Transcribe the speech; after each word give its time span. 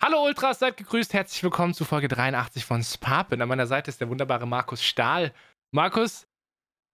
Hallo 0.00 0.24
Ultras, 0.24 0.60
seid 0.60 0.76
gegrüßt. 0.76 1.12
Herzlich 1.12 1.42
willkommen 1.42 1.74
zu 1.74 1.84
Folge 1.84 2.06
83 2.06 2.64
von 2.64 2.84
Sparpin. 2.84 3.42
An 3.42 3.48
meiner 3.48 3.66
Seite 3.66 3.90
ist 3.90 4.00
der 4.00 4.08
wunderbare 4.08 4.46
Markus 4.46 4.84
Stahl. 4.84 5.32
Markus, 5.72 6.28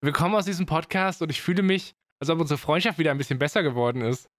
willkommen 0.00 0.34
aus 0.34 0.46
diesem 0.46 0.64
Podcast 0.64 1.20
und 1.20 1.28
ich 1.28 1.42
fühle 1.42 1.62
mich, 1.62 1.94
als 2.18 2.30
ob 2.30 2.40
unsere 2.40 2.56
Freundschaft 2.56 2.98
wieder 2.98 3.10
ein 3.10 3.18
bisschen 3.18 3.38
besser 3.38 3.62
geworden 3.62 4.00
ist. 4.00 4.30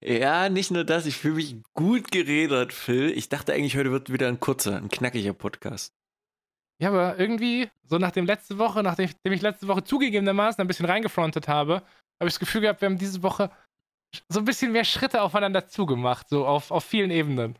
Ja, 0.00 0.48
nicht 0.48 0.70
nur 0.70 0.84
das, 0.84 1.04
ich 1.04 1.18
fühle 1.18 1.34
mich 1.34 1.56
gut 1.74 2.10
geredet, 2.10 2.72
Phil. 2.72 3.10
Ich 3.10 3.28
dachte 3.28 3.52
eigentlich, 3.52 3.76
heute 3.76 3.92
wird 3.92 4.10
wieder 4.10 4.28
ein 4.28 4.40
kurzer, 4.40 4.78
ein 4.78 4.88
knackiger 4.88 5.34
Podcast. 5.34 5.92
Ja, 6.80 6.88
aber 6.88 7.18
irgendwie, 7.18 7.68
so 7.82 7.98
nachdem 7.98 8.24
letzte 8.24 8.56
Woche, 8.56 8.82
nachdem 8.82 9.10
ich 9.24 9.42
letzte 9.42 9.68
Woche 9.68 9.84
zugegebenermaßen 9.84 10.58
ein 10.62 10.68
bisschen 10.68 10.86
reingefrontet 10.86 11.48
habe, 11.48 11.74
habe 11.74 12.28
ich 12.28 12.32
das 12.32 12.40
Gefühl 12.40 12.62
gehabt, 12.62 12.80
wir 12.80 12.86
haben 12.86 12.96
diese 12.96 13.22
Woche 13.22 13.50
so 14.30 14.38
ein 14.38 14.46
bisschen 14.46 14.72
mehr 14.72 14.84
Schritte 14.84 15.20
aufeinander 15.20 15.68
zugemacht, 15.68 16.30
so 16.30 16.46
auf, 16.46 16.70
auf 16.70 16.84
vielen 16.84 17.10
Ebenen. 17.10 17.58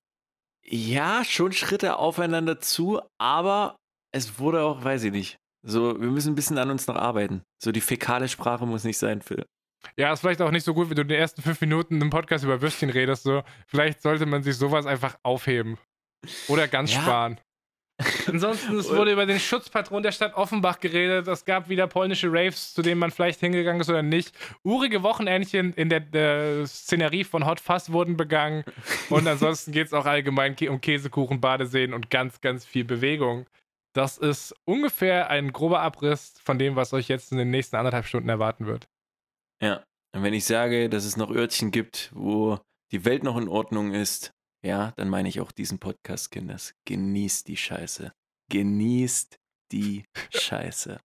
Ja, 0.66 1.24
schon 1.24 1.52
Schritte 1.52 1.96
aufeinander 1.98 2.60
zu, 2.60 3.00
aber 3.18 3.76
es 4.12 4.38
wurde 4.38 4.62
auch, 4.62 4.82
weiß 4.82 5.04
ich 5.04 5.12
nicht. 5.12 5.38
So, 5.66 6.00
wir 6.00 6.10
müssen 6.10 6.32
ein 6.32 6.34
bisschen 6.34 6.58
an 6.58 6.70
uns 6.70 6.86
noch 6.86 6.96
arbeiten. 6.96 7.42
So, 7.62 7.72
die 7.72 7.80
fäkale 7.80 8.28
Sprache 8.28 8.66
muss 8.66 8.84
nicht 8.84 8.98
sein, 8.98 9.22
Phil. 9.22 9.44
Ja, 9.96 10.12
ist 10.12 10.20
vielleicht 10.20 10.42
auch 10.42 10.50
nicht 10.50 10.64
so 10.64 10.74
gut, 10.74 10.88
wenn 10.88 10.96
du 10.96 11.02
in 11.02 11.08
den 11.08 11.18
ersten 11.18 11.42
fünf 11.42 11.60
Minuten 11.60 12.00
im 12.00 12.10
Podcast 12.10 12.44
über 12.44 12.60
Würstchen 12.60 12.90
redest. 12.90 13.22
So. 13.24 13.42
Vielleicht 13.66 14.02
sollte 14.02 14.26
man 14.26 14.42
sich 14.42 14.56
sowas 14.56 14.86
einfach 14.86 15.18
aufheben. 15.22 15.78
Oder 16.48 16.68
ganz 16.68 16.92
ja. 16.92 17.02
sparen. 17.02 17.40
Ansonsten, 18.26 18.76
es 18.78 18.90
wurde 18.90 19.12
über 19.12 19.26
den 19.26 19.38
Schutzpatron 19.38 20.02
der 20.02 20.12
Stadt 20.12 20.34
Offenbach 20.34 20.80
geredet. 20.80 21.28
Es 21.28 21.44
gab 21.44 21.68
wieder 21.68 21.86
polnische 21.86 22.28
Raves, 22.30 22.74
zu 22.74 22.82
denen 22.82 22.98
man 22.98 23.10
vielleicht 23.10 23.40
hingegangen 23.40 23.80
ist 23.80 23.90
oder 23.90 24.02
nicht. 24.02 24.32
Urige 24.62 25.02
Wochenendchen 25.02 25.72
in 25.74 25.88
der, 25.88 26.00
der 26.00 26.66
Szenerie 26.66 27.24
von 27.24 27.46
Hot 27.46 27.60
Fuzz 27.60 27.90
wurden 27.90 28.16
begangen. 28.16 28.64
Und 29.10 29.26
ansonsten 29.26 29.72
geht 29.72 29.88
es 29.88 29.92
auch 29.92 30.06
allgemein 30.06 30.56
um 30.68 30.80
Käsekuchen, 30.80 31.40
Badeseen 31.40 31.94
und 31.94 32.10
ganz, 32.10 32.40
ganz 32.40 32.64
viel 32.64 32.84
Bewegung. 32.84 33.46
Das 33.94 34.18
ist 34.18 34.54
ungefähr 34.64 35.30
ein 35.30 35.52
grober 35.52 35.80
Abriss 35.80 36.34
von 36.42 36.58
dem, 36.58 36.76
was 36.76 36.92
euch 36.92 37.08
jetzt 37.08 37.32
in 37.32 37.38
den 37.38 37.50
nächsten 37.50 37.76
anderthalb 37.76 38.06
Stunden 38.06 38.28
erwarten 38.28 38.66
wird. 38.66 38.88
Ja, 39.62 39.84
und 40.14 40.22
wenn 40.22 40.34
ich 40.34 40.44
sage, 40.44 40.88
dass 40.88 41.04
es 41.04 41.16
noch 41.16 41.30
Örtchen 41.30 41.70
gibt, 41.70 42.10
wo 42.14 42.58
die 42.92 43.04
Welt 43.04 43.22
noch 43.22 43.36
in 43.36 43.48
Ordnung 43.48 43.92
ist, 43.92 44.32
ja, 44.64 44.92
dann 44.96 45.08
meine 45.08 45.28
ich 45.28 45.40
auch 45.40 45.52
diesen 45.52 45.78
Podcast, 45.78 46.30
Kinders. 46.30 46.74
Genießt 46.86 47.46
die 47.48 47.56
Scheiße. 47.56 48.12
Genießt 48.50 49.38
die 49.70 50.04
Scheiße. 50.30 50.98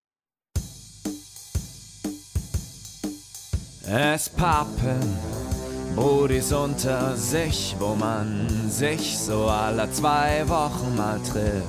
Es 3.86 4.30
pappen 4.30 5.18
Brudis 5.96 6.54
unter 6.54 7.18
sich, 7.18 7.76
wo 7.80 7.96
man 7.96 8.70
sich 8.70 9.18
so 9.18 9.48
alle 9.48 9.92
zwei 9.92 10.48
Wochen 10.48 10.96
mal 10.96 11.20
trifft. 11.20 11.68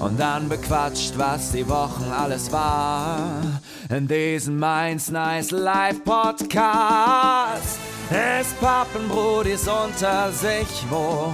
Und 0.00 0.18
dann 0.18 0.48
bequatscht, 0.48 1.16
was 1.16 1.52
die 1.52 1.66
Wochen 1.68 2.10
alles 2.10 2.52
war. 2.52 3.62
In 3.88 4.08
diesem 4.08 4.58
Mainz 4.58 5.10
Nice 5.10 5.52
Live 5.52 6.04
Podcast. 6.04 7.78
Es 8.10 8.52
Pappenbrudis 8.54 9.66
unter 9.66 10.30
sich, 10.30 10.68
wo 10.90 11.32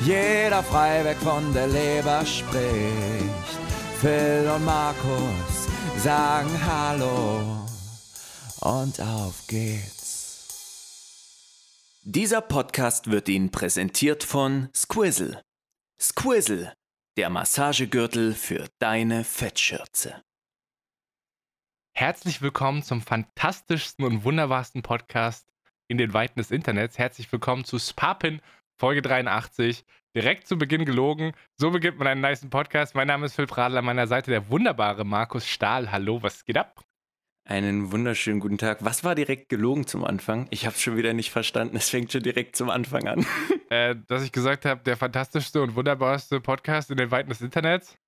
jeder 0.00 0.62
frei 0.62 1.04
weg 1.04 1.18
von 1.18 1.52
der 1.52 1.66
Leber 1.66 2.24
spricht. 2.24 3.60
Phil 4.00 4.50
und 4.54 4.64
Markus 4.64 5.68
sagen 5.98 6.50
Hallo 6.66 7.66
und 8.60 8.98
auf 9.00 9.46
geht's. 9.46 10.96
Dieser 12.02 12.40
Podcast 12.40 13.10
wird 13.10 13.28
Ihnen 13.28 13.50
präsentiert 13.50 14.24
von 14.24 14.70
Squizzle. 14.74 15.42
Squizzle, 16.00 16.72
der 17.18 17.28
Massagegürtel 17.28 18.32
für 18.32 18.66
deine 18.78 19.22
Fettschürze. 19.22 20.22
Herzlich 21.92 22.40
willkommen 22.40 22.82
zum 22.82 23.02
fantastischsten 23.02 24.04
und 24.04 24.24
wunderbarsten 24.24 24.82
Podcast 24.82 25.46
in 25.88 25.98
den 25.98 26.12
Weiten 26.12 26.38
des 26.38 26.50
Internets. 26.50 26.98
Herzlich 26.98 27.30
willkommen 27.30 27.64
zu 27.64 27.78
Spapin, 27.78 28.40
Folge 28.78 29.02
83. 29.02 29.84
Direkt 30.14 30.46
zu 30.46 30.56
Beginn 30.56 30.84
gelogen. 30.84 31.32
So 31.56 31.70
beginnt 31.70 31.98
man 31.98 32.08
einen 32.08 32.20
nice 32.20 32.48
Podcast. 32.48 32.94
Mein 32.94 33.06
Name 33.06 33.26
ist 33.26 33.34
Phil 33.34 33.46
Pradl, 33.46 33.76
an 33.76 33.84
meiner 33.84 34.06
Seite 34.06 34.30
der 34.30 34.48
wunderbare 34.48 35.04
Markus 35.04 35.46
Stahl. 35.46 35.92
Hallo, 35.92 36.22
was 36.22 36.44
geht 36.44 36.56
ab? 36.56 36.82
Einen 37.44 37.92
wunderschönen 37.92 38.40
guten 38.40 38.58
Tag. 38.58 38.78
Was 38.80 39.04
war 39.04 39.14
direkt 39.14 39.48
gelogen 39.48 39.86
zum 39.86 40.04
Anfang? 40.04 40.48
Ich 40.50 40.66
habe 40.66 40.74
es 40.74 40.82
schon 40.82 40.96
wieder 40.96 41.12
nicht 41.12 41.30
verstanden. 41.30 41.76
Es 41.76 41.90
fängt 41.90 42.10
schon 42.10 42.22
direkt 42.22 42.56
zum 42.56 42.70
Anfang 42.70 43.06
an. 43.06 43.26
Äh, 43.68 43.96
dass 44.06 44.22
ich 44.22 44.30
gesagt 44.30 44.64
habe, 44.64 44.80
der 44.84 44.96
fantastischste 44.96 45.60
und 45.60 45.74
wunderbarste 45.74 46.40
Podcast 46.40 46.92
in 46.92 46.98
den 46.98 47.10
Weiten 47.10 47.30
des 47.30 47.40
Internets. 47.40 47.98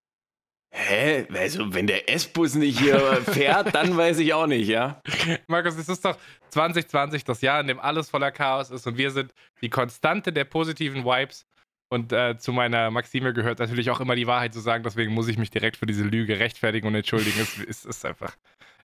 Hä? 0.70 1.26
Also, 1.32 1.72
wenn 1.72 1.86
der 1.86 2.10
S-Bus 2.12 2.54
nicht 2.54 2.78
hier 2.78 2.98
fährt, 3.26 3.74
dann 3.74 3.96
weiß 3.96 4.18
ich 4.18 4.34
auch 4.34 4.46
nicht, 4.46 4.68
ja? 4.68 5.00
Markus, 5.46 5.76
es 5.76 5.88
ist 5.88 6.04
doch 6.04 6.16
2020 6.50 7.24
das 7.24 7.40
Jahr, 7.40 7.60
in 7.60 7.68
dem 7.68 7.80
alles 7.80 8.10
voller 8.10 8.30
Chaos 8.30 8.70
ist 8.70 8.86
und 8.86 8.98
wir 8.98 9.10
sind 9.10 9.32
die 9.62 9.70
Konstante 9.70 10.32
der 10.32 10.44
positiven 10.44 11.04
Vibes. 11.04 11.46
Und 11.90 12.12
äh, 12.12 12.36
zu 12.36 12.52
meiner 12.52 12.90
Maxime 12.90 13.32
gehört 13.32 13.60
natürlich 13.60 13.88
auch 13.88 14.00
immer 14.00 14.14
die 14.14 14.26
Wahrheit 14.26 14.52
zu 14.52 14.60
sagen, 14.60 14.84
deswegen 14.84 15.14
muss 15.14 15.28
ich 15.28 15.38
mich 15.38 15.50
direkt 15.50 15.78
für 15.78 15.86
diese 15.86 16.04
Lüge 16.04 16.38
rechtfertigen 16.38 16.86
und 16.86 16.94
entschuldigen. 16.94 17.40
es, 17.40 17.58
es 17.58 17.84
ist 17.86 18.04
einfach, 18.04 18.36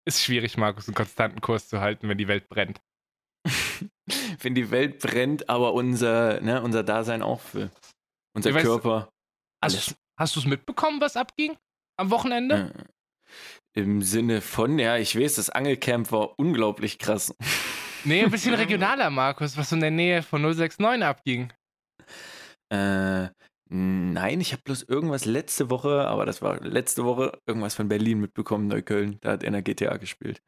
ist 0.06 0.22
schwierig, 0.22 0.56
Markus, 0.56 0.88
einen 0.88 0.94
konstanten 0.94 1.42
Kurs 1.42 1.68
zu 1.68 1.80
halten, 1.80 2.08
wenn 2.08 2.16
die 2.16 2.28
Welt 2.28 2.48
brennt. 2.48 2.80
wenn 4.40 4.54
die 4.54 4.70
Welt 4.70 5.00
brennt, 5.00 5.50
aber 5.50 5.74
unser, 5.74 6.40
ne, 6.40 6.62
unser 6.62 6.82
Dasein 6.82 7.22
auch 7.22 7.40
für 7.40 7.70
unser 8.34 8.50
ich 8.50 8.56
Körper. 8.56 9.10
Weiß, 9.62 9.94
hast 10.18 10.36
du 10.36 10.40
es 10.40 10.46
mitbekommen, 10.46 10.98
was 11.00 11.16
abging? 11.16 11.56
Am 11.96 12.10
Wochenende? 12.10 12.72
Äh, 13.74 13.80
Im 13.80 14.02
Sinne 14.02 14.40
von, 14.40 14.78
ja, 14.78 14.96
ich 14.96 15.18
weiß, 15.18 15.36
das 15.36 15.50
Angelcamp 15.50 16.12
war 16.12 16.38
unglaublich 16.38 16.98
krass. 16.98 17.34
Nee, 18.04 18.22
ein 18.22 18.30
bisschen 18.30 18.54
regionaler, 18.54 19.10
Markus, 19.10 19.56
was 19.56 19.72
in 19.72 19.80
der 19.80 19.90
Nähe 19.90 20.22
von 20.22 20.42
069 20.42 21.04
abging. 21.04 21.52
Äh, 22.70 23.28
nein, 23.68 24.40
ich 24.40 24.52
habe 24.52 24.62
bloß 24.62 24.82
irgendwas 24.84 25.24
letzte 25.24 25.70
Woche, 25.70 26.06
aber 26.06 26.26
das 26.26 26.42
war 26.42 26.60
letzte 26.60 27.04
Woche, 27.04 27.38
irgendwas 27.46 27.74
von 27.74 27.88
Berlin 27.88 28.20
mitbekommen, 28.20 28.68
Neukölln. 28.68 29.18
Da 29.20 29.32
hat 29.32 29.44
einer 29.44 29.62
GTA 29.62 29.96
gespielt. 29.96 30.42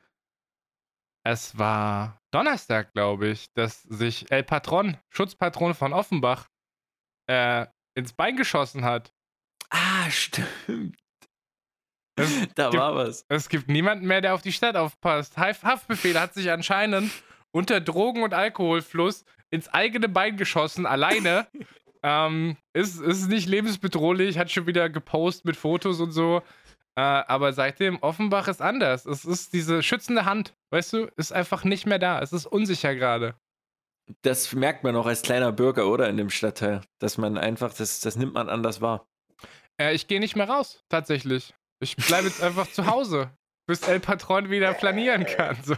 Es 1.25 1.59
war 1.59 2.21
Donnerstag, 2.31 2.93
glaube 2.93 3.29
ich, 3.29 3.53
dass 3.55 3.83
sich 3.83 4.31
El 4.31 4.45
Patron, 4.45 4.97
Schutzpatron 5.09 5.75
von 5.75 5.93
Offenbach, 5.93 6.47
äh, 7.29 7.67
ins 7.97 8.13
Bein 8.13 8.37
geschossen 8.37 8.85
hat. 8.85 9.13
Ah, 9.71 10.09
stimmt. 10.11 10.97
Es 12.17 12.49
da 12.55 12.71
gibt, 12.71 12.81
war 12.81 12.95
was. 12.95 13.25
Es 13.29 13.49
gibt 13.49 13.69
niemanden 13.69 14.07
mehr, 14.07 14.21
der 14.21 14.35
auf 14.35 14.43
die 14.43 14.53
Stadt 14.53 14.77
aufpasst. 14.77 15.37
Haftbefehl 15.37 16.19
hat 16.19 16.35
sich 16.35 16.51
anscheinend 16.51 17.11
unter 17.53 17.81
Drogen- 17.81 18.23
und 18.23 18.35
Alkoholfluss 18.35 19.25
ins 19.51 19.69
eigene 19.69 20.09
Bein 20.09 20.37
geschossen, 20.37 20.87
alleine. 20.87 21.47
ähm, 22.03 22.57
ist, 22.73 23.01
ist 23.01 23.29
nicht 23.29 23.49
lebensbedrohlich, 23.49 24.39
hat 24.39 24.51
schon 24.51 24.67
wieder 24.67 24.89
gepostet 24.89 25.45
mit 25.45 25.57
Fotos 25.57 26.01
und 26.01 26.13
so. 26.13 26.43
Äh, 26.97 27.01
aber 27.03 27.53
seitdem, 27.53 27.99
Offenbach 28.03 28.49
ist 28.49 28.63
anders. 28.63 29.05
Es 29.05 29.25
ist 29.25 29.53
diese 29.53 29.83
schützende 29.83 30.25
Hand, 30.25 30.55
weißt 30.71 30.95
du, 30.95 31.11
ist 31.17 31.33
einfach 31.33 31.65
nicht 31.65 31.85
mehr 31.87 31.99
da. 31.99 32.21
Es 32.21 32.33
ist 32.33 32.47
unsicher 32.47 32.95
gerade. 32.95 33.35
Das 34.23 34.53
merkt 34.53 34.85
man 34.85 34.97
auch 34.97 35.07
als 35.07 35.23
kleiner 35.23 35.53
Bürger, 35.53 35.89
oder? 35.89 36.09
In 36.09 36.17
dem 36.17 36.31
Stadtteil. 36.31 36.81
Dass 36.99 37.19
man 37.19 37.37
einfach, 37.37 37.75
das, 37.75 38.01
das 38.01 38.17
nimmt 38.17 38.35
man 38.35 38.49
anders 38.49 38.81
wahr. 38.81 39.07
Äh, 39.79 39.95
ich 39.95 40.07
gehe 40.07 40.21
nicht 40.21 40.37
mehr 40.37 40.49
raus, 40.49 40.85
tatsächlich. 40.89 41.55
Ich 41.81 41.97
bleibe 41.97 42.29
jetzt 42.29 42.43
einfach 42.43 42.71
zu 42.71 42.87
Hause, 42.87 43.31
bis 43.67 43.83
El 43.83 44.01
Patron 44.01 44.51
wieder 44.51 44.75
flanieren 44.75 45.27
kann. 45.27 45.57
So. 45.63 45.77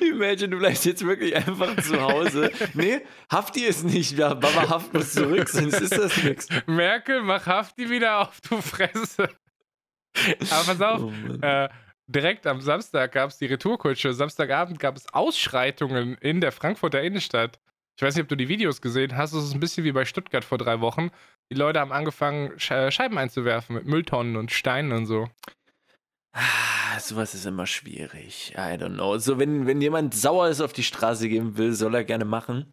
Imagine, 0.00 0.50
du 0.50 0.58
bleibst 0.58 0.84
jetzt 0.84 1.04
wirklich 1.04 1.34
einfach 1.34 1.76
zu 1.82 2.00
Hause. 2.00 2.50
Nee, 2.74 3.00
Hafti 3.30 3.64
ist 3.64 3.84
nicht 3.84 4.18
da. 4.18 4.34
Baba 4.34 4.68
Haft 4.68 4.92
muss 4.92 5.12
zurück, 5.12 5.48
sonst 5.48 5.80
ist 5.80 5.96
das 5.96 6.22
nichts. 6.22 6.48
Merkel, 6.66 7.22
mach 7.22 7.46
Hafti 7.46 7.88
wieder 7.88 8.20
auf, 8.20 8.40
du 8.42 8.60
Fresse. 8.60 9.28
Aber 10.50 10.64
pass 10.64 10.80
auf, 10.80 11.02
oh 11.02 11.46
äh, 11.46 11.68
direkt 12.06 12.46
am 12.46 12.60
Samstag 12.60 13.12
gab 13.12 13.30
es 13.30 13.38
die 13.38 13.46
Retourkutsche. 13.46 14.12
Samstagabend 14.12 14.78
gab 14.78 14.96
es 14.96 15.12
Ausschreitungen 15.12 16.16
in 16.18 16.40
der 16.40 16.52
Frankfurter 16.52 17.02
Innenstadt. 17.02 17.58
Ich 17.98 18.02
weiß 18.02 18.14
nicht, 18.14 18.22
ob 18.22 18.28
du 18.28 18.36
die 18.36 18.48
Videos 18.48 18.80
gesehen 18.80 19.16
hast. 19.16 19.32
Es 19.32 19.42
ist 19.42 19.54
ein 19.54 19.60
bisschen 19.60 19.82
wie 19.82 19.90
bei 19.90 20.04
Stuttgart 20.04 20.44
vor 20.44 20.56
drei 20.56 20.80
Wochen. 20.80 21.10
Die 21.52 21.56
Leute 21.56 21.80
haben 21.80 21.90
angefangen, 21.90 22.56
Scheiben 22.56 23.18
einzuwerfen 23.18 23.74
mit 23.74 23.86
Mülltonnen 23.86 24.36
und 24.36 24.52
Steinen 24.52 24.92
und 24.92 25.06
so. 25.06 25.28
Ah, 26.32 27.00
sowas 27.00 27.34
ist 27.34 27.44
immer 27.44 27.66
schwierig. 27.66 28.52
I 28.54 28.76
don't 28.78 28.94
know. 28.94 29.18
So, 29.18 29.40
wenn, 29.40 29.66
wenn 29.66 29.80
jemand 29.80 30.14
sauer 30.14 30.48
ist 30.48 30.60
auf 30.60 30.72
die 30.72 30.84
Straße 30.84 31.28
gehen 31.28 31.56
will, 31.56 31.72
soll 31.72 31.92
er 31.96 32.04
gerne 32.04 32.24
machen. 32.24 32.70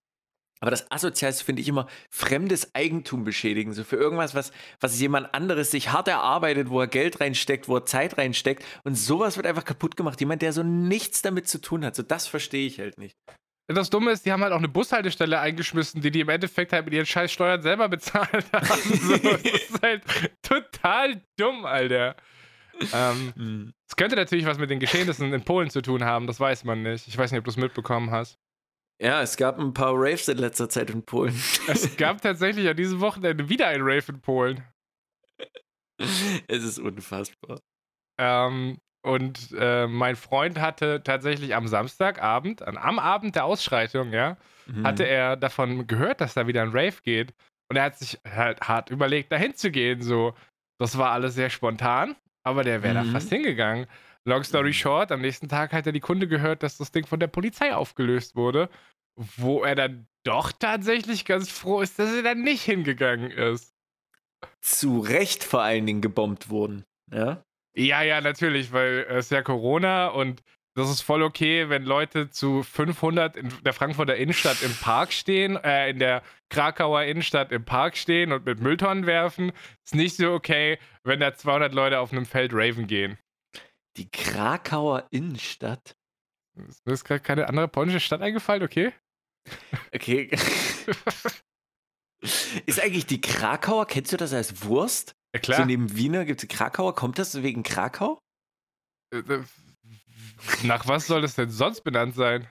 Aber 0.62 0.70
das 0.70 0.92
Asozialste 0.92 1.44
finde 1.44 1.64
ich 1.64 1.68
immer 1.70 1.88
fremdes 2.12 2.76
Eigentum 2.76 3.24
beschädigen. 3.24 3.74
So 3.74 3.84
für 3.84 3.96
irgendwas, 3.96 4.36
was, 4.36 4.52
was 4.80 5.00
jemand 5.00 5.34
anderes 5.34 5.72
sich 5.72 5.92
hart 5.92 6.08
erarbeitet, 6.08 6.70
wo 6.70 6.80
er 6.80 6.88
Geld 6.88 7.20
reinsteckt, 7.20 7.68
wo 7.68 7.78
er 7.78 7.86
Zeit 7.86 8.20
reinsteckt. 8.20 8.64
Und 8.84 8.94
sowas 8.94 9.38
wird 9.38 9.48
einfach 9.48 9.66
kaputt 9.66 9.98
gemacht. 9.98 10.20
Jemand, 10.20 10.44
der 10.44 10.54
so 10.54 10.62
nichts 10.62 11.24
damit 11.24 11.48
zu 11.48 11.60
tun 11.60 11.84
hat. 11.84 11.96
So 11.96 12.04
das 12.04 12.28
verstehe 12.28 12.68
ich 12.68 12.80
halt 12.80 13.00
nicht. 13.00 13.18
Das 13.68 13.90
Dumme 13.90 14.12
ist, 14.12 14.26
die 14.26 14.32
haben 14.32 14.44
halt 14.44 14.54
auch 14.54 14.60
eine 14.60 14.68
Bushaltestelle 14.68 15.40
eingeschmissen, 15.40 16.02
die 16.02 16.12
die 16.12 16.20
im 16.22 16.30
Endeffekt 16.30 16.72
halt 16.72 16.86
mit 16.86 16.94
ihren 16.94 17.06
scheiß 17.06 17.32
Steuern 17.32 17.62
selber 17.62 17.90
bezahlt 17.90 18.46
haben. 18.54 18.68
So, 18.68 19.18
das 19.18 19.42
ist 19.42 19.82
halt 19.82 20.04
total 20.42 21.22
dumm, 21.38 21.66
Alter. 21.66 22.16
Ähm, 22.94 23.34
hm. 23.36 23.74
Es 23.90 23.96
könnte 23.96 24.16
natürlich 24.16 24.46
was 24.46 24.58
mit 24.58 24.70
den 24.70 24.80
Geschehnissen 24.80 25.34
in 25.34 25.44
Polen 25.44 25.70
zu 25.70 25.82
tun 25.82 26.04
haben, 26.04 26.28
das 26.28 26.40
weiß 26.40 26.64
man 26.66 26.84
nicht. 26.84 27.08
Ich 27.08 27.18
weiß 27.18 27.32
nicht, 27.32 27.40
ob 27.40 27.46
du 27.46 27.52
es 27.52 27.58
mitbekommen 27.58 28.12
hast. 28.12 28.38
Ja, 29.02 29.22
es 29.22 29.36
gab 29.36 29.60
ein 29.60 29.74
paar 29.74 29.94
Raves 29.94 30.28
in 30.28 30.38
letzter 30.38 30.70
Zeit 30.70 30.90
in 30.90 31.04
Polen. 31.04 31.36
Es 31.68 31.96
gab 31.98 32.22
tatsächlich 32.22 32.68
an 32.68 32.78
diesem 32.78 33.00
Wochenende 33.02 33.50
wieder 33.50 33.68
ein 33.68 33.82
Rave 33.82 34.06
in 34.10 34.22
Polen. 34.22 34.64
Es 35.98 36.64
ist 36.64 36.80
unfassbar. 36.80 37.60
Ähm, 38.18 38.78
und 39.06 39.54
äh, 39.60 39.86
mein 39.86 40.16
Freund 40.16 40.60
hatte 40.60 41.04
tatsächlich 41.04 41.54
am 41.54 41.68
Samstagabend, 41.68 42.68
am 42.68 42.98
Abend 42.98 43.36
der 43.36 43.46
Ausschreitung, 43.46 44.12
ja, 44.12 44.36
mhm. 44.66 44.86
hatte 44.86 45.08
er 45.08 45.38
davon 45.38 45.86
gehört, 45.86 46.22
dass 46.22 46.34
da 46.34 46.48
wieder 46.48 46.64
ein 46.64 46.72
Rave 46.72 46.96
geht. 47.04 47.32
Und 47.70 47.78
er 47.78 47.84
hat 47.84 48.00
sich 48.00 48.20
halt 48.28 48.62
hart 48.62 48.90
überlegt, 48.90 49.32
dahin 49.32 49.54
zu 49.54 49.70
gehen. 49.70 50.02
So, 50.02 50.34
das 50.80 50.98
war 50.98 51.12
alles 51.12 51.36
sehr 51.36 51.52
spontan, 51.52 52.16
aber 52.44 52.64
der 52.64 52.82
wäre 52.82 53.00
mhm. 53.04 53.08
da 53.08 53.20
fast 53.20 53.30
hingegangen. 53.30 53.86
Long 54.28 54.44
story 54.44 54.70
mhm. 54.70 54.74
short, 54.74 55.12
am 55.12 55.22
nächsten 55.22 55.50
Tag 55.50 55.72
hat 55.72 55.86
er 55.86 55.94
die 55.94 56.00
Kunde 56.00 56.28
gehört, 56.28 56.64
dass 56.64 56.78
das 56.78 56.92
Ding 56.92 57.06
von 57.06 57.20
der 57.20 57.28
Polizei 57.28 57.76
aufgelöst 57.76 58.36
wurde, 58.36 58.70
wo 59.16 59.64
er 59.64 59.76
dann 59.76 60.08
doch 60.24 60.52
tatsächlich 60.52 61.26
ganz 61.26 61.52
froh 61.52 61.82
ist, 61.82 62.00
dass 62.00 62.12
er 62.12 62.24
dann 62.24 62.42
nicht 62.42 62.64
hingegangen 62.64 63.30
ist. 63.30 63.76
Zu 64.62 65.00
Recht 65.00 65.44
vor 65.44 65.62
allen 65.62 65.86
Dingen 65.86 66.02
gebombt 66.02 66.50
wurden, 66.50 66.86
ja? 67.12 67.44
Ja, 67.76 68.02
ja, 68.02 68.22
natürlich, 68.22 68.72
weil 68.72 69.06
es 69.10 69.26
ist 69.26 69.32
ja 69.32 69.42
Corona 69.42 70.08
und 70.08 70.42
das 70.76 70.90
ist 70.90 71.02
voll 71.02 71.24
okay, 71.24 71.70
wenn 71.70 71.84
Leute 71.84 72.30
zu 72.30 72.62
500 72.62 73.38
in 73.38 73.50
der 73.64 73.74
Frankfurter 73.74 74.16
Innenstadt 74.16 74.62
im 74.62 74.74
Park 74.76 75.14
stehen, 75.14 75.56
äh, 75.58 75.90
in 75.90 76.00
der 76.00 76.22
Krakauer 76.50 77.04
Innenstadt 77.04 77.52
im 77.54 77.64
Park 77.64 77.96
stehen 77.96 78.34
und 78.34 78.46
mit 78.46 78.60
Mülltonnen 78.60 79.06
werfen. 79.06 79.54
Ist 79.86 79.96
nicht 79.96 80.18
so 80.18 80.34
okay, 80.34 80.78
wenn 81.04 81.22
da 81.22 81.34
200 81.34 81.74
Leute 81.74 82.00
auf 82.00 82.12
einem 82.12 82.26
Feld 82.26 82.52
Raven 82.54 82.88
gehen. 82.88 83.18
Die 83.96 84.10
Krakauer 84.10 85.08
Innenstadt? 85.12 85.96
Mir 86.56 86.94
ist 86.94 87.06
gerade 87.06 87.22
keine 87.22 87.48
andere 87.48 87.70
polnische 87.70 88.02
Stadt 88.02 88.22
eingefallen, 88.22 88.64
okay? 88.64 88.92
Okay. 89.94 90.30
ist 92.66 92.82
eigentlich 92.82 93.06
die 93.06 93.22
Krakauer, 93.22 93.88
kennst 93.88 94.12
du 94.12 94.18
das 94.18 94.34
als 94.34 94.64
Wurst? 94.64 95.16
Ja, 95.36 95.40
klar. 95.40 95.58
So 95.60 95.66
neben 95.66 95.98
Wiener 95.98 96.24
gibt 96.24 96.42
es 96.42 96.48
Krakauer. 96.48 96.96
Kommt 96.96 97.20
das 97.20 97.44
wegen 97.44 97.64
Krakau? 97.64 98.18
Äh, 99.14 99.18
äh, 99.18 99.44
nach 100.64 100.88
was 100.88 101.08
soll 101.08 101.26
es 101.26 101.36
denn 101.36 101.50
sonst 101.50 101.82
benannt 101.82 102.16
sein? 102.16 102.48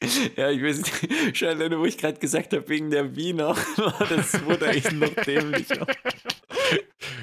Ja, 0.36 0.50
ich 0.50 0.62
weiß 0.62 0.78
nicht. 0.78 1.36
Schon 1.38 1.48
alleine, 1.48 1.78
wo 1.78 1.84
ich 1.84 1.96
gerade 1.96 2.18
gesagt 2.18 2.52
habe, 2.52 2.68
wegen 2.68 2.90
der 2.90 3.14
Wiener, 3.14 3.54
das 4.08 4.44
wurde 4.44 4.66
eigentlich 4.66 4.92
noch 4.92 5.14
dämlicher. 5.24 5.86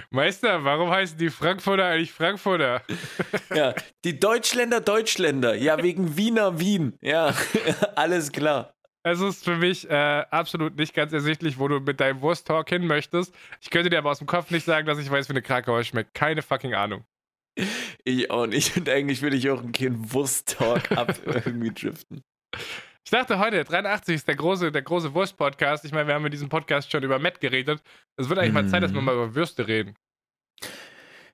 Meister, 0.09 0.63
warum 0.63 0.89
heißen 0.89 1.17
die 1.17 1.29
Frankfurter 1.29 1.85
eigentlich 1.85 2.13
Frankfurter? 2.13 2.81
Ja, 3.53 3.75
die 4.05 4.19
Deutschländer 4.19 4.79
Deutschländer. 4.79 5.53
Ja, 5.53 5.83
wegen 5.83 6.15
Wiener 6.15 6.59
Wien. 6.59 6.97
Ja, 7.01 7.35
alles 7.95 8.31
klar. 8.31 8.73
Es 9.03 9.19
ist 9.19 9.43
für 9.43 9.55
mich 9.55 9.89
äh, 9.89 10.25
absolut 10.29 10.75
nicht 10.75 10.93
ganz 10.93 11.11
ersichtlich, 11.11 11.57
wo 11.57 11.67
du 11.67 11.79
mit 11.79 11.99
deinem 11.99 12.21
Wursttalk 12.21 12.69
hin 12.69 12.85
möchtest. 12.85 13.33
Ich 13.59 13.71
könnte 13.71 13.89
dir 13.89 13.97
aber 13.97 14.11
aus 14.11 14.19
dem 14.19 14.27
Kopf 14.27 14.51
nicht 14.51 14.63
sagen, 14.63 14.85
dass 14.85 14.99
ich 14.99 15.09
weiß, 15.09 15.27
wie 15.29 15.33
eine 15.33 15.41
Krakauer 15.41 15.83
schmeckt. 15.83 16.13
Keine 16.13 16.43
fucking 16.43 16.75
Ahnung. 16.75 17.03
Ich 18.03 18.29
auch 18.29 18.45
nicht. 18.45 18.77
Und 18.77 18.87
eigentlich 18.87 19.21
will 19.21 19.33
ich 19.33 19.49
auch 19.49 19.63
keinen 19.71 20.13
Wursttalk 20.13 20.91
ab 20.91 21.19
irgendwie 21.25 21.71
driften. 21.71 22.21
Ich 23.03 23.09
dachte 23.09 23.39
heute, 23.39 23.63
83 23.63 24.15
ist 24.15 24.27
der 24.27 24.35
große, 24.35 24.71
der 24.71 24.83
große 24.83 25.13
Wurst-Podcast. 25.13 25.83
Ich 25.83 25.91
meine, 25.91 26.07
wir 26.07 26.13
haben 26.13 26.25
in 26.25 26.31
diesem 26.31 26.49
Podcast 26.49 26.91
schon 26.91 27.03
über 27.03 27.17
Matt 27.17 27.41
geredet. 27.41 27.81
Es 28.17 28.29
wird 28.29 28.37
eigentlich 28.37 28.53
mal 28.53 28.67
Zeit, 28.67 28.83
dass 28.83 28.93
wir 28.93 29.01
mhm. 29.01 29.05
mal 29.05 29.15
über 29.15 29.33
Würste 29.33 29.67
reden. 29.67 29.95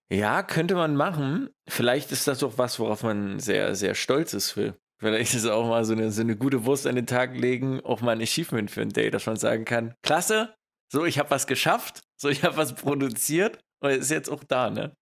Ja, 0.09 0.41
könnte 0.41 0.75
man 0.75 0.95
machen. 0.95 1.49
Vielleicht 1.67 2.13
ist 2.13 2.27
das 2.27 2.41
auch 2.43 2.57
was, 2.57 2.79
worauf 2.79 3.03
man 3.03 3.39
sehr, 3.39 3.75
sehr 3.75 3.93
stolz 3.93 4.33
ist, 4.33 4.51
Phil. 4.51 4.73
Vielleicht 4.99 5.33
ist 5.33 5.43
es 5.43 5.49
auch 5.49 5.67
mal 5.67 5.85
so 5.85 5.93
eine, 5.93 6.11
so 6.11 6.21
eine 6.21 6.35
gute 6.35 6.65
Wurst 6.65 6.87
an 6.87 6.95
den 6.95 7.05
Tag 7.05 7.35
legen, 7.35 7.81
auch 7.81 8.01
mal 8.01 8.11
ein 8.11 8.21
Achievement 8.21 8.71
für 8.71 8.81
ein 8.81 8.89
Day, 8.89 9.11
dass 9.11 9.25
man 9.27 9.35
sagen 9.35 9.63
kann, 9.63 9.93
klasse, 10.01 10.55
so, 10.91 11.05
ich 11.05 11.19
habe 11.19 11.29
was 11.29 11.45
geschafft, 11.45 12.01
so, 12.19 12.29
ich 12.29 12.43
habe 12.43 12.57
was 12.57 12.73
produziert 12.73 13.59
und 13.81 13.91
es 13.91 13.99
ist 13.99 14.11
jetzt 14.11 14.29
auch 14.29 14.43
da, 14.43 14.69
ne? 14.69 14.95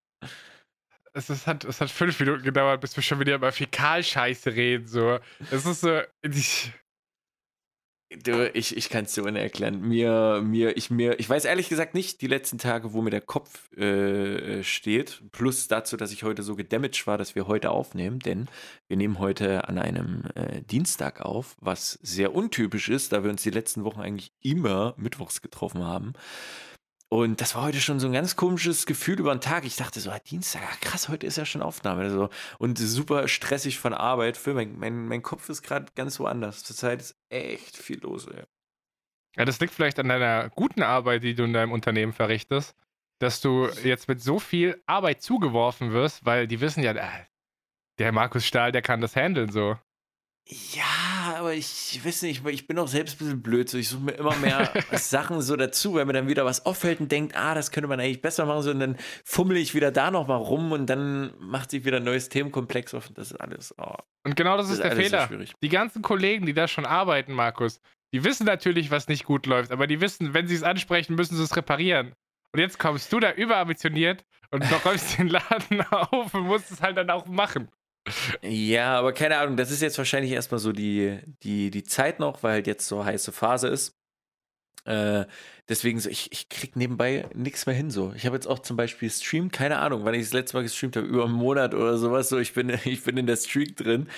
Es, 1.13 1.29
ist, 1.29 1.47
hat, 1.47 1.63
es 1.63 1.79
hat 1.79 1.89
fünf 1.89 2.19
Minuten 2.19 2.43
gedauert, 2.43 2.81
bis 2.81 2.95
wir 2.97 3.03
schon 3.03 3.21
wieder 3.21 3.35
über 3.35 3.51
Fäkalscheiße 3.51 4.53
reden, 4.53 4.85
so. 4.85 5.19
Es 5.49 5.65
ist 5.65 5.81
so, 5.81 6.01
ich, 6.23 6.73
Du, 8.23 8.49
ich, 8.53 8.77
ich 8.77 8.89
kann 8.89 9.05
es 9.05 9.13
dir 9.13 9.25
ohne 9.25 9.39
erklären. 9.39 9.81
Mir, 9.81 10.41
mir, 10.43 10.77
ich, 10.77 10.89
mir, 10.89 11.19
ich 11.19 11.29
weiß 11.29 11.45
ehrlich 11.45 11.69
gesagt 11.69 11.93
nicht 11.93 12.21
die 12.21 12.27
letzten 12.27 12.57
Tage, 12.57 12.93
wo 12.93 13.01
mir 13.01 13.09
der 13.09 13.21
Kopf 13.21 13.71
äh, 13.77 14.63
steht. 14.63 15.21
Plus 15.31 15.67
dazu, 15.67 15.97
dass 15.97 16.11
ich 16.11 16.23
heute 16.23 16.43
so 16.43 16.55
gedamaged 16.55 17.07
war, 17.07 17.17
dass 17.17 17.35
wir 17.35 17.47
heute 17.47 17.71
aufnehmen. 17.71 18.19
Denn 18.19 18.47
wir 18.87 18.97
nehmen 18.97 19.19
heute 19.19 19.67
an 19.67 19.77
einem 19.77 20.23
äh, 20.35 20.61
Dienstag 20.61 21.21
auf, 21.21 21.55
was 21.59 21.99
sehr 22.01 22.33
untypisch 22.33 22.89
ist, 22.89 23.11
da 23.11 23.23
wir 23.23 23.31
uns 23.31 23.43
die 23.43 23.49
letzten 23.49 23.83
Wochen 23.83 24.01
eigentlich 24.01 24.31
immer 24.41 24.93
mittwochs 24.97 25.41
getroffen 25.41 25.83
haben. 25.83 26.13
Und 27.09 27.39
das 27.39 27.55
war 27.55 27.63
heute 27.63 27.79
schon 27.79 27.99
so 27.99 28.07
ein 28.07 28.13
ganz 28.13 28.35
komisches 28.35 28.85
Gefühl 28.85 29.19
über 29.19 29.33
den 29.33 29.41
Tag. 29.41 29.63
Ich 29.63 29.75
dachte 29.75 29.99
so, 29.99 30.09
ah, 30.09 30.19
Dienstag, 30.19 30.63
ah, 30.63 30.75
krass, 30.81 31.07
heute 31.07 31.27
ist 31.27 31.37
ja 31.37 31.45
schon 31.45 31.61
Aufnahme. 31.61 32.01
Also, 32.01 32.29
und 32.57 32.77
super 32.79 33.27
stressig 33.27 33.79
von 33.79 33.93
Arbeit. 33.93 34.37
Für 34.37 34.53
mein, 34.53 34.77
mein, 34.77 35.07
mein 35.07 35.21
Kopf 35.21 35.47
ist 35.49 35.61
gerade 35.61 35.85
ganz 35.95 36.19
woanders. 36.19 36.63
Zurzeit 36.63 37.01
ist 37.01 37.15
echt 37.29 37.77
viel 37.77 37.99
los. 38.01 38.27
Ey. 38.27 38.43
Ja, 39.37 39.45
das 39.45 39.59
liegt 39.59 39.73
vielleicht 39.73 39.99
an 39.99 40.09
deiner 40.09 40.49
guten 40.49 40.81
Arbeit, 40.81 41.23
die 41.23 41.35
du 41.35 41.43
in 41.43 41.53
deinem 41.53 41.71
Unternehmen 41.71 42.13
verrichtest, 42.13 42.75
dass 43.19 43.39
du 43.39 43.67
jetzt 43.83 44.07
mit 44.07 44.21
so 44.21 44.39
viel 44.39 44.81
Arbeit 44.87 45.21
zugeworfen 45.21 45.91
wirst, 45.91 46.25
weil 46.25 46.47
die 46.47 46.59
wissen 46.59 46.83
ja, 46.83 46.91
äh, 46.93 47.25
der 47.99 48.11
Markus 48.11 48.45
Stahl, 48.45 48.71
der 48.71 48.81
kann 48.81 49.01
das 49.01 49.15
handeln 49.15 49.51
so. 49.51 49.77
Ja, 50.47 51.14
aber 51.35 51.53
ich 51.53 51.99
weiß 52.03 52.21
nicht, 52.23 52.45
ich 52.45 52.67
bin 52.67 52.79
auch 52.79 52.87
selbst 52.87 53.15
ein 53.15 53.17
bisschen 53.17 53.41
blöd. 53.41 53.69
So. 53.69 53.77
Ich 53.77 53.89
suche 53.89 54.03
mir 54.03 54.11
immer 54.13 54.35
mehr 54.37 54.71
Sachen 54.93 55.41
so 55.41 55.55
dazu, 55.55 55.95
weil 55.95 56.05
mir 56.05 56.13
dann 56.13 56.27
wieder 56.27 56.45
was 56.45 56.65
auffällt 56.65 56.99
und 56.99 57.11
denkt, 57.11 57.35
ah, 57.35 57.53
das 57.53 57.71
könnte 57.71 57.87
man 57.87 57.99
eigentlich 57.99 58.21
besser 58.21 58.45
machen. 58.45 58.61
So, 58.61 58.71
und 58.71 58.79
dann 58.79 58.97
fummel 59.23 59.57
ich 59.57 59.75
wieder 59.75 59.91
da 59.91 60.11
nochmal 60.11 60.37
rum 60.37 60.71
und 60.71 60.87
dann 60.87 61.33
macht 61.39 61.71
sich 61.71 61.85
wieder 61.85 61.97
ein 61.97 62.03
neues 62.03 62.29
Themenkomplex 62.29 62.93
auf. 62.93 63.09
Und 63.09 63.17
das 63.17 63.31
ist 63.31 63.37
alles. 63.41 63.75
Oh, 63.77 63.95
und 64.23 64.35
genau 64.35 64.57
das, 64.57 64.67
das 64.67 64.77
ist, 64.77 64.83
der 64.83 64.95
Fehler. 64.95 65.27
So 65.29 65.53
die 65.61 65.69
ganzen 65.69 66.01
Kollegen, 66.01 66.45
die 66.45 66.53
da 66.53 66.67
schon 66.67 66.85
arbeiten, 66.85 67.33
Markus, 67.33 67.81
die 68.13 68.23
wissen 68.23 68.45
natürlich, 68.45 68.91
was 68.91 69.07
nicht 69.07 69.25
gut 69.25 69.45
läuft, 69.45 69.71
aber 69.71 69.87
die 69.87 69.99
wissen, 69.99 70.33
wenn 70.33 70.47
sie 70.47 70.55
es 70.55 70.63
ansprechen, 70.63 71.15
müssen 71.15 71.35
sie 71.35 71.43
es 71.43 71.55
reparieren. 71.55 72.13
Und 72.53 72.61
jetzt 72.61 72.79
kommst 72.79 73.11
du 73.11 73.19
da 73.19 73.33
überambitioniert 73.33 74.23
und 74.51 74.63
räumst 74.85 75.17
den 75.17 75.27
Laden 75.27 75.81
auf 75.91 76.33
und 76.33 76.43
musst 76.43 76.71
es 76.71 76.81
halt 76.81 76.95
dann 76.95 77.09
auch 77.09 77.25
machen. 77.25 77.69
Ja, 78.43 78.97
aber 78.99 79.13
keine 79.13 79.37
Ahnung, 79.37 79.57
das 79.57 79.71
ist 79.71 79.81
jetzt 79.81 79.97
wahrscheinlich 79.97 80.31
erstmal 80.31 80.59
so 80.59 80.71
die, 80.71 81.19
die, 81.43 81.71
die 81.71 81.83
Zeit 81.83 82.19
noch, 82.19 82.43
weil 82.43 82.53
halt 82.53 82.67
jetzt 82.67 82.87
so 82.87 83.03
heiße 83.03 83.31
Phase 83.31 83.67
ist. 83.67 83.95
Äh, 84.85 85.25
deswegen 85.67 85.99
so, 85.99 86.09
ich, 86.09 86.31
ich 86.31 86.47
krieg 86.49 86.75
nebenbei 86.75 87.27
nichts 87.33 87.65
mehr 87.65 87.75
hin 87.75 87.89
so. 87.89 88.13
Ich 88.15 88.25
habe 88.25 88.35
jetzt 88.35 88.47
auch 88.47 88.59
zum 88.59 88.77
Beispiel 88.77 89.09
Stream, 89.09 89.51
keine 89.51 89.79
Ahnung, 89.79 90.05
wann 90.05 90.13
ich 90.13 90.21
das 90.23 90.33
letzte 90.33 90.57
Mal 90.57 90.63
gestreamt 90.63 90.95
habe, 90.95 91.07
über 91.07 91.25
einen 91.25 91.33
Monat 91.33 91.73
oder 91.73 91.97
sowas. 91.97 92.29
So, 92.29 92.37
ich 92.37 92.53
bin, 92.53 92.69
ich 92.85 93.03
bin 93.03 93.17
in 93.17 93.27
der 93.27 93.37
Streak 93.37 93.75
drin. 93.77 94.09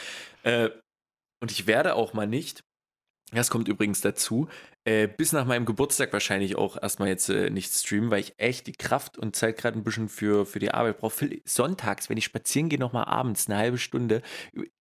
Äh, 0.43 0.69
und 1.41 1.51
ich 1.51 1.67
werde 1.67 1.95
auch 1.95 2.13
mal 2.13 2.27
nicht. 2.27 2.63
Das 3.33 3.49
kommt 3.49 3.67
übrigens 3.67 3.99
dazu. 3.99 4.47
Äh, 4.85 5.07
bis 5.07 5.33
nach 5.33 5.45
meinem 5.45 5.65
Geburtstag 5.65 6.13
wahrscheinlich 6.13 6.55
auch 6.55 6.81
erstmal 6.81 7.09
jetzt 7.09 7.27
äh, 7.29 7.49
nicht 7.49 7.73
streamen, 7.73 8.09
weil 8.09 8.21
ich 8.21 8.35
echt 8.37 8.67
die 8.67 8.71
Kraft 8.71 9.17
und 9.17 9.35
Zeit 9.35 9.57
gerade 9.57 9.77
ein 9.77 9.83
bisschen 9.83 10.07
für, 10.07 10.45
für 10.45 10.59
die 10.59 10.71
Arbeit 10.71 10.99
brauche. 10.99 11.29
Sonntags, 11.43 12.09
wenn 12.09 12.15
ich 12.15 12.23
spazieren 12.23 12.69
gehe, 12.69 12.79
nochmal 12.79 13.05
abends 13.05 13.47
eine 13.47 13.57
halbe 13.57 13.77
Stunde, 13.79 14.21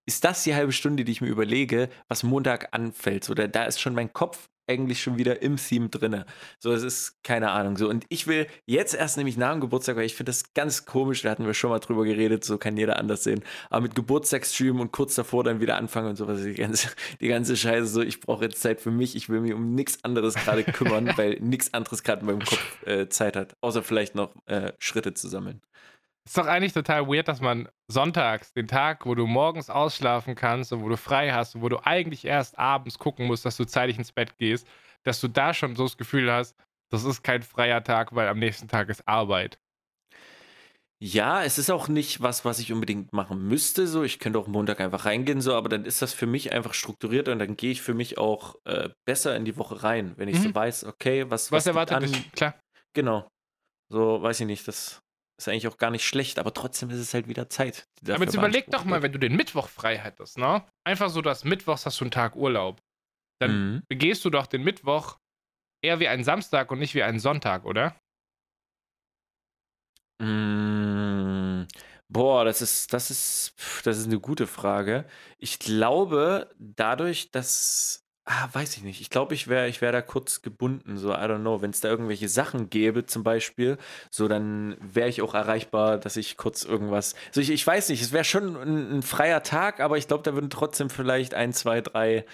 ist 0.05 0.25
das 0.25 0.45
die 0.45 0.55
halbe 0.55 0.71
Stunde, 0.71 1.05
die 1.05 1.11
ich 1.11 1.21
mir 1.21 1.29
überlege, 1.29 1.89
was 2.07 2.23
Montag 2.23 2.69
anfällt. 2.71 3.29
Da, 3.37 3.49
da 3.49 3.65
ist 3.65 3.81
schon 3.81 3.95
mein 3.95 4.13
Kopf 4.13 4.49
eigentlich 4.67 5.03
schon 5.03 5.19
wieder 5.19 5.43
im 5.43 5.57
Theme 5.57 5.89
drinne. 5.89 6.27
So, 6.59 6.73
es 6.73 6.83
ist 6.83 7.23
keine 7.23 7.51
Ahnung. 7.51 7.77
So, 7.77 7.89
und 7.89 8.05
ich 8.09 8.27
will 8.27 8.47
jetzt 8.67 8.95
erst 8.95 9.17
nämlich 9.17 9.37
nach 9.37 9.53
dem 9.53 9.61
Geburtstag, 9.61 9.97
weil 9.97 10.07
ich 10.07 10.15
finde 10.15 10.31
das 10.31 10.55
ganz 10.55 10.87
komisch, 10.87 11.23
da 11.23 11.31
hatten 11.31 11.47
wir 11.47 11.55
schon 11.55 11.71
mal 11.71 11.79
drüber 11.79 12.05
geredet, 12.05 12.45
so 12.45 12.59
kann 12.59 12.77
jeder 12.77 12.99
anders 12.99 13.25
sehen. 13.25 13.43
Aber 13.71 13.83
mit 13.83 13.95
Geburtstagsstream 13.95 14.81
und 14.81 14.93
kurz 14.93 15.15
davor 15.15 15.45
dann 15.45 15.61
wieder 15.61 15.77
anfangen 15.77 16.09
und 16.09 16.17
sowas, 16.17 16.43
die 16.43 16.55
ganze, 16.55 16.89
die 17.21 17.29
ganze 17.29 17.57
Scheiße, 17.57 17.87
so, 17.87 18.03
ich 18.03 18.21
brauche 18.21 18.45
jetzt 18.45 18.61
Zeit 18.61 18.81
für 18.81 18.91
mich, 18.91 19.17
ich 19.17 19.29
will 19.29 19.41
mich 19.41 19.55
um 19.55 19.75
nichts 19.75 20.03
anderes 20.05 20.35
gerade 20.35 20.65
kümmern, 20.65 21.13
weil 21.17 21.39
nichts 21.41 21.73
anderes 21.75 22.03
gerade 22.03 22.21
in 22.21 22.27
meinem 22.27 22.45
Kopf 22.45 22.87
äh, 22.87 23.09
Zeit 23.09 23.37
hat, 23.37 23.57
außer 23.61 23.83
vielleicht 23.83 24.15
noch 24.15 24.35
äh, 24.47 24.73
Schritte 24.79 25.15
zu 25.15 25.29
sammeln. 25.29 25.61
Ist 26.27 26.37
doch 26.37 26.47
eigentlich 26.47 26.73
total 26.73 27.07
weird, 27.07 27.29
dass 27.29 27.41
man 27.41 27.69
sonntags, 27.87 28.53
den 28.53 28.67
Tag, 28.67 29.07
wo 29.07 29.15
du 29.15 29.27
morgens 29.27 29.71
ausschlafen 29.71 30.35
kannst 30.35 30.73
und 30.73 30.83
wo 30.83 30.89
du 30.89 30.97
frei 30.97 31.31
hast 31.31 31.55
und 31.55 31.63
wo 31.63 31.69
du 31.69 31.79
eigentlich 31.87 32.25
erst 32.25 32.59
abends 32.59 32.99
gucken 32.99 33.27
musst, 33.27 33.45
dass 33.45 33.57
du 33.57 33.65
zeitig 33.65 33.97
ins 33.97 34.11
Bett 34.11 34.37
gehst, 34.37 34.67
dass 35.05 35.21
du 35.21 35.29
da 35.29 35.55
schon 35.55 35.77
so 35.77 35.85
das 35.85 35.97
Gefühl 35.97 36.31
hast, 36.33 36.57
das 36.91 37.05
ist 37.05 37.23
kein 37.23 37.45
freier 37.45 37.85
Tag, 37.85 38.13
weil 38.15 38.27
am 38.27 38.41
nächsten 38.41 38.67
Tag 38.67 38.89
ist 38.89 39.07
Arbeit. 39.07 39.61
Ja, 40.99 41.45
es 41.45 41.59
ist 41.59 41.71
auch 41.71 41.87
nicht 41.87 42.23
was, 42.23 42.45
was 42.45 42.59
ich 42.59 42.73
unbedingt 42.73 43.13
machen 43.13 43.47
müsste. 43.47 43.87
So, 43.87 44.03
ich 44.03 44.19
könnte 44.19 44.39
auch 44.41 44.49
Montag 44.49 44.81
einfach 44.81 45.05
reingehen, 45.05 45.41
so, 45.41 45.55
aber 45.55 45.69
dann 45.69 45.85
ist 45.85 46.03
das 46.03 46.13
für 46.13 46.27
mich 46.27 46.53
einfach 46.53 46.75
strukturiert 46.75 47.29
und 47.29 47.39
dann 47.39 47.57
gehe 47.57 47.71
ich 47.71 47.83
für 47.83 47.95
mich 47.95 48.19
auch 48.19 48.57
äh, 48.65 48.89
besser 49.05 49.37
in 49.37 49.45
die 49.45 49.57
Woche 49.57 49.85
rein, 49.85 50.15
wenn 50.17 50.29
ich 50.29 50.39
mhm. 50.39 50.43
so 50.43 50.55
weiß, 50.55 50.85
okay, 50.85 51.31
was, 51.31 51.53
was, 51.53 51.59
was 51.59 51.67
erwartet 51.67 52.03
dich, 52.03 52.33
klar. 52.33 52.59
Genau. 52.95 53.29
So, 53.93 54.23
weiß 54.23 54.41
ich 54.41 54.47
nicht, 54.47 54.67
das 54.67 55.03
ist 55.39 55.49
eigentlich 55.49 55.69
auch 55.69 55.77
gar 55.77 55.91
nicht 55.91 56.05
schlecht, 56.05 56.39
aber 56.39 56.55
trotzdem 56.55 56.91
ist 56.91 56.99
es 56.99 57.13
halt 57.13 57.29
wieder 57.29 57.49
Zeit. 57.51 57.87
Aber 58.09 58.25
jetzt 58.25 58.35
überleg 58.35 58.71
doch 58.71 58.85
mal, 58.85 59.03
wenn 59.03 59.13
du 59.13 59.19
den 59.19 59.37
Mittwoch 59.37 59.69
frei 59.69 59.99
hättest, 59.99 60.39
ne? 60.39 60.65
Einfach 60.85 61.11
so, 61.11 61.21
dass 61.21 61.45
Mittwochs 61.45 61.85
hast 61.85 62.01
du 62.01 62.05
einen 62.05 62.11
Tag 62.11 62.37
Urlaub. 62.37 62.81
Dann 63.41 63.75
mhm. 63.75 63.83
begehst 63.89 64.25
du 64.25 64.31
doch 64.31 64.47
den 64.47 64.63
Mittwoch 64.63 65.19
eher 65.83 66.01
wie 66.01 66.09
einen 66.09 66.25
Samstag 66.25 66.71
und 66.71 66.79
nicht 66.79 66.95
wie 66.95 67.03
einen 67.03 67.19
Sonntag, 67.19 67.65
oder? 67.65 67.95
Mm, 70.23 71.67
boah, 72.09 72.45
das 72.45 72.63
ist, 72.63 72.93
das 72.95 73.11
ist, 73.11 73.55
das 73.85 73.99
ist 73.99 74.07
eine 74.07 74.21
gute 74.21 74.47
Frage. 74.47 75.07
Ich 75.39 75.59
glaube, 75.59 76.55
dadurch, 76.59 77.31
dass, 77.31 78.06
ah, 78.27 78.49
weiß 78.53 78.77
ich 78.77 78.83
nicht. 78.83 79.01
Ich 79.01 79.09
glaube, 79.09 79.35
ich 79.35 79.49
wäre, 79.49 79.69
ich 79.69 79.81
wäre 79.81 79.93
da 79.93 80.03
kurz 80.03 80.43
gebunden. 80.43 80.99
So, 80.99 81.13
I 81.13 81.19
don't 81.19 81.41
know. 81.41 81.63
Wenn 81.63 81.71
es 81.71 81.81
da 81.81 81.89
irgendwelche 81.89 82.29
Sachen 82.29 82.69
gäbe, 82.69 83.07
zum 83.07 83.23
Beispiel, 83.23 83.79
so, 84.11 84.29
dann 84.29 84.77
wäre 84.81 85.09
ich 85.09 85.23
auch 85.23 85.35
erreichbar, 85.35 85.99
dass 85.99 86.17
ich 86.17 86.37
kurz 86.37 86.65
irgendwas. 86.65 87.15
So, 87.31 87.41
ich, 87.41 87.51
ich 87.51 87.67
weiß 87.67 87.89
nicht. 87.89 88.03
Es 88.03 88.13
wäre 88.13 88.25
schon 88.25 88.57
ein, 88.57 88.99
ein 88.99 89.03
freier 89.03 89.43
Tag, 89.43 89.81
aber 89.81 89.97
ich 89.97 90.09
glaube, 90.09 90.25
da 90.25 90.35
würden 90.35 90.51
trotzdem 90.51 90.91
vielleicht 90.91 91.35
ein, 91.35 91.53
zwei, 91.53 91.81
drei 91.81 92.27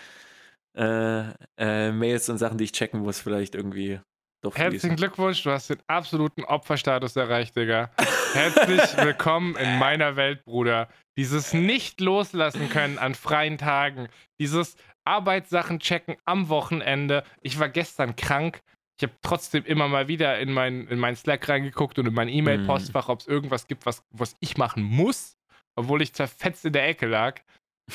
äh, 0.75 1.25
äh, 1.59 1.93
Mails 1.93 2.29
und 2.31 2.39
Sachen, 2.39 2.59
die 2.59 2.65
ich 2.65 2.73
checken 2.73 3.01
muss, 3.01 3.21
vielleicht 3.21 3.55
irgendwie 3.55 4.01
doch 4.43 4.57
Herzlichen 4.57 4.97
Glückwunsch, 4.97 5.45
du 5.45 5.53
hast 5.53 5.71
den 5.71 5.79
absoluten 5.87 6.43
Opferstatus 6.43 7.15
erreicht, 7.15 7.55
Digga. 7.55 7.91
Herzlich 8.33 8.81
willkommen 8.97 9.55
in 9.55 9.79
meiner 9.79 10.17
Welt, 10.17 10.45
Bruder. 10.45 10.89
Dieses 11.17 11.53
nicht 11.53 12.01
loslassen 12.01 12.69
können 12.69 12.99
an 12.99 13.15
freien 13.15 13.57
Tagen, 13.57 14.09
dieses 14.41 14.75
Arbeitssachen 15.05 15.81
checken 15.81 16.17
am 16.25 16.49
Wochenende. 16.49 17.25
Ich 17.41 17.59
war 17.59 17.69
gestern 17.69 18.17
krank. 18.17 18.63
Ich 18.99 19.05
habe 19.05 19.17
trotzdem 19.23 19.65
immer 19.65 19.89
mal 19.89 20.09
wieder 20.09 20.39
in 20.39 20.53
mein, 20.53 20.87
in 20.87 20.99
mein 20.99 21.17
Slack 21.17 21.49
reingeguckt 21.49 21.99
und 21.99 22.07
in 22.07 22.15
mein 22.15 22.29
E-Mail-Postfach, 22.29 23.09
ob 23.09 23.21
es 23.21 23.27
irgendwas 23.27 23.67
gibt, 23.67 23.87
was, 23.87 24.05
was 24.11 24.37
ich 24.41 24.57
machen 24.57 24.83
muss, 24.83 25.39
obwohl 25.77 26.03
ich 26.03 26.13
zerfetzt 26.13 26.65
in 26.65 26.73
der 26.73 26.87
Ecke 26.87 27.07
lag. 27.07 27.41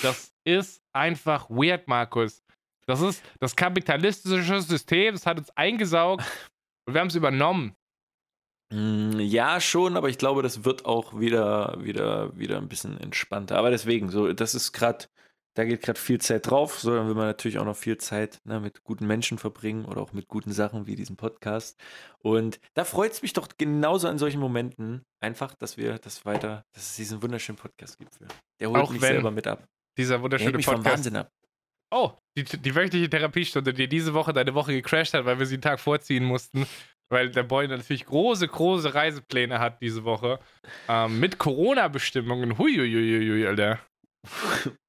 Das 0.02 0.34
ist 0.44 0.82
einfach 0.94 1.50
weird, 1.50 1.88
Markus. 1.88 2.44
Das 2.88 3.02
ist 3.02 3.24
das 3.40 3.56
kapitalistische 3.56 4.62
System, 4.62 5.14
das 5.14 5.26
hat 5.26 5.38
uns 5.38 5.50
eingesaugt 5.52 6.24
und 6.86 6.94
wir 6.94 7.02
haben 7.02 7.08
es 7.08 7.16
übernommen. 7.16 7.76
Mm, 8.74 9.20
ja, 9.20 9.62
schon, 9.62 9.96
aber 9.96 10.10
ich 10.10 10.18
glaube, 10.18 10.42
das 10.42 10.66
wird 10.66 10.86
auch 10.86 11.20
wieder, 11.20 11.78
wieder, 11.84 12.38
wieder 12.38 12.58
ein 12.58 12.68
bisschen 12.68 13.00
entspannter. 13.00 13.58
Aber 13.58 13.70
deswegen, 13.70 14.10
so, 14.10 14.34
das 14.34 14.56
ist 14.56 14.74
gerade, 14.74 15.06
da 15.58 15.66
geht 15.66 15.82
gerade 15.82 16.00
viel 16.00 16.22
Zeit 16.22 16.50
drauf. 16.50 16.80
So, 16.80 16.94
dann 16.94 17.08
will 17.08 17.16
man 17.16 17.26
natürlich 17.26 17.58
auch 17.58 17.66
noch 17.66 17.76
viel 17.76 17.98
Zeit 17.98 18.40
ne, 18.44 18.60
mit 18.60 18.84
guten 18.84 19.08
Menschen 19.08 19.40
verbringen 19.40 19.86
oder 19.86 20.02
auch 20.02 20.14
mit 20.14 20.28
guten 20.28 20.52
Sachen 20.52 20.86
wie 20.86 20.96
diesem 20.96 21.18
Podcast. 21.18 21.80
Und 22.20 22.60
da 22.76 22.86
freut 22.86 23.14
es 23.14 23.24
mich 23.24 23.34
doch 23.34 23.48
genauso 23.58 24.08
an 24.08 24.20
solchen 24.20 24.40
Momenten 24.40 25.04
einfach, 25.20 25.56
dass 25.56 25.76
wir 25.76 25.98
das 25.98 26.26
weiter, 26.26 26.64
dass 26.74 26.92
es 26.92 26.96
diesen 26.98 27.24
wunderschönen 27.24 27.58
Podcast 27.58 27.98
gibt. 27.98 28.20
Der 28.60 28.70
holt 28.70 28.80
auch 28.80 28.92
mich 28.92 29.02
selber 29.02 29.32
mit 29.32 29.48
ab. 29.48 29.68
Dieser 29.98 30.22
wunderschöne 30.22 30.52
Der 30.52 30.58
mich 30.58 30.68
Podcast. 30.68 30.86
Vom 30.86 30.94
Wahnsinn 30.94 31.16
ab. 31.16 31.32
Oh, 31.90 32.12
die, 32.38 32.44
die 32.44 32.76
wöchentliche 32.76 33.10
Therapiestunde, 33.10 33.74
die 33.74 33.88
diese 33.88 34.14
Woche 34.14 34.34
deine 34.34 34.54
Woche 34.54 34.74
gecrashed 34.74 35.16
hat, 35.16 35.26
weil 35.26 35.40
wir 35.40 35.48
sie 35.48 35.56
einen 35.56 35.64
Tag 35.64 35.80
vorziehen 35.80 36.24
mussten. 36.24 36.68
Weil 37.10 37.32
der 37.32 37.44
Boy 37.44 37.68
natürlich 37.68 38.06
große, 38.06 38.48
große 38.48 38.94
Reisepläne 38.94 39.60
hat 39.60 39.82
diese 39.82 40.04
Woche. 40.04 40.40
Ähm, 40.88 41.20
mit 41.20 41.40
Corona-Bestimmungen. 41.40 42.58
Huiuiuiui, 42.60 43.48
Alter. 43.48 43.80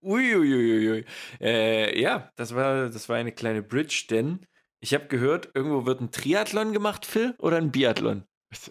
Uiuiuiui. 0.02 1.04
Äh, 1.40 2.00
ja, 2.00 2.30
das 2.36 2.54
war, 2.54 2.88
das 2.88 3.08
war 3.08 3.16
eine 3.16 3.32
kleine 3.32 3.62
Bridge, 3.62 4.06
denn 4.10 4.46
ich 4.80 4.94
habe 4.94 5.06
gehört, 5.06 5.50
irgendwo 5.54 5.86
wird 5.86 6.00
ein 6.00 6.10
Triathlon 6.10 6.72
gemacht, 6.72 7.04
Phil, 7.04 7.34
oder 7.38 7.56
ein 7.56 7.72
Biathlon? 7.72 8.24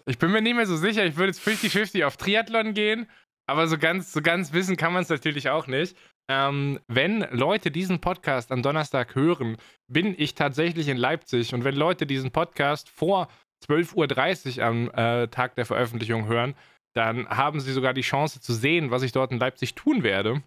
Ich 0.06 0.18
bin 0.18 0.32
mir 0.32 0.42
nicht 0.42 0.56
mehr 0.56 0.66
so 0.66 0.76
sicher. 0.76 1.04
Ich 1.04 1.16
würde 1.16 1.28
jetzt 1.28 1.46
50-50 1.46 2.04
auf 2.04 2.16
Triathlon 2.16 2.74
gehen, 2.74 3.08
aber 3.46 3.68
so 3.68 3.78
ganz, 3.78 4.12
so 4.12 4.22
ganz 4.22 4.52
wissen 4.52 4.76
kann 4.76 4.92
man 4.92 5.02
es 5.02 5.08
natürlich 5.08 5.50
auch 5.50 5.66
nicht. 5.66 5.96
Ähm, 6.30 6.80
wenn 6.88 7.26
Leute 7.30 7.70
diesen 7.70 8.00
Podcast 8.00 8.52
am 8.52 8.62
Donnerstag 8.62 9.14
hören, 9.14 9.56
bin 9.90 10.14
ich 10.18 10.34
tatsächlich 10.34 10.88
in 10.88 10.96
Leipzig. 10.96 11.54
Und 11.54 11.64
wenn 11.64 11.74
Leute 11.74 12.06
diesen 12.06 12.32
Podcast 12.32 12.90
vor 12.90 13.28
12.30 13.66 14.58
Uhr 14.58 14.64
am 14.64 14.90
äh, 14.90 15.28
Tag 15.28 15.54
der 15.54 15.64
Veröffentlichung 15.64 16.26
hören, 16.26 16.54
dann 16.94 17.28
haben 17.28 17.60
sie 17.60 17.72
sogar 17.72 17.94
die 17.94 18.02
Chance 18.02 18.40
zu 18.40 18.52
sehen, 18.52 18.90
was 18.90 19.02
ich 19.02 19.12
dort 19.12 19.30
in 19.32 19.38
Leipzig 19.38 19.74
tun 19.74 20.02
werde. 20.02 20.42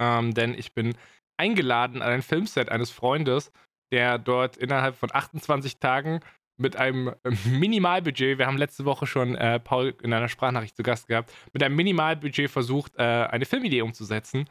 Ähm, 0.00 0.34
denn 0.34 0.54
ich 0.54 0.72
bin 0.74 0.96
eingeladen 1.38 2.02
an 2.02 2.10
ein 2.10 2.22
Filmset 2.22 2.70
eines 2.70 2.90
Freundes, 2.90 3.52
der 3.92 4.18
dort 4.18 4.56
innerhalb 4.56 4.96
von 4.96 5.10
28 5.12 5.78
Tagen 5.78 6.20
mit 6.60 6.76
einem 6.76 7.14
Minimalbudget, 7.46 8.38
wir 8.38 8.46
haben 8.46 8.58
letzte 8.58 8.84
Woche 8.84 9.06
schon 9.06 9.34
äh, 9.34 9.58
Paul 9.58 9.94
in 10.02 10.12
einer 10.12 10.28
Sprachnachricht 10.28 10.76
zu 10.76 10.82
Gast 10.82 11.08
gehabt, 11.08 11.32
mit 11.52 11.62
einem 11.62 11.76
Minimalbudget 11.76 12.50
versucht, 12.50 12.96
äh, 12.96 13.02
eine 13.02 13.46
Filmidee 13.46 13.82
umzusetzen. 13.82 14.48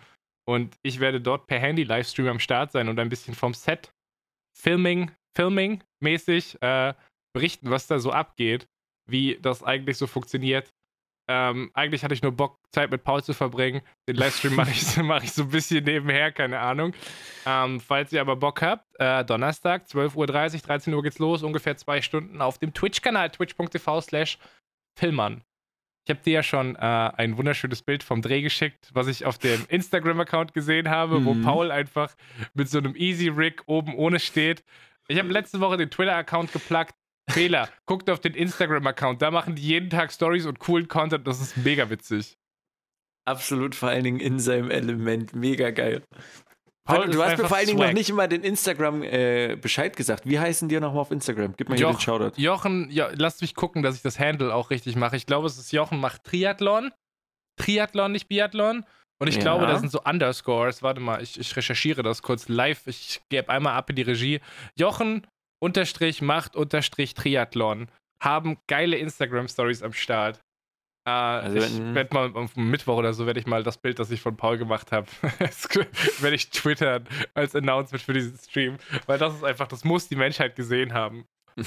Und 0.48 0.76
ich 0.82 1.00
werde 1.00 1.22
dort 1.22 1.46
per 1.46 1.60
Handy-Livestream 1.60 2.28
am 2.28 2.40
Start 2.40 2.72
sein 2.72 2.90
und 2.90 3.00
ein 3.00 3.10
bisschen 3.10 3.36
vom 3.36 3.54
Set 3.54 3.94
Filming, 4.58 5.12
Filming 5.38 5.84
mäßig 6.04 6.58
äh, 6.62 6.96
berichten, 7.34 7.70
was 7.70 7.86
da 7.86 8.00
so 8.00 8.12
abgeht, 8.12 8.68
wie 9.08 9.38
das 9.40 9.64
eigentlich 9.64 9.98
so 9.98 10.08
funktioniert. 10.08 10.74
Ähm, 11.32 11.70
eigentlich 11.76 12.04
hatte 12.04 12.16
ich 12.16 12.24
nur 12.24 12.32
Bock, 12.32 12.58
Zeit 12.72 12.90
mit 12.90 13.04
Paul 13.04 13.24
zu 13.24 13.34
verbringen. 13.34 13.82
Den 14.08 14.16
Livestream 14.16 14.56
mache 14.56 14.72
ich, 14.72 14.98
mach 15.04 15.24
ich 15.24 15.32
so 15.32 15.44
ein 15.44 15.50
bisschen 15.50 15.84
nebenher, 15.84 16.32
keine 16.32 16.60
Ahnung. 16.60 16.94
Ähm, 17.46 17.80
falls 17.80 18.12
ihr 18.12 18.20
aber 18.20 18.36
Bock 18.36 18.64
habt, 18.64 18.88
äh, 19.00 19.24
Donnerstag, 19.24 19.86
12.30 19.86 20.16
Uhr, 20.16 20.28
13 20.28 20.94
Uhr 20.96 21.04
geht's 21.04 21.20
los, 21.20 21.44
ungefähr 21.44 21.78
zwei 21.78 22.02
Stunden 22.02 22.42
auf 22.42 22.58
dem 22.58 22.74
Twitch-Kanal, 22.74 23.30
twitch.tv 23.30 24.02
slash 24.02 24.40
Filmern. 24.98 25.44
Ich 26.06 26.10
habe 26.10 26.24
dir 26.24 26.34
ja 26.34 26.44
schon 26.44 26.76
äh, 26.76 26.80
ein 26.80 27.38
wunderschönes 27.38 27.84
Bild 27.84 28.02
vom 28.02 28.24
Dreh 28.24 28.42
geschickt, 28.42 28.90
was 28.94 29.06
ich 29.06 29.26
auf 29.26 29.38
dem 29.38 29.64
Instagram-Account 29.70 30.56
gesehen 30.56 30.90
habe, 30.90 31.20
mhm. 31.20 31.26
wo 31.26 31.36
Paul 31.36 31.70
einfach 31.70 32.16
mit 32.56 32.68
so 32.70 32.80
einem 32.80 32.96
Easy 32.96 33.28
Rig 33.28 33.62
oben 33.68 33.94
ohne 33.94 34.20
steht. 34.20 34.64
Ich 35.08 35.20
habe 35.20 35.30
letzte 35.30 35.60
Woche 35.60 35.78
den 35.78 35.92
Twitter-Account 35.92 36.52
geplagt. 36.52 36.96
Fehler. 37.30 37.70
Guckt 37.86 38.10
auf 38.10 38.20
den 38.20 38.34
Instagram-Account. 38.34 39.22
Da 39.22 39.32
machen 39.32 39.56
die 39.56 39.62
jeden 39.62 39.90
Tag 39.90 40.12
Stories 40.12 40.46
und 40.46 40.60
coolen 40.60 40.88
Content. 40.88 41.28
Das 41.28 41.42
ist 41.42 41.58
mega 41.58 41.90
witzig. 41.90 42.38
Absolut, 43.26 43.76
vor 43.76 43.90
allen 43.90 44.04
Dingen 44.04 44.20
in 44.20 44.40
seinem 44.40 44.72
Element. 44.72 45.36
Mega 45.36 45.70
geil. 45.72 46.04
Paul, 46.90 47.10
du 47.10 47.24
hast 47.24 47.38
mir 47.38 47.48
vor 47.48 47.58
allen 47.58 47.68
Dingen 47.68 47.80
noch 47.80 47.94
nicht 47.94 48.10
immer 48.10 48.28
den 48.28 48.44
Instagram 48.44 49.04
äh, 49.04 49.56
Bescheid 49.56 49.96
gesagt. 49.96 50.28
Wie 50.28 50.40
heißen 50.40 50.68
die 50.70 50.80
nochmal 50.80 51.02
auf 51.02 51.12
Instagram? 51.12 51.54
Gib 51.56 51.70
mir 51.70 51.76
hier 51.76 51.88
den 51.88 52.00
Shoutout. 52.00 52.42
Jochen, 52.42 52.90
ja, 52.90 53.10
lass 53.14 53.42
mich 53.42 53.54
gucken, 53.54 53.84
dass 53.84 53.96
ich 53.96 54.02
das 54.02 54.20
Handle 54.20 54.54
auch 54.54 54.72
richtig 54.72 54.96
mache. 54.96 55.16
Ich 55.16 55.28
glaube, 55.28 55.46
es 55.46 55.60
ist 55.60 55.72
Jochen 55.72 56.00
macht 56.00 56.24
Triathlon. 56.24 56.92
Triathlon, 57.58 58.12
nicht 58.12 58.28
Biathlon. 58.28 58.86
Und 59.22 59.28
ich 59.28 59.36
ja. 59.36 59.42
glaube, 59.42 59.68
da 59.68 59.78
sind 59.78 59.92
so 59.92 60.02
Underscores. 60.02 60.82
Warte 60.82 61.02
mal, 61.02 61.22
ich, 61.22 61.40
ich 61.40 61.56
recherchiere 61.56 62.02
das 62.02 62.24
kurz 62.24 62.48
live. 62.48 62.88
Ich 62.88 63.22
gebe 63.30 63.50
einmal 63.50 63.74
ab 63.74 63.90
in 63.92 63.98
die 63.98 64.02
Regie. 64.02 64.40
Jochen 64.76 65.28
unterstrich 65.60 66.22
macht 66.22 66.56
unterstrich 66.56 67.14
Triathlon 67.14 67.90
haben 68.22 68.58
geile 68.68 68.98
Instagram-Stories 68.98 69.82
am 69.82 69.94
Start. 69.94 70.40
Äh, 71.08 71.12
also 71.12 71.58
ich 71.58 71.96
werde 71.96 72.14
mal 72.14 72.32
am 72.36 72.50
Mittwoch 72.56 72.98
oder 72.98 73.14
so 73.14 73.26
werde 73.26 73.40
ich 73.40 73.48
mal 73.48 73.64
das 73.64 73.78
Bild, 73.78 74.00
das 74.00 74.12
ich 74.12 74.22
von 74.22 74.36
Paul 74.36 74.58
gemacht 74.58 74.92
habe, 74.92 75.08
werde 76.20 76.36
ich 76.36 76.50
twittern 76.50 77.08
als 77.34 77.56
Announcement 77.56 78.02
für 78.02 78.14
diesen 78.14 78.38
Stream, 78.38 78.78
weil 79.06 79.18
das 79.18 79.36
ist 79.36 79.44
einfach, 79.44 79.68
das 79.68 79.84
muss 79.84 80.08
die 80.08 80.16
Menschheit 80.16 80.56
gesehen 80.56 80.94
haben. 80.94 81.26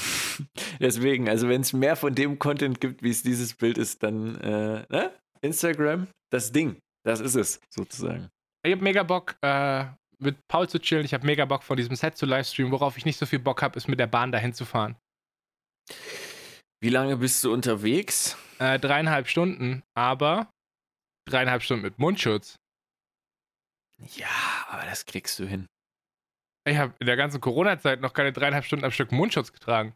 Deswegen, 0.80 1.28
also 1.28 1.48
wenn 1.48 1.62
es 1.62 1.72
mehr 1.72 1.96
von 1.96 2.14
dem 2.14 2.38
Content 2.38 2.80
gibt, 2.80 3.02
wie 3.02 3.10
es 3.10 3.22
dieses 3.22 3.54
Bild 3.54 3.78
ist, 3.78 4.02
dann 4.02 4.36
äh, 4.40 4.86
ne? 4.88 5.12
Instagram, 5.40 6.06
das 6.30 6.52
Ding, 6.52 6.76
das 7.04 7.20
ist 7.20 7.34
es 7.34 7.60
sozusagen. 7.68 8.28
Ich 8.64 8.72
habe 8.72 8.84
mega 8.84 9.02
Bock, 9.02 9.36
äh, 9.42 9.86
mit 10.22 10.36
Paul 10.48 10.68
zu 10.68 10.78
chillen. 10.78 11.04
Ich 11.04 11.14
habe 11.14 11.26
mega 11.26 11.44
Bock 11.44 11.62
von 11.62 11.76
diesem 11.76 11.96
Set 11.96 12.16
zu 12.16 12.26
livestreamen. 12.26 12.72
Worauf 12.72 12.96
ich 12.96 13.04
nicht 13.04 13.18
so 13.18 13.26
viel 13.26 13.38
Bock 13.38 13.62
habe, 13.62 13.76
ist 13.76 13.88
mit 13.88 14.00
der 14.00 14.06
Bahn 14.06 14.32
dahin 14.32 14.54
zu 14.54 14.64
fahren. 14.64 14.96
Wie 16.82 16.88
lange 16.88 17.16
bist 17.16 17.44
du 17.44 17.52
unterwegs? 17.52 18.36
Äh, 18.58 18.78
dreieinhalb 18.78 19.28
Stunden, 19.28 19.82
aber 19.94 20.50
dreieinhalb 21.28 21.62
Stunden 21.62 21.82
mit 21.82 21.98
Mundschutz. 21.98 22.56
Ja, 24.16 24.66
aber 24.68 24.84
das 24.84 25.06
kriegst 25.06 25.38
du 25.38 25.46
hin. 25.46 25.66
Ich 26.64 26.76
habe 26.76 26.94
in 27.00 27.06
der 27.06 27.16
ganzen 27.16 27.40
Corona-Zeit 27.40 28.00
noch 28.00 28.12
keine 28.12 28.32
dreieinhalb 28.32 28.64
Stunden 28.64 28.84
am 28.84 28.90
Stück 28.92 29.12
Mundschutz 29.12 29.52
getragen. 29.52 29.94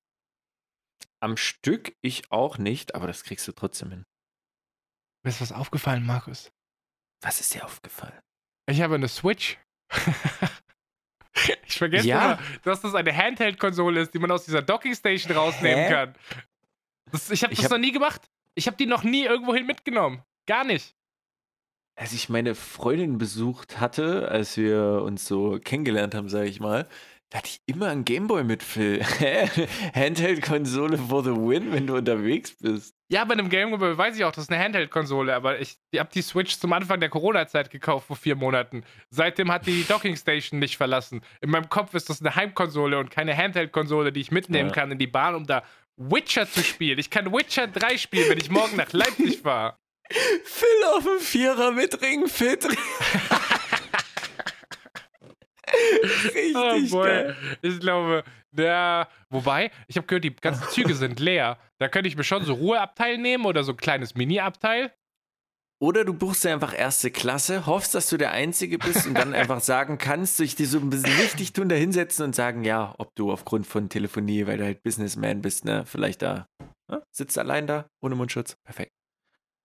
Am 1.21 1.37
Stück 1.37 1.95
ich 2.03 2.31
auch 2.31 2.59
nicht, 2.59 2.95
aber 2.95 3.07
das 3.07 3.25
kriegst 3.25 3.47
du 3.49 3.53
trotzdem 3.53 3.91
hin. 3.91 4.05
Mir 5.25 5.31
ist 5.31 5.41
was 5.41 5.53
aufgefallen, 5.53 6.05
Markus. 6.05 6.51
Was 7.23 7.41
ist 7.41 7.55
dir 7.55 7.65
aufgefallen? 7.65 8.21
Ich 8.69 8.81
habe 8.81 8.95
eine 8.95 9.09
Switch. 9.09 9.59
ich 11.67 11.79
vergesse 11.79 12.09
ja? 12.09 12.33
immer, 12.33 12.39
dass 12.63 12.81
das 12.81 12.95
eine 12.95 13.15
Handheld-Konsole 13.15 14.01
ist, 14.01 14.15
die 14.15 14.19
man 14.19 14.31
aus 14.31 14.45
dieser 14.45 14.63
Docking-Station 14.63 15.37
rausnehmen 15.37 15.85
Hä? 15.85 15.91
kann. 15.91 16.15
Das, 17.11 17.31
ich 17.31 17.43
habe 17.43 17.55
das 17.55 17.65
hab, 17.65 17.71
noch 17.73 17.79
nie 17.79 17.93
gemacht. 17.93 18.23
Ich 18.55 18.67
habe 18.67 18.77
die 18.77 18.87
noch 18.87 19.05
nie 19.05 19.25
irgendwohin 19.25 19.67
mitgenommen. 19.67 20.23
Gar 20.47 20.65
nicht. 20.65 20.95
Als 21.95 22.13
ich 22.13 22.29
meine 22.29 22.55
Freundin 22.55 23.17
besucht 23.19 23.81
hatte, 23.81 24.29
als 24.29 24.57
wir 24.57 25.03
uns 25.03 25.25
so 25.25 25.59
kennengelernt 25.63 26.15
haben, 26.15 26.29
sage 26.29 26.49
ich 26.49 26.61
mal, 26.61 26.89
da 27.31 27.39
hatte 27.39 27.49
ich 27.49 27.61
immer 27.67 27.89
einen 27.89 28.05
Gameboy 28.05 28.45
mit 28.45 28.63
Phil. 28.63 29.03
Handheld-Konsole 29.95 30.97
for 30.97 31.25
the 31.25 31.31
win, 31.31 31.73
wenn 31.73 31.87
du 31.87 31.97
unterwegs 31.97 32.55
bist. 32.61 32.95
Ja, 33.09 33.25
bei 33.25 33.33
einem 33.33 33.49
Gameboy 33.49 33.99
weiß 33.99 34.17
ich 34.17 34.25
auch, 34.25 34.31
das 34.31 34.45
ist 34.45 34.51
eine 34.51 34.63
Handheld-Konsole, 34.63 35.35
aber 35.35 35.61
ich, 35.61 35.77
ich 35.91 35.99
habe 35.99 36.11
die 36.15 36.23
Switch 36.23 36.57
zum 36.57 36.73
Anfang 36.73 37.01
der 37.01 37.09
Corona-Zeit 37.09 37.71
gekauft, 37.71 38.07
vor 38.07 38.17
vier 38.17 38.37
Monaten. 38.37 38.85
Seitdem 39.11 39.51
hat 39.51 39.67
die 39.67 39.85
Docking-Station 39.85 40.61
nicht 40.61 40.77
verlassen. 40.77 41.21
In 41.41 41.51
meinem 41.51 41.69
Kopf 41.69 41.95
ist 41.95 42.09
das 42.11 42.21
eine 42.21 42.37
Heimkonsole 42.37 42.99
und 42.99 43.11
keine 43.11 43.37
Handheld-Konsole, 43.37 44.13
die 44.13 44.21
ich 44.21 44.31
mitnehmen 44.31 44.69
ja. 44.69 44.75
kann 44.75 44.93
in 44.93 44.99
die 44.99 45.07
Bahn, 45.09 45.35
um 45.35 45.47
da 45.47 45.65
Witcher 45.97 46.49
zu 46.49 46.63
spielen. 46.63 46.99
Ich 46.99 47.11
kann 47.11 47.33
Witcher 47.33 47.67
3 47.67 47.99
spielen, 47.99 48.29
wenn 48.29 48.39
ich 48.39 48.51
morgen 48.51 48.77
nach 48.77 48.93
Leipzig 48.93 49.41
fahre. 49.43 49.79
Phil 50.45 50.85
auf 50.95 51.03
dem 51.03 51.19
Vierer 51.19 51.73
mit 51.73 52.01
Ringfit. 52.01 52.69
Richtig 56.25 56.93
oh 56.93 57.03
geil. 57.03 57.37
Ich 57.63 57.81
glaube, 57.81 58.25
der. 58.51 59.09
Wobei, 59.31 59.71
ich 59.89 59.97
habe 59.97 60.07
gehört, 60.07 60.25
die 60.25 60.35
ganzen 60.35 60.69
Züge 60.71 60.95
sind 60.95 61.21
leer. 61.21 61.59
Da 61.79 61.89
könnte 61.89 62.09
ich 62.09 62.17
mir 62.17 62.25
schon 62.25 62.45
so 62.45 62.55
Ruheabteil 62.55 63.19
nehmen 63.19 63.45
oder 63.47 63.65
so 63.65 63.73
ein 63.73 63.77
kleines 63.77 64.15
Mini-Abteil. 64.15 64.93
Oder 65.79 66.07
du 66.07 66.15
buchst 66.15 66.43
dir 66.43 66.55
einfach 66.55 66.77
erste 66.77 67.11
Klasse, 67.11 67.67
hoffst, 67.67 67.95
dass 67.95 68.09
du 68.09 68.17
der 68.17 68.33
Einzige 68.33 68.79
bist 68.79 69.07
und 69.07 69.15
dann 69.15 69.35
einfach 69.35 69.61
sagen 69.61 69.99
kannst, 69.99 70.39
dich 70.39 70.55
dir 70.55 70.67
so 70.67 70.79
ein 70.79 70.89
bisschen 70.89 71.15
richtig 71.21 71.53
tun, 71.53 71.69
da 71.69 71.75
hinsetzen 71.77 72.25
und 72.25 72.35
sagen, 72.35 72.65
ja, 72.65 72.95
ob 72.97 73.15
du 73.15 73.31
aufgrund 73.31 73.67
von 73.67 73.91
Telefonie, 73.91 74.47
weil 74.47 74.57
du 74.57 74.65
halt 74.65 74.83
Businessman 74.83 75.43
bist, 75.43 75.67
ne, 75.67 75.85
vielleicht 75.85 76.23
da, 76.23 76.49
ne, 76.91 77.03
sitzt 77.15 77.39
allein 77.39 77.67
da, 77.67 77.91
ohne 78.01 78.15
Mundschutz. 78.15 78.57
Perfekt. 78.65 78.93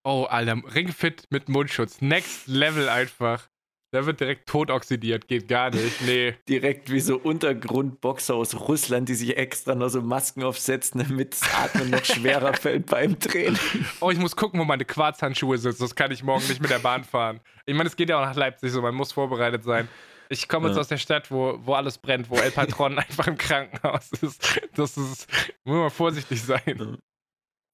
Oh, 0.03 0.25
Alter, 0.29 0.62
Ringfit 0.75 1.27
mit 1.29 1.48
Mundschutz. 1.48 2.01
Next 2.01 2.48
Level 2.48 2.89
einfach. 2.89 3.48
Der 3.93 4.05
wird 4.05 4.21
direkt 4.21 4.48
tot 4.48 4.71
oxidiert, 4.71 5.27
geht 5.27 5.50
gar 5.50 5.69
nicht. 5.69 6.01
Nee. 6.01 6.36
direkt 6.48 6.89
wie 6.89 7.01
so 7.01 7.17
Untergrundboxer 7.17 8.36
aus 8.36 8.57
Russland, 8.57 9.10
die 9.10 9.15
sich 9.15 9.36
extra 9.36 9.75
noch 9.75 9.89
so 9.89 10.01
Masken 10.01 10.43
aufsetzen, 10.43 11.03
damit 11.05 11.33
das 11.33 11.41
Atmen 11.53 11.89
noch 11.89 12.05
schwerer 12.05 12.53
fällt 12.62 12.86
beim 12.86 13.19
Drehen. 13.19 13.60
Oh, 14.00 14.10
ich 14.10 14.17
muss 14.17 14.38
gucken, 14.38 14.62
wo 14.62 14.63
meine 14.63 14.86
Quarzhandschuhe 14.86 15.57
sind. 15.57 15.79
Das 15.81 15.93
kann 15.93 16.10
ich 16.12 16.24
morgen 16.24 16.48
nicht 16.48 16.62
mit 16.62 16.71
der 16.71 16.79
Bahn 16.79 17.03
fahren. 17.03 17.41
Ich 17.65 17.75
meine, 17.75 17.89
es 17.89 17.98
geht 17.98 18.10
ja 18.10 18.17
auch 18.17 18.25
nach 18.25 18.36
Leipzig 18.36 18.71
so, 18.71 18.81
man 18.81 18.95
muss 18.95 19.12
vorbereitet 19.12 19.65
sein. 19.65 19.89
Ich 20.29 20.48
komme 20.48 20.67
jetzt 20.67 20.75
ja. 20.77 20.81
aus 20.81 20.88
der 20.88 20.98
Stadt, 20.98 21.29
wo, 21.29 21.60
wo 21.63 21.74
alles 21.74 21.98
brennt, 21.98 22.29
wo 22.29 22.38
El 22.38 22.51
Patron 22.51 22.98
einfach 22.98 23.27
im 23.27 23.38
Krankenhaus 23.38 24.10
ist. 24.21 24.62
Das 24.74 24.95
ist, 24.95 25.27
muss 25.65 25.75
man 25.75 25.89
vorsichtig 25.89 26.41
sein. 26.41 26.98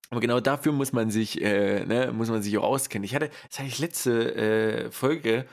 Aber 0.09 0.19
genau 0.19 0.39
dafür 0.39 0.71
muss 0.71 0.93
man 0.93 1.11
sich, 1.11 1.39
äh, 1.39 1.85
ne, 1.85 2.11
muss 2.11 2.29
man 2.29 2.41
sich 2.41 2.57
auch 2.57 2.63
auskennen. 2.63 3.03
Ich 3.03 3.13
hatte, 3.13 3.29
das 3.49 3.59
hatte 3.59 3.67
ich 3.67 3.77
letzte 3.77 4.35
äh, 4.35 4.91
Folge, 4.91 5.45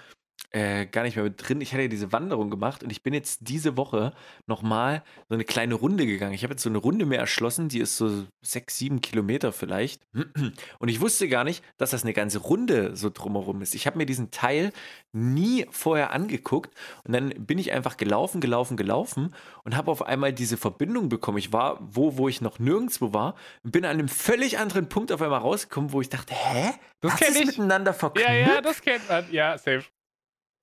äh, 0.55 0.87
gar 0.87 1.03
nicht 1.03 1.17
mehr 1.17 1.25
mit 1.25 1.35
drin. 1.37 1.61
Ich 1.61 1.73
hatte 1.73 1.83
ja 1.83 1.89
diese 1.89 2.13
Wanderung 2.13 2.49
gemacht 2.49 2.85
und 2.85 2.91
ich 2.91 3.03
bin 3.03 3.13
jetzt 3.13 3.41
diese 3.49 3.77
Woche 3.77 4.13
nochmal 4.47 5.03
so 5.29 5.35
eine 5.35 5.43
kleine 5.43 5.75
Runde 5.75 6.07
gegangen. 6.07 6.33
Ich 6.33 6.45
habe 6.45 6.53
jetzt 6.53 6.63
so 6.63 6.69
eine 6.69 6.79
Runde 6.79 7.07
mehr 7.07 7.19
erschlossen, 7.19 7.69
die 7.69 7.81
ist 7.81 7.97
so 7.97 8.25
sechs, 8.41 8.79
sieben 8.79 9.01
Kilometer 9.01 9.51
vielleicht. 9.51 10.03
Und 10.79 10.89
ich 10.89 11.01
wusste 11.01 11.29
gar 11.29 11.43
nicht, 11.43 11.65
dass 11.77 11.91
das 11.91 12.05
eine 12.05 12.13
ganze 12.13 12.39
Runde 12.39 12.95
so 12.95 13.11
drumherum 13.11 13.63
ist. 13.63 13.75
Ich 13.75 13.87
habe 13.87 13.99
mir 13.99 14.07
diesen 14.07 14.31
Teil 14.31 14.73
nie 15.13 15.67
vorher 15.71 16.13
angeguckt 16.13 16.75
und 17.05 17.13
dann 17.13 17.31
bin 17.31 17.59
ich 17.59 17.73
einfach 17.73 17.97
gelaufen, 17.97 18.41
gelaufen, 18.41 18.77
gelaufen 18.77 19.35
und 19.63 19.77
habe 19.77 19.91
auf 19.91 20.03
einmal 20.03 20.33
diese 20.33 20.57
Verbindung 20.57 21.09
bekommen. 21.09 21.39
Ich 21.39 21.53
war 21.53 21.79
wo, 21.81 22.17
wo 22.17 22.29
ich 22.29 22.41
noch 22.41 22.59
nirgendwo 22.59 23.13
war 23.13 23.37
und 23.63 23.71
bin 23.71 23.85
an 23.85 23.93
einem 23.93 24.09
völlig 24.09 24.59
anderen 24.59 24.89
Punkt 24.89 25.13
auf 25.13 25.23
einmal 25.23 25.41
rausgekommen, 25.41 25.93
wo 25.93 26.01
ich 26.01 26.09
dachte, 26.09 26.35
hä? 26.35 26.73
Das 27.01 27.17
kennt 27.17 27.37
ich. 27.37 27.47
miteinander 27.47 27.95
verknüpft? 27.95 28.29
Ja, 28.29 28.35
ja, 28.35 28.61
das 28.61 28.81
kennt 28.83 29.09
man. 29.09 29.25
Ja, 29.31 29.57
safe 29.59 29.85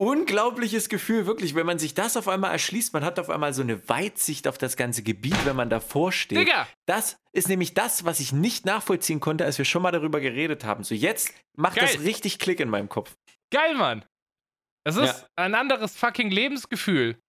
unglaubliches 0.02 0.90
Gefühl, 0.90 1.28
wirklich, 1.28 1.54
wenn 1.54 1.68
man 1.68 1.78
sich 1.78 1.94
das 1.94 2.18
auf 2.18 2.28
einmal 2.28 2.52
erschließt, 2.52 2.92
man 2.94 3.06
hat 3.06 3.20
auf 3.20 3.30
einmal 3.30 3.54
so 3.54 3.62
eine 3.62 3.88
Weitsicht 3.88 4.48
auf 4.48 4.58
das 4.58 4.76
ganze 4.76 5.04
Gebiet, 5.04 5.46
wenn 5.46 5.56
man 5.56 5.70
davor 5.70 6.12
steht. 6.12 6.40
Digga! 6.40 6.68
Das 6.88 7.20
ist 7.34 7.48
nämlich 7.48 7.76
das, 7.76 8.04
was 8.04 8.20
ich 8.20 8.34
nicht 8.34 8.66
nachvollziehen 8.66 9.20
konnte, 9.20 9.46
als 9.46 9.60
wir 9.60 9.66
schon 9.66 9.84
mal 9.84 9.92
darüber 9.92 10.20
geredet 10.20 10.64
haben. 10.64 10.84
So, 10.84 10.96
jetzt 10.96 11.32
macht 11.56 11.76
Geil. 11.76 11.88
das 11.88 12.04
richtig 12.04 12.40
Klick 12.40 12.60
in 12.60 12.70
meinem 12.70 12.90
Kopf. 12.90 13.16
Geil, 13.52 13.76
Mann! 13.76 14.04
Es 14.84 14.96
ist 14.96 15.22
ja. 15.22 15.28
ein 15.36 15.54
anderes 15.54 15.96
fucking 15.96 16.32
Lebensgefühl, 16.32 17.20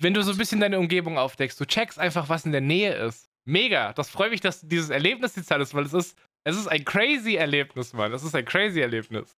wenn 0.00 0.12
du 0.12 0.24
so 0.24 0.32
ein 0.32 0.38
bisschen 0.38 0.58
deine 0.58 0.80
Umgebung 0.80 1.18
aufdeckst. 1.18 1.60
Du 1.60 1.64
checkst 1.64 2.00
einfach, 2.00 2.28
was 2.28 2.44
in 2.44 2.50
der 2.50 2.60
Nähe 2.60 2.94
ist. 2.94 3.30
Mega! 3.44 3.92
Das 3.92 4.10
freut 4.10 4.32
mich, 4.32 4.40
dass 4.40 4.60
dieses 4.62 4.90
Erlebnis 4.90 5.34
Zeit 5.34 5.60
ist, 5.60 5.72
weil 5.72 5.84
es 5.84 5.92
ist, 5.92 6.18
es 6.42 6.56
ist 6.56 6.66
ein 6.66 6.84
crazy 6.84 7.36
Erlebnis, 7.36 7.92
Mann. 7.92 8.12
Es 8.12 8.24
ist 8.24 8.34
ein 8.34 8.44
crazy 8.44 8.80
Erlebnis. 8.80 9.36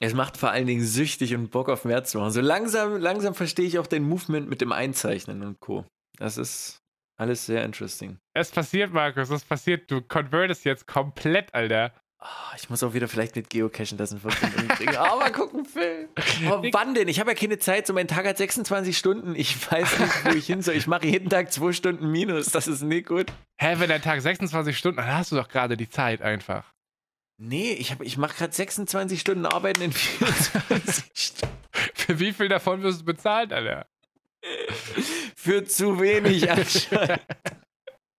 Es 0.00 0.12
macht 0.14 0.36
vor 0.36 0.50
allen 0.50 0.66
Dingen 0.66 0.84
süchtig 0.84 1.34
und 1.34 1.50
Bock 1.50 1.68
auf 1.68 1.84
mehr 1.84 2.04
zu 2.04 2.18
machen. 2.18 2.32
So 2.32 2.40
langsam, 2.40 2.96
langsam 2.96 3.34
verstehe 3.34 3.66
ich 3.66 3.78
auch 3.78 3.86
den 3.86 4.02
Movement 4.02 4.48
mit 4.48 4.60
dem 4.60 4.72
Einzeichnen 4.72 5.42
und 5.42 5.60
Co. 5.60 5.86
Das 6.18 6.36
ist 6.36 6.78
alles 7.16 7.46
sehr 7.46 7.64
interesting. 7.64 8.18
Es 8.34 8.50
passiert, 8.50 8.92
Markus, 8.92 9.30
es 9.30 9.44
passiert. 9.44 9.90
Du 9.90 10.02
convertest 10.02 10.64
jetzt 10.64 10.86
komplett, 10.86 11.54
Alter. 11.54 11.92
Oh, 12.20 12.56
ich 12.56 12.70
muss 12.70 12.82
auch 12.82 12.94
wieder 12.94 13.06
vielleicht 13.06 13.36
mit 13.36 13.50
Geocachen 13.50 13.98
das 13.98 14.10
in 14.12 14.18
Verbindung 14.18 14.66
bringen. 14.76 14.96
Aber 14.96 15.18
mal 15.18 15.30
gucken, 15.30 15.66
Phil. 15.66 16.08
Oh, 16.48 16.62
wann 16.72 16.94
denn? 16.94 17.06
Ich 17.06 17.20
habe 17.20 17.30
ja 17.30 17.36
keine 17.36 17.58
Zeit. 17.58 17.86
So 17.86 17.92
mein 17.92 18.08
Tag 18.08 18.26
hat 18.26 18.38
26 18.38 18.96
Stunden. 18.96 19.34
Ich 19.36 19.70
weiß 19.70 19.98
nicht, 20.00 20.24
wo 20.24 20.30
ich 20.30 20.46
hin 20.46 20.62
soll. 20.62 20.74
Ich 20.74 20.86
mache 20.86 21.06
jeden 21.06 21.28
Tag 21.28 21.52
zwei 21.52 21.72
Stunden 21.72 22.10
Minus. 22.10 22.46
Das 22.46 22.66
ist 22.66 22.82
nicht 22.82 23.06
gut. 23.08 23.30
Hä, 23.60 23.74
wenn 23.78 23.90
dein 23.90 24.00
Tag 24.00 24.22
26 24.22 24.76
Stunden, 24.76 24.96
dann 24.96 25.14
hast 25.14 25.32
du 25.32 25.36
doch 25.36 25.48
gerade 25.48 25.76
die 25.76 25.88
Zeit 25.88 26.22
einfach. 26.22 26.72
Nee, 27.36 27.72
ich, 27.72 27.98
ich 28.00 28.16
mache 28.16 28.36
gerade 28.36 28.52
26 28.52 29.20
Stunden 29.20 29.46
Arbeiten 29.46 29.82
in 29.82 29.92
24 29.92 31.04
Stunden. 31.14 31.54
Für 31.94 32.20
wie 32.20 32.32
viel 32.32 32.48
davon 32.48 32.82
wirst 32.82 33.00
du 33.00 33.04
bezahlt, 33.04 33.52
Alter? 33.52 33.86
Für 35.36 35.64
zu 35.64 36.00
wenig 36.00 36.50
anscheinend. 36.50 37.20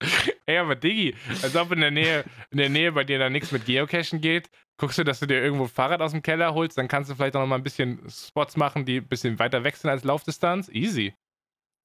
Ey, 0.45 0.57
aber 0.57 0.75
Diggi, 0.75 1.15
als 1.41 1.55
ob 1.55 1.71
in 1.71 1.79
der 1.79 1.91
Nähe, 1.91 2.25
in 2.51 2.57
der 2.57 2.69
Nähe 2.69 2.91
bei 2.91 3.03
dir 3.03 3.17
da 3.17 3.29
nichts 3.29 3.51
mit 3.51 3.65
Geocachen 3.65 4.21
geht, 4.21 4.49
guckst 4.77 4.97
du, 4.97 5.03
dass 5.03 5.19
du 5.19 5.25
dir 5.25 5.41
irgendwo 5.41 5.63
ein 5.63 5.69
Fahrrad 5.69 6.01
aus 6.01 6.11
dem 6.11 6.21
Keller 6.21 6.53
holst, 6.53 6.77
dann 6.77 6.87
kannst 6.87 7.09
du 7.09 7.15
vielleicht 7.15 7.35
auch 7.35 7.41
noch 7.41 7.47
mal 7.47 7.55
ein 7.55 7.63
bisschen 7.63 8.07
Spots 8.09 8.57
machen, 8.57 8.85
die 8.85 8.97
ein 8.97 9.07
bisschen 9.07 9.39
weiter 9.39 9.63
weg 9.63 9.75
sind 9.77 9.89
als 9.89 10.03
Laufdistanz. 10.03 10.69
Easy. 10.69 11.15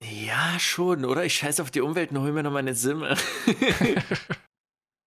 Ja, 0.02 0.58
schon, 0.58 1.04
oder? 1.04 1.24
Ich 1.24 1.34
scheiße 1.34 1.62
auf 1.62 1.70
die 1.70 1.82
Umwelt 1.82 2.10
und 2.10 2.20
hol 2.20 2.32
mir 2.32 2.42
noch 2.42 2.52
meine 2.52 2.74
Simme. 2.74 3.16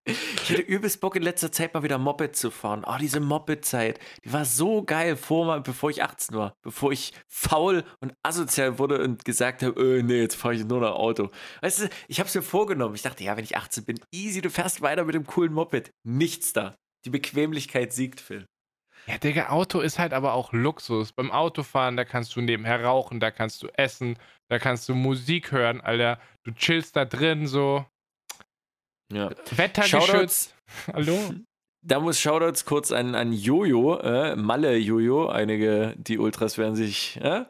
Ich 0.06 0.50
hätte 0.50 0.60
übelst 0.60 1.00
Bock 1.00 1.16
in 1.16 1.22
letzter 1.22 1.50
Zeit 1.50 1.72
mal 1.72 1.82
wieder 1.82 1.96
Moped 1.96 2.36
zu 2.36 2.50
fahren. 2.50 2.84
Oh, 2.86 2.96
diese 3.00 3.20
Moped-Zeit, 3.20 3.98
die 4.22 4.32
war 4.34 4.44
so 4.44 4.82
geil, 4.82 5.16
vor, 5.16 5.60
bevor 5.60 5.88
ich 5.88 6.02
18 6.02 6.36
war. 6.36 6.54
Bevor 6.62 6.92
ich 6.92 7.14
faul 7.26 7.84
und 8.00 8.12
asozial 8.22 8.78
wurde 8.78 9.02
und 9.02 9.24
gesagt 9.24 9.62
habe, 9.62 9.80
äh, 9.80 10.02
nee, 10.02 10.20
jetzt 10.20 10.34
fahre 10.34 10.54
ich 10.54 10.64
nur 10.64 10.80
noch 10.80 10.94
Auto. 10.94 11.30
Weißt 11.62 11.80
du, 11.80 11.88
ich 12.08 12.18
habe 12.20 12.28
es 12.28 12.34
mir 12.34 12.42
vorgenommen. 12.42 12.94
Ich 12.94 13.02
dachte, 13.02 13.24
ja, 13.24 13.34
wenn 13.36 13.44
ich 13.44 13.56
18 13.56 13.86
bin, 13.86 13.98
easy, 14.12 14.42
du 14.42 14.50
fährst 14.50 14.82
weiter 14.82 15.04
mit 15.04 15.14
dem 15.14 15.26
coolen 15.26 15.54
Moped. 15.54 15.90
Nichts 16.02 16.52
da. 16.52 16.76
Die 17.06 17.10
Bequemlichkeit 17.10 17.94
siegt, 17.94 18.20
Phil. 18.20 18.46
Ja, 19.06 19.18
Digga, 19.18 19.48
Auto 19.50 19.80
ist 19.80 19.98
halt 19.98 20.12
aber 20.12 20.34
auch 20.34 20.52
Luxus. 20.52 21.12
Beim 21.12 21.30
Autofahren, 21.30 21.96
da 21.96 22.04
kannst 22.04 22.36
du 22.36 22.42
nebenher 22.42 22.82
rauchen, 22.84 23.20
da 23.20 23.30
kannst 23.30 23.62
du 23.62 23.68
essen, 23.74 24.18
da 24.48 24.58
kannst 24.58 24.88
du 24.88 24.94
Musik 24.94 25.52
hören, 25.52 25.80
Alter. 25.80 26.18
Du 26.42 26.52
chillst 26.52 26.96
da 26.96 27.04
drin 27.04 27.46
so. 27.46 27.86
Ja. 29.12 29.30
Wettergeschützt. 29.50 30.54
Hallo? 30.92 31.18
Da 31.82 32.00
muss 32.00 32.18
Shoutouts 32.18 32.64
kurz 32.64 32.92
an, 32.92 33.14
an 33.14 33.32
Jojo, 33.32 33.98
äh, 33.98 34.36
Malle 34.36 34.76
Jojo, 34.76 35.28
einige, 35.28 35.94
die 35.98 36.18
Ultras 36.18 36.56
werden 36.56 36.76
sich 36.76 37.18
äh, 37.20 37.44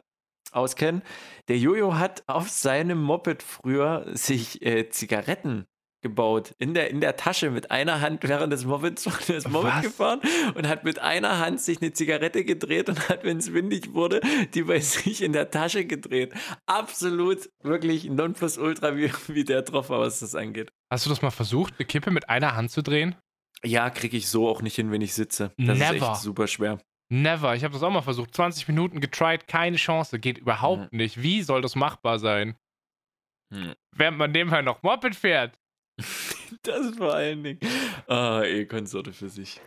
auskennen. 0.51 1.03
Der 1.47 1.57
Jojo 1.57 1.95
hat 1.95 2.23
auf 2.27 2.49
seinem 2.49 3.01
Moped 3.01 3.41
früher 3.41 4.05
sich 4.13 4.61
äh, 4.65 4.89
Zigaretten 4.89 5.65
gebaut. 6.05 6.53
In 6.59 6.75
der, 6.75 6.91
in 6.91 7.01
der 7.01 7.15
Tasche 7.15 7.49
mit 7.49 7.71
einer 7.71 7.99
Hand 7.99 8.21
während 8.21 8.53
des 8.53 8.63
Mopeds 8.63 9.09
das 9.27 9.47
Moped 9.47 9.81
gefahren 9.81 10.21
und 10.53 10.67
hat 10.67 10.83
mit 10.83 10.99
einer 10.99 11.39
Hand 11.39 11.59
sich 11.59 11.81
eine 11.81 11.93
Zigarette 11.93 12.45
gedreht 12.45 12.89
und 12.89 13.09
hat, 13.09 13.23
wenn 13.23 13.37
es 13.37 13.51
windig 13.53 13.95
wurde, 13.95 14.21
die 14.53 14.61
bei 14.61 14.79
sich 14.81 15.23
in 15.23 15.33
der 15.33 15.49
Tasche 15.49 15.85
gedreht. 15.85 16.31
Absolut, 16.67 17.49
wirklich 17.63 18.05
Nonplusultra, 18.05 18.95
wie, 18.95 19.11
wie 19.29 19.43
der 19.43 19.63
drauf 19.63 19.89
war, 19.89 19.99
was 19.99 20.19
das 20.19 20.35
angeht. 20.35 20.71
Hast 20.91 21.07
du 21.07 21.09
das 21.09 21.23
mal 21.23 21.31
versucht, 21.31 21.73
eine 21.79 21.87
Kippe 21.87 22.11
mit 22.11 22.29
einer 22.29 22.55
Hand 22.55 22.69
zu 22.69 22.83
drehen? 22.83 23.15
Ja, 23.63 23.89
kriege 23.89 24.15
ich 24.15 24.29
so 24.29 24.47
auch 24.47 24.61
nicht 24.61 24.75
hin, 24.75 24.91
wenn 24.91 25.01
ich 25.01 25.15
sitze. 25.15 25.51
Das 25.57 25.79
Never. 25.79 25.95
ist 25.95 26.01
echt 26.03 26.15
super 26.17 26.45
schwer. 26.45 26.77
Never. 27.09 27.55
Ich 27.55 27.63
habe 27.63 27.73
das 27.73 27.81
auch 27.81 27.89
mal 27.89 28.03
versucht. 28.03 28.35
20 28.35 28.67
Minuten 28.67 28.99
getried, 28.99 29.47
keine 29.47 29.77
Chance. 29.77 30.19
Geht 30.19 30.37
überhaupt 30.37 30.91
mhm. 30.91 30.99
nicht. 30.99 31.21
Wie 31.21 31.41
soll 31.41 31.63
das 31.63 31.75
machbar 31.75 32.19
sein? 32.19 32.55
Mhm. 33.49 33.73
Während 33.91 34.17
man 34.17 34.31
nebenher 34.31 34.61
noch 34.61 34.83
Moped 34.83 35.15
fährt. 35.15 35.57
das 36.63 36.95
vor 36.97 37.13
allen 37.13 37.43
Dingen. 37.43 37.59
Ah, 38.07 38.43
eh, 38.43 38.65
Konsorte 38.65 39.13
für 39.13 39.29
sich. 39.29 39.61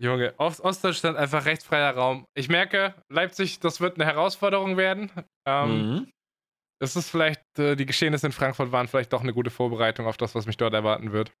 Junge, 0.00 0.32
Ostdeutschland 0.38 1.16
einfach 1.16 1.44
rechtsfreier 1.44 1.94
Raum. 1.94 2.24
Ich 2.34 2.48
merke, 2.48 2.94
Leipzig, 3.08 3.58
das 3.58 3.80
wird 3.80 3.96
eine 3.96 4.04
Herausforderung 4.04 4.76
werden. 4.76 5.10
Ähm, 5.44 5.90
mhm. 5.90 6.12
Es 6.80 6.94
ist 6.94 7.10
vielleicht, 7.10 7.42
äh, 7.58 7.74
die 7.74 7.86
Geschehnisse 7.86 8.26
in 8.26 8.32
Frankfurt 8.32 8.70
waren 8.70 8.86
vielleicht 8.86 9.12
doch 9.12 9.22
eine 9.22 9.34
gute 9.34 9.50
Vorbereitung 9.50 10.06
auf 10.06 10.16
das, 10.16 10.36
was 10.36 10.46
mich 10.46 10.56
dort 10.56 10.74
erwarten 10.74 11.10
wird. 11.12 11.32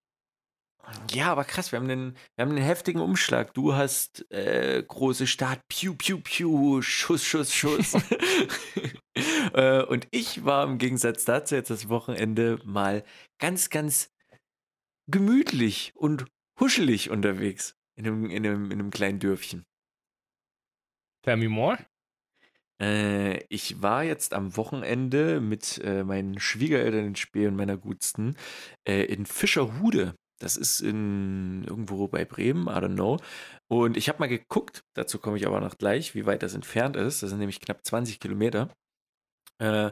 Ja, 1.12 1.30
aber 1.30 1.44
krass, 1.44 1.70
wir 1.70 1.78
haben 1.78 1.88
einen, 1.88 2.16
wir 2.34 2.44
haben 2.44 2.50
einen 2.50 2.64
heftigen 2.64 3.00
Umschlag. 3.00 3.54
Du 3.54 3.74
hast 3.74 4.28
äh, 4.32 4.82
große 4.82 5.26
Stadt, 5.26 5.60
piu, 5.68 5.94
piu, 5.94 6.18
piu, 6.18 6.82
Schuss, 6.82 7.24
Schuss, 7.24 7.54
Schuss. 7.54 7.94
äh, 9.52 9.82
und 9.82 10.08
ich 10.10 10.44
war 10.44 10.64
im 10.64 10.78
Gegensatz 10.78 11.24
dazu 11.24 11.54
jetzt 11.54 11.70
das 11.70 11.88
Wochenende 11.88 12.58
mal 12.64 13.04
ganz, 13.38 13.70
ganz 13.70 14.10
gemütlich 15.08 15.92
und 15.94 16.26
huschelig 16.60 17.10
unterwegs 17.10 17.74
in 17.96 18.06
einem, 18.06 18.30
in 18.30 18.46
einem, 18.46 18.70
in 18.70 18.78
einem 18.78 18.90
kleinen 18.90 19.18
Dörfchen. 19.18 19.64
Tell 21.22 21.36
me 21.36 21.48
more. 21.48 21.78
Äh, 22.80 23.44
ich 23.48 23.82
war 23.82 24.04
jetzt 24.04 24.32
am 24.34 24.56
Wochenende 24.56 25.40
mit 25.40 25.78
äh, 25.82 26.04
meinen 26.04 26.38
Schwiegereltern 26.38 27.06
in 27.06 27.16
Spee 27.16 27.46
und 27.46 27.56
meiner 27.56 27.76
Gutsten 27.76 28.36
äh, 28.86 29.02
in 29.04 29.26
Fischerhude. 29.26 30.14
Das 30.40 30.56
ist 30.56 30.80
in 30.80 31.64
irgendwo 31.64 32.06
bei 32.06 32.24
Bremen, 32.24 32.68
I 32.68 32.78
don't 32.78 32.94
know. 32.94 33.18
Und 33.66 33.96
ich 33.96 34.08
habe 34.08 34.20
mal 34.20 34.28
geguckt, 34.28 34.84
dazu 34.94 35.18
komme 35.18 35.36
ich 35.36 35.46
aber 35.46 35.60
noch 35.60 35.76
gleich, 35.78 36.14
wie 36.14 36.26
weit 36.26 36.44
das 36.44 36.54
entfernt 36.54 36.94
ist. 36.94 37.22
Das 37.22 37.30
sind 37.30 37.40
nämlich 37.40 37.60
knapp 37.60 37.84
20 37.84 38.20
Kilometer. 38.20 38.68
Äh, 39.58 39.90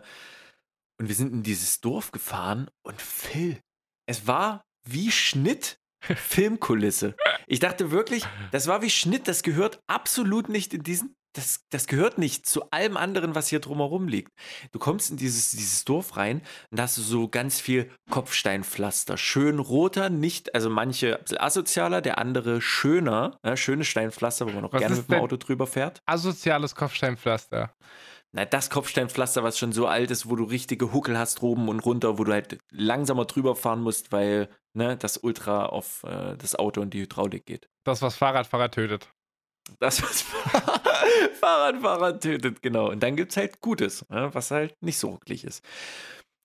und 0.98 1.09
wir 1.09 1.14
sind 1.14 1.33
in 1.33 1.42
dieses 1.42 1.81
Dorf 1.81 2.12
gefahren 2.12 2.70
und 2.83 3.02
Phil, 3.02 3.61
es 4.09 4.26
war 4.26 4.65
wie 4.87 5.11
Schnitt 5.11 5.79
Filmkulisse. 6.01 7.14
Ich 7.46 7.61
dachte 7.61 7.90
wirklich, 7.90 8.25
das 8.53 8.66
war 8.66 8.83
wie 8.83 8.90
Schnitt, 8.90 9.29
das 9.29 9.42
gehört 9.42 9.81
absolut 9.87 10.49
nicht 10.49 10.75
in 10.75 10.83
diesen 10.83 11.14
das, 11.37 11.61
das 11.70 11.87
gehört 11.87 12.18
nicht 12.18 12.46
zu 12.46 12.70
allem 12.70 12.96
anderen, 12.96 13.35
was 13.35 13.49
hier 13.49 13.61
drumherum 13.61 14.09
liegt. 14.09 14.33
Du 14.72 14.79
kommst 14.79 15.11
in 15.11 15.16
dieses, 15.16 15.51
dieses 15.51 15.85
Dorf 15.85 16.16
rein 16.16 16.40
und 16.70 16.79
da 16.79 16.85
hast 16.85 16.96
du 16.96 17.03
so 17.03 17.29
ganz 17.29 17.61
viel 17.61 17.90
Kopfsteinpflaster. 18.11 19.16
Schön 19.18 19.59
roter, 19.59 20.09
nicht, 20.09 20.55
also 20.55 20.70
manche 20.70 21.20
asozialer, 21.38 22.01
der 22.01 22.18
andere 22.18 22.61
schöner. 22.61 23.38
Ja, 23.44 23.57
schönes 23.57 23.87
Steinpflaster, 23.88 24.46
wo 24.46 24.51
man 24.53 24.62
noch 24.62 24.72
was 24.72 24.81
gerne 24.81 24.96
mit 24.96 25.11
dem 25.11 25.20
Auto 25.20 25.37
drüber 25.37 25.66
fährt. 25.66 26.01
Asoziales 26.07 26.75
Kopfsteinpflaster. 26.75 27.75
Na, 28.37 28.44
das 28.44 28.68
Kopfsteinpflaster, 28.68 29.42
was 29.42 29.59
schon 29.59 29.72
so 29.72 29.87
alt 29.87 30.11
ist, 30.11 30.29
wo 30.29 30.37
du 30.37 30.44
richtige 30.44 30.92
Huckel 30.92 31.18
hast 31.18 31.42
oben 31.42 31.70
und 31.70 31.81
runter, 31.81 32.18
wo 32.18 32.25
du 32.25 32.33
halt 32.33 32.59
langsamer 32.70 33.25
drüber 33.25 33.57
fahren 33.57 33.81
musst, 33.81 34.12
weil 34.12 34.51
ne, 34.75 34.99
das 34.99 35.16
Ultra 35.16 35.64
auf 35.64 36.05
äh, 36.05 36.37
das 36.37 36.55
Auto 36.55 36.83
und 36.83 36.92
die 36.92 37.01
Hydraulik 37.01 37.46
geht. 37.46 37.70
Das, 37.85 38.03
was 38.03 38.14
Fahrradfahrer 38.16 38.70
tötet. 38.70 39.09
Das, 39.81 40.03
was 40.03 40.20
Fahrradfahrer 41.40 42.20
tötet, 42.20 42.61
genau. 42.61 42.90
Und 42.90 43.03
dann 43.03 43.16
gibt 43.16 43.31
es 43.31 43.38
halt 43.38 43.62
Gutes, 43.62 44.07
ne, 44.11 44.29
was 44.35 44.51
halt 44.51 44.75
nicht 44.83 44.99
so 44.99 45.09
rucklig 45.09 45.42
ist. 45.42 45.64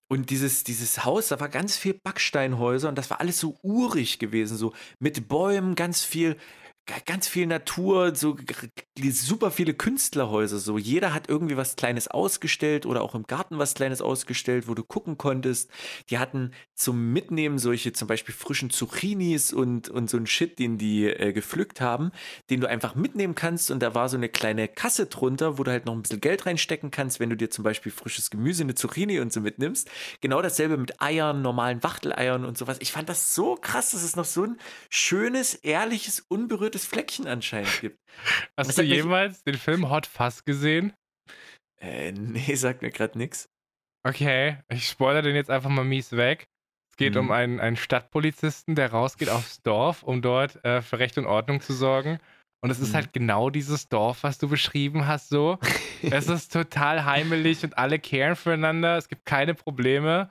Und 0.09 0.29
dieses, 0.29 0.63
dieses 0.63 1.03
Haus, 1.03 1.27
da 1.27 1.41
war 1.41 1.49
ganz 1.49 1.75
viel 1.75 1.99
Backsteinhäuser 2.01 2.87
und 2.87 2.97
das 2.97 3.09
war 3.09 3.19
alles 3.19 3.37
so 3.37 3.57
urig 3.63 4.17
gewesen, 4.17 4.55
so 4.55 4.71
mit 4.99 5.27
Bäumen, 5.27 5.75
ganz 5.75 6.05
viel 6.05 6.37
ganz 7.05 7.27
viel 7.27 7.47
Natur, 7.47 8.15
so 8.15 8.37
super 9.11 9.51
viele 9.51 9.73
Künstlerhäuser. 9.73 10.59
So 10.59 10.77
jeder 10.77 11.13
hat 11.13 11.29
irgendwie 11.29 11.57
was 11.57 11.75
Kleines 11.75 12.07
ausgestellt 12.07 12.85
oder 12.85 13.01
auch 13.01 13.15
im 13.15 13.23
Garten 13.23 13.57
was 13.57 13.73
Kleines 13.73 14.01
ausgestellt, 14.01 14.67
wo 14.67 14.73
du 14.73 14.83
gucken 14.83 15.17
konntest. 15.17 15.69
Die 16.09 16.17
hatten 16.17 16.51
zum 16.75 17.13
Mitnehmen 17.13 17.59
solche 17.59 17.93
zum 17.93 18.07
Beispiel 18.07 18.33
frischen 18.33 18.69
Zucchinis 18.69 19.53
und, 19.53 19.89
und 19.89 20.09
so 20.09 20.17
ein 20.17 20.27
Shit, 20.27 20.59
den 20.59 20.77
die 20.77 21.05
äh, 21.05 21.33
gepflückt 21.33 21.81
haben, 21.81 22.11
den 22.49 22.61
du 22.61 22.67
einfach 22.67 22.95
mitnehmen 22.95 23.35
kannst. 23.35 23.71
Und 23.71 23.81
da 23.81 23.95
war 23.95 24.09
so 24.09 24.17
eine 24.17 24.29
kleine 24.29 24.67
Kasse 24.67 25.05
drunter, 25.05 25.57
wo 25.57 25.63
du 25.63 25.71
halt 25.71 25.85
noch 25.85 25.93
ein 25.93 26.01
bisschen 26.01 26.21
Geld 26.21 26.45
reinstecken 26.45 26.91
kannst, 26.91 27.19
wenn 27.19 27.29
du 27.29 27.37
dir 27.37 27.49
zum 27.49 27.63
Beispiel 27.63 27.91
frisches 27.91 28.29
Gemüse, 28.29 28.63
eine 28.63 28.75
Zucchini 28.75 29.19
und 29.19 29.31
so 29.31 29.39
mitnimmst. 29.39 29.89
Genau 30.19 30.41
dasselbe 30.41 30.77
mit 30.77 31.01
Eiern, 31.01 31.41
normalen 31.41 31.83
Wachteleiern 31.83 32.43
und 32.43 32.57
sowas. 32.57 32.77
Ich 32.81 32.91
fand 32.91 33.07
das 33.07 33.35
so 33.35 33.55
krass, 33.55 33.91
dass 33.91 34.03
es 34.03 34.15
noch 34.15 34.25
so 34.25 34.43
ein 34.43 34.57
schönes, 34.89 35.53
ehrliches, 35.53 36.25
unberührtes 36.27 36.70
rotes 36.71 36.85
Fleckchen 36.85 37.27
anscheinend 37.27 37.81
gibt. 37.81 37.99
Hast 38.57 38.69
das 38.69 38.75
du 38.75 38.83
jemals 38.83 39.43
den 39.43 39.55
Film 39.55 39.89
Hot 39.89 40.07
Fuzz 40.07 40.45
gesehen? 40.45 40.93
Äh, 41.81 42.13
nee, 42.13 42.55
sagt 42.55 42.81
mir 42.81 42.91
gerade 42.91 43.17
nichts. 43.17 43.49
Okay, 44.07 44.57
ich 44.69 44.87
spoilere 44.87 45.23
den 45.23 45.35
jetzt 45.35 45.49
einfach 45.49 45.69
mal 45.69 45.83
mies 45.83 46.13
weg. 46.13 46.47
Es 46.89 46.97
geht 46.97 47.15
mhm. 47.15 47.21
um 47.21 47.31
einen, 47.31 47.59
einen 47.59 47.75
Stadtpolizisten, 47.75 48.75
der 48.75 48.91
rausgeht 48.91 49.29
aufs 49.29 49.61
Dorf, 49.61 50.03
um 50.03 50.21
dort 50.21 50.63
äh, 50.63 50.81
für 50.81 50.99
Recht 50.99 51.17
und 51.17 51.25
Ordnung 51.25 51.61
zu 51.61 51.73
sorgen. 51.73 52.19
Und 52.63 52.69
es 52.69 52.79
ist 52.79 52.91
mhm. 52.91 52.95
halt 52.95 53.13
genau 53.13 53.49
dieses 53.49 53.89
Dorf, 53.89 54.23
was 54.23 54.37
du 54.37 54.47
beschrieben 54.47 55.07
hast, 55.07 55.29
so. 55.29 55.57
es 56.01 56.27
ist 56.27 56.53
total 56.53 57.05
heimelig 57.05 57.63
und 57.63 57.77
alle 57.77 57.99
kehren 57.99 58.35
füreinander. 58.35 58.97
Es 58.97 59.07
gibt 59.07 59.25
keine 59.25 59.55
Probleme. 59.55 60.29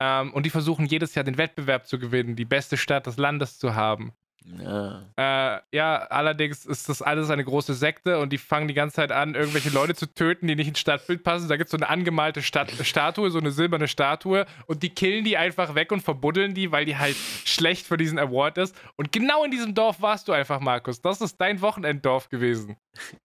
Ähm, 0.00 0.32
und 0.32 0.46
die 0.46 0.50
versuchen 0.50 0.86
jedes 0.86 1.14
Jahr 1.14 1.24
den 1.24 1.38
Wettbewerb 1.38 1.86
zu 1.86 1.98
gewinnen, 1.98 2.36
die 2.36 2.44
beste 2.44 2.76
Stadt 2.76 3.06
des 3.06 3.16
Landes 3.16 3.58
zu 3.58 3.74
haben. 3.74 4.12
Ja. 4.44 5.04
Äh, 5.16 5.60
ja, 5.76 5.96
allerdings 5.96 6.64
ist 6.64 6.88
das 6.88 7.02
alles 7.02 7.30
eine 7.30 7.44
große 7.44 7.74
Sekte 7.74 8.18
und 8.18 8.32
die 8.32 8.38
fangen 8.38 8.68
die 8.68 8.74
ganze 8.74 8.96
Zeit 8.96 9.12
an, 9.12 9.34
irgendwelche 9.34 9.70
Leute 9.70 9.94
zu 9.94 10.06
töten, 10.06 10.46
die 10.46 10.56
nicht 10.56 10.68
ins 10.68 10.78
Stadtbild 10.78 11.22
passen. 11.22 11.48
Da 11.48 11.56
gibt 11.56 11.68
es 11.68 11.72
so 11.72 11.76
eine 11.76 11.88
angemalte 11.88 12.42
Stadt 12.42 12.70
Statue, 12.82 13.30
so 13.30 13.38
eine 13.38 13.50
silberne 13.50 13.88
Statue 13.88 14.46
und 14.66 14.82
die 14.82 14.90
killen 14.90 15.24
die 15.24 15.36
einfach 15.36 15.74
weg 15.74 15.92
und 15.92 16.00
verbuddeln 16.00 16.54
die, 16.54 16.72
weil 16.72 16.84
die 16.84 16.96
halt 16.96 17.16
schlecht 17.44 17.86
für 17.86 17.96
diesen 17.96 18.18
Award 18.18 18.58
ist. 18.58 18.74
Und 18.96 19.12
genau 19.12 19.44
in 19.44 19.50
diesem 19.50 19.74
Dorf 19.74 20.00
warst 20.00 20.28
du 20.28 20.32
einfach, 20.32 20.60
Markus. 20.60 21.00
Das 21.00 21.20
ist 21.20 21.40
dein 21.40 21.60
Wochenenddorf 21.60 22.28
gewesen. 22.28 22.76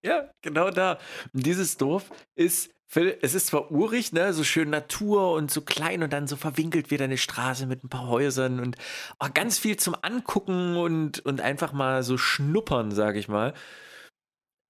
Ja, 0.04 0.30
genau 0.42 0.70
da. 0.70 1.00
Und 1.34 1.46
dieses 1.46 1.78
Dorf 1.78 2.12
ist 2.36 2.70
es 2.96 3.34
ist 3.34 3.48
zwar 3.48 3.72
urig, 3.72 4.14
ne, 4.14 4.34
so 4.34 4.44
schön 4.44 4.70
Natur 4.70 5.34
und 5.34 5.52
so 5.52 5.62
klein 5.62 6.04
und 6.04 6.14
dann 6.14 6.28
so 6.28 6.36
verwinkelt 6.36 6.92
wieder 6.92 7.06
eine 7.06 7.18
Straße 7.18 7.66
mit 7.66 7.84
ein 7.84 7.90
paar 7.90 8.08
Häusern 8.08 8.60
und 8.60 8.78
oh, 9.20 9.28
ganz 9.34 9.60
viel 9.60 9.78
zum 9.78 9.96
Angucken 10.02 10.78
und, 10.78 11.20
und 11.26 11.42
einfach 11.42 11.74
mal 11.74 12.04
so 12.04 12.18
schnuppern, 12.18 12.92
sag 12.92 13.16
ich 13.16 13.28
mal. 13.28 13.54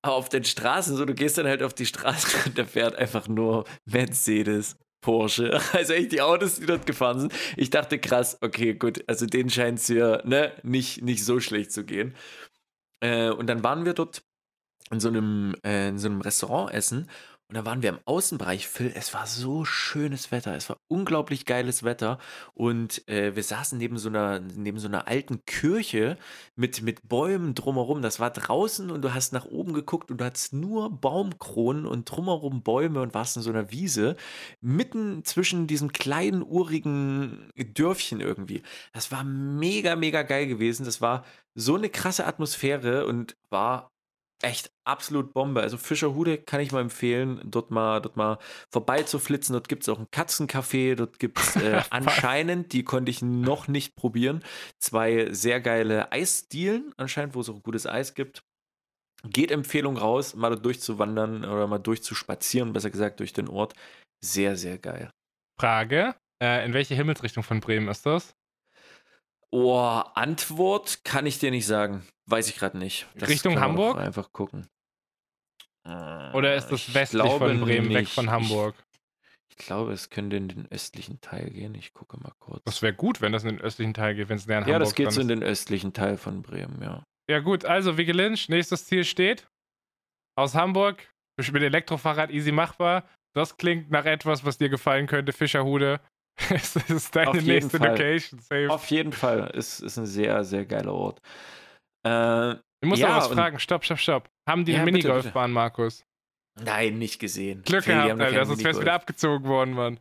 Aber 0.01 0.15
auf 0.15 0.29
den 0.29 0.43
Straßen, 0.43 0.95
so 0.95 1.05
du 1.05 1.13
gehst 1.13 1.37
dann 1.37 1.47
halt 1.47 1.63
auf 1.63 1.73
die 1.73 1.85
Straße 1.85 2.37
und 2.45 2.57
da 2.57 2.65
fährt 2.65 2.95
einfach 2.95 3.27
nur 3.27 3.65
Mercedes, 3.85 4.77
Porsche. 5.01 5.59
Also 5.73 5.93
echt 5.93 6.11
die 6.11 6.21
Autos, 6.21 6.59
die 6.59 6.65
dort 6.65 6.85
gefahren 6.85 7.19
sind. 7.19 7.33
Ich 7.57 7.69
dachte 7.69 7.99
krass, 7.99 8.37
okay, 8.41 8.73
gut, 8.73 9.03
also 9.07 9.25
denen 9.25 9.49
scheint 9.49 9.79
es 9.79 9.87
ja 9.87 10.25
ne, 10.25 10.53
nicht, 10.63 11.01
nicht 11.03 11.23
so 11.25 11.39
schlecht 11.39 11.71
zu 11.71 11.83
gehen. 11.85 12.15
Äh, 13.01 13.29
und 13.29 13.47
dann 13.47 13.63
waren 13.63 13.85
wir 13.85 13.93
dort 13.93 14.23
in 14.91 14.99
so 14.99 15.09
einem, 15.09 15.55
äh, 15.63 15.89
in 15.89 15.97
so 15.97 16.07
einem 16.07 16.21
Restaurant 16.21 16.73
essen 16.73 17.09
und 17.53 17.57
da 17.57 17.65
waren 17.65 17.83
wir 17.83 17.89
im 17.89 17.99
Außenbereich, 18.05 18.67
Phil. 18.67 18.91
Es 18.95 19.13
war 19.13 19.27
so 19.27 19.63
schönes 19.63 20.31
Wetter. 20.31 20.55
Es 20.55 20.69
war 20.69 20.79
unglaublich 20.87 21.45
geiles 21.45 21.83
Wetter. 21.83 22.17
Und 22.55 23.07
äh, 23.07 23.35
wir 23.35 23.43
saßen 23.43 23.77
neben 23.77 23.99
so, 23.99 24.09
einer, 24.09 24.39
neben 24.39 24.79
so 24.79 24.87
einer 24.87 25.07
alten 25.07 25.45
Kirche 25.45 26.17
mit, 26.55 26.81
mit 26.81 27.07
Bäumen 27.07 27.53
drumherum. 27.53 28.01
Das 28.01 28.19
war 28.19 28.31
draußen 28.31 28.89
und 28.89 29.03
du 29.03 29.13
hast 29.13 29.33
nach 29.33 29.45
oben 29.45 29.73
geguckt 29.73 30.09
und 30.09 30.17
du 30.17 30.25
hattest 30.25 30.53
nur 30.53 30.99
Baumkronen 30.99 31.85
und 31.85 32.05
drumherum 32.05 32.63
Bäume 32.63 33.01
und 33.01 33.13
warst 33.13 33.37
in 33.37 33.43
so 33.43 33.51
einer 33.51 33.69
Wiese. 33.69 34.15
Mitten 34.59 35.23
zwischen 35.23 35.67
diesem 35.67 35.93
kleinen, 35.93 36.41
urigen 36.41 37.51
Dörfchen 37.55 38.19
irgendwie. 38.19 38.63
Das 38.93 39.11
war 39.11 39.23
mega, 39.23 39.95
mega 39.95 40.23
geil 40.23 40.47
gewesen. 40.47 40.85
Das 40.85 41.01
war 41.01 41.23
so 41.53 41.75
eine 41.75 41.89
krasse 41.89 42.25
Atmosphäre 42.25 43.05
und 43.05 43.37
war 43.51 43.91
echt 44.41 44.72
absolut 44.85 45.33
Bombe. 45.33 45.61
Also 45.61 45.77
Fischerhude 45.77 46.37
kann 46.37 46.59
ich 46.59 46.71
mal 46.71 46.81
empfehlen, 46.81 47.41
dort 47.43 47.71
mal, 47.71 48.01
dort 48.01 48.17
mal 48.17 48.37
vorbeizuflitzen. 48.71 49.53
Dort 49.53 49.69
gibt 49.69 49.83
es 49.83 49.89
auch 49.89 49.99
ein 49.99 50.07
Katzencafé. 50.11 50.95
Dort 50.95 51.19
gibt 51.19 51.39
es 51.39 51.55
äh, 51.55 51.81
anscheinend, 51.89 52.73
die 52.73 52.83
konnte 52.83 53.11
ich 53.11 53.21
noch 53.21 53.67
nicht 53.67 53.95
probieren, 53.95 54.43
zwei 54.79 55.31
sehr 55.31 55.61
geile 55.61 56.11
Eisdielen, 56.11 56.93
anscheinend, 56.97 57.35
wo 57.35 57.41
es 57.41 57.49
auch 57.49 57.61
gutes 57.63 57.87
Eis 57.87 58.13
gibt. 58.13 58.43
Geht 59.25 59.51
Empfehlung 59.51 59.97
raus, 59.97 60.35
mal 60.35 60.57
durchzuwandern 60.57 61.45
oder 61.45 61.67
mal 61.67 61.79
durchzuspazieren, 61.79 62.73
besser 62.73 62.89
gesagt, 62.89 63.21
durch 63.21 63.31
den 63.31 63.47
Ort. 63.47 63.73
Sehr, 64.21 64.57
sehr 64.57 64.77
geil. 64.77 65.11
Frage: 65.57 66.15
äh, 66.41 66.65
In 66.65 66.73
welche 66.73 66.95
Himmelsrichtung 66.95 67.43
von 67.43 67.61
Bremen 67.61 67.87
ist 67.87 68.05
das? 68.05 68.35
Oh, 69.55 70.01
Antwort 70.15 71.05
kann 71.05 71.27
ich 71.27 71.37
dir 71.37 71.51
nicht 71.51 71.67
sagen. 71.67 72.03
Weiß 72.25 72.49
ich 72.49 72.55
gerade 72.55 72.77
nicht. 72.77 73.07
Das 73.13 73.29
Richtung 73.29 73.59
Hamburg? 73.59 73.97
Einfach 73.97 74.31
gucken. 74.33 74.67
Oder 75.85 76.55
ist 76.55 76.67
das 76.67 76.93
westlich 76.93 77.31
von 77.31 77.61
Bremen, 77.61 77.87
nicht. 77.87 77.97
weg 77.97 78.07
von 78.07 78.29
Hamburg? 78.29 78.75
Ich, 79.49 79.57
ich, 79.57 79.65
glaube, 79.65 79.91
es 79.91 80.09
könnte 80.09 80.37
in 80.37 80.47
den 80.47 80.71
östlichen 80.71 81.19
Teil 81.21 81.49
gehen. 81.49 81.75
Ich 81.75 81.93
gucke 81.93 82.17
mal 82.17 82.31
kurz. 82.39 82.63
Das 82.63 82.81
wäre 82.81 82.93
gut, 82.93 83.21
wenn 83.21 83.33
das 83.33 83.43
in 83.43 83.49
den 83.49 83.61
östlichen 83.61 83.93
Teil 83.93 84.15
geht, 84.15 84.29
wenn 84.29 84.37
es 84.37 84.47
näher 84.47 84.59
an 84.59 84.63
ja, 84.63 84.75
Hamburg 84.75 84.79
Ja, 84.79 84.85
das 84.85 84.95
geht 84.95 85.11
so 85.11 85.21
in 85.21 85.27
den 85.27 85.43
östlichen 85.43 85.93
Teil 85.93 86.17
von 86.17 86.41
Bremen, 86.41 86.81
ja. 86.81 87.03
Ja, 87.29 87.39
gut. 87.39 87.65
Also, 87.65 87.97
Vicky 87.97 88.11
Lynch, 88.11 88.49
nächstes 88.49 88.85
Ziel 88.85 89.03
steht. 89.03 89.47
Aus 90.35 90.55
Hamburg. 90.55 91.09
Mit 91.37 91.63
Elektrofahrrad 91.63 92.31
easy 92.31 92.51
machbar. 92.51 93.07
Das 93.35 93.57
klingt 93.57 93.89
nach 93.89 94.05
etwas, 94.05 94.45
was 94.45 94.57
dir 94.57 94.69
gefallen 94.69 95.07
könnte, 95.07 95.33
Fischerhude. 95.33 95.99
es 96.49 96.75
ist 96.75 97.15
deine 97.15 97.41
nächste 97.41 97.77
Fall. 97.77 97.89
Location. 97.89 98.39
Safe. 98.39 98.69
Auf 98.69 98.87
jeden 98.87 99.13
Fall. 99.13 99.51
Es 99.53 99.79
ist 99.79 99.97
ein 99.97 100.05
sehr, 100.05 100.43
sehr 100.43 100.65
geiler 100.65 100.93
Ort. 100.93 101.21
Äh, 102.05 102.55
ich 102.83 102.89
muss 102.89 102.99
ja, 102.99 103.07
noch 103.07 103.15
was 103.15 103.27
fragen. 103.27 103.59
Stopp, 103.59 103.85
stopp, 103.85 103.99
stopp. 103.99 104.29
Haben 104.47 104.65
die 104.65 104.73
ja, 104.73 104.81
eine 104.81 104.91
Minigolfbahn, 104.91 105.51
Markus? 105.51 106.05
Nein, 106.61 106.99
nicht 106.99 107.17
gesehen. 107.17 107.63
Glück 107.63 107.85
gehabt, 107.85 108.19
Alter. 108.19 108.45
Sonst 108.45 108.63
wär's 108.63 108.79
wieder 108.79 108.93
abgezogen 108.93 109.47
worden, 109.47 109.73
Mann. 109.73 109.99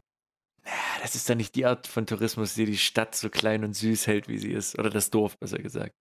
das 1.01 1.15
ist 1.15 1.31
dann 1.31 1.39
nicht 1.39 1.55
die 1.55 1.65
Art 1.65 1.87
von 1.87 2.07
Tourismus, 2.07 2.55
die 2.55 2.67
die 2.67 2.77
Stadt 2.77 3.15
so 3.15 3.31
klein 3.31 3.65
und 3.65 3.75
süß 3.75 4.09
hält, 4.09 4.29
wie 4.29 4.39
sie 4.39 4.53
ist. 4.53 4.77
Oder 4.79 4.91
das 4.91 5.11
Dorf, 5.11 5.39
besser 5.39 5.59
gesagt. 5.59 5.95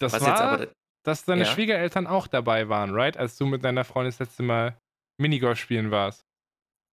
Das 0.00 0.14
Was 0.14 0.22
war, 0.22 0.28
jetzt 0.28 0.40
aber, 0.40 0.72
dass 1.04 1.24
deine 1.24 1.42
ja? 1.42 1.50
Schwiegereltern 1.50 2.06
auch 2.06 2.26
dabei 2.26 2.70
waren, 2.70 2.92
right? 2.92 3.16
Als 3.16 3.36
du 3.36 3.44
mit 3.44 3.62
deiner 3.62 3.84
Freundin 3.84 4.12
das 4.12 4.18
letzte 4.18 4.42
Mal 4.42 4.78
Minigolf 5.20 5.58
spielen 5.58 5.90
warst. 5.90 6.24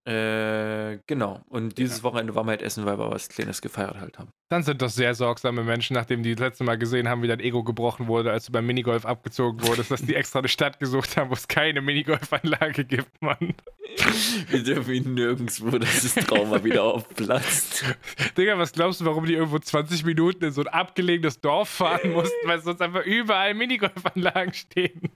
Äh, 0.09 1.01
genau. 1.05 1.41
Und 1.49 1.77
dieses 1.77 1.97
ja. 1.97 2.03
Wochenende 2.03 2.33
waren 2.33 2.47
wir 2.47 2.51
halt 2.51 2.63
essen, 2.63 2.83
weil 2.87 2.97
wir 2.97 3.11
was 3.11 3.29
Kleines 3.29 3.61
gefeiert 3.61 3.99
halt 3.99 4.17
haben. 4.17 4.29
Dann 4.49 4.63
sind 4.63 4.81
das 4.81 4.95
sehr 4.95 5.13
sorgsame 5.13 5.63
Menschen, 5.63 5.93
nachdem 5.93 6.23
die 6.23 6.33
das 6.33 6.39
letzte 6.39 6.63
Mal 6.63 6.79
gesehen 6.79 7.07
haben, 7.07 7.21
wie 7.21 7.27
dein 7.27 7.39
Ego 7.39 7.63
gebrochen 7.63 8.07
wurde, 8.07 8.31
als 8.31 8.45
du 8.45 8.51
beim 8.51 8.65
Minigolf 8.65 9.05
abgezogen 9.05 9.61
wurdest, 9.67 9.91
dass 9.91 10.01
die 10.01 10.15
extra 10.15 10.39
eine 10.39 10.47
Stadt 10.47 10.79
gesucht 10.79 11.15
haben, 11.15 11.29
wo 11.29 11.35
es 11.35 11.47
keine 11.47 11.81
Minigolfanlage 11.81 12.85
gibt, 12.85 13.21
Mann. 13.21 13.53
Wir 14.49 14.63
dürfen 14.63 14.93
ihn 14.95 15.13
nirgendwo, 15.13 15.77
dass 15.77 16.01
das 16.01 16.25
Trauma 16.25 16.63
wieder 16.63 16.85
aufplatzt. 16.85 17.85
Digga, 18.37 18.57
was 18.57 18.71
glaubst 18.71 19.01
du, 19.01 19.05
warum 19.05 19.27
die 19.27 19.35
irgendwo 19.35 19.59
20 19.59 20.05
Minuten 20.05 20.43
in 20.43 20.51
so 20.51 20.61
ein 20.61 20.67
abgelegenes 20.69 21.39
Dorf 21.39 21.69
fahren 21.69 22.13
mussten, 22.13 22.47
weil 22.47 22.59
sonst 22.61 22.81
einfach 22.81 23.05
überall 23.05 23.53
Minigolfanlagen 23.53 24.55
stehen? 24.55 25.11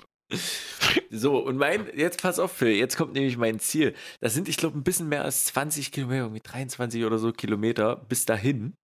So, 1.10 1.38
und 1.46 1.58
mein, 1.58 1.88
jetzt 1.96 2.22
pass 2.22 2.40
auf, 2.40 2.52
Phil, 2.52 2.76
jetzt 2.76 2.98
kommt 2.98 3.14
nämlich 3.14 3.38
mein 3.38 3.60
Ziel. 3.60 3.96
Das 4.20 4.34
sind, 4.34 4.48
ich 4.50 4.58
glaube, 4.58 4.78
ein 4.78 4.84
bisschen 4.84 5.10
mehr 5.10 5.24
als 5.24 5.46
20 5.46 5.92
Kilometer, 5.92 6.24
irgendwie 6.24 6.42
23 6.42 7.06
oder 7.06 7.20
so 7.20 7.32
Kilometer 7.32 7.96
bis 7.96 8.26
dahin. 8.26 8.76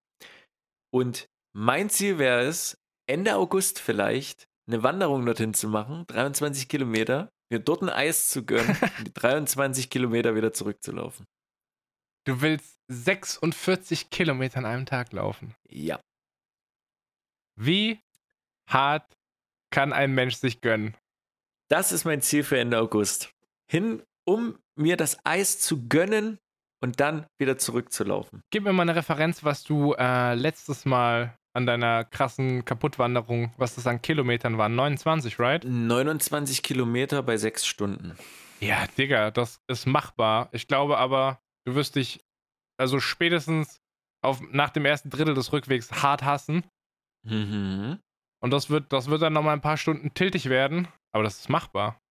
Und 0.91 1.28
mein 1.56 1.89
Ziel 1.89 2.19
wäre 2.19 2.41
es, 2.41 2.78
Ende 3.08 3.36
August 3.36 3.80
vielleicht 3.80 4.47
eine 4.67 4.84
Wanderung 4.84 5.25
dorthin 5.25 5.54
zu 5.54 5.67
machen, 5.67 6.06
23 6.08 6.69
Kilometer, 6.69 7.30
mir 7.52 7.60
dort 7.60 7.82
ein 7.82 7.89
Eis 7.89 8.30
zu 8.30 8.45
gönnen 8.45 8.78
und 8.99 9.08
die 9.08 9.13
23 9.13 9.89
Kilometer 9.89 10.36
wieder 10.36 10.54
zurückzulaufen. 10.54 11.25
Du 12.25 12.41
willst 12.41 12.80
46 12.89 14.12
Kilometer 14.12 14.60
an 14.60 14.65
einem 14.65 14.86
Tag 14.86 15.12
laufen? 15.13 15.56
Ja. 15.67 15.99
Wie 17.56 17.99
hart 18.69 19.17
kann 19.71 19.93
ein 19.93 20.13
Mensch 20.13 20.36
sich 20.36 20.62
gönnen? 20.62 20.95
Das 21.69 21.91
ist 21.91 22.03
mein 22.03 22.21
Ziel 22.21 22.43
für 22.43 22.60
Ende 22.60 22.79
August. 22.79 23.32
Hin, 23.71 24.01
um 24.25 24.58
mir 24.75 24.97
das 24.97 25.23
Eis 25.23 25.60
zu 25.60 25.88
gönnen 25.88 26.39
und 26.82 26.99
dann 26.99 27.27
wieder 27.38 27.60
zurückzulaufen. 27.60 28.41
Gib 28.49 28.63
mir 28.63 28.73
mal 28.73 28.82
eine 28.84 28.95
Referenz, 28.95 29.43
was 29.43 29.63
du 29.63 29.93
äh, 29.93 30.34
letztes 30.34 30.86
Mal 30.86 31.38
an 31.53 31.67
deiner 31.67 32.05
krassen 32.05 32.65
Kaputtwanderung, 32.65 33.53
was 33.58 33.75
das 33.75 33.86
an 33.86 34.01
Kilometern 34.01 34.58
waren. 34.58 34.75
29, 34.75 35.39
right? 35.39 35.63
29 35.63 36.63
Kilometer 36.63 37.21
bei 37.21 37.38
sechs 37.38 37.67
Stunden. 37.67 38.17
Ja, 38.60 38.88
Digga, 38.97 39.29
das 39.29 39.62
ist 39.67 39.86
machbar. 39.86 40.49
Ich 40.51 40.67
glaube 40.67 40.97
aber, 40.97 41.39
du 41.65 41.75
wirst 41.75 41.95
dich 41.95 42.19
also 42.77 42.99
spätestens 42.99 43.79
auf, 44.23 44.41
nach 44.51 44.71
dem 44.71 44.86
ersten 44.86 45.10
Drittel 45.12 45.36
des 45.36 45.53
Rückwegs 45.53 45.91
hart 45.91 46.23
hassen. 46.23 46.63
Mhm. 47.23 47.99
Und 48.41 48.51
das 48.51 48.69
wird, 48.69 48.91
das 48.91 49.10
wird 49.10 49.21
dann 49.21 49.34
nochmal 49.34 49.53
ein 49.53 49.62
paar 49.62 49.77
Stunden 49.77 50.13
tiltig 50.13 50.49
werden. 50.49 50.88
Aber 51.12 51.24
das 51.24 51.39
ist 51.39 51.50
machbar. 51.50 52.02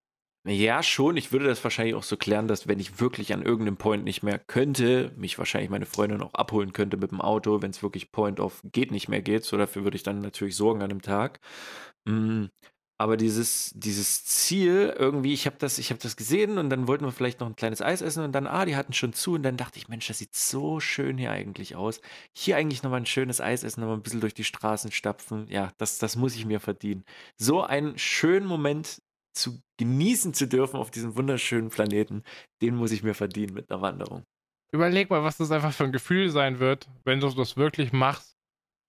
Ja, 0.47 0.81
schon. 0.83 1.17
Ich 1.17 1.31
würde 1.31 1.45
das 1.45 1.63
wahrscheinlich 1.63 1.95
auch 1.95 2.03
so 2.03 2.15
klären, 2.17 2.47
dass 2.47 2.67
wenn 2.67 2.79
ich 2.79 2.99
wirklich 2.99 3.33
an 3.33 3.43
irgendeinem 3.43 3.77
Point 3.77 4.03
nicht 4.05 4.23
mehr 4.23 4.39
könnte, 4.39 5.11
mich 5.17 5.37
wahrscheinlich 5.37 5.69
meine 5.69 5.85
Freundin 5.85 6.21
auch 6.21 6.33
abholen 6.33 6.73
könnte 6.73 6.97
mit 6.97 7.11
dem 7.11 7.21
Auto, 7.21 7.61
wenn 7.61 7.71
es 7.71 7.83
wirklich 7.83 8.11
Point 8.11 8.39
of 8.39 8.61
geht 8.71 8.91
nicht 8.91 9.09
mehr 9.09 9.21
geht. 9.21 9.43
So 9.43 9.57
dafür 9.57 9.83
würde 9.83 9.97
ich 9.97 10.03
dann 10.03 10.21
natürlich 10.21 10.55
sorgen 10.55 10.81
an 10.81 10.89
dem 10.89 11.01
Tag. 11.01 11.39
Aber 13.01 13.15
dieses, 13.15 13.71
dieses 13.75 14.25
Ziel, 14.25 14.93
irgendwie, 14.97 15.31
ich 15.31 15.45
habe 15.45 15.55
das, 15.57 15.79
hab 15.79 15.99
das 15.99 16.17
gesehen 16.17 16.57
und 16.57 16.69
dann 16.69 16.85
wollten 16.85 17.05
wir 17.05 17.13
vielleicht 17.13 17.39
noch 17.39 17.47
ein 17.47 17.55
kleines 17.55 17.81
Eis 17.81 18.01
essen 18.01 18.25
und 18.25 18.33
dann, 18.33 18.45
ah, 18.45 18.65
die 18.65 18.75
hatten 18.75 18.91
schon 18.91 19.13
zu 19.13 19.35
und 19.35 19.43
dann 19.43 19.55
dachte 19.55 19.79
ich, 19.79 19.87
Mensch, 19.87 20.07
das 20.07 20.17
sieht 20.17 20.35
so 20.35 20.81
schön 20.81 21.17
hier 21.17 21.31
eigentlich 21.31 21.77
aus. 21.77 22.01
Hier 22.33 22.57
eigentlich 22.57 22.83
nochmal 22.83 22.99
ein 22.99 23.05
schönes 23.05 23.39
Eis 23.39 23.63
essen, 23.63 23.79
nochmal 23.79 23.95
ein 23.95 24.03
bisschen 24.03 24.19
durch 24.19 24.33
die 24.33 24.43
Straßen 24.43 24.91
stapfen. 24.91 25.47
Ja, 25.47 25.71
das, 25.77 25.97
das 25.97 26.17
muss 26.17 26.35
ich 26.35 26.45
mir 26.45 26.59
verdienen. 26.59 27.05
So 27.37 27.63
einen 27.63 27.97
schönen 27.97 28.45
Moment 28.45 29.01
zu 29.33 29.61
genießen 29.77 30.33
zu 30.33 30.49
dürfen 30.49 30.75
auf 30.75 30.91
diesem 30.91 31.15
wunderschönen 31.15 31.69
Planeten, 31.69 32.23
den 32.61 32.75
muss 32.75 32.91
ich 32.91 33.01
mir 33.01 33.13
verdienen 33.13 33.53
mit 33.53 33.71
einer 33.71 33.81
Wanderung. 33.81 34.25
Überleg 34.73 35.09
mal, 35.09 35.23
was 35.23 35.37
das 35.37 35.51
einfach 35.51 35.71
für 35.71 35.85
ein 35.85 35.93
Gefühl 35.93 36.29
sein 36.31 36.59
wird, 36.59 36.89
wenn 37.05 37.21
du 37.21 37.29
das 37.29 37.55
wirklich 37.55 37.93
machst 37.93 38.28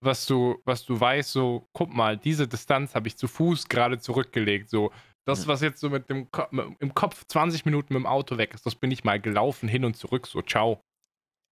was 0.00 0.26
du, 0.26 0.60
was 0.64 0.84
du 0.84 0.98
weißt, 0.98 1.30
so, 1.30 1.68
guck 1.72 1.92
mal, 1.94 2.16
diese 2.16 2.48
Distanz 2.48 2.94
habe 2.94 3.08
ich 3.08 3.16
zu 3.16 3.28
Fuß 3.28 3.68
gerade 3.68 3.98
zurückgelegt. 3.98 4.70
So, 4.70 4.90
das, 5.26 5.46
was 5.46 5.60
jetzt 5.60 5.80
so 5.80 5.90
mit 5.90 6.08
dem 6.08 6.30
Ko 6.30 6.44
im 6.50 6.94
Kopf 6.94 7.24
20 7.26 7.64
Minuten 7.64 7.94
mit 7.94 8.02
dem 8.02 8.06
Auto 8.06 8.38
weg 8.38 8.54
ist, 8.54 8.66
das 8.66 8.74
bin 8.74 8.90
ich 8.90 9.04
mal 9.04 9.20
gelaufen, 9.20 9.68
hin 9.68 9.84
und 9.84 9.96
zurück, 9.96 10.26
so, 10.26 10.42
ciao. 10.42 10.80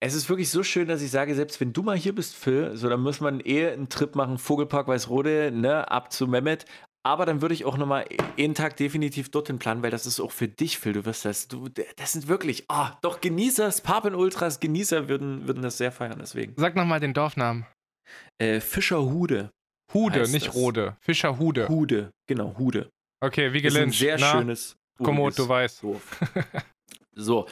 Es 0.00 0.14
ist 0.14 0.28
wirklich 0.28 0.50
so 0.50 0.62
schön, 0.62 0.88
dass 0.88 1.02
ich 1.02 1.10
sage, 1.10 1.34
selbst 1.34 1.60
wenn 1.60 1.72
du 1.72 1.82
mal 1.82 1.96
hier 1.96 2.14
bist, 2.14 2.34
Phil, 2.36 2.76
so, 2.76 2.88
dann 2.88 3.00
muss 3.00 3.20
man 3.20 3.40
eh 3.40 3.68
einen 3.68 3.88
Trip 3.88 4.14
machen, 4.14 4.38
Vogelpark 4.38 4.86
Weißrode, 4.88 5.50
ne, 5.52 5.90
ab 5.90 6.12
zu 6.12 6.26
Mehmet. 6.26 6.64
Aber 7.04 7.26
dann 7.26 7.40
würde 7.40 7.54
ich 7.54 7.64
auch 7.64 7.78
nochmal 7.78 8.04
jeden 8.36 8.54
Tag 8.54 8.76
definitiv 8.76 9.30
dorthin 9.30 9.58
planen, 9.58 9.82
weil 9.82 9.90
das 9.90 10.04
ist 10.04 10.20
auch 10.20 10.32
für 10.32 10.48
dich, 10.48 10.78
Phil. 10.78 10.92
Du 10.92 11.04
wirst 11.04 11.24
das, 11.24 11.48
du, 11.48 11.68
das 11.96 12.12
sind 12.12 12.28
wirklich, 12.28 12.64
ah, 12.68 12.90
oh, 12.90 12.98
doch 13.02 13.20
Genießer, 13.20 13.70
Papen 13.82 14.14
Ultras, 14.14 14.60
Genießer 14.60 15.08
würden, 15.08 15.46
würden 15.46 15.62
das 15.62 15.78
sehr 15.78 15.92
feiern, 15.92 16.18
deswegen. 16.20 16.54
Sag 16.56 16.76
nochmal 16.76 17.00
den 17.00 17.14
Dorfnamen. 17.14 17.66
Äh, 18.38 18.60
Fischerhude. 18.60 19.50
Hude, 19.92 20.28
nicht 20.30 20.48
das. 20.48 20.54
Rode. 20.54 20.96
Fischerhude. 21.00 21.68
Hude, 21.68 22.12
genau, 22.26 22.56
Hude. 22.58 22.90
Okay, 23.20 23.52
wie 23.52 23.62
gelingt. 23.62 23.94
Sehr 23.94 24.18
Na, 24.18 24.32
schönes. 24.32 24.76
Kommod, 25.02 25.38
du 25.38 25.48
weißt. 25.48 25.82
so. 27.14 27.46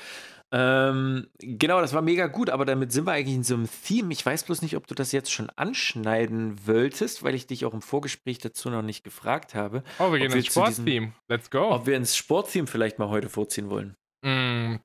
Ähm, 0.52 1.26
genau, 1.38 1.80
das 1.80 1.92
war 1.92 2.02
mega 2.02 2.28
gut, 2.28 2.50
aber 2.50 2.64
damit 2.64 2.92
sind 2.92 3.04
wir 3.04 3.12
eigentlich 3.12 3.34
in 3.34 3.42
so 3.42 3.54
einem 3.54 3.68
Theme. 3.68 4.12
Ich 4.12 4.24
weiß 4.24 4.44
bloß 4.44 4.62
nicht, 4.62 4.76
ob 4.76 4.86
du 4.86 4.94
das 4.94 5.10
jetzt 5.10 5.32
schon 5.32 5.50
anschneiden 5.50 6.66
wolltest, 6.66 7.24
weil 7.24 7.34
ich 7.34 7.46
dich 7.46 7.64
auch 7.64 7.74
im 7.74 7.82
Vorgespräch 7.82 8.38
dazu 8.38 8.70
noch 8.70 8.82
nicht 8.82 9.02
gefragt 9.02 9.54
habe. 9.54 9.82
Oh, 9.98 10.12
wir 10.12 10.20
gehen 10.20 10.30
ins 10.30 10.46
Sporttheme. 10.46 11.12
Let's 11.28 11.50
go. 11.50 11.72
Ob 11.72 11.86
wir 11.86 11.96
ins 11.96 12.16
Sporttheme 12.16 12.68
vielleicht 12.68 12.98
mal 12.98 13.08
heute 13.08 13.28
vorziehen 13.28 13.70
wollen. 13.70 13.96
Mm, 14.22 14.76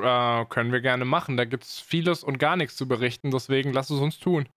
äh, 0.00 0.44
können 0.46 0.72
wir 0.72 0.80
gerne 0.80 1.04
machen. 1.04 1.36
Da 1.36 1.44
gibt 1.44 1.64
es 1.64 1.80
vieles 1.80 2.22
und 2.22 2.38
gar 2.38 2.56
nichts 2.56 2.76
zu 2.76 2.86
berichten, 2.86 3.30
deswegen 3.30 3.72
lass 3.72 3.90
es 3.90 3.98
uns 3.98 4.18
tun. 4.18 4.48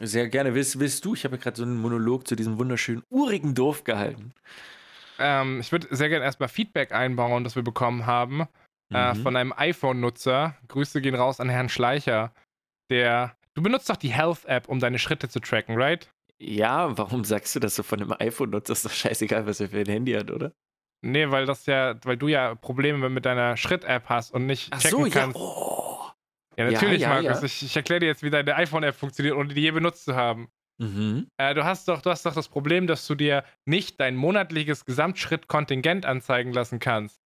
Sehr 0.00 0.28
gerne. 0.28 0.54
Willst, 0.54 0.78
willst 0.78 1.04
du? 1.04 1.14
Ich 1.14 1.24
habe 1.24 1.36
ja 1.36 1.42
gerade 1.42 1.56
so 1.56 1.62
einen 1.62 1.80
Monolog 1.80 2.26
zu 2.26 2.34
diesem 2.36 2.58
wunderschönen, 2.58 3.02
urigen 3.10 3.54
Dorf 3.54 3.84
gehalten. 3.84 4.32
Ähm, 5.18 5.60
ich 5.60 5.70
würde 5.70 5.94
sehr 5.94 6.08
gerne 6.08 6.24
erstmal 6.24 6.48
Feedback 6.48 6.92
einbauen, 6.92 7.44
das 7.44 7.56
wir 7.56 7.62
bekommen 7.62 8.06
haben 8.06 8.48
äh, 8.92 9.14
mhm. 9.14 9.20
äh, 9.20 9.22
von 9.22 9.36
einem 9.36 9.52
iPhone-Nutzer. 9.56 10.56
Grüße 10.68 11.00
gehen 11.00 11.14
raus 11.14 11.40
an 11.40 11.48
Herrn 11.48 11.68
Schleicher. 11.68 12.32
Der. 12.90 13.36
Du 13.54 13.62
benutzt 13.62 13.90
doch 13.90 13.96
die 13.96 14.12
Health-App, 14.12 14.68
um 14.68 14.80
deine 14.80 14.98
Schritte 14.98 15.28
zu 15.28 15.40
tracken, 15.40 15.76
right? 15.76 16.10
Ja, 16.38 16.96
warum 16.96 17.24
sagst 17.24 17.54
du 17.54 17.60
das 17.60 17.74
so 17.74 17.82
von 17.82 18.00
einem 18.00 18.14
iPhone-Nutzer? 18.18 18.72
Ist 18.72 18.86
doch 18.86 18.90
scheißegal, 18.90 19.46
was 19.46 19.60
er 19.60 19.68
für 19.68 19.80
ein 19.80 19.86
Handy 19.86 20.12
hat, 20.12 20.30
oder? 20.30 20.52
Nee, 21.04 21.30
weil 21.30 21.46
das 21.46 21.66
ja, 21.66 21.96
weil 22.04 22.16
du 22.16 22.28
ja 22.28 22.54
Probleme 22.54 23.10
mit 23.10 23.26
deiner 23.26 23.56
Schritt-App 23.56 24.08
hast 24.08 24.32
und 24.32 24.46
nicht 24.46 24.72
checken 24.78 25.00
Ach 25.00 25.04
so, 25.04 25.10
kannst. 25.10 25.36
Ja. 25.36 25.42
Oh. 25.42 25.81
Ja, 26.56 26.70
natürlich, 26.70 27.02
ja, 27.02 27.20
ja, 27.20 27.22
Markus. 27.22 27.40
Ja. 27.40 27.46
Ich, 27.46 27.62
ich 27.62 27.76
erkläre 27.76 28.00
dir 28.00 28.06
jetzt, 28.06 28.22
wie 28.22 28.30
deine 28.30 28.54
iPhone-App 28.56 28.94
funktioniert, 28.94 29.36
ohne 29.36 29.52
die 29.54 29.60
je 29.60 29.70
benutzt 29.70 30.04
zu 30.04 30.14
haben. 30.14 30.48
Mhm. 30.78 31.28
Äh, 31.38 31.54
du, 31.54 31.64
hast 31.64 31.88
doch, 31.88 32.02
du 32.02 32.10
hast 32.10 32.26
doch 32.26 32.34
das 32.34 32.48
Problem, 32.48 32.86
dass 32.86 33.06
du 33.06 33.14
dir 33.14 33.44
nicht 33.64 34.00
dein 34.00 34.16
monatliches 34.16 34.84
Gesamtschrittkontingent 34.84 36.06
anzeigen 36.06 36.52
lassen 36.52 36.78
kannst. 36.78 37.20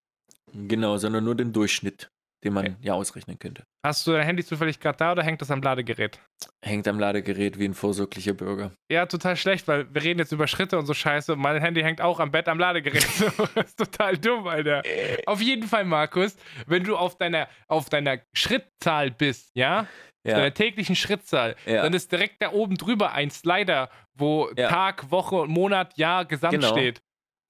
Genau, 0.53 0.97
sondern 0.97 1.23
nur 1.23 1.35
den 1.35 1.53
Durchschnitt 1.53 2.09
den 2.45 2.53
man 2.53 2.67
okay. 2.67 2.75
ja 2.81 2.93
ausrechnen 2.93 3.39
könnte. 3.39 3.65
Hast 3.83 4.05
du 4.05 4.11
dein 4.11 4.23
Handy 4.23 4.45
zufällig 4.45 4.79
gerade 4.79 4.97
da 4.97 5.11
oder 5.11 5.23
hängt 5.23 5.41
das 5.41 5.51
am 5.51 5.61
Ladegerät? 5.61 6.19
Hängt 6.63 6.87
am 6.87 6.99
Ladegerät 6.99 7.59
wie 7.59 7.65
ein 7.65 7.73
vorsorglicher 7.73 8.33
Bürger. 8.33 8.71
Ja, 8.89 9.07
total 9.07 9.35
schlecht, 9.35 9.67
weil 9.67 9.93
wir 9.93 10.03
reden 10.03 10.19
jetzt 10.19 10.31
über 10.31 10.47
Schritte 10.47 10.77
und 10.77 10.85
so 10.85 10.93
Scheiße 10.93 11.33
und 11.33 11.39
mein 11.39 11.59
Handy 11.59 11.81
hängt 11.81 12.01
auch 12.01 12.19
am 12.19 12.31
Bett 12.31 12.47
am 12.47 12.59
Ladegerät. 12.59 13.03
das 13.55 13.65
ist 13.65 13.77
total 13.77 14.17
dumm, 14.17 14.47
Alter. 14.47 14.83
auf 15.25 15.41
jeden 15.41 15.67
Fall, 15.67 15.85
Markus, 15.85 16.37
wenn 16.67 16.83
du 16.83 16.95
auf 16.95 17.17
deiner, 17.17 17.49
auf 17.67 17.89
deiner 17.89 18.19
Schrittzahl 18.33 19.11
bist, 19.11 19.51
ja? 19.55 19.87
Ja. 20.23 20.37
Deiner 20.37 20.53
täglichen 20.53 20.95
Schrittzahl, 20.95 21.55
ja. 21.67 21.83
dann 21.83 21.93
ist 21.93 22.11
direkt 22.11 22.41
da 22.41 22.51
oben 22.51 22.77
drüber 22.77 23.11
ein 23.11 23.29
Slider, 23.29 23.89
wo 24.15 24.49
ja. 24.57 24.69
Tag, 24.69 25.11
Woche, 25.11 25.45
Monat, 25.45 25.97
Jahr, 25.97 26.25
Gesamt 26.25 26.53
genau. 26.53 26.71
steht. 26.71 27.01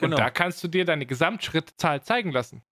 Und 0.02 0.10
genau. 0.10 0.18
da 0.18 0.30
kannst 0.30 0.62
du 0.62 0.68
dir 0.68 0.84
deine 0.84 1.06
Gesamtschrittzahl 1.06 2.04
zeigen 2.04 2.32
lassen. 2.32 2.64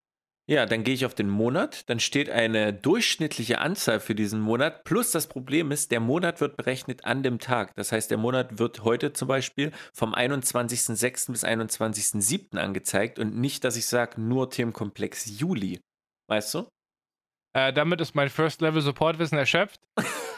Ja, 0.45 0.65
dann 0.65 0.83
gehe 0.83 0.93
ich 0.93 1.05
auf 1.05 1.15
den 1.15 1.29
Monat, 1.29 1.89
dann 1.89 2.01
steht 2.01 2.29
eine 2.29 2.73
durchschnittliche 2.73 3.59
Anzahl 3.59 4.01
für 4.01 4.13
diesen 4.13 4.41
Monat. 4.41 4.83
Plus 4.83 5.11
das 5.11 5.27
Problem 5.27 5.71
ist, 5.71 5.91
der 5.91 6.01
Monat 6.01 6.41
wird 6.41 6.57
berechnet 6.57 7.05
an 7.05 7.23
dem 7.23 7.39
Tag. 7.39 7.73
Das 7.75 7.93
heißt, 7.93 8.11
der 8.11 8.17
Monat 8.17 8.59
wird 8.59 8.83
heute 8.83 9.13
zum 9.13 9.29
Beispiel 9.29 9.71
vom 9.93 10.13
21.06. 10.13 11.31
bis 11.31 11.45
21.07. 11.45 12.57
angezeigt 12.57 13.19
und 13.19 13.37
nicht, 13.37 13.63
dass 13.63 13.77
ich 13.77 13.85
sage, 13.85 14.19
nur 14.19 14.49
Themenkomplex 14.49 15.39
Juli. 15.39 15.79
Weißt 16.27 16.53
du? 16.55 16.67
Äh, 17.53 17.71
damit 17.71 18.01
ist 18.01 18.13
mein 18.13 18.29
First-Level-Support-Wissen 18.29 19.37
erschöpft. 19.37 19.79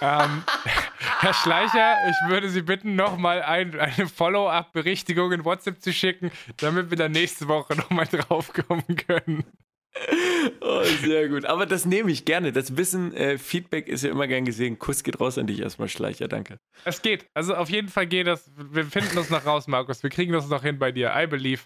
ähm, 0.02 0.44
Herr 1.20 1.34
Schleicher, 1.34 1.96
ich 2.10 2.30
würde 2.30 2.50
Sie 2.50 2.62
bitten, 2.62 2.96
nochmal 2.96 3.42
ein, 3.42 3.80
eine 3.80 4.08
Follow-up-Berichtigung 4.08 5.32
in 5.32 5.46
WhatsApp 5.46 5.82
zu 5.82 5.92
schicken, 5.92 6.30
damit 6.58 6.92
wir 6.92 6.98
dann 6.98 7.14
nächste 7.14 7.48
Woche 7.48 7.76
nochmal 7.76 8.06
draufkommen 8.06 8.84
können. 9.08 9.46
Oh, 10.62 10.84
sehr 11.02 11.30
gut. 11.30 11.46
Aber 11.46 11.66
das 11.66 11.86
nehme 11.86 12.12
ich 12.12 12.26
gerne. 12.26 12.52
Das 12.52 12.78
Wissen, 12.78 13.14
äh, 13.14 13.38
Feedback 13.38 13.88
ist 13.88 14.04
ja 14.04 14.12
immer 14.12 14.28
gern 14.28 14.46
gesehen. 14.46 14.78
Kuss 14.78 15.04
geht 15.04 15.20
raus 15.20 15.38
an 15.38 15.48
dich 15.48 15.60
erstmal, 15.60 15.90
Schleicher. 15.90 16.28
Danke. 16.28 16.60
Es 16.84 17.02
geht. 17.02 17.28
Also 17.34 17.56
auf 17.56 17.70
jeden 17.70 17.88
Fall 17.88 18.08
geht 18.08 18.28
das. 18.28 18.52
Wir 18.56 18.86
finden 18.86 19.16
das 19.16 19.30
noch 19.30 19.46
raus, 19.46 19.68
Markus. 19.68 20.04
Wir 20.04 20.10
kriegen 20.10 20.34
das 20.34 20.48
noch 20.48 20.64
hin 20.64 20.78
bei 20.80 20.92
dir. 20.92 21.14
I 21.16 21.28
believe. 21.28 21.64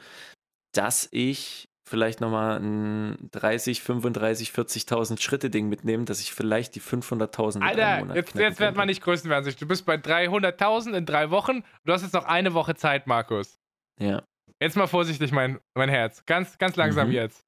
dass 0.73 1.07
ich 1.11 1.69
vielleicht 1.85 2.21
nochmal 2.21 2.59
ein 2.59 3.29
30, 3.31 3.81
35, 3.81 4.49
40.000 4.49 5.21
Schritte 5.21 5.49
Ding 5.49 5.69
mitnehme, 5.69 6.05
dass 6.05 6.21
ich 6.21 6.33
vielleicht 6.33 6.75
die 6.75 6.81
500.000 6.81 7.61
Alter, 7.61 8.15
jetzt, 8.15 8.35
jetzt 8.35 8.59
wird 8.59 8.75
man 8.75 8.87
nicht 8.87 9.03
größenwahnsinnig. 9.03 9.57
Du 9.57 9.67
bist 9.67 9.85
bei 9.85 9.95
300.000 9.95 10.97
in 10.97 11.05
drei 11.05 11.29
Wochen. 11.29 11.63
Du 11.85 11.93
hast 11.93 12.01
jetzt 12.01 12.13
noch 12.13 12.25
eine 12.25 12.53
Woche 12.53 12.75
Zeit, 12.75 13.05
Markus. 13.05 13.59
Ja. 13.99 14.23
Jetzt 14.63 14.77
mal 14.77 14.87
vorsichtig, 14.87 15.33
mein, 15.33 15.59
mein 15.75 15.89
Herz. 15.89 16.25
Ganz, 16.25 16.57
ganz 16.57 16.77
langsam 16.77 17.09
mhm. 17.09 17.15
jetzt. 17.15 17.45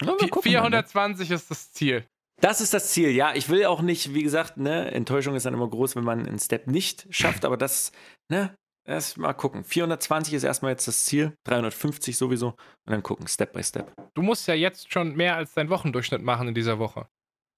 Ja, 0.00 0.14
420 0.16 0.94
mal, 0.94 1.32
ne? 1.32 1.34
ist 1.34 1.50
das 1.50 1.72
Ziel. 1.72 2.06
Das 2.40 2.60
ist 2.60 2.72
das 2.72 2.92
Ziel, 2.92 3.10
ja. 3.10 3.34
Ich 3.34 3.48
will 3.48 3.64
auch 3.66 3.82
nicht, 3.82 4.14
wie 4.14 4.22
gesagt, 4.22 4.58
ne, 4.58 4.92
Enttäuschung 4.92 5.34
ist 5.34 5.44
dann 5.44 5.54
immer 5.54 5.68
groß, 5.68 5.96
wenn 5.96 6.04
man 6.04 6.24
einen 6.24 6.38
Step 6.38 6.68
nicht 6.68 7.08
schafft, 7.10 7.44
aber 7.44 7.56
das, 7.56 7.90
ne, 8.30 8.54
erst 8.86 9.18
mal 9.18 9.32
gucken. 9.32 9.64
420 9.64 10.34
ist 10.34 10.44
erstmal 10.44 10.70
jetzt 10.70 10.86
das 10.86 11.04
Ziel, 11.04 11.34
350 11.48 12.16
sowieso 12.16 12.50
und 12.50 12.92
dann 12.92 13.02
gucken, 13.02 13.26
Step 13.26 13.52
by 13.52 13.64
Step. 13.64 13.92
Du 14.14 14.22
musst 14.22 14.46
ja 14.46 14.54
jetzt 14.54 14.92
schon 14.92 15.16
mehr 15.16 15.34
als 15.34 15.54
deinen 15.54 15.68
Wochendurchschnitt 15.68 16.22
machen 16.22 16.46
in 16.46 16.54
dieser 16.54 16.78
Woche. 16.78 17.08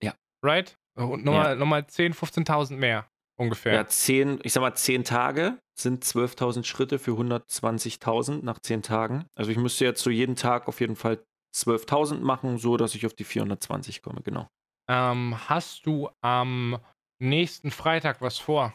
Ja. 0.02 0.14
Right? 0.42 0.78
Und 0.96 1.26
nochmal 1.26 1.58
ja. 1.58 1.62
noch 1.62 1.66
10.000, 1.66 2.14
15.000 2.14 2.76
mehr 2.76 3.06
ungefähr. 3.36 3.74
Ja, 3.74 3.86
10, 3.86 4.40
ich 4.42 4.52
sag 4.52 4.60
mal 4.60 4.74
10 4.74 5.04
Tage 5.04 5.58
sind 5.76 6.04
12.000 6.04 6.64
Schritte 6.64 6.98
für 6.98 7.12
120.000 7.12 8.44
nach 8.44 8.58
10 8.60 8.82
Tagen. 8.82 9.26
Also 9.34 9.50
ich 9.50 9.58
müsste 9.58 9.84
jetzt 9.84 10.02
so 10.02 10.10
jeden 10.10 10.36
Tag 10.36 10.68
auf 10.68 10.80
jeden 10.80 10.96
Fall 10.96 11.24
12.000 11.54 12.20
machen, 12.20 12.58
so 12.58 12.76
dass 12.76 12.94
ich 12.94 13.06
auf 13.06 13.14
die 13.14 13.24
420 13.24 14.02
komme, 14.02 14.22
genau. 14.22 14.48
Ähm, 14.88 15.36
hast 15.48 15.86
du 15.86 16.10
am 16.20 16.78
nächsten 17.20 17.70
Freitag 17.70 18.20
was 18.20 18.38
vor? 18.38 18.74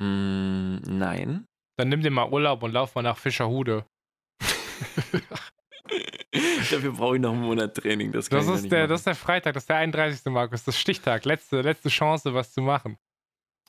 Mm, 0.00 0.78
nein. 0.86 1.46
Dann 1.76 1.88
nimm 1.88 2.02
dir 2.02 2.10
mal 2.10 2.30
Urlaub 2.30 2.62
und 2.62 2.72
lauf 2.72 2.94
mal 2.94 3.02
nach 3.02 3.18
Fischerhude. 3.18 3.84
Dafür 6.70 6.92
brauche 6.92 7.16
ich 7.16 7.22
noch 7.22 7.32
einen 7.32 7.42
Monat 7.42 7.74
Training. 7.76 8.12
Das, 8.12 8.28
das, 8.28 8.46
ist 8.46 8.70
der, 8.70 8.86
das 8.86 9.00
ist 9.00 9.06
der 9.06 9.14
Freitag, 9.14 9.54
das 9.54 9.64
ist 9.64 9.70
der 9.70 9.76
31. 9.76 10.24
Markus, 10.26 10.64
das 10.64 10.74
ist 10.74 10.80
Stichtag. 10.80 11.24
Letzte, 11.24 11.62
letzte 11.62 11.88
Chance, 11.88 12.34
was 12.34 12.52
zu 12.52 12.60
machen. 12.60 12.98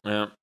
Ja. 0.03 0.35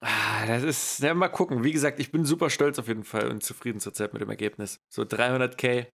Ah, 0.00 0.46
das 0.46 0.62
ist, 0.62 1.00
ja, 1.00 1.12
mal 1.12 1.28
gucken. 1.28 1.62
Wie 1.62 1.72
gesagt, 1.72 2.00
ich 2.00 2.10
bin 2.10 2.24
super 2.24 2.48
stolz 2.48 2.78
auf 2.78 2.88
jeden 2.88 3.04
Fall 3.04 3.28
und 3.28 3.42
zufrieden 3.42 3.80
zurzeit 3.80 4.12
mit 4.12 4.22
dem 4.22 4.30
Ergebnis. 4.30 4.80
So 4.92 5.02
300k 5.02 5.88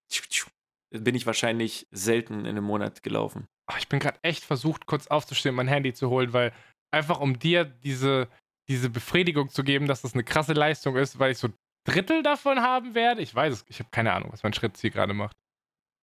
bin 0.90 1.14
ich 1.14 1.26
wahrscheinlich 1.26 1.86
selten 1.90 2.40
in 2.40 2.46
einem 2.46 2.64
Monat 2.64 3.02
gelaufen. 3.02 3.48
Oh, 3.70 3.74
ich 3.78 3.88
bin 3.88 3.98
gerade 3.98 4.18
echt 4.22 4.44
versucht, 4.44 4.86
kurz 4.86 5.08
aufzustehen 5.08 5.52
und 5.52 5.56
mein 5.56 5.68
Handy 5.68 5.92
zu 5.92 6.08
holen, 6.08 6.32
weil 6.32 6.52
einfach 6.92 7.20
um 7.20 7.38
dir 7.38 7.64
diese, 7.64 8.28
diese 8.68 8.90
Befriedigung 8.90 9.48
zu 9.48 9.64
geben, 9.64 9.88
dass 9.88 10.02
das 10.02 10.14
eine 10.14 10.22
krasse 10.22 10.52
Leistung 10.52 10.96
ist, 10.96 11.18
weil 11.18 11.32
ich 11.32 11.38
so 11.38 11.48
Drittel 11.84 12.22
davon 12.22 12.60
haben 12.60 12.94
werde. 12.94 13.22
Ich 13.22 13.34
weiß 13.34 13.52
es, 13.52 13.64
ich 13.68 13.80
habe 13.80 13.90
keine 13.90 14.12
Ahnung, 14.12 14.32
was 14.32 14.42
mein 14.44 14.52
Schrittziel 14.52 14.90
gerade 14.90 15.14
macht. 15.14 15.36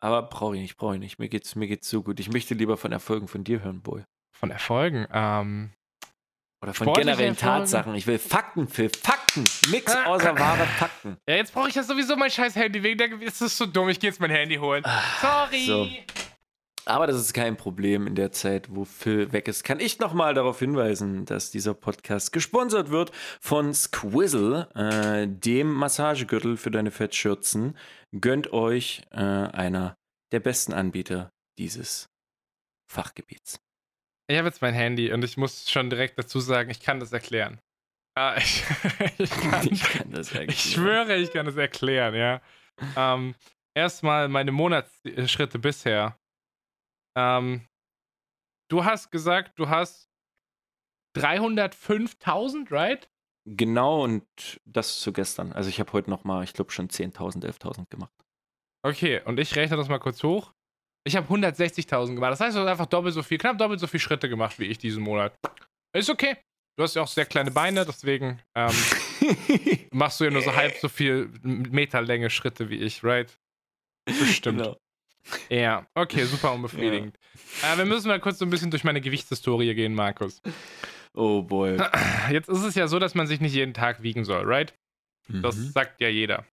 Aber 0.02 0.24
brauche 0.24 0.56
ich 0.56 0.62
nicht, 0.62 0.76
brauche 0.76 0.96
ich 0.96 1.00
nicht. 1.00 1.20
Mir 1.20 1.30
geht's, 1.30 1.56
mir 1.56 1.68
geht's 1.68 1.90
so 1.90 2.04
gut. 2.04 2.20
Ich 2.20 2.30
möchte 2.30 2.54
lieber 2.54 2.76
von 2.76 2.92
Erfolgen 2.92 3.30
von 3.30 3.46
dir 3.46 3.64
hören, 3.64 3.82
Boy. 3.82 4.04
Von 4.38 4.52
Erfolgen? 4.52 5.08
Ähm, 5.12 5.72
oder 6.64 6.74
von 6.74 6.94
generellen 6.94 7.38
Tatsachen. 7.38 7.94
Ich 7.96 8.08
will 8.08 8.18
Fakten 8.18 8.68
für 8.68 8.90
Fakten. 8.90 9.46
Nix 9.70 9.94
ah. 9.94 10.06
außer 10.06 10.38
wahre 10.40 10.66
Fakten. 10.66 11.18
Ja, 11.28 11.36
jetzt 11.36 11.54
brauche 11.54 11.70
ich 11.70 11.76
ja 11.76 11.84
sowieso 11.84 12.16
mein 12.16 12.32
scheiß 12.32 12.56
Handy. 12.56 12.82
Wegen 12.82 12.98
der. 12.98 13.28
Es 13.28 13.42
ist 13.42 13.58
so 13.58 13.66
dumm, 13.66 13.90
ich 13.90 14.00
gehe 14.00 14.10
jetzt 14.10 14.20
mein 14.20 14.32
Handy 14.32 14.56
holen. 14.56 14.84
Ah, 14.86 15.02
Sorry. 15.22 15.66
So. 15.66 15.88
Aber 16.86 17.08
das 17.08 17.18
ist 17.18 17.34
kein 17.34 17.56
Problem 17.56 18.08
in 18.08 18.16
der 18.16 18.32
Zeit, 18.32 18.68
wo 18.70 18.84
Phil 18.84 19.32
weg 19.32 19.48
ist. 19.48 19.64
Kann 19.64 19.80
ich 19.80 20.00
nochmal 20.00 20.34
darauf 20.34 20.60
hinweisen, 20.60 21.26
dass 21.26 21.50
dieser 21.50 21.74
Podcast 21.74 22.34
gesponsert 22.34 22.90
wird 22.90 23.12
von 23.40 23.74
Squizzle, 23.74 24.68
äh, 24.76 25.28
dem 25.28 25.72
Massagegürtel 25.72 26.58
für 26.58 26.72
deine 26.72 26.92
Fettschürzen. 26.92 27.78
Gönnt 28.20 28.52
euch 28.52 29.02
äh, 29.12 29.18
einer 29.18 29.96
der 30.34 30.42
besten 30.42 30.74
Anbieter 30.74 31.32
dieses 31.58 32.10
Fachgebiets. 32.90 33.63
Ich 34.30 34.38
habe 34.38 34.48
jetzt 34.48 34.62
mein 34.62 34.74
Handy 34.74 35.12
und 35.12 35.24
ich 35.24 35.38
muss 35.38 35.70
schon 35.70 35.90
direkt 35.90 36.18
dazu 36.18 36.40
sagen, 36.40 36.70
ich 36.70 36.80
kann 36.80 37.00
das 37.00 37.12
erklären. 37.12 37.60
Ah, 38.16 38.36
ich, 38.38 38.64
ich, 39.18 39.30
kann, 39.30 39.68
ich, 39.70 39.84
kann, 39.84 40.12
das 40.12 40.28
erklären. 40.32 40.50
Ich 40.50 40.74
schwöre, 40.74 41.16
ich 41.18 41.32
kann 41.32 41.46
das 41.46 41.58
erklären, 41.58 42.16
ja. 42.16 42.42
Ähm, 42.96 43.36
erstmal 43.76 44.30
meine 44.30 44.52
Monatsschritte 44.52 45.60
bisher. 45.60 46.18
Ähm, 47.18 47.68
du 48.70 48.86
hast 48.86 49.12
gesagt, 49.12 49.60
du 49.60 49.70
hast 49.70 50.10
305.000, 51.18 52.72
right? 52.72 53.10
Genau, 53.46 54.04
und 54.04 54.26
das 54.66 55.02
zu 55.02 55.12
gestern. 55.12 55.52
Also 55.52 55.70
ich 55.70 55.80
habe 55.80 55.92
heute 55.94 56.10
nochmal, 56.10 56.44
ich 56.44 56.54
glaube 56.54 56.72
schon 56.72 56.88
10.000, 56.88 57.44
11.000 57.44 57.90
gemacht. 57.90 58.14
Okay, 58.86 59.22
und 59.26 59.40
ich 59.40 59.56
rechne 59.56 59.78
das 59.78 59.90
mal 59.90 60.00
kurz 60.00 60.24
hoch. 60.24 60.54
Ich 61.06 61.16
habe 61.16 61.28
160.000 61.34 62.16
gemacht. 62.16 62.32
Das 62.32 62.40
heißt, 62.40 62.56
du 62.56 62.62
hast 62.62 62.68
einfach 62.68 62.86
doppelt 62.86 63.14
so 63.14 63.24
viel, 63.24 63.38
knapp 63.38 63.58
doppelt 63.58 63.80
so 63.80 63.88
viele 63.88 64.02
Schritte 64.02 64.30
gemacht 64.30 64.58
wie 64.60 64.66
ich 64.66 64.78
diesen 64.78 65.04
Monat. 65.04 65.34
Ist 65.94 66.10
okay. 66.10 66.38
Du 66.76 66.84
hast 66.84 66.96
ja 66.96 67.04
auch 67.04 67.08
sehr 67.08 67.26
kleine 67.26 67.52
Beine, 67.52 67.86
deswegen 67.86 68.42
ähm, 68.56 68.72
machst 69.92 70.20
du 70.20 70.24
ja 70.24 70.32
nur 70.32 70.42
so 70.42 70.56
halb 70.56 70.76
so 70.78 70.90
viel 70.90 71.30
Meterlänge 71.44 72.30
Schritte 72.30 72.70
wie 72.70 72.78
ich, 72.78 73.04
right? 73.04 73.38
Bestimmt. 74.06 74.60
Genau. 74.60 74.78
Ja, 75.50 75.86
okay, 75.94 76.26
super 76.26 76.54
unbefriedigend. 76.54 77.18
Ja. 77.62 77.74
Äh, 77.74 77.78
wir 77.78 77.86
müssen 77.86 78.08
mal 78.08 78.20
kurz 78.20 78.40
so 78.40 78.46
ein 78.46 78.50
bisschen 78.50 78.72
durch 78.72 78.84
meine 78.84 79.02
Gewichtshistorie 79.02 79.74
gehen, 79.76 79.94
Markus. 79.94 80.42
Oh 81.14 81.44
boy. 81.44 81.78
Jetzt 82.32 82.50
ist 82.50 82.64
es 82.64 82.76
ja 82.76 82.88
so, 82.88 82.98
dass 82.98 83.14
man 83.14 83.28
sich 83.28 83.40
nicht 83.40 83.54
jeden 83.54 83.74
Tag 83.74 84.02
wiegen 84.02 84.26
soll, 84.26 84.44
right? 84.44 84.74
Das 85.28 85.56
mhm. 85.56 85.70
sagt 85.70 86.02
ja 86.02 86.10
jeder. 86.10 86.46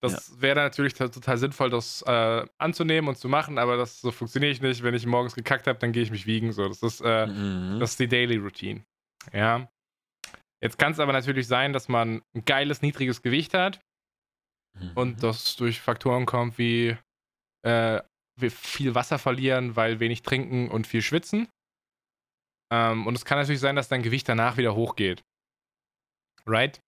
Das 0.00 0.28
ja. 0.28 0.42
wäre 0.42 0.60
natürlich 0.60 0.94
total 0.94 1.38
sinnvoll, 1.38 1.70
das 1.70 2.02
äh, 2.02 2.46
anzunehmen 2.58 3.08
und 3.08 3.16
zu 3.16 3.28
machen, 3.28 3.58
aber 3.58 3.76
das 3.76 4.00
so 4.00 4.12
funktioniere 4.12 4.52
ich 4.52 4.62
nicht. 4.62 4.82
Wenn 4.82 4.94
ich 4.94 5.06
morgens 5.06 5.34
gekackt 5.34 5.66
habe, 5.66 5.78
dann 5.78 5.92
gehe 5.92 6.02
ich 6.02 6.12
mich 6.12 6.26
wiegen. 6.26 6.52
So, 6.52 6.68
das 6.68 6.82
ist, 6.82 7.00
äh, 7.00 7.26
mhm. 7.26 7.80
das 7.80 7.92
ist 7.92 8.00
die 8.00 8.08
Daily 8.08 8.36
Routine. 8.36 8.84
Ja. 9.32 9.68
Jetzt 10.60 10.78
kann 10.78 10.92
es 10.92 11.00
aber 11.00 11.12
natürlich 11.12 11.46
sein, 11.46 11.72
dass 11.72 11.88
man 11.88 12.22
ein 12.34 12.44
geiles, 12.44 12.82
niedriges 12.82 13.22
Gewicht 13.22 13.54
hat 13.54 13.80
mhm. 14.78 14.92
und 14.94 15.22
das 15.22 15.56
durch 15.56 15.80
Faktoren 15.80 16.26
kommt 16.26 16.58
wie 16.58 16.96
äh, 17.62 18.00
viel 18.38 18.94
Wasser 18.94 19.18
verlieren, 19.18 19.74
weil 19.74 19.98
wenig 19.98 20.22
trinken 20.22 20.68
und 20.68 20.86
viel 20.86 21.02
schwitzen. 21.02 21.48
Ähm, 22.70 23.06
und 23.06 23.14
es 23.16 23.24
kann 23.24 23.38
natürlich 23.38 23.60
sein, 23.60 23.76
dass 23.76 23.88
dein 23.88 24.02
Gewicht 24.02 24.28
danach 24.28 24.56
wieder 24.56 24.74
hochgeht. 24.74 25.24
Right? 26.46 26.80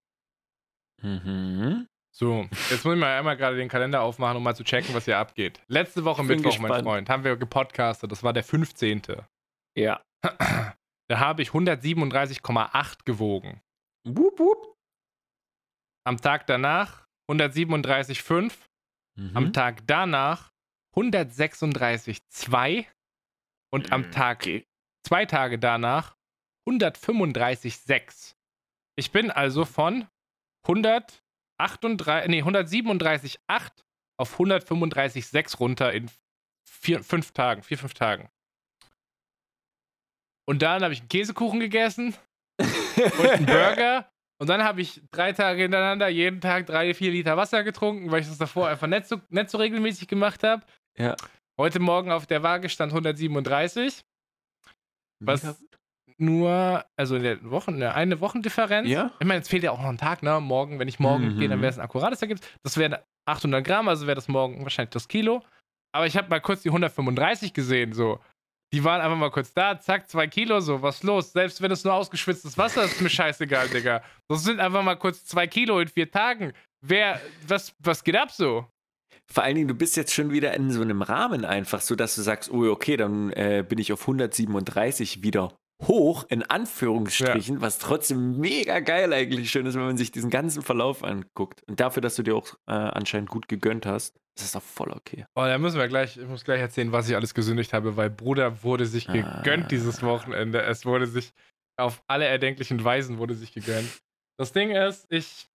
Mhm. 1.03 1.87
So, 2.13 2.49
jetzt 2.71 2.85
muss 2.85 2.95
ich 2.95 3.01
mal 3.01 3.17
einmal 3.19 3.37
gerade 3.37 3.57
den 3.57 3.69
Kalender 3.69 4.03
aufmachen, 4.03 4.37
um 4.37 4.43
mal 4.43 4.57
zu 4.57 4.65
checken, 4.65 4.95
was 4.95 5.05
hier 5.05 5.19
abgeht. 5.19 5.61
Letzte 5.69 6.05
Woche 6.05 6.25
Mittwoch, 6.25 6.51
gespannt. 6.51 6.69
mein 6.69 6.85
Freund, 6.85 7.09
haben 7.09 7.25
wir 7.25 7.37
gepodcastet. 7.37 8.11
Das 8.11 8.23
war 8.23 8.33
der 8.33 8.45
15. 8.45 9.03
Ja. 9.77 10.03
Da 11.11 11.19
habe 11.19 11.43
ich 11.43 11.49
137,8 11.49 13.05
gewogen. 13.05 13.61
Wup, 14.07 14.39
wup. 14.39 14.77
Am 16.07 16.19
Tag 16.19 16.47
danach 16.47 17.05
137,5. 17.29 18.53
Mhm. 19.17 19.37
Am 19.37 19.53
Tag 19.53 19.87
danach 19.89 20.53
136,2. 20.97 22.87
Und 23.73 23.89
mhm. 23.89 23.93
am 23.93 24.11
Tag, 24.13 24.39
okay. 24.43 24.65
zwei 25.05 25.27
Tage 25.27 25.59
danach 25.59 26.17
135,6. 26.69 28.37
Ich 28.97 29.11
bin 29.11 29.31
also 29.33 29.65
von 29.65 30.07
100 30.65 31.25
38, 31.61 32.29
nee, 32.29 32.43
137,8 32.43 33.39
auf 34.19 34.39
135,6 34.39 35.59
runter 35.59 35.93
in 35.93 36.11
vier, 36.69 37.03
fünf 37.03 37.33
Tagen, 37.33 37.63
vier, 37.63 37.79
fünf 37.79 37.95
Tagen. 37.95 38.29
Und 40.47 40.63
dann 40.63 40.83
habe 40.83 40.93
ich 40.93 41.01
einen 41.01 41.09
Käsekuchen 41.09 41.61
gegessen 41.61 42.15
und 42.59 43.27
einen 43.27 43.47
Burger. 43.47 44.11
Und 44.41 44.49
dann 44.49 44.65
habe 44.65 44.81
ich 44.81 45.03
drei 45.11 45.33
Tage 45.33 45.63
hintereinander 45.63 46.09
jeden 46.09 46.41
Tag 46.41 46.67
drei, 46.67 46.95
vier 46.95 47.11
Liter 47.11 47.37
Wasser 47.37 47.63
getrunken, 47.63 48.11
weil 48.11 48.23
ich 48.23 48.27
das 48.27 48.39
davor 48.39 48.69
einfach 48.69 48.87
nicht 48.87 49.07
so, 49.07 49.21
nicht 49.29 49.51
so 49.51 49.59
regelmäßig 49.59 50.09
gemacht 50.09 50.43
habe. 50.43 50.65
Ja. 50.97 51.15
Heute 51.59 51.79
Morgen 51.79 52.11
auf 52.11 52.27
der 52.27 52.43
Waage 52.43 52.71
stand 52.71 52.93
137. 52.93 54.03
Was 55.23 55.63
nur, 56.21 56.85
also 56.97 57.17
in 57.17 57.23
der 57.23 57.51
Woche, 57.51 57.71
eine, 57.71 57.95
eine 57.95 58.21
Wochendifferenz. 58.21 58.89
Ja. 58.89 59.13
Ich 59.21 59.27
meine, 59.27 59.39
jetzt 59.39 59.49
fehlt 59.51 59.63
ja 59.63 59.71
auch 59.73 59.81
noch 59.81 59.89
ein 59.89 59.99
Tag, 59.99 60.23
ne? 60.23 60.41
Morgen, 60.41 60.79
wenn 60.79 60.89
ich 60.89 60.99
morgen 60.99 61.35
Mhm. 61.35 61.39
gehe, 61.39 61.49
dann 61.49 61.61
wäre 61.61 61.71
es 61.71 61.79
ein 61.79 61.85
akkurates 61.85 62.21
Ergebnis. 62.23 62.47
Das 62.63 62.77
wären 62.77 62.97
800 63.29 63.65
Gramm, 63.65 63.89
also 63.89 64.07
wäre 64.07 64.15
das 64.17 64.29
morgen 64.29 64.63
wahrscheinlich 64.63 64.91
das 64.93 65.09
Kilo. 65.09 65.43
Aber 65.93 66.07
ich 66.07 66.17
habe 66.17 66.29
mal 66.29 66.41
kurz 66.41 66.63
die 66.63 66.69
135 66.71 67.53
gesehen, 67.53 67.93
so. 67.93 68.21
Die 68.73 68.85
waren 68.85 69.01
einfach 69.01 69.17
mal 69.17 69.33
kurz 69.33 69.53
da, 69.53 69.81
zack, 69.81 70.09
zwei 70.09 70.29
Kilo, 70.29 70.61
so, 70.61 70.81
was 70.81 71.03
los? 71.03 71.33
Selbst 71.33 71.61
wenn 71.61 71.73
es 71.73 71.83
nur 71.83 71.93
ausgeschwitztes 71.93 72.57
Wasser 72.57 72.85
ist, 72.85 72.93
ist 72.93 73.01
mir 73.01 73.11
scheißegal, 73.11 73.69
Digga. 73.69 74.01
Das 74.29 74.45
sind 74.45 74.61
einfach 74.61 74.85
mal 74.85 74.95
kurz 74.95 75.25
zwei 75.25 75.49
Kilo 75.49 75.81
in 75.81 75.89
vier 75.89 76.09
Tagen. 76.09 76.53
Wer, 76.81 77.21
was, 77.49 77.75
was 77.81 78.05
geht 78.05 78.15
ab 78.17 78.31
so? 78.31 78.67
Vor 79.33 79.43
allen 79.43 79.57
Dingen, 79.57 79.69
du 79.69 79.75
bist 79.75 79.97
jetzt 79.97 80.15
schon 80.15 80.31
wieder 80.31 80.55
in 80.55 80.71
so 80.71 80.83
einem 80.83 81.03
Rahmen 81.03 81.45
einfach, 81.45 81.81
so 81.81 81.95
dass 81.97 82.15
du 82.15 82.23
sagst, 82.23 82.51
oh, 82.53 82.71
okay, 82.71 82.97
dann 82.97 83.33
äh, 83.33 83.65
bin 83.69 83.79
ich 83.79 83.93
auf 83.93 84.03
137 84.03 85.23
wieder 85.25 85.53
hoch, 85.87 86.25
in 86.29 86.43
Anführungsstrichen, 86.43 87.61
was 87.61 87.79
trotzdem 87.79 88.39
mega 88.39 88.81
geil 88.81 89.13
eigentlich 89.13 89.51
schon 89.51 89.67
ist, 89.67 89.75
wenn 89.75 89.85
man 89.85 89.97
sich 89.97 90.13
diesen 90.13 90.31
ganzen 90.31 90.63
Verlauf 90.63 91.03
anguckt. 91.03 91.63
Und 91.69 91.81
dafür, 91.81 92.03
dass 92.03 92.17
du 92.17 92.23
dir 92.23 92.37
auch 92.37 92.55
äh, 92.67 92.73
anscheinend 92.73 93.31
gut 93.31 93.49
gegönnt 93.49 93.87
hast, 93.87 94.17
ist 94.37 94.45
das 94.45 94.53
doch 94.53 94.63
voll 94.63 94.91
okay. 94.93 95.25
Oh, 95.35 95.43
da 95.43 95.59
müssen 95.59 95.79
wir 95.79 95.89
gleich, 95.89 96.17
ich 96.17 96.27
muss 96.29 96.45
gleich 96.45 96.61
erzählen, 96.61 96.93
was 96.93 97.09
ich 97.09 97.17
alles 97.17 97.35
gesündigt 97.35 97.73
habe, 97.73 97.97
weil 97.97 98.11
Bruder 98.11 98.63
wurde 98.63 98.87
sich 98.87 99.07
gegönnt 99.07 99.65
Ah. 99.65 99.69
dieses 99.69 100.03
Wochenende. 100.03 100.63
Es 100.63 100.87
wurde 100.87 101.07
sich 101.07 101.33
auf 101.77 102.03
alle 102.07 102.27
erdenklichen 102.27 102.83
Weisen 102.85 103.19
wurde 103.19 103.35
sich 103.35 103.53
gegönnt. 103.53 103.89
Das 104.39 104.53
Ding 104.53 104.71
ist, 104.71 105.07
ich, 105.11 105.49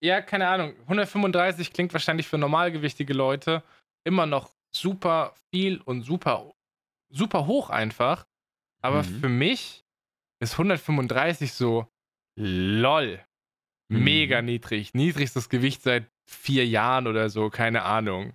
ja, 0.00 0.20
keine 0.20 0.48
Ahnung, 0.48 0.74
135 0.82 1.72
klingt 1.72 1.92
wahrscheinlich 1.92 2.28
für 2.28 2.38
normalgewichtige 2.38 3.12
Leute 3.14 3.62
immer 4.06 4.26
noch 4.26 4.50
super 4.74 5.34
viel 5.50 5.80
und 5.80 6.02
super, 6.02 6.52
super 7.10 7.46
hoch 7.46 7.70
einfach. 7.70 8.26
Aber 8.82 9.02
Mhm. 9.02 9.20
für 9.20 9.28
mich 9.28 9.84
ist 10.40 10.56
135 10.58 11.52
so 11.52 11.86
lol. 12.36 13.20
Mhm. 13.90 14.04
Mega 14.04 14.42
niedrig. 14.42 14.94
Niedrigstes 14.94 15.48
Gewicht 15.48 15.82
seit 15.82 16.10
vier 16.30 16.66
Jahren 16.66 17.06
oder 17.06 17.28
so, 17.30 17.50
keine 17.50 17.82
Ahnung. 17.82 18.34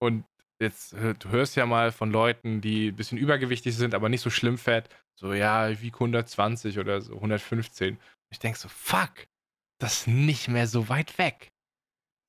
Und 0.00 0.24
jetzt, 0.60 0.92
du 0.92 1.28
hörst 1.28 1.56
ja 1.56 1.66
mal 1.66 1.92
von 1.92 2.10
Leuten, 2.10 2.60
die 2.60 2.88
ein 2.88 2.96
bisschen 2.96 3.18
übergewichtig 3.18 3.76
sind, 3.76 3.94
aber 3.94 4.08
nicht 4.08 4.22
so 4.22 4.30
schlimm 4.30 4.58
fett. 4.58 4.88
So, 5.18 5.32
ja, 5.34 5.68
ich 5.68 5.80
wiege 5.82 5.98
120 6.00 6.78
oder 6.78 7.00
so, 7.00 7.14
115. 7.14 7.98
Ich 8.30 8.38
denk 8.40 8.56
so, 8.56 8.68
fuck, 8.68 9.26
das 9.80 10.00
ist 10.00 10.06
nicht 10.08 10.48
mehr 10.48 10.66
so 10.66 10.88
weit 10.88 11.18
weg. 11.18 11.52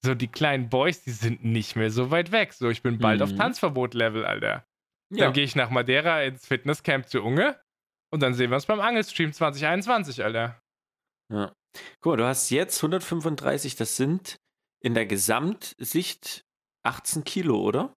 So, 0.04 0.14
die 0.14 0.28
kleinen 0.28 0.70
Boys, 0.70 1.02
die 1.04 1.12
sind 1.12 1.44
nicht 1.44 1.76
mehr 1.76 1.90
so 1.90 2.12
weit 2.12 2.32
weg. 2.32 2.54
So, 2.54 2.70
ich 2.70 2.84
bin 2.84 3.00
bald 3.00 3.22
auf 3.24 3.32
Mhm. 3.32 3.38
Tanzverbot-Level, 3.38 4.24
Alter. 4.26 4.68
Ja, 5.14 5.26
Dann 5.26 5.34
gehe 5.34 5.44
ich 5.44 5.56
nach 5.56 5.70
Madeira 5.70 6.24
ins 6.24 6.46
Fitnesscamp 6.48 7.08
zu 7.08 7.22
Unge 7.22 7.60
und 8.12 8.22
dann 8.22 8.34
sehen 8.34 8.50
wir 8.50 8.56
uns 8.56 8.66
beim 8.66 8.80
Angelstream 8.80 9.34
2021, 9.34 10.24
Alter. 10.24 10.60
ja. 11.32 11.54
Guck 12.00 12.12
mal, 12.14 12.18
du 12.18 12.26
hast 12.26 12.50
jetzt 12.52 12.78
135, 12.82 13.76
das 13.76 13.98
sind 13.98 14.38
in 14.82 14.94
der 14.94 15.06
Gesamtsicht 15.06 16.46
18 16.84 17.26
Kilo, 17.26 17.60
oder? 17.60 17.94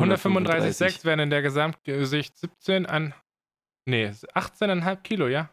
135,6 0.00 1.04
wären 1.04 1.20
in 1.20 1.28
der 1.30 1.42
Gesamtsicht 1.42 2.38
17 2.38 2.86
an. 2.86 3.14
Nee, 3.86 4.06
18,5 4.06 4.96
Kilo, 5.02 5.28
ja. 5.28 5.50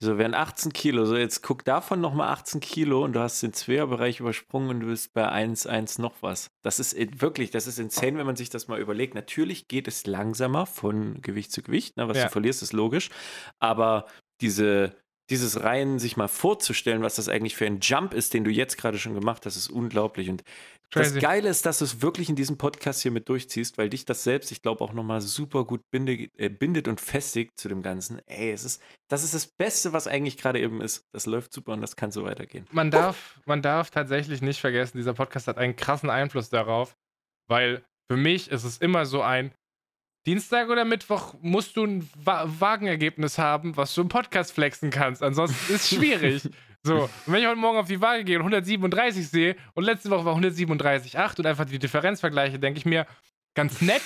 So, 0.00 0.16
wären 0.16 0.34
18 0.34 0.72
Kilo. 0.72 1.04
So, 1.06 1.16
jetzt 1.16 1.42
guck 1.42 1.64
davon 1.64 2.00
nochmal 2.00 2.28
18 2.28 2.60
Kilo 2.60 3.04
und 3.04 3.14
du 3.14 3.20
hast 3.20 3.42
den 3.42 3.52
Zweierbereich 3.52 4.20
übersprungen 4.20 4.70
und 4.70 4.80
du 4.80 4.86
bist 4.86 5.12
bei 5.12 5.28
1, 5.28 5.66
1 5.66 5.98
noch 5.98 6.14
was. 6.20 6.50
Das 6.62 6.78
ist 6.78 6.92
äh, 6.94 7.08
wirklich, 7.20 7.50
das 7.50 7.66
ist 7.66 7.80
insane, 7.80 8.16
wenn 8.18 8.26
man 8.26 8.36
sich 8.36 8.48
das 8.48 8.68
mal 8.68 8.78
überlegt. 8.80 9.14
Natürlich 9.16 9.66
geht 9.66 9.88
es 9.88 10.06
langsamer 10.06 10.66
von 10.66 11.20
Gewicht 11.20 11.50
zu 11.50 11.62
Gewicht. 11.62 11.96
Ne? 11.96 12.08
Was 12.08 12.16
Ja. 12.16 12.24
du 12.26 12.30
verlierst, 12.30 12.62
ist 12.62 12.72
logisch. 12.72 13.10
Aber 13.58 14.06
diese, 14.40 14.94
dieses 15.30 15.64
rein 15.64 15.98
sich 15.98 16.16
mal 16.16 16.28
vorzustellen, 16.28 17.02
was 17.02 17.16
das 17.16 17.28
eigentlich 17.28 17.56
für 17.56 17.66
ein 17.66 17.80
Jump 17.80 18.14
ist, 18.14 18.34
den 18.34 18.44
du 18.44 18.50
jetzt 18.52 18.78
gerade 18.78 18.98
schon 18.98 19.14
gemacht 19.14 19.46
hast, 19.46 19.56
ist 19.56 19.68
unglaublich. 19.68 20.30
Und 20.30 20.44
Crazy. 20.90 21.14
das 21.14 21.22
Geile 21.22 21.48
ist, 21.50 21.66
dass 21.66 21.78
du 21.78 21.84
es 21.84 22.00
wirklich 22.00 22.30
in 22.30 22.36
diesem 22.36 22.56
Podcast 22.56 23.02
hier 23.02 23.10
mit 23.10 23.28
durchziehst, 23.28 23.76
weil 23.76 23.90
dich 23.90 24.06
das 24.06 24.24
selbst, 24.24 24.50
ich 24.52 24.62
glaube, 24.62 24.82
auch 24.82 24.94
nochmal 24.94 25.20
super 25.20 25.64
gut 25.64 25.82
binde, 25.90 26.30
äh, 26.36 26.48
bindet 26.48 26.88
und 26.88 27.00
festigt 27.00 27.58
zu 27.58 27.68
dem 27.68 27.82
Ganzen. 27.82 28.20
Ey, 28.26 28.52
es 28.52 28.64
ist, 28.64 28.82
das 29.08 29.22
ist 29.22 29.34
das 29.34 29.46
Beste, 29.46 29.92
was 29.92 30.06
eigentlich 30.06 30.38
gerade 30.38 30.60
eben 30.60 30.80
ist. 30.80 31.06
Das 31.12 31.26
läuft 31.26 31.52
super 31.52 31.72
und 31.74 31.82
das 31.82 31.96
kann 31.96 32.10
so 32.10 32.24
weitergehen. 32.24 32.66
Man 32.70 32.90
darf, 32.90 33.38
man 33.44 33.60
darf 33.60 33.90
tatsächlich 33.90 34.40
nicht 34.40 34.60
vergessen, 34.60 34.96
dieser 34.96 35.12
Podcast 35.12 35.46
hat 35.46 35.58
einen 35.58 35.76
krassen 35.76 36.08
Einfluss 36.08 36.48
darauf, 36.48 36.96
weil 37.48 37.84
für 38.10 38.16
mich 38.16 38.50
ist 38.50 38.64
es 38.64 38.78
immer 38.78 39.04
so 39.04 39.20
ein 39.20 39.52
Dienstag 40.26 40.68
oder 40.68 40.84
Mittwoch 40.84 41.34
musst 41.40 41.76
du 41.76 41.84
ein 41.84 42.10
Wa 42.14 42.44
Wagenergebnis 42.46 43.38
haben, 43.38 43.76
was 43.76 43.94
du 43.94 44.02
im 44.02 44.08
Podcast 44.08 44.52
flexen 44.52 44.90
kannst. 44.90 45.22
Ansonsten 45.22 45.74
ist 45.74 45.92
es 45.92 45.98
schwierig. 45.98 46.48
So, 46.86 47.02
und 47.04 47.10
wenn 47.26 47.42
ich 47.42 47.46
heute 47.46 47.56
Morgen 47.56 47.78
auf 47.78 47.88
die 47.88 48.00
Waage 48.00 48.24
gehe 48.24 48.36
und 48.38 48.42
137 48.42 49.28
sehe 49.28 49.56
und 49.74 49.84
letzte 49.84 50.10
Woche 50.10 50.24
war 50.24 50.36
137,8 50.36 51.38
und 51.38 51.46
einfach 51.46 51.64
die 51.66 51.78
Differenz 51.78 52.20
vergleiche, 52.20 52.58
denke 52.58 52.78
ich 52.78 52.86
mir, 52.86 53.06
ganz 53.54 53.80
nett, 53.82 54.02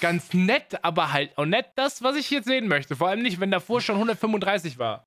ganz 0.00 0.32
nett, 0.32 0.82
aber 0.84 1.12
halt 1.12 1.36
auch 1.36 1.44
nett 1.46 1.66
das, 1.76 2.02
was 2.02 2.16
ich 2.16 2.30
jetzt 2.30 2.46
sehen 2.46 2.68
möchte. 2.68 2.96
Vor 2.96 3.08
allem 3.08 3.22
nicht, 3.22 3.40
wenn 3.40 3.50
davor 3.50 3.80
schon 3.80 3.96
135 3.96 4.78
war. 4.78 5.04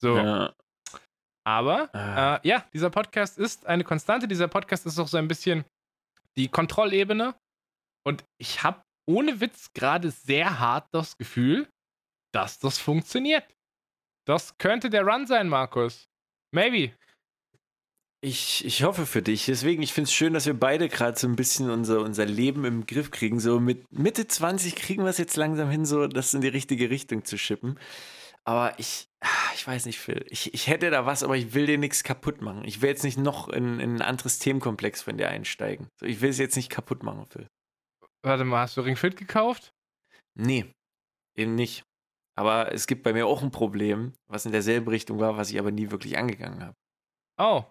So. 0.00 0.16
Ja. 0.16 0.54
Aber 1.44 1.94
Ah. 1.94 2.36
äh, 2.36 2.48
ja, 2.48 2.64
dieser 2.72 2.90
Podcast 2.90 3.38
ist 3.38 3.66
eine 3.66 3.84
Konstante. 3.84 4.26
Dieser 4.26 4.48
Podcast 4.48 4.86
ist 4.86 4.98
auch 4.98 5.08
so 5.08 5.16
ein 5.16 5.28
bisschen 5.28 5.64
die 6.36 6.48
Kontrollebene. 6.48 7.34
Und 8.04 8.24
ich 8.40 8.62
habe 8.62 8.82
ohne 9.08 9.40
Witz 9.40 9.72
gerade 9.72 10.10
sehr 10.10 10.58
hart 10.58 10.88
das 10.92 11.16
Gefühl, 11.16 11.68
dass 12.32 12.58
das 12.58 12.78
funktioniert. 12.78 13.44
Das 14.26 14.58
könnte 14.58 14.90
der 14.90 15.04
Run 15.04 15.26
sein, 15.26 15.48
Markus. 15.48 16.08
Maybe. 16.56 16.94
Ich, 18.22 18.64
ich 18.64 18.82
hoffe 18.82 19.04
für 19.04 19.20
dich. 19.20 19.44
Deswegen, 19.44 19.82
ich 19.82 19.92
finde 19.92 20.08
es 20.08 20.14
schön, 20.14 20.32
dass 20.32 20.46
wir 20.46 20.58
beide 20.58 20.88
gerade 20.88 21.18
so 21.18 21.28
ein 21.28 21.36
bisschen 21.36 21.68
unser, 21.68 22.00
unser 22.00 22.24
Leben 22.24 22.64
im 22.64 22.86
Griff 22.86 23.10
kriegen. 23.10 23.40
So 23.40 23.60
mit 23.60 23.84
Mitte 23.92 24.26
20 24.26 24.74
kriegen 24.74 25.02
wir 25.02 25.10
es 25.10 25.18
jetzt 25.18 25.36
langsam 25.36 25.68
hin, 25.68 25.84
so 25.84 26.06
das 26.06 26.32
in 26.32 26.40
die 26.40 26.48
richtige 26.48 26.88
Richtung 26.88 27.26
zu 27.26 27.36
schippen. 27.36 27.78
Aber 28.44 28.72
ich, 28.78 29.06
ah, 29.20 29.52
ich 29.54 29.66
weiß 29.66 29.84
nicht, 29.84 29.98
Phil. 29.98 30.24
Ich, 30.30 30.54
ich 30.54 30.66
hätte 30.66 30.88
da 30.88 31.04
was, 31.04 31.22
aber 31.22 31.36
ich 31.36 31.52
will 31.52 31.66
dir 31.66 31.76
nichts 31.76 32.04
kaputt 32.04 32.40
machen. 32.40 32.64
Ich 32.64 32.80
will 32.80 32.88
jetzt 32.88 33.04
nicht 33.04 33.18
noch 33.18 33.50
in, 33.50 33.78
in 33.78 33.96
ein 33.96 34.02
anderes 34.02 34.38
Themenkomplex 34.38 35.02
von 35.02 35.18
dir 35.18 35.28
einsteigen. 35.28 35.88
So, 36.00 36.06
ich 36.06 36.22
will 36.22 36.30
es 36.30 36.38
jetzt 36.38 36.56
nicht 36.56 36.70
kaputt 36.70 37.02
machen, 37.02 37.26
Phil. 37.26 37.48
Warte 38.22 38.44
mal, 38.44 38.62
hast 38.62 38.78
du 38.78 38.80
Ring 38.80 38.96
Fit 38.96 39.16
gekauft? 39.16 39.74
Nee, 40.34 40.64
eben 41.36 41.54
nicht. 41.54 41.84
Aber 42.38 42.72
es 42.72 42.86
gibt 42.86 43.02
bei 43.02 43.12
mir 43.12 43.26
auch 43.26 43.42
ein 43.42 43.50
Problem, 43.50 44.12
was 44.28 44.44
in 44.46 44.52
derselben 44.52 44.88
Richtung 44.88 45.18
war, 45.20 45.36
was 45.36 45.50
ich 45.50 45.58
aber 45.58 45.70
nie 45.70 45.90
wirklich 45.90 46.18
angegangen 46.18 46.62
habe. 46.62 46.76
Oh. 47.38 47.64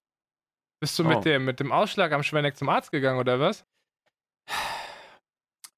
Bist 0.81 0.97
du 0.99 1.03
Oh. 1.03 1.07
mit, 1.07 1.23
dem, 1.25 1.45
mit 1.45 1.59
dem 1.59 1.71
Ausschlag 1.71 2.11
am 2.11 2.23
Schwenneck 2.23 2.57
zum 2.57 2.69
Arzt 2.69 2.91
gegangen 2.91 3.19
oder 3.19 3.39
was? 3.39 3.65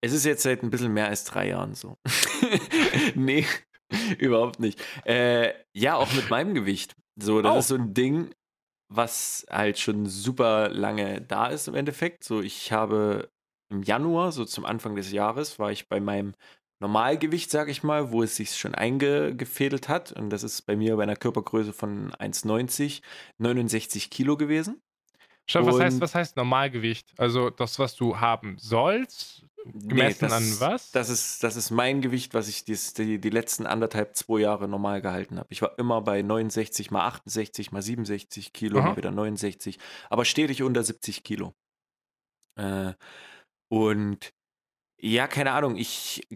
Es 0.02 0.14
ist 0.14 0.26
jetzt 0.26 0.44
seit 0.44 0.64
ein 0.64 0.70
bisschen 0.70 0.94
mehr 0.94 1.08
als 1.08 1.24
drei 1.24 1.50
Jahren 1.50 1.74
so. 1.74 1.98
nee, 3.16 3.46
überhaupt 4.20 4.60
nicht. 4.60 4.82
Äh, 5.06 5.54
ja, 5.76 5.96
auch 5.96 6.12
mit 6.14 6.30
meinem 6.30 6.54
Gewicht. 6.54 6.96
So, 7.20 7.42
das 7.42 7.54
Oh. 7.56 7.60
ist 7.60 7.68
so 7.70 7.76
ein 7.76 7.94
Ding, 7.94 8.32
was 8.94 9.46
halt 9.50 9.80
schon 9.80 10.06
super 10.06 10.70
lange 10.70 11.22
da 11.22 11.48
ist 11.48 11.68
im 11.68 11.76
Endeffekt. 11.76 12.24
So, 12.24 12.42
ich 12.42 12.72
habe 12.72 13.30
im 13.70 13.84
Januar, 13.84 14.32
so 14.32 14.46
zum 14.46 14.66
Anfang 14.66 14.96
des 14.96 15.12
Jahres, 15.12 15.60
war 15.60 15.72
ich 15.72 15.90
bei 15.90 16.00
meinem 16.00 16.36
Normalgewicht, 16.80 17.50
sag 17.50 17.70
ich 17.70 17.84
mal, 17.84 18.12
wo 18.12 18.24
es 18.24 18.36
sich 18.36 18.56
schon 18.56 18.76
eingefädelt 18.76 19.90
hat. 19.90 20.12
Und 20.12 20.30
das 20.30 20.44
ist 20.44 20.62
bei 20.64 20.76
mir 20.76 20.96
bei 20.96 21.04
einer 21.04 21.16
Körpergröße 21.16 21.74
von 21.74 22.12
1,90, 22.12 23.02
69 23.40 24.10
Kilo 24.10 24.38
gewesen. 24.38 24.82
Schau, 25.50 25.66
was 25.66 25.80
heißt, 25.80 26.02
was 26.02 26.14
heißt 26.14 26.36
Normalgewicht? 26.36 27.14
Also 27.18 27.50
das, 27.50 27.80
was 27.80 27.96
du 27.96 28.20
haben 28.20 28.58
sollst? 28.60 29.46
Gemessen 29.66 30.30
das, 30.30 30.34
an 30.34 30.60
was? 30.60 30.92
Das 30.92 31.10
ist, 31.10 31.44
das 31.44 31.56
ist 31.56 31.72
mein 31.72 32.02
Gewicht, 32.02 32.34
was 32.34 32.48
ich 32.48 32.64
dies, 32.64 32.94
die, 32.94 33.20
die 33.20 33.30
letzten 33.30 33.66
anderthalb, 33.66 34.16
zwei 34.16 34.40
Jahre 34.40 34.68
normal 34.68 35.02
gehalten 35.02 35.40
habe. 35.40 35.48
Ich 35.52 35.62
war 35.62 35.78
immer 35.78 36.02
bei 36.02 36.22
69 36.22 36.92
mal 36.92 37.06
68 37.08 37.72
mal 37.72 37.82
67 37.82 38.54
Kilo, 38.54 38.80
Aha. 38.80 38.90
mal 38.90 38.98
wieder 38.98 39.12
69, 39.12 39.80
aber 40.10 40.26
stetig 40.26 40.64
unter 40.64 40.84
70 40.84 41.24
Kilo. 41.24 41.54
Äh, 42.56 42.94
und 43.70 44.34
ja, 45.00 45.28
keine 45.28 45.52
Ahnung, 45.52 45.76
ich 45.78 46.28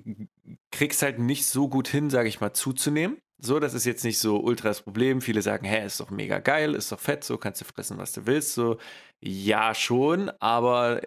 krieg's 0.71 1.01
halt 1.01 1.19
nicht 1.19 1.45
so 1.45 1.67
gut 1.67 1.87
hin, 1.87 2.09
sage 2.09 2.29
ich 2.29 2.39
mal, 2.41 2.53
zuzunehmen. 2.53 3.17
So, 3.43 3.59
das 3.59 3.73
ist 3.73 3.85
jetzt 3.85 4.03
nicht 4.03 4.19
so 4.19 4.39
ultra 4.39 4.67
das 4.67 4.83
Problem. 4.83 5.21
Viele 5.21 5.41
sagen, 5.41 5.65
hä, 5.65 5.85
ist 5.85 5.99
doch 5.99 6.11
mega 6.11 6.39
geil, 6.39 6.75
ist 6.75 6.91
doch 6.91 6.99
fett, 6.99 7.23
so 7.23 7.37
kannst 7.37 7.61
du 7.61 7.65
fressen, 7.65 7.97
was 7.97 8.13
du 8.13 8.27
willst. 8.27 8.53
So, 8.53 8.77
ja, 9.19 9.73
schon, 9.73 10.29
aber 10.39 11.01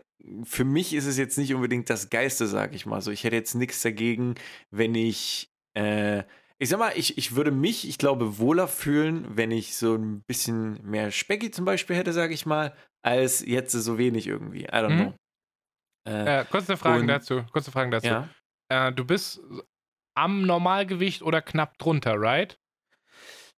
für 0.44 0.64
mich 0.64 0.94
ist 0.94 1.06
es 1.06 1.16
jetzt 1.16 1.38
nicht 1.38 1.54
unbedingt 1.54 1.90
das 1.90 2.10
Geiste, 2.10 2.46
sag 2.48 2.74
ich 2.74 2.86
mal. 2.86 3.00
So, 3.02 3.12
ich 3.12 3.22
hätte 3.22 3.36
jetzt 3.36 3.54
nichts 3.54 3.82
dagegen, 3.82 4.34
wenn 4.70 4.96
ich 4.96 5.52
äh, 5.74 6.24
ich 6.58 6.68
sag 6.68 6.78
mal, 6.78 6.92
ich, 6.96 7.18
ich 7.18 7.34
würde 7.34 7.50
mich, 7.50 7.88
ich 7.88 7.98
glaube, 7.98 8.38
wohler 8.38 8.68
fühlen, 8.68 9.26
wenn 9.28 9.50
ich 9.50 9.76
so 9.76 9.96
ein 9.96 10.22
bisschen 10.26 10.78
mehr 10.82 11.10
Specki 11.10 11.50
zum 11.50 11.64
Beispiel 11.64 11.96
hätte, 11.96 12.12
sage 12.12 12.32
ich 12.32 12.46
mal, 12.46 12.74
als 13.02 13.44
jetzt 13.44 13.72
so 13.72 13.98
wenig 13.98 14.26
irgendwie. 14.26 14.62
I 14.62 14.68
don't 14.68 14.88
mhm. 14.88 15.00
know. 15.00 15.14
Äh, 16.06 16.40
äh, 16.40 16.44
kurze 16.44 16.76
Fragen 16.76 17.02
und, 17.02 17.08
dazu. 17.08 17.44
Kurze 17.52 17.72
Fragen 17.72 17.90
dazu. 17.90 18.06
Ja? 18.06 18.28
Äh, 18.68 18.92
du 18.92 19.04
bist 19.04 19.40
am 20.14 20.42
Normalgewicht 20.42 21.22
oder 21.22 21.42
knapp 21.42 21.78
drunter, 21.78 22.20
right? 22.20 22.58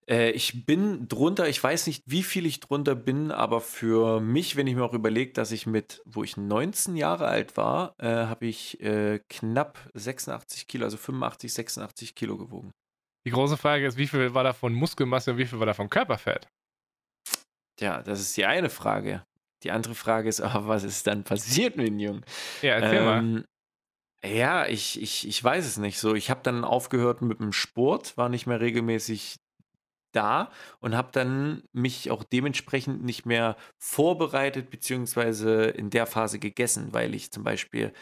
Äh, 0.08 0.30
ich 0.30 0.64
bin 0.64 1.08
drunter, 1.08 1.48
ich 1.48 1.62
weiß 1.62 1.86
nicht, 1.88 2.04
wie 2.06 2.22
viel 2.22 2.46
ich 2.46 2.60
drunter 2.60 2.94
bin, 2.94 3.32
aber 3.32 3.60
für 3.60 4.20
mich, 4.20 4.56
wenn 4.56 4.66
ich 4.66 4.76
mir 4.76 4.84
auch 4.84 4.92
überlege, 4.92 5.32
dass 5.32 5.50
ich 5.50 5.66
mit, 5.66 6.02
wo 6.04 6.22
ich 6.22 6.36
19 6.36 6.96
Jahre 6.96 7.26
alt 7.26 7.56
war, 7.56 7.94
äh, 7.98 8.06
habe 8.06 8.46
ich 8.46 8.80
äh, 8.80 9.20
knapp 9.28 9.78
86 9.94 10.68
Kilo, 10.68 10.84
also 10.84 10.96
85, 10.96 11.52
86 11.52 12.14
Kilo 12.14 12.36
gewogen. 12.36 12.72
Die 13.26 13.32
große 13.32 13.56
Frage 13.56 13.86
ist, 13.86 13.98
wie 13.98 14.06
viel 14.06 14.34
war 14.34 14.44
davon 14.44 14.72
Muskelmasse 14.72 15.32
und 15.32 15.38
wie 15.38 15.46
viel 15.46 15.58
war 15.58 15.66
davon 15.66 15.90
Körperfett? 15.90 16.48
Tja, 17.76 18.02
das 18.02 18.20
ist 18.20 18.36
die 18.36 18.46
eine 18.46 18.70
Frage. 18.70 19.24
Die 19.66 19.72
andere 19.72 19.96
Frage 19.96 20.28
ist 20.28 20.40
aber, 20.42 20.68
was 20.68 20.84
ist 20.84 21.08
dann 21.08 21.24
passiert 21.24 21.76
mit 21.76 21.88
dem 21.88 21.98
Jungen? 21.98 22.24
Ja, 22.62 22.74
erzähl 22.74 23.00
ähm, 23.00 23.32
mal. 23.34 23.44
Ja, 24.24 24.66
ich, 24.66 25.00
ich, 25.02 25.26
ich 25.26 25.42
weiß 25.42 25.66
es 25.66 25.76
nicht 25.76 25.98
so. 25.98 26.14
Ich 26.14 26.30
habe 26.30 26.40
dann 26.42 26.64
aufgehört 26.64 27.20
mit 27.20 27.40
dem 27.40 27.52
Sport, 27.52 28.16
war 28.16 28.28
nicht 28.28 28.46
mehr 28.46 28.60
regelmäßig 28.60 29.36
da 30.12 30.50
und 30.80 30.96
habe 30.96 31.10
dann 31.12 31.64
mich 31.72 32.10
auch 32.10 32.22
dementsprechend 32.22 33.04
nicht 33.04 33.26
mehr 33.26 33.56
vorbereitet, 33.78 34.70
beziehungsweise 34.70 35.64
in 35.64 35.90
der 35.90 36.06
Phase 36.06 36.38
gegessen, 36.38 36.88
weil 36.92 37.14
ich 37.14 37.32
zum 37.32 37.42
Beispiel, 37.42 37.92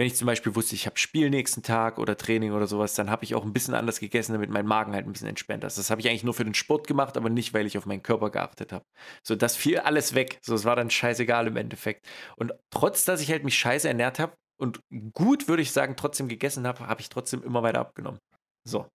wenn 0.00 0.06
ich 0.06 0.16
zum 0.16 0.24
Beispiel 0.24 0.54
wusste, 0.54 0.74
ich 0.74 0.86
habe 0.86 0.96
Spiel 0.96 1.28
nächsten 1.28 1.62
Tag 1.62 1.98
oder 1.98 2.16
Training 2.16 2.52
oder 2.52 2.66
sowas, 2.66 2.94
dann 2.94 3.10
habe 3.10 3.22
ich 3.22 3.34
auch 3.34 3.44
ein 3.44 3.52
bisschen 3.52 3.74
anders 3.74 4.00
gegessen, 4.00 4.32
damit 4.32 4.48
mein 4.48 4.64
Magen 4.64 4.94
halt 4.94 5.06
ein 5.06 5.12
bisschen 5.12 5.28
entspannt 5.28 5.62
ist. 5.62 5.76
Das 5.76 5.90
habe 5.90 6.00
ich 6.00 6.08
eigentlich 6.08 6.24
nur 6.24 6.32
für 6.32 6.44
den 6.44 6.54
Sport 6.54 6.86
gemacht, 6.86 7.18
aber 7.18 7.28
nicht, 7.28 7.52
weil 7.52 7.66
ich 7.66 7.76
auf 7.76 7.84
meinen 7.84 8.02
Körper 8.02 8.30
geachtet 8.30 8.72
habe. 8.72 8.82
So, 9.22 9.36
das 9.36 9.56
fiel 9.56 9.78
alles 9.78 10.14
weg. 10.14 10.38
So, 10.40 10.54
es 10.54 10.64
war 10.64 10.74
dann 10.74 10.88
scheißegal 10.88 11.48
im 11.48 11.56
Endeffekt. 11.58 12.08
Und 12.36 12.54
trotz, 12.70 13.04
dass 13.04 13.20
ich 13.20 13.30
halt 13.30 13.44
mich 13.44 13.58
scheiße 13.58 13.88
ernährt 13.88 14.18
habe 14.18 14.32
und 14.58 14.80
gut, 15.12 15.48
würde 15.48 15.60
ich 15.60 15.70
sagen, 15.70 15.96
trotzdem 15.96 16.28
gegessen 16.28 16.66
habe, 16.66 16.86
habe 16.86 17.02
ich 17.02 17.10
trotzdem 17.10 17.42
immer 17.42 17.62
weiter 17.62 17.80
abgenommen. 17.80 18.20
So. 18.66 18.88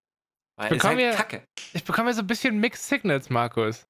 Weil 0.58 0.74
ich 0.74 0.82
bekomme, 0.82 1.06
halt 1.06 1.18
Kacke. 1.18 1.45
ich 1.74 1.84
bekomme 1.84 2.16
so 2.16 2.22
ein 2.22 2.28
bisschen 2.28 2.60
Mixed 2.60 2.84
Signals, 2.84 3.30
Markus. 3.30 3.86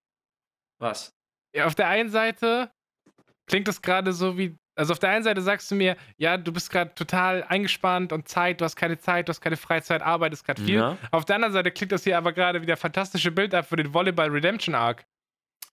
Was? 0.82 1.11
Ja, 1.55 1.66
auf 1.66 1.76
der 1.76 1.88
einen 1.88 2.09
Seite 2.09 2.72
klingt 3.49 3.70
das 3.70 3.82
gerade 3.82 4.11
so 4.11 4.38
wie. 4.38 4.57
Also 4.76 4.93
auf 4.93 4.99
der 4.99 5.09
einen 5.09 5.23
Seite 5.23 5.41
sagst 5.41 5.71
du 5.71 5.76
mir, 5.76 5.95
ja, 6.17 6.38
du 6.38 6.51
bist 6.51 6.69
gerade 6.69 6.93
total 6.95 7.43
eingespannt 7.43 8.11
und 8.11 8.28
Zeit, 8.28 8.59
du 8.59 8.65
hast 8.65 8.76
keine 8.76 8.97
Zeit, 8.97 9.28
du 9.28 9.30
hast 9.30 9.41
keine 9.41 9.57
Freizeit, 9.57 10.01
arbeitest 10.01 10.45
gerade 10.45 10.61
viel. 10.61 10.76
Ja. 10.76 10.97
Auf 11.11 11.26
der 11.26 11.36
anderen 11.36 11.53
Seite 11.53 11.71
klingt 11.71 11.91
das 11.91 12.03
hier 12.03 12.17
aber 12.17 12.34
gerade 12.34 12.61
wie 12.61 12.65
der 12.65 12.78
fantastische 12.78 13.32
Bild 13.32 13.53
ab 13.53 13.67
für 13.67 13.78
den 13.78 13.93
Volleyball 13.93 14.30
Redemption 14.30 14.76
Arc. 14.76 15.05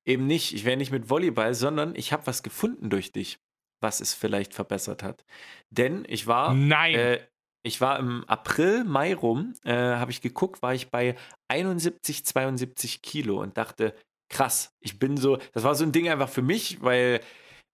Eben 0.04 0.26
nicht, 0.26 0.54
ich 0.54 0.64
wäre 0.64 0.76
nicht 0.76 0.92
mit 0.92 1.10
Volleyball, 1.10 1.54
sondern 1.54 1.94
ich 1.94 2.12
habe 2.12 2.26
was 2.26 2.42
gefunden 2.42 2.90
durch 2.90 3.12
dich, 3.12 3.38
was 3.80 4.00
es 4.00 4.14
vielleicht 4.14 4.54
verbessert 4.54 5.02
hat. 5.02 5.24
Denn 5.70 6.04
ich 6.08 6.26
war. 6.26 6.54
Nein! 6.54 6.94
Äh, 6.94 7.20
ich 7.64 7.80
war 7.80 7.98
im 8.00 8.24
April, 8.24 8.82
Mai 8.82 9.14
rum, 9.14 9.54
äh, 9.64 9.72
habe 9.72 10.10
ich 10.10 10.20
geguckt, 10.20 10.62
war 10.62 10.74
ich 10.74 10.90
bei 10.90 11.14
71, 11.48 12.24
72 12.26 13.02
Kilo 13.02 13.40
und 13.40 13.56
dachte, 13.56 13.94
krass, 14.28 14.74
ich 14.80 14.98
bin 14.98 15.16
so, 15.16 15.38
das 15.52 15.62
war 15.62 15.76
so 15.76 15.84
ein 15.84 15.92
Ding 15.92 16.08
einfach 16.08 16.28
für 16.28 16.42
mich, 16.42 16.82
weil, 16.82 17.20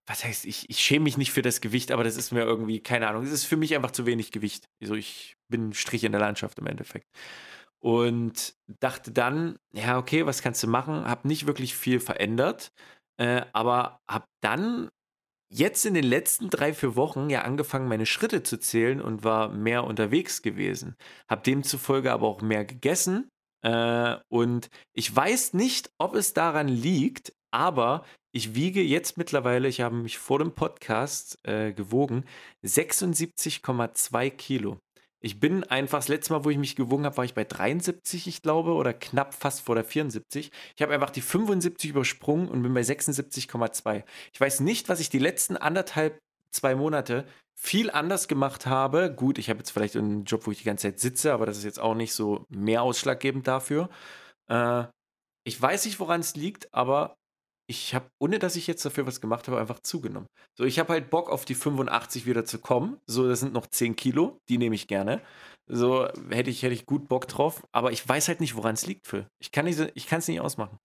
was 0.09 0.25
heißt, 0.25 0.47
ich, 0.47 0.69
ich 0.71 0.79
schäme 0.79 1.05
mich 1.05 1.19
nicht 1.19 1.33
für 1.33 1.43
das 1.43 1.61
Gewicht, 1.61 1.93
aber 1.93 2.03
das 2.03 2.17
ist 2.17 2.33
mir 2.33 2.41
irgendwie, 2.41 2.81
keine 2.81 3.09
Ahnung, 3.09 3.25
es 3.25 3.31
ist 3.31 3.45
für 3.45 3.59
mich 3.59 3.77
einfach 3.77 3.91
zu 3.91 4.07
wenig 4.07 4.33
Gewicht. 4.33 4.65
Also 4.81 4.95
ich 4.95 5.37
bin 5.49 5.75
Strich 5.75 6.03
in 6.03 6.13
der 6.13 6.21
Landschaft 6.21 6.59
im 6.59 6.67
Endeffekt. 6.67 7.07
Und 7.81 8.55
dachte 8.81 9.13
dann, 9.13 9.59
ja, 9.73 9.99
okay, 9.99 10.27
was 10.27 10.43
kannst 10.43 10.63
du 10.63 10.67
machen? 10.67 11.05
Hab 11.05 11.25
nicht 11.25 11.47
wirklich 11.47 11.77
viel 11.77 12.01
verändert, 12.01 12.73
äh, 13.19 13.43
aber 13.53 14.01
hab 14.09 14.25
dann 14.43 14.89
jetzt 15.51 15.85
in 15.87 15.95
den 15.95 16.05
letzten 16.05 16.51
drei, 16.51 16.73
vier 16.73 16.97
Wochen 16.97 17.31
ja 17.31 17.43
angefangen, 17.43 17.89
meine 17.89 18.07
Schritte 18.07 18.43
zu 18.43 18.59
zählen 18.59 19.01
und 19.01 19.25
war 19.25 19.51
mehr 19.51 19.85
unterwegs 19.85 20.43
gewesen. 20.43 20.97
Hab 21.29 21.45
demzufolge 21.45 22.13
aber 22.13 22.27
auch 22.27 22.41
mehr 22.43 22.65
gegessen. 22.65 23.29
Äh, 23.63 24.17
und 24.29 24.69
ich 24.95 25.15
weiß 25.15 25.53
nicht, 25.55 25.91
ob 25.99 26.15
es 26.15 26.33
daran 26.33 26.69
liegt, 26.69 27.33
aber 27.51 28.05
ich 28.33 28.55
wiege 28.55 28.83
jetzt 28.83 29.17
mittlerweile, 29.17 29.69
ich 29.69 29.81
habe 29.81 29.97
mich 29.97 30.19
vor 30.19 30.39
dem 30.39 30.53
Podcast 30.53 31.39
äh, 31.45 31.73
gewogen, 31.73 32.25
76,2 32.65 34.31
Kilo. 34.31 34.79
Ich 35.21 35.41
bin 35.41 35.65
einfach, 35.65 35.99
das 35.99 36.09
letzte 36.09 36.33
Mal, 36.33 36.45
wo 36.45 36.51
ich 36.51 36.59
mich 36.59 36.77
gewogen 36.77 37.05
habe, 37.05 37.17
war 37.17 37.25
ich 37.25 37.35
bei 37.35 37.45
73, 37.45 38.29
ich 38.29 38.43
glaube, 38.43 38.73
oder 38.75 38.93
knapp 38.93 39.35
fast 39.35 39.63
vor 39.63 39.75
der 39.75 39.85
74. 39.85 40.53
Ich 40.77 40.83
habe 40.83 40.95
einfach 40.95 41.11
die 41.11 41.23
75 41.23 41.91
übersprungen 41.91 42.49
und 42.49 42.63
bin 42.63 42.73
bei 42.73 42.83
76,2. 42.83 44.05
Ich 44.33 44.41
weiß 44.41 44.61
nicht, 44.61 44.89
was 44.89 45.01
ich 45.01 45.11
die 45.11 45.19
letzten 45.19 45.57
anderthalb, 45.57 46.19
zwei 46.51 46.77
Monate 46.77 47.27
viel 47.59 47.91
anders 47.91 48.29
gemacht 48.29 48.67
habe. 48.67 49.13
Gut, 49.13 49.39
ich 49.39 49.51
habe 49.51 49.59
jetzt 49.59 49.71
vielleicht 49.71 49.97
einen 49.97 50.25
Job, 50.25 50.47
wo 50.47 50.53
ich 50.53 50.59
die 50.59 50.65
ganze 50.65 50.89
Zeit 50.89 51.01
sitze, 51.01 51.33
aber 51.33 51.47
das 51.47 51.59
ist 51.59 51.65
jetzt 51.65 51.81
auch 51.81 51.95
nicht 51.95 52.13
so 52.13 52.45
mehr 52.49 52.83
ausschlaggebend 52.83 53.49
dafür. 53.49 53.91
Äh, 54.49 54.85
ich 55.45 55.61
weiß 55.61 55.87
nicht, 55.87 55.99
woran 55.99 56.21
es 56.21 56.37
liegt, 56.37 56.73
aber 56.73 57.18
ich 57.71 57.95
habe, 57.95 58.11
ohne 58.19 58.39
dass 58.39 58.57
ich 58.57 58.67
jetzt 58.67 58.85
dafür 58.85 59.07
was 59.07 59.21
gemacht 59.21 59.47
habe, 59.47 59.61
einfach 59.61 59.81
zugenommen. 59.81 60.27
So, 60.57 60.65
ich 60.65 60.79
habe 60.79 60.95
halt 60.95 61.11
Bock 61.11 61.29
auf 61.31 61.45
die 61.45 61.55
85 61.55 62.27
wieder 62.27 62.45
zu 62.45 62.59
kommen. 62.59 62.99
So, 63.07 63.29
das 63.29 63.41
sind 63.41 63.53
noch 63.53 63.67
10 63.67 63.95
Kilo, 63.95 64.41
die 64.49 64.59
nehme 64.59 64.75
ich 64.75 64.89
gerne. 64.89 65.23
So, 65.67 66.09
hätte 66.31 66.49
ich, 66.49 66.63
hätte 66.63 66.73
ich 66.73 66.87
gut 66.87 67.09
Bock 67.09 67.29
drauf, 67.29 67.67
aber 67.73 67.93
ich 67.93 68.09
weiß 68.09 68.29
halt 68.29 68.41
nicht, 68.41 68.57
woran 68.57 68.75
es 68.75 68.87
liegt, 68.87 69.07
Phil. 69.07 69.29
Ich 69.39 69.53
kann 69.53 69.67
es 69.67 70.29
nicht 70.29 70.41
ausmachen. 70.41 70.79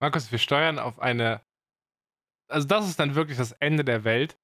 Markus, 0.00 0.30
wir 0.30 0.38
steuern 0.38 0.78
auf 0.78 1.00
eine. 1.00 1.42
Also, 2.48 2.68
das 2.68 2.88
ist 2.88 3.00
dann 3.00 3.16
wirklich 3.16 3.36
das 3.36 3.52
Ende 3.52 3.84
der 3.84 4.04
Welt. 4.04 4.38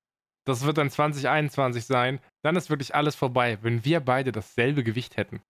Das 0.44 0.64
wird 0.64 0.78
dann 0.78 0.90
2021 0.90 1.86
sein. 1.86 2.20
Dann 2.42 2.56
ist 2.56 2.70
wirklich 2.70 2.94
alles 2.94 3.14
vorbei, 3.14 3.58
wenn 3.62 3.84
wir 3.84 4.00
beide 4.00 4.32
dasselbe 4.32 4.84
Gewicht 4.84 5.16
hätten. 5.16 5.42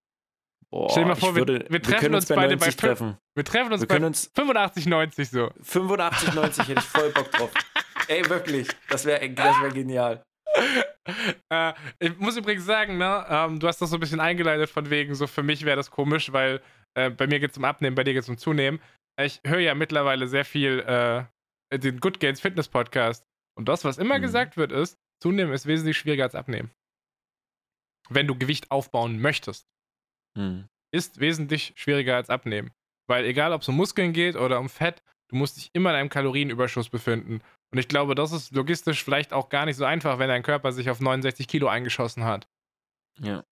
Boah, 0.77 0.91
Stell 0.91 1.05
dir 1.05 1.09
mal 1.09 1.14
vor, 1.14 1.35
würde, 1.35 1.61
wir, 1.61 1.70
wir, 1.70 1.83
treffen 1.83 2.11
wir 2.11 2.16
uns, 2.18 2.31
uns 2.31 2.37
beide 2.37 2.57
bei 2.59 2.68
treffen. 2.68 3.16
Wir 3.35 3.45
treffen 3.47 3.72
uns 3.72 3.81
wir 3.81 3.89
bei 3.89 4.05
uns 4.05 4.31
85, 4.35 4.85
90 4.85 5.31
so. 5.31 5.51
85, 5.62 6.35
90 6.35 6.68
hätte 6.68 6.81
ich 6.81 6.87
voll 6.87 7.11
Bock 7.12 7.33
drauf. 7.33 7.51
Ey, 8.09 8.29
wirklich. 8.29 8.68
Das 8.91 9.07
wäre 9.07 9.27
das 9.31 9.62
wär 9.62 9.70
genial. 9.70 10.22
äh, 11.51 11.72
ich 11.99 12.18
muss 12.18 12.37
übrigens 12.37 12.66
sagen, 12.66 12.99
ne, 12.99 13.24
ähm, 13.27 13.59
du 13.59 13.68
hast 13.68 13.81
das 13.81 13.89
so 13.89 13.97
ein 13.97 14.01
bisschen 14.01 14.20
eingeleitet 14.20 14.68
von 14.68 14.91
wegen, 14.91 15.14
so 15.14 15.27
für 15.27 15.43
mich 15.43 15.64
wäre 15.64 15.77
das 15.77 15.91
komisch, 15.91 16.31
weil 16.35 16.61
äh, 16.95 17.09
bei 17.09 17.27
mir 17.27 17.41
geht 17.41 17.53
es 17.53 17.57
um 17.57 17.64
Abnehmen, 17.64 17.97
bei 17.97 18.05
dir 18.05 18.12
geht 18.12 18.24
es 18.24 18.29
um 18.29 18.37
Zunehmen. 18.37 18.79
Ich 19.18 19.41
höre 19.47 19.61
ja 19.61 19.74
mittlerweile 19.74 20.29
sehr 20.29 20.45
viel 20.45 20.81
äh, 20.81 21.79
den 21.79 22.01
Good 22.01 22.20
Gains 22.20 22.43
Fitness 22.43 22.68
Podcast. 22.68 23.24
Und 23.59 23.66
das, 23.66 23.87
was 23.87 23.97
immer 23.97 24.18
mhm. 24.18 24.22
gesagt 24.22 24.59
wird, 24.59 24.72
ist, 24.72 24.99
Zunehmen 25.22 25.55
ist 25.55 25.64
wesentlich 25.64 25.97
schwieriger 25.97 26.24
als 26.24 26.35
Abnehmen. 26.35 26.70
Wenn 28.11 28.27
du 28.27 28.37
Gewicht 28.37 28.70
aufbauen 28.70 29.18
möchtest. 29.22 29.66
Hm. 30.37 30.68
Ist 30.93 31.18
wesentlich 31.18 31.72
schwieriger 31.76 32.16
als 32.16 32.30
abnehmen. 32.30 32.70
Weil 33.09 33.24
egal, 33.24 33.53
ob 33.53 33.62
es 33.62 33.68
um 33.68 33.76
Muskeln 33.76 34.12
geht 34.12 34.37
oder 34.37 34.61
um 34.61 34.68
Fett, 34.68 35.03
du 35.28 35.37
musst 35.37 35.57
dich 35.57 35.70
immer 35.72 35.91
in 35.91 35.97
einem 35.97 36.09
Kalorienüberschuss 36.09 36.89
befinden. 36.89 37.41
Und 37.72 37.78
ich 37.78 37.89
glaube, 37.89 38.14
das 38.14 38.32
ist 38.32 38.55
logistisch 38.55 39.03
vielleicht 39.03 39.32
auch 39.32 39.49
gar 39.49 39.66
nicht 39.66 39.76
so 39.76 39.84
einfach, 39.84 40.18
wenn 40.18 40.28
dein 40.28 40.43
Körper 40.43 40.72
sich 40.72 40.91
auf 40.91 41.01
69 41.01 41.49
Kilo 41.49 41.68
eingeschossen 41.68 42.24
hat. 42.24 42.49
Ja. 43.20 43.45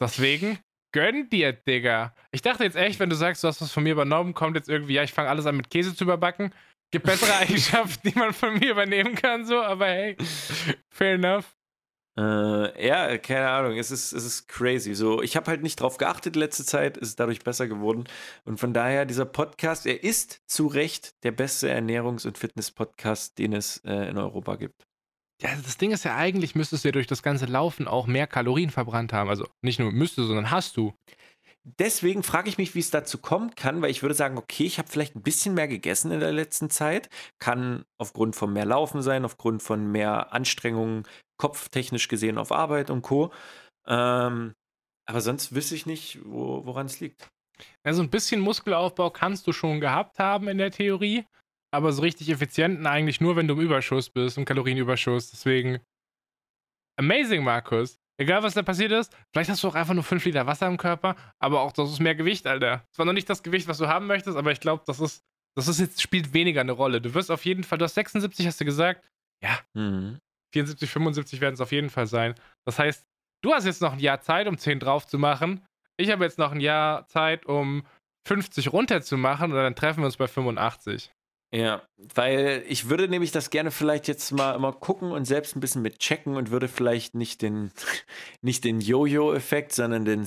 Deswegen, 0.00 0.58
gönn 0.92 1.28
dir, 1.28 1.52
Digga. 1.52 2.14
Ich 2.30 2.42
dachte 2.42 2.64
jetzt 2.64 2.76
echt, 2.76 3.00
wenn 3.00 3.10
du 3.10 3.16
sagst, 3.16 3.42
du 3.42 3.48
hast 3.48 3.60
was 3.60 3.72
von 3.72 3.82
mir 3.82 3.92
übernommen, 3.92 4.34
kommt 4.34 4.56
jetzt 4.56 4.68
irgendwie, 4.68 4.94
ja, 4.94 5.02
ich 5.02 5.12
fange 5.12 5.28
alles 5.28 5.46
an 5.46 5.56
mit 5.56 5.70
Käse 5.70 5.94
zu 5.94 6.04
überbacken. 6.04 6.54
Gibt 6.90 7.06
bessere 7.06 7.36
Eigenschaften, 7.38 8.08
die 8.08 8.18
man 8.18 8.32
von 8.32 8.58
mir 8.58 8.70
übernehmen 8.70 9.14
kann, 9.14 9.44
so, 9.44 9.60
aber 9.60 9.86
hey, 9.86 10.16
fair 10.90 11.14
enough. 11.14 11.57
Äh, 12.18 12.84
ja, 12.84 13.16
keine 13.18 13.48
Ahnung, 13.48 13.78
es 13.78 13.92
ist, 13.92 14.12
es 14.12 14.24
ist 14.24 14.48
crazy. 14.48 14.94
So, 14.94 15.22
ich 15.22 15.36
habe 15.36 15.46
halt 15.46 15.62
nicht 15.62 15.80
drauf 15.80 15.98
geachtet 15.98 16.34
in 16.34 16.40
letzter 16.40 16.64
Zeit, 16.64 16.96
ist 16.96 17.20
dadurch 17.20 17.44
besser 17.44 17.68
geworden. 17.68 18.08
Und 18.44 18.58
von 18.58 18.74
daher, 18.74 19.06
dieser 19.06 19.24
Podcast, 19.24 19.86
er 19.86 20.02
ist 20.02 20.40
zu 20.48 20.66
Recht 20.66 21.14
der 21.22 21.30
beste 21.30 21.72
Ernährungs- 21.72 22.26
und 22.26 22.36
Fitness-Podcast, 22.36 23.38
den 23.38 23.52
es 23.52 23.76
äh, 23.84 24.10
in 24.10 24.18
Europa 24.18 24.56
gibt. 24.56 24.82
Ja, 25.40 25.50
das 25.62 25.76
Ding 25.76 25.92
ist 25.92 26.04
ja 26.04 26.16
eigentlich, 26.16 26.56
müsstest 26.56 26.82
du 26.82 26.88
ja 26.88 26.92
durch 26.92 27.06
das 27.06 27.22
ganze 27.22 27.46
Laufen 27.46 27.86
auch 27.86 28.08
mehr 28.08 28.26
Kalorien 28.26 28.70
verbrannt 28.70 29.12
haben. 29.12 29.30
Also 29.30 29.46
nicht 29.62 29.78
nur 29.78 29.92
müsste, 29.92 30.24
sondern 30.24 30.50
hast 30.50 30.76
du 30.76 30.94
deswegen 31.78 32.22
frage 32.22 32.48
ich 32.48 32.58
mich, 32.58 32.74
wie 32.74 32.80
es 32.80 32.90
dazu 32.90 33.18
kommen 33.18 33.54
kann, 33.54 33.82
weil 33.82 33.90
ich 33.90 34.02
würde 34.02 34.14
sagen, 34.14 34.38
okay, 34.38 34.64
ich 34.64 34.78
habe 34.78 34.88
vielleicht 34.88 35.16
ein 35.16 35.22
bisschen 35.22 35.54
mehr 35.54 35.68
gegessen 35.68 36.10
in 36.12 36.20
der 36.20 36.32
letzten 36.32 36.70
Zeit, 36.70 37.08
kann 37.38 37.84
aufgrund 37.98 38.36
von 38.36 38.52
mehr 38.52 38.64
Laufen 38.64 39.02
sein, 39.02 39.24
aufgrund 39.24 39.62
von 39.62 39.90
mehr 39.90 40.32
Anstrengungen, 40.32 41.04
kopftechnisch 41.38 42.08
gesehen 42.08 42.38
auf 42.38 42.52
Arbeit 42.52 42.90
und 42.90 43.02
Co. 43.02 43.32
Ähm, 43.86 44.54
aber 45.06 45.20
sonst 45.20 45.54
wüsste 45.54 45.74
ich 45.74 45.86
nicht, 45.86 46.20
wo, 46.24 46.64
woran 46.66 46.86
es 46.86 47.00
liegt. 47.00 47.28
Also 47.82 48.02
ein 48.02 48.10
bisschen 48.10 48.40
Muskelaufbau 48.40 49.10
kannst 49.10 49.46
du 49.46 49.52
schon 49.52 49.80
gehabt 49.80 50.18
haben 50.18 50.48
in 50.48 50.58
der 50.58 50.70
Theorie, 50.70 51.24
aber 51.72 51.92
so 51.92 52.02
richtig 52.02 52.28
effizienten 52.30 52.86
eigentlich 52.86 53.20
nur, 53.20 53.36
wenn 53.36 53.48
du 53.48 53.54
im 53.54 53.60
Überschuss 53.60 54.10
bist, 54.10 54.38
im 54.38 54.44
Kalorienüberschuss. 54.44 55.30
Deswegen 55.30 55.80
amazing, 56.98 57.42
Markus. 57.42 57.97
Egal, 58.20 58.42
was 58.42 58.54
da 58.54 58.62
passiert 58.62 58.90
ist, 58.90 59.16
vielleicht 59.32 59.48
hast 59.48 59.62
du 59.62 59.68
auch 59.68 59.74
einfach 59.74 59.94
nur 59.94 60.02
5 60.02 60.24
Liter 60.24 60.46
Wasser 60.46 60.66
im 60.66 60.76
Körper, 60.76 61.14
aber 61.38 61.60
auch 61.60 61.72
das 61.72 61.90
ist 61.90 62.00
mehr 62.00 62.16
Gewicht, 62.16 62.46
Alter. 62.46 62.84
Es 62.92 62.98
war 62.98 63.06
noch 63.06 63.12
nicht 63.12 63.30
das 63.30 63.44
Gewicht, 63.44 63.68
was 63.68 63.78
du 63.78 63.86
haben 63.86 64.06
möchtest, 64.06 64.36
aber 64.36 64.50
ich 64.50 64.60
glaube, 64.60 64.82
das 64.86 64.98
ist, 64.98 65.22
das 65.56 65.68
ist 65.68 65.78
jetzt, 65.78 66.02
spielt 66.02 66.34
weniger 66.34 66.60
eine 66.60 66.72
Rolle. 66.72 67.00
Du 67.00 67.14
wirst 67.14 67.30
auf 67.30 67.44
jeden 67.44 67.62
Fall, 67.62 67.78
du 67.78 67.84
hast 67.84 67.94
76, 67.94 68.46
hast 68.46 68.60
du 68.60 68.64
gesagt? 68.64 69.06
Ja. 69.42 69.58
Mhm. 69.74 70.18
74, 70.52 70.90
75 70.90 71.40
werden 71.40 71.54
es 71.54 71.60
auf 71.60 71.72
jeden 71.72 71.90
Fall 71.90 72.06
sein. 72.06 72.34
Das 72.66 72.78
heißt, 72.78 73.06
du 73.44 73.52
hast 73.52 73.66
jetzt 73.66 73.82
noch 73.82 73.92
ein 73.92 74.00
Jahr 74.00 74.20
Zeit, 74.20 74.48
um 74.48 74.58
10 74.58 74.80
drauf 74.80 75.06
zu 75.06 75.18
machen. 75.18 75.64
Ich 75.96 76.10
habe 76.10 76.24
jetzt 76.24 76.38
noch 76.38 76.52
ein 76.52 76.60
Jahr 76.60 77.06
Zeit, 77.06 77.46
um 77.46 77.84
50 78.26 78.72
runter 78.72 79.02
zu 79.02 79.16
machen 79.16 79.52
und 79.52 79.58
dann 79.58 79.76
treffen 79.76 80.00
wir 80.00 80.06
uns 80.06 80.16
bei 80.16 80.26
85. 80.26 81.12
Ja, 81.50 81.82
weil 82.14 82.62
ich 82.68 82.90
würde 82.90 83.08
nämlich 83.08 83.32
das 83.32 83.48
gerne 83.48 83.70
vielleicht 83.70 84.06
jetzt 84.06 84.32
mal 84.32 84.54
immer 84.54 84.72
gucken 84.72 85.12
und 85.12 85.24
selbst 85.24 85.56
ein 85.56 85.60
bisschen 85.60 85.80
mit 85.80 85.98
checken 85.98 86.36
und 86.36 86.50
würde 86.50 86.68
vielleicht 86.68 87.14
nicht 87.14 87.40
den, 87.40 87.72
nicht 88.42 88.64
den 88.64 88.80
Jojo-Effekt, 88.80 89.72
sondern 89.72 90.04
den 90.04 90.26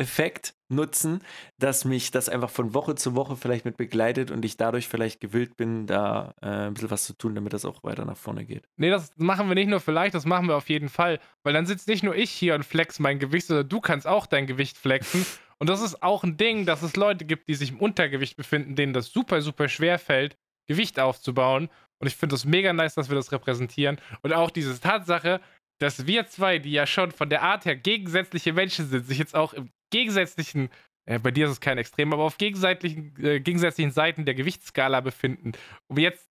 Spo-Spo-Effekt 0.00 0.54
nutzen, 0.68 1.22
dass 1.58 1.84
mich 1.84 2.10
das 2.10 2.28
einfach 2.28 2.50
von 2.50 2.74
Woche 2.74 2.94
zu 2.94 3.14
Woche 3.14 3.36
vielleicht 3.36 3.64
mit 3.64 3.76
begleitet 3.76 4.30
und 4.30 4.44
ich 4.44 4.56
dadurch 4.56 4.88
vielleicht 4.88 5.20
gewillt 5.20 5.56
bin, 5.56 5.86
da 5.86 6.34
äh, 6.42 6.46
ein 6.46 6.74
bisschen 6.74 6.90
was 6.90 7.04
zu 7.04 7.14
tun, 7.14 7.34
damit 7.34 7.52
das 7.52 7.64
auch 7.64 7.82
weiter 7.82 8.04
nach 8.04 8.16
vorne 8.16 8.44
geht. 8.44 8.68
Nee, 8.76 8.90
das 8.90 9.10
machen 9.16 9.48
wir 9.48 9.54
nicht 9.54 9.68
nur 9.68 9.80
vielleicht, 9.80 10.14
das 10.14 10.26
machen 10.26 10.46
wir 10.46 10.56
auf 10.56 10.68
jeden 10.68 10.88
Fall. 10.88 11.18
Weil 11.42 11.52
dann 11.52 11.66
sitzt 11.66 11.88
nicht 11.88 12.04
nur 12.04 12.14
ich 12.14 12.30
hier 12.30 12.54
und 12.54 12.64
flex 12.64 12.98
mein 12.98 13.18
Gewicht, 13.18 13.46
sondern 13.46 13.68
du 13.68 13.80
kannst 13.80 14.06
auch 14.06 14.26
dein 14.26 14.46
Gewicht 14.46 14.76
flexen. 14.76 15.26
Und 15.62 15.68
das 15.68 15.82
ist 15.82 16.02
auch 16.02 16.24
ein 16.24 16.38
Ding, 16.38 16.64
dass 16.64 16.80
es 16.80 16.96
Leute 16.96 17.26
gibt, 17.26 17.46
die 17.46 17.54
sich 17.54 17.68
im 17.68 17.80
Untergewicht 17.80 18.34
befinden, 18.34 18.76
denen 18.76 18.94
das 18.94 19.12
super, 19.12 19.42
super 19.42 19.68
schwer 19.68 19.98
fällt, 19.98 20.38
Gewicht 20.66 20.98
aufzubauen. 20.98 21.68
Und 21.98 22.06
ich 22.06 22.16
finde 22.16 22.34
es 22.34 22.46
mega 22.46 22.72
nice, 22.72 22.94
dass 22.94 23.10
wir 23.10 23.14
das 23.14 23.30
repräsentieren. 23.30 24.00
Und 24.22 24.32
auch 24.32 24.48
diese 24.48 24.80
Tatsache, 24.80 25.38
dass 25.80 26.06
wir 26.06 26.26
zwei, 26.26 26.58
die 26.58 26.72
ja 26.72 26.86
schon 26.86 27.10
von 27.10 27.30
der 27.30 27.42
Art 27.42 27.64
her 27.64 27.74
gegensätzliche 27.74 28.52
Menschen 28.52 28.86
sind, 28.86 29.06
sich 29.06 29.18
jetzt 29.18 29.34
auch 29.34 29.54
im 29.54 29.70
gegensätzlichen, 29.90 30.68
äh, 31.06 31.18
bei 31.18 31.30
dir 31.30 31.46
ist 31.46 31.52
es 31.52 31.60
kein 31.60 31.78
Extrem, 31.78 32.12
aber 32.12 32.24
auf 32.24 32.38
gegensätzlichen, 32.38 33.14
äh, 33.22 33.40
gegensätzlichen 33.40 33.90
Seiten 33.90 34.24
der 34.24 34.34
Gewichtsskala 34.34 35.00
befinden, 35.00 35.52
um 35.88 35.98
jetzt 35.98 36.28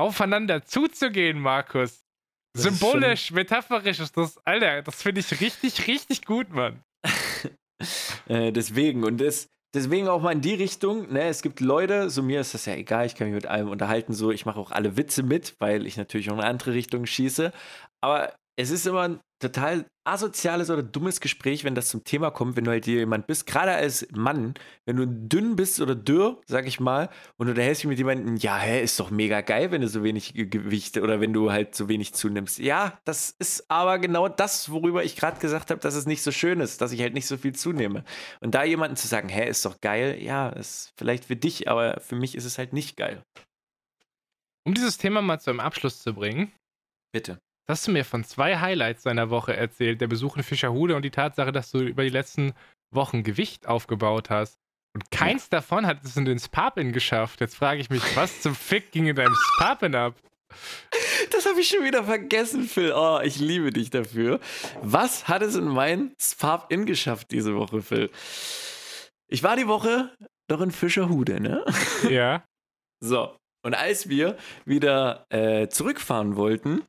aufeinander 0.00 0.64
zuzugehen, 0.64 1.40
Markus. 1.40 2.04
Das 2.54 2.64
Symbolisch, 2.64 3.30
metaphorisch 3.32 3.98
ist 3.98 4.16
das, 4.16 4.38
Alter, 4.44 4.82
das 4.82 5.02
finde 5.02 5.20
ich 5.20 5.40
richtig, 5.40 5.86
richtig 5.86 6.24
gut, 6.24 6.50
Mann. 6.50 6.82
äh, 8.28 8.52
deswegen, 8.52 9.04
und 9.04 9.20
das, 9.20 9.48
deswegen 9.74 10.06
auch 10.08 10.22
mal 10.22 10.32
in 10.32 10.42
die 10.42 10.54
Richtung, 10.54 11.12
ne, 11.12 11.24
es 11.24 11.42
gibt 11.42 11.60
Leute, 11.60 12.10
so 12.10 12.22
mir 12.22 12.40
ist 12.40 12.54
das 12.54 12.66
ja 12.66 12.74
egal, 12.74 13.06
ich 13.06 13.14
kann 13.14 13.28
mich 13.28 13.34
mit 13.34 13.46
allem 13.46 13.68
unterhalten, 13.68 14.12
so, 14.12 14.30
ich 14.30 14.44
mache 14.44 14.60
auch 14.60 14.70
alle 14.70 14.96
Witze 14.96 15.22
mit, 15.22 15.56
weil 15.60 15.86
ich 15.86 15.96
natürlich 15.96 16.28
auch 16.28 16.34
in 16.34 16.40
eine 16.40 16.50
andere 16.50 16.74
Richtung 16.74 17.06
schieße, 17.06 17.52
aber 18.02 18.34
es 18.56 18.70
ist 18.70 18.86
immer 18.86 19.02
ein 19.02 19.20
total 19.40 19.86
asoziales 20.04 20.70
oder 20.70 20.82
dummes 20.82 21.20
Gespräch, 21.20 21.64
wenn 21.64 21.74
das 21.74 21.88
zum 21.88 22.04
Thema 22.04 22.30
kommt, 22.30 22.56
wenn 22.56 22.64
du 22.64 22.70
halt 22.70 22.86
jemand 22.86 23.26
bist, 23.26 23.46
gerade 23.46 23.72
als 23.72 24.06
Mann, 24.12 24.54
wenn 24.84 24.96
du 24.96 25.06
dünn 25.06 25.56
bist 25.56 25.80
oder 25.80 25.94
dürr, 25.94 26.40
sag 26.46 26.66
ich 26.66 26.80
mal, 26.80 27.08
und 27.38 27.46
du 27.46 27.52
unterhältst 27.52 27.82
dich 27.82 27.88
mit 27.88 27.98
jemandem, 27.98 28.36
ja, 28.36 28.58
hä, 28.58 28.82
ist 28.82 28.98
doch 29.00 29.10
mega 29.10 29.40
geil, 29.40 29.70
wenn 29.70 29.80
du 29.80 29.88
so 29.88 30.02
wenig 30.02 30.34
Gewicht 30.34 30.98
oder 30.98 31.20
wenn 31.20 31.32
du 31.32 31.50
halt 31.50 31.74
so 31.74 31.88
wenig 31.88 32.14
zunimmst. 32.14 32.58
Ja, 32.58 33.00
das 33.04 33.34
ist 33.38 33.70
aber 33.70 33.98
genau 33.98 34.28
das, 34.28 34.70
worüber 34.70 35.04
ich 35.04 35.16
gerade 35.16 35.40
gesagt 35.40 35.70
habe, 35.70 35.80
dass 35.80 35.94
es 35.94 36.06
nicht 36.06 36.22
so 36.22 36.30
schön 36.30 36.60
ist, 36.60 36.80
dass 36.80 36.92
ich 36.92 37.00
halt 37.00 37.14
nicht 37.14 37.26
so 37.26 37.36
viel 37.36 37.54
zunehme. 37.54 38.04
Und 38.40 38.54
da 38.54 38.64
jemanden 38.64 38.96
zu 38.96 39.08
sagen, 39.08 39.28
hä, 39.28 39.48
ist 39.48 39.64
doch 39.64 39.80
geil, 39.80 40.22
ja, 40.22 40.50
ist 40.50 40.92
vielleicht 40.96 41.24
für 41.24 41.36
dich, 41.36 41.68
aber 41.68 42.00
für 42.00 42.16
mich 42.16 42.34
ist 42.34 42.44
es 42.44 42.58
halt 42.58 42.72
nicht 42.72 42.96
geil. 42.96 43.22
Um 44.64 44.74
dieses 44.74 44.98
Thema 44.98 45.22
mal 45.22 45.40
zu 45.40 45.50
einem 45.50 45.60
Abschluss 45.60 46.00
zu 46.00 46.14
bringen. 46.14 46.52
Bitte 47.12 47.38
hast 47.68 47.86
du 47.86 47.92
mir 47.92 48.04
von 48.04 48.24
zwei 48.24 48.58
Highlights 48.58 49.02
deiner 49.02 49.30
Woche 49.30 49.56
erzählt: 49.56 50.00
der 50.00 50.08
Besuch 50.08 50.36
in 50.36 50.42
Fischerhude 50.42 50.96
und 50.96 51.02
die 51.02 51.10
Tatsache, 51.10 51.52
dass 51.52 51.70
du 51.70 51.78
über 51.78 52.02
die 52.02 52.10
letzten 52.10 52.54
Wochen 52.90 53.22
Gewicht 53.22 53.66
aufgebaut 53.66 54.30
hast. 54.30 54.58
Und 54.94 55.10
keins 55.10 55.44
ja. 55.44 55.58
davon 55.58 55.86
hat 55.86 56.04
es 56.04 56.16
in 56.16 56.24
den 56.24 56.38
Spapin 56.38 56.92
geschafft. 56.92 57.40
Jetzt 57.40 57.56
frage 57.56 57.80
ich 57.80 57.88
mich, 57.88 58.02
was 58.14 58.42
zum 58.42 58.54
Fick 58.54 58.92
ging 58.92 59.06
in 59.06 59.16
deinem 59.16 59.34
Spapin 59.34 59.94
ab? 59.94 60.14
Das 61.30 61.46
habe 61.46 61.60
ich 61.60 61.68
schon 61.68 61.84
wieder 61.84 62.04
vergessen, 62.04 62.64
Phil. 62.64 62.92
Oh, 62.94 63.20
ich 63.22 63.38
liebe 63.38 63.70
dich 63.70 63.88
dafür. 63.90 64.38
Was 64.82 65.28
hat 65.28 65.40
es 65.40 65.54
in 65.54 65.64
mein 65.64 66.14
Spap-In 66.20 66.84
geschafft 66.84 67.30
diese 67.30 67.54
Woche, 67.54 67.80
Phil? 67.80 68.10
Ich 69.28 69.42
war 69.42 69.56
die 69.56 69.66
Woche 69.66 70.14
doch 70.48 70.60
in 70.60 70.70
Fischerhude, 70.70 71.40
ne? 71.40 71.64
Ja. 72.08 72.44
So. 73.04 73.34
Und 73.64 73.74
als 73.74 74.08
wir 74.08 74.36
wieder 74.64 75.26
äh, 75.28 75.66
zurückfahren 75.68 76.36
wollten, 76.36 76.82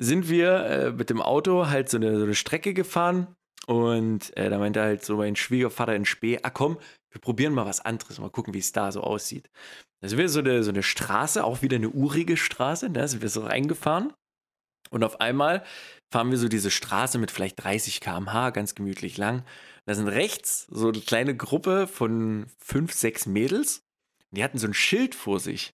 sind 0.00 0.28
wir 0.28 0.64
äh, 0.66 0.90
mit 0.92 1.10
dem 1.10 1.20
Auto 1.20 1.68
halt 1.68 1.88
so 1.88 1.98
eine, 1.98 2.16
so 2.16 2.24
eine 2.24 2.34
Strecke 2.34 2.72
gefahren 2.72 3.36
und 3.66 4.36
äh, 4.36 4.48
da 4.48 4.58
meinte 4.58 4.80
halt 4.80 5.04
so 5.04 5.16
mein 5.16 5.36
Schwiegervater 5.36 5.94
in 5.94 6.06
Spee, 6.06 6.38
ah 6.42 6.50
komm, 6.50 6.78
wir 7.10 7.20
probieren 7.20 7.52
mal 7.52 7.66
was 7.66 7.84
anderes, 7.84 8.18
mal 8.18 8.30
gucken, 8.30 8.54
wie 8.54 8.58
es 8.58 8.72
da 8.72 8.90
so 8.92 9.02
aussieht. 9.02 9.50
Da 10.00 10.08
sind 10.08 10.18
wir 10.18 10.28
so 10.28 10.40
eine, 10.40 10.62
so 10.62 10.70
eine 10.70 10.82
Straße, 10.82 11.44
auch 11.44 11.60
wieder 11.60 11.76
eine 11.76 11.90
urige 11.90 12.36
Straße, 12.36 12.90
da 12.90 13.06
sind 13.06 13.20
wir 13.20 13.28
so 13.28 13.42
reingefahren 13.42 14.14
und 14.90 15.04
auf 15.04 15.20
einmal 15.20 15.64
fahren 16.12 16.30
wir 16.30 16.38
so 16.38 16.48
diese 16.48 16.70
Straße 16.70 17.18
mit 17.18 17.30
vielleicht 17.30 17.62
30 17.62 18.00
km/h, 18.00 18.50
ganz 18.50 18.74
gemütlich 18.74 19.18
lang. 19.18 19.44
Da 19.86 19.94
sind 19.94 20.08
rechts 20.08 20.66
so 20.70 20.88
eine 20.88 21.00
kleine 21.00 21.36
Gruppe 21.36 21.86
von 21.86 22.46
fünf, 22.58 22.92
sechs 22.92 23.26
Mädels. 23.26 23.82
Die 24.30 24.42
hatten 24.42 24.58
so 24.58 24.66
ein 24.66 24.74
Schild 24.74 25.14
vor 25.14 25.40
sich. 25.40 25.72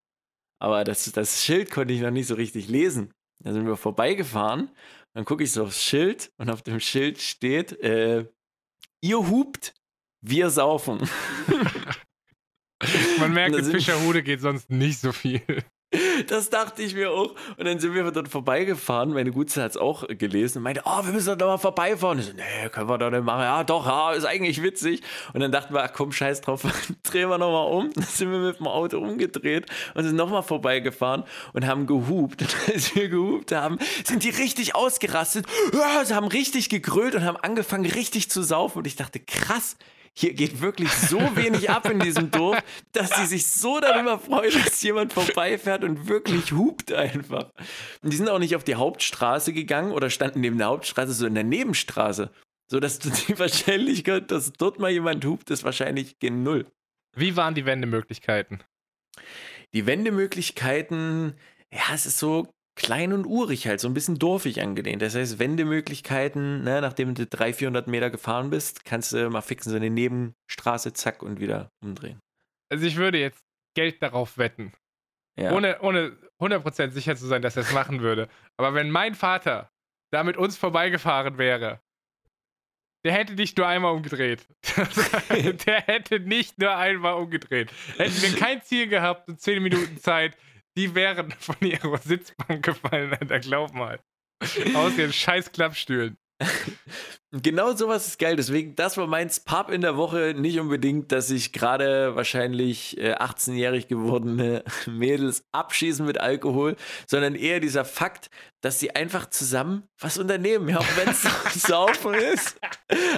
Aber 0.59 0.85
das, 0.85 1.11
das 1.13 1.45
Schild 1.45 1.71
konnte 1.71 1.95
ich 1.95 2.01
noch 2.01 2.11
nicht 2.11 2.27
so 2.27 2.35
richtig 2.35 2.69
lesen. 2.69 3.11
Da 3.39 3.53
sind 3.53 3.67
wir 3.67 3.77
vorbeigefahren. 3.77 4.71
Dann 5.15 5.25
gucke 5.25 5.45
ich 5.45 5.53
so 5.53 5.65
aufs 5.65 5.83
Schild 5.83 6.33
und 6.37 6.51
auf 6.51 6.63
dem 6.63 6.81
Schild 6.81 7.21
steht, 7.21 7.73
äh, 7.81 8.27
ihr 9.01 9.19
hupt, 9.19 9.75
wir 10.21 10.51
saufen. 10.51 11.09
Man 13.19 13.33
merkt, 13.33 13.57
in 13.57 13.65
Fischerhude 13.65 14.23
geht 14.23 14.41
sonst 14.41 14.71
nicht 14.71 15.01
so 15.01 15.13
viel. 15.13 15.43
Das 16.27 16.51
dachte 16.51 16.83
ich 16.83 16.95
mir 16.95 17.11
auch. 17.11 17.35
Und 17.57 17.67
dann 17.67 17.79
sind 17.79 17.95
wir 17.95 18.11
dort 18.11 18.29
vorbeigefahren. 18.29 19.13
Meine 19.13 19.31
Gutze 19.31 19.63
hat 19.63 19.73
es 19.73 19.77
auch 19.77 20.07
gelesen 20.09 20.59
und 20.59 20.65
meinte, 20.65 20.83
oh, 20.85 21.05
wir 21.05 21.13
müssen 21.13 21.39
doch 21.39 21.47
mal 21.47 21.59
vorbeifahren. 21.59 22.19
Ich 22.19 22.27
so, 22.27 22.33
nee, 22.33 22.69
können 22.71 22.89
wir 22.89 22.99
doch 22.99 23.11
nicht 23.11 23.25
machen. 23.25 23.43
Ja, 23.43 23.65
doch, 23.65 23.87
ja, 23.87 24.13
ist 24.13 24.25
eigentlich 24.25 24.63
witzig. 24.63 25.03
Und 25.33 25.41
dann 25.41 25.53
dachten 25.53 25.75
wir, 25.75 25.83
ach 25.83 25.93
komm, 25.93 26.13
scheiß 26.13 26.41
drauf, 26.41 26.63
drehen 27.03 27.29
wir 27.29 27.39
nochmal 27.39 27.73
um. 27.73 27.93
Dann 27.93 28.05
sind 28.05 28.31
wir 28.31 28.39
mit 28.39 28.59
dem 28.59 28.67
Auto 28.67 28.99
umgedreht 28.99 29.67
und 29.95 30.05
sind 30.05 30.17
nochmal 30.17 30.43
vorbeigefahren 30.43 31.25
und 31.53 31.67
haben 31.67 31.87
gehupt. 31.87 32.43
Und 32.47 32.75
als 32.75 32.95
wir 32.95 33.09
gehupt 33.09 33.53
haben, 33.53 33.79
sind 34.05 34.23
die 34.23 34.31
richtig 34.31 34.75
ausgerastet. 34.75 35.47
Ja, 35.73 36.05
sie 36.05 36.15
haben 36.15 36.27
richtig 36.27 36.69
gegrölt 36.69 37.15
und 37.15 37.25
haben 37.25 37.37
angefangen, 37.37 37.87
richtig 37.87 38.31
zu 38.31 38.43
saufen. 38.43 38.79
Und 38.79 38.87
ich 38.87 38.97
dachte, 38.97 39.21
krass, 39.21 39.77
hier 40.19 40.33
geht 40.33 40.63
wirklich 40.63 40.91
so 40.91 41.19
wenig 41.37 41.69
ab 41.69 41.91
in 41.91 42.01
diesem 42.01 42.31
Dorf, 42.31 42.63
dass 42.93 43.15
sie 43.17 43.27
sich 43.27 43.47
so 43.47 43.81
darüber 43.81 44.19
freuen, 44.19 44.53
dass 44.65 44.83
jemand 44.83 45.13
vorbeifährt 45.13 45.85
und 45.85 46.09
wirklich 46.09 46.53
hupt 46.53 46.91
einfach. 46.93 47.51
Und 48.03 48.13
die 48.13 48.17
sind 48.17 48.31
auch 48.31 48.39
nicht 48.39 48.57
auf 48.57 48.65
die 48.65 48.77
Hauptstraße 48.77 49.53
gegangen 49.53 49.93
oder 49.93 50.09
standen 50.09 50.41
neben 50.41 50.57
der 50.57 50.69
Hauptstraße, 50.69 51.13
so 51.13 51.27
in 51.27 51.35
der 51.35 51.45
Nebenstraße. 51.45 52.31
So 52.69 52.81
dass 52.81 52.99
die 52.99 53.39
Wahrscheinlichkeit, 53.39 54.31
dass 54.31 54.53
dort 54.55 54.79
mal 54.79 54.91
jemand 54.91 55.25
hupt, 55.25 55.51
ist 55.51 55.65
wahrscheinlich 55.65 56.19
gen 56.19 56.43
Null. 56.43 56.67
Wie 57.15 57.37
waren 57.37 57.55
die 57.55 57.67
Wendemöglichkeiten? 57.67 58.63
Die 59.75 59.87
Wendemöglichkeiten, 59.87 61.35
ja, 61.71 61.95
es 61.95 62.07
ist 62.07 62.19
so 62.19 62.49
klein 62.77 63.13
und 63.13 63.25
urig 63.27 63.67
halt, 63.67 63.81
so 63.81 63.89
ein 63.89 63.95
bisschen 63.95 64.19
dorfig 64.19 64.63
angelehnt. 64.63 65.03
Das 65.03 65.15
heißt, 65.15 65.39
Wendemöglichkeiten, 65.39 66.63
ne, 66.63 66.81
nachdem 66.81 67.15
du 67.15 67.27
300, 67.27 67.57
400 67.57 67.87
Meter 67.89 68.11
gefahren 68.11 68.51
bist, 68.51 68.85
kannst 68.85 69.13
du 69.13 69.29
mal 69.31 69.41
fixen, 69.41 69.71
so 69.71 69.77
eine 69.77 69.91
Nebenstraße, 69.91 70.93
zack, 70.93 71.23
und 71.23 71.41
wieder 71.41 71.73
umdrehen. 71.83 72.21
Also 72.71 72.87
ich 72.87 72.97
würde 72.97 73.19
jetzt 73.19 73.43
Geld 73.75 74.03
darauf 74.03 74.39
wetten. 74.39 74.73
Ja. 75.39 75.53
Ohne, 75.53 75.81
ohne 75.81 76.17
100% 76.41 76.91
sicher 76.91 77.17
zu 77.17 77.27
sein, 77.27 77.43
dass 77.43 77.57
er 77.57 77.63
es 77.63 77.73
machen 77.73 78.01
würde. 78.01 78.29
Aber 78.59 78.75
wenn 78.75 78.91
mein 78.91 79.15
Vater 79.15 79.71
da 80.13 80.23
mit 80.23 80.37
uns 80.37 80.57
vorbeigefahren 80.57 81.39
wäre, 81.39 81.81
der 83.05 83.13
hätte 83.13 83.35
nicht 83.35 83.57
nur 83.57 83.67
einmal 83.67 83.95
umgedreht. 83.95 84.47
der 85.67 85.81
hätte 85.83 86.21
nicht 86.21 86.59
nur 86.59 86.75
einmal 86.75 87.15
umgedreht. 87.15 87.71
Hätten 87.97 88.21
wir 88.23 88.37
kein 88.37 88.63
Ziel 88.63 88.89
gehabt 88.89 89.29
und 89.29 89.41
10 89.41 89.63
Minuten 89.63 89.99
Zeit, 89.99 90.37
die 90.77 90.95
wären 90.95 91.31
von 91.39 91.57
ihrer 91.61 91.99
Sitzbank 91.99 92.65
gefallen, 92.65 93.13
Alter, 93.13 93.41
glaub 93.41 93.75
mal. 93.75 94.01
Aus 94.75 94.97
ihren 94.99 95.13
scheiß 95.13 95.53
Klappstühlen. 95.53 96.19
Genau 97.43 97.75
sowas 97.75 98.07
ist 98.07 98.19
geil. 98.21 98.37
Deswegen, 98.37 98.77
das 98.77 98.97
war 98.97 99.09
mein 99.09 99.29
Pub 99.45 99.71
in 99.71 99.81
der 99.81 99.97
Woche. 99.97 100.35
Nicht 100.37 100.61
unbedingt, 100.61 101.11
dass 101.11 101.27
sich 101.27 101.53
gerade 101.53 102.15
wahrscheinlich 102.15 102.97
äh, 102.99 103.15
18-jährig 103.15 103.89
gewordene 103.89 104.63
Mädels 104.87 105.45
abschießen 105.51 106.07
mit 106.07 106.19
Alkohol, 106.19 106.77
sondern 107.07 107.35
eher 107.35 107.59
dieser 107.59 107.85
Fakt, 107.85 108.31
dass 108.61 108.79
sie 108.79 108.95
einfach 108.95 109.29
zusammen 109.29 109.89
was 109.99 110.19
unternehmen. 110.19 110.69
Ja, 110.69 110.79
auch 110.79 110.97
wenn 110.97 111.09
es 111.09 111.23
saufen 111.63 112.15
ist. 112.33 112.59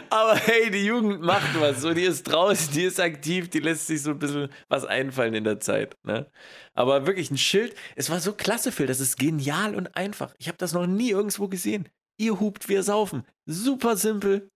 Aber 0.09 0.37
hey, 0.37 0.71
die 0.71 0.87
Jugend 0.87 1.21
macht 1.21 1.61
was. 1.61 1.83
So, 1.83 1.93
die 1.93 2.05
ist 2.05 2.25
draußen, 2.25 2.73
die 2.73 2.85
ist 2.85 3.01
aktiv, 3.01 3.51
die 3.51 3.61
lässt 3.61 3.87
sich 3.87 4.03
so 4.03 4.13
ein 4.13 4.19
bisschen 4.19 4.49
was 4.69 4.87
einfallen 4.87 5.35
in 5.35 5.45
der 5.45 5.61
Zeit. 5.61 5.97
Ne? 6.03 6.31
Aber 6.73 7.07
wirklich 7.07 7.31
ein 7.31 7.39
Schild. 7.39 7.75
Es 7.95 8.09
war 8.09 8.21
so 8.21 8.33
klasse, 8.33 8.73
Phil. 8.73 8.87
Das 8.87 9.01
ist 9.01 9.19
genial 9.19 9.75
und 9.75 9.97
einfach. 9.97 10.35
Ich 10.39 10.49
habe 10.49 10.59
das 10.59 10.73
noch 10.73 10.87
nie 10.87 11.11
irgendwo 11.11 11.49
gesehen. 11.49 11.89
Ihr 12.19 12.39
hupt, 12.39 12.69
wir 12.69 12.83
saufen. 12.83 13.25
Super 13.47 13.97
simpel. 13.97 14.49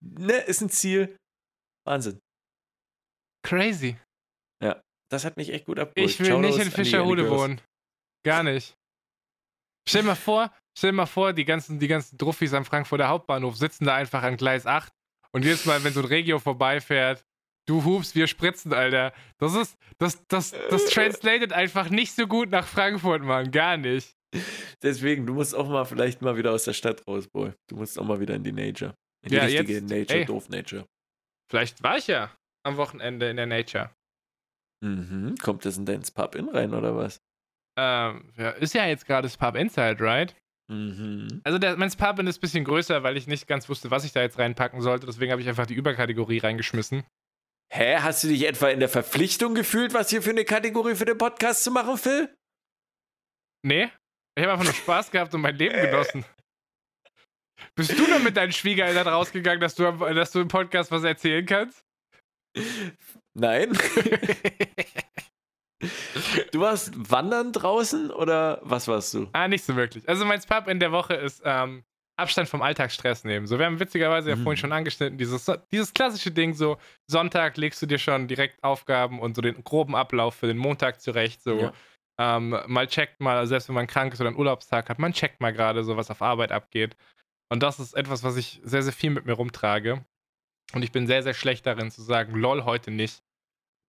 Ne, 0.00 0.38
ist 0.38 0.60
ein 0.60 0.70
Ziel. 0.70 1.16
Wahnsinn. 1.86 2.20
Crazy. 3.46 3.96
Ja, 4.62 4.80
das 5.10 5.24
hat 5.24 5.36
mich 5.36 5.50
echt 5.50 5.66
gut 5.66 5.78
abgeholt. 5.78 6.10
Ich 6.10 6.20
will 6.20 6.26
Shoutouts 6.26 6.56
nicht 6.56 6.66
in 6.66 6.72
Fischerhude 6.72 7.30
wohnen. 7.30 7.60
Gar 8.24 8.42
nicht. 8.42 8.74
Stell 9.88 10.02
dir 10.02 10.08
mal 10.08 10.16
vor, 10.16 10.52
stell 10.76 10.92
mal 10.92 11.06
vor, 11.06 11.32
die 11.32 11.44
ganzen, 11.44 11.78
die 11.78 11.88
ganzen 11.88 12.18
Druffis 12.18 12.52
am 12.52 12.64
Frankfurter 12.64 13.08
Hauptbahnhof 13.08 13.56
sitzen 13.56 13.86
da 13.86 13.94
einfach 13.94 14.22
an 14.22 14.36
Gleis 14.36 14.66
8 14.66 14.92
und 15.32 15.44
jedes 15.44 15.64
Mal, 15.64 15.82
wenn 15.82 15.92
so 15.92 16.00
ein 16.00 16.06
Regio 16.06 16.38
vorbeifährt, 16.38 17.24
du 17.66 17.84
hupst, 17.84 18.14
wir 18.14 18.26
spritzen, 18.26 18.74
Alter. 18.74 19.12
Das 19.38 19.54
ist, 19.54 19.78
das, 19.98 20.26
das, 20.26 20.54
das 20.70 20.84
translated 20.90 21.52
einfach 21.52 21.88
nicht 21.88 22.14
so 22.14 22.26
gut 22.26 22.50
nach 22.50 22.66
Frankfurt, 22.66 23.22
Mann. 23.22 23.50
Gar 23.50 23.78
nicht. 23.78 24.17
Deswegen, 24.82 25.26
du 25.26 25.34
musst 25.34 25.54
auch 25.54 25.68
mal 25.68 25.84
vielleicht 25.84 26.22
mal 26.22 26.36
wieder 26.36 26.52
aus 26.52 26.64
der 26.64 26.72
Stadt 26.72 27.06
raus, 27.06 27.28
Boy. 27.28 27.52
Du 27.68 27.76
musst 27.76 27.98
auch 27.98 28.04
mal 28.04 28.20
wieder 28.20 28.34
in 28.34 28.44
die 28.44 28.52
Nature. 28.52 28.94
In 29.24 29.30
die 29.30 29.36
ja, 29.36 29.44
richtige 29.44 29.74
jetzt, 29.74 29.90
Nature, 29.90 30.20
ey, 30.20 30.24
doof 30.24 30.48
Nature. 30.48 30.86
Vielleicht 31.50 31.82
war 31.82 31.96
ich 31.96 32.06
ja 32.06 32.32
am 32.64 32.76
Wochenende 32.76 33.30
in 33.30 33.36
der 33.36 33.46
Nature. 33.46 33.90
Mhm. 34.84 35.36
Kommt 35.42 35.64
das 35.64 35.76
in 35.76 35.86
dein 35.86 36.02
Pub 36.02 36.34
in 36.34 36.48
rein 36.48 36.74
oder 36.74 36.94
was? 36.94 37.20
Ähm, 37.78 38.32
ja, 38.36 38.50
ist 38.50 38.74
ja 38.74 38.86
jetzt 38.86 39.06
gerade 39.06 39.26
das 39.26 39.36
Pub 39.36 39.56
Inside, 39.56 40.00
right? 40.00 40.36
Mhm. 40.70 41.40
Also 41.44 41.58
der, 41.58 41.76
mein 41.76 41.90
Pub 41.90 42.18
ist 42.20 42.38
ein 42.38 42.40
bisschen 42.40 42.64
größer, 42.64 43.02
weil 43.02 43.16
ich 43.16 43.26
nicht 43.26 43.46
ganz 43.46 43.68
wusste, 43.68 43.90
was 43.90 44.04
ich 44.04 44.12
da 44.12 44.20
jetzt 44.20 44.38
reinpacken 44.38 44.80
sollte. 44.82 45.06
Deswegen 45.06 45.32
habe 45.32 45.40
ich 45.40 45.48
einfach 45.48 45.66
die 45.66 45.74
Überkategorie 45.74 46.38
reingeschmissen. 46.38 47.04
Hä? 47.70 47.98
Hast 47.98 48.24
du 48.24 48.28
dich 48.28 48.46
etwa 48.46 48.68
in 48.68 48.80
der 48.80 48.88
Verpflichtung 48.88 49.54
gefühlt, 49.54 49.94
was 49.94 50.10
hier 50.10 50.22
für 50.22 50.30
eine 50.30 50.44
Kategorie 50.44 50.94
für 50.94 51.04
den 51.04 51.18
Podcast 51.18 51.64
zu 51.64 51.70
machen, 51.70 51.96
Phil? 51.98 52.34
Nee. 53.62 53.90
Ich 54.38 54.44
habe 54.44 54.52
einfach 54.52 54.66
nur 54.66 54.74
Spaß 54.74 55.10
gehabt 55.10 55.34
und 55.34 55.40
mein 55.40 55.56
Leben 55.56 55.74
genossen. 55.74 56.24
Bist 57.74 57.98
du 57.98 58.06
nur 58.06 58.20
mit 58.20 58.36
deinen 58.36 58.52
Schwiegereltern 58.52 59.08
rausgegangen, 59.08 59.60
dass 59.60 59.74
du, 59.74 59.90
dass 59.90 60.30
du 60.30 60.38
im 60.38 60.46
Podcast 60.46 60.92
was 60.92 61.02
erzählen 61.02 61.44
kannst? 61.44 61.84
Nein. 63.34 63.72
du 66.52 66.60
warst 66.60 66.92
wandern 67.10 67.52
draußen 67.52 68.12
oder 68.12 68.60
was 68.62 68.86
warst 68.86 69.12
du? 69.14 69.28
Ah, 69.32 69.48
nicht 69.48 69.64
so 69.64 69.74
wirklich. 69.74 70.08
Also 70.08 70.24
mein 70.24 70.40
Pub 70.40 70.68
in 70.68 70.78
der 70.78 70.92
Woche 70.92 71.14
ist 71.14 71.42
ähm, 71.44 71.82
Abstand 72.16 72.48
vom 72.48 72.62
Alltagsstress 72.62 73.24
nehmen. 73.24 73.48
So, 73.48 73.58
wir 73.58 73.66
haben 73.66 73.80
witzigerweise 73.80 74.30
ja 74.30 74.36
mhm. 74.36 74.44
vorhin 74.44 74.58
schon 74.58 74.70
angeschnitten, 74.70 75.18
dieses, 75.18 75.50
dieses 75.72 75.92
klassische 75.92 76.30
Ding, 76.30 76.54
so 76.54 76.78
Sonntag 77.08 77.56
legst 77.56 77.82
du 77.82 77.86
dir 77.86 77.98
schon 77.98 78.28
direkt 78.28 78.62
Aufgaben 78.62 79.18
und 79.18 79.34
so 79.34 79.42
den 79.42 79.64
groben 79.64 79.96
Ablauf 79.96 80.36
für 80.36 80.46
den 80.46 80.58
Montag 80.58 81.00
zurecht. 81.00 81.42
So, 81.42 81.58
ja. 81.58 81.72
Ähm, 82.18 82.58
mal 82.66 82.86
checkt 82.86 83.20
mal, 83.20 83.46
selbst 83.46 83.68
wenn 83.68 83.74
man 83.74 83.86
krank 83.86 84.12
ist 84.12 84.20
oder 84.20 84.28
einen 84.28 84.38
Urlaubstag 84.38 84.88
hat, 84.88 84.98
man 84.98 85.12
checkt 85.12 85.40
mal 85.40 85.52
gerade 85.52 85.84
so, 85.84 85.96
was 85.96 86.10
auf 86.10 86.20
Arbeit 86.20 86.52
abgeht. 86.52 86.96
Und 87.48 87.62
das 87.62 87.78
ist 87.78 87.94
etwas, 87.94 88.24
was 88.24 88.36
ich 88.36 88.60
sehr, 88.64 88.82
sehr 88.82 88.92
viel 88.92 89.10
mit 89.10 89.24
mir 89.24 89.34
rumtrage. 89.34 90.04
Und 90.74 90.82
ich 90.82 90.92
bin 90.92 91.06
sehr, 91.06 91.22
sehr 91.22 91.34
schlecht 91.34 91.64
darin 91.64 91.90
zu 91.90 92.02
sagen, 92.02 92.34
lol, 92.34 92.64
heute 92.64 92.90
nicht. 92.90 93.22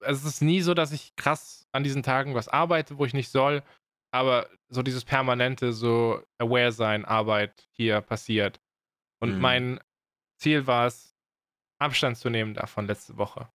Es 0.01 0.23
ist 0.23 0.41
nie 0.41 0.61
so, 0.61 0.73
dass 0.73 0.93
ich 0.93 1.15
krass 1.17 1.67
an 1.73 1.83
diesen 1.83 2.03
Tagen 2.03 2.35
was 2.35 2.47
arbeite, 2.47 2.97
wo 2.97 3.05
ich 3.05 3.13
nicht 3.13 3.29
soll. 3.29 3.63
Aber 4.11 4.47
so 4.69 4.81
dieses 4.81 5.03
permanente, 5.03 5.73
so 5.73 6.23
aware 6.37 6.71
sein, 6.71 7.05
Arbeit 7.05 7.67
hier 7.71 7.99
passiert. 8.01 8.61
Und 9.19 9.35
mhm. 9.35 9.41
mein 9.41 9.79
Ziel 10.37 10.67
war 10.67 10.87
es, 10.87 11.15
Abstand 11.79 12.17
zu 12.17 12.29
nehmen 12.29 12.53
davon 12.53 12.87
letzte 12.87 13.17
Woche. 13.17 13.49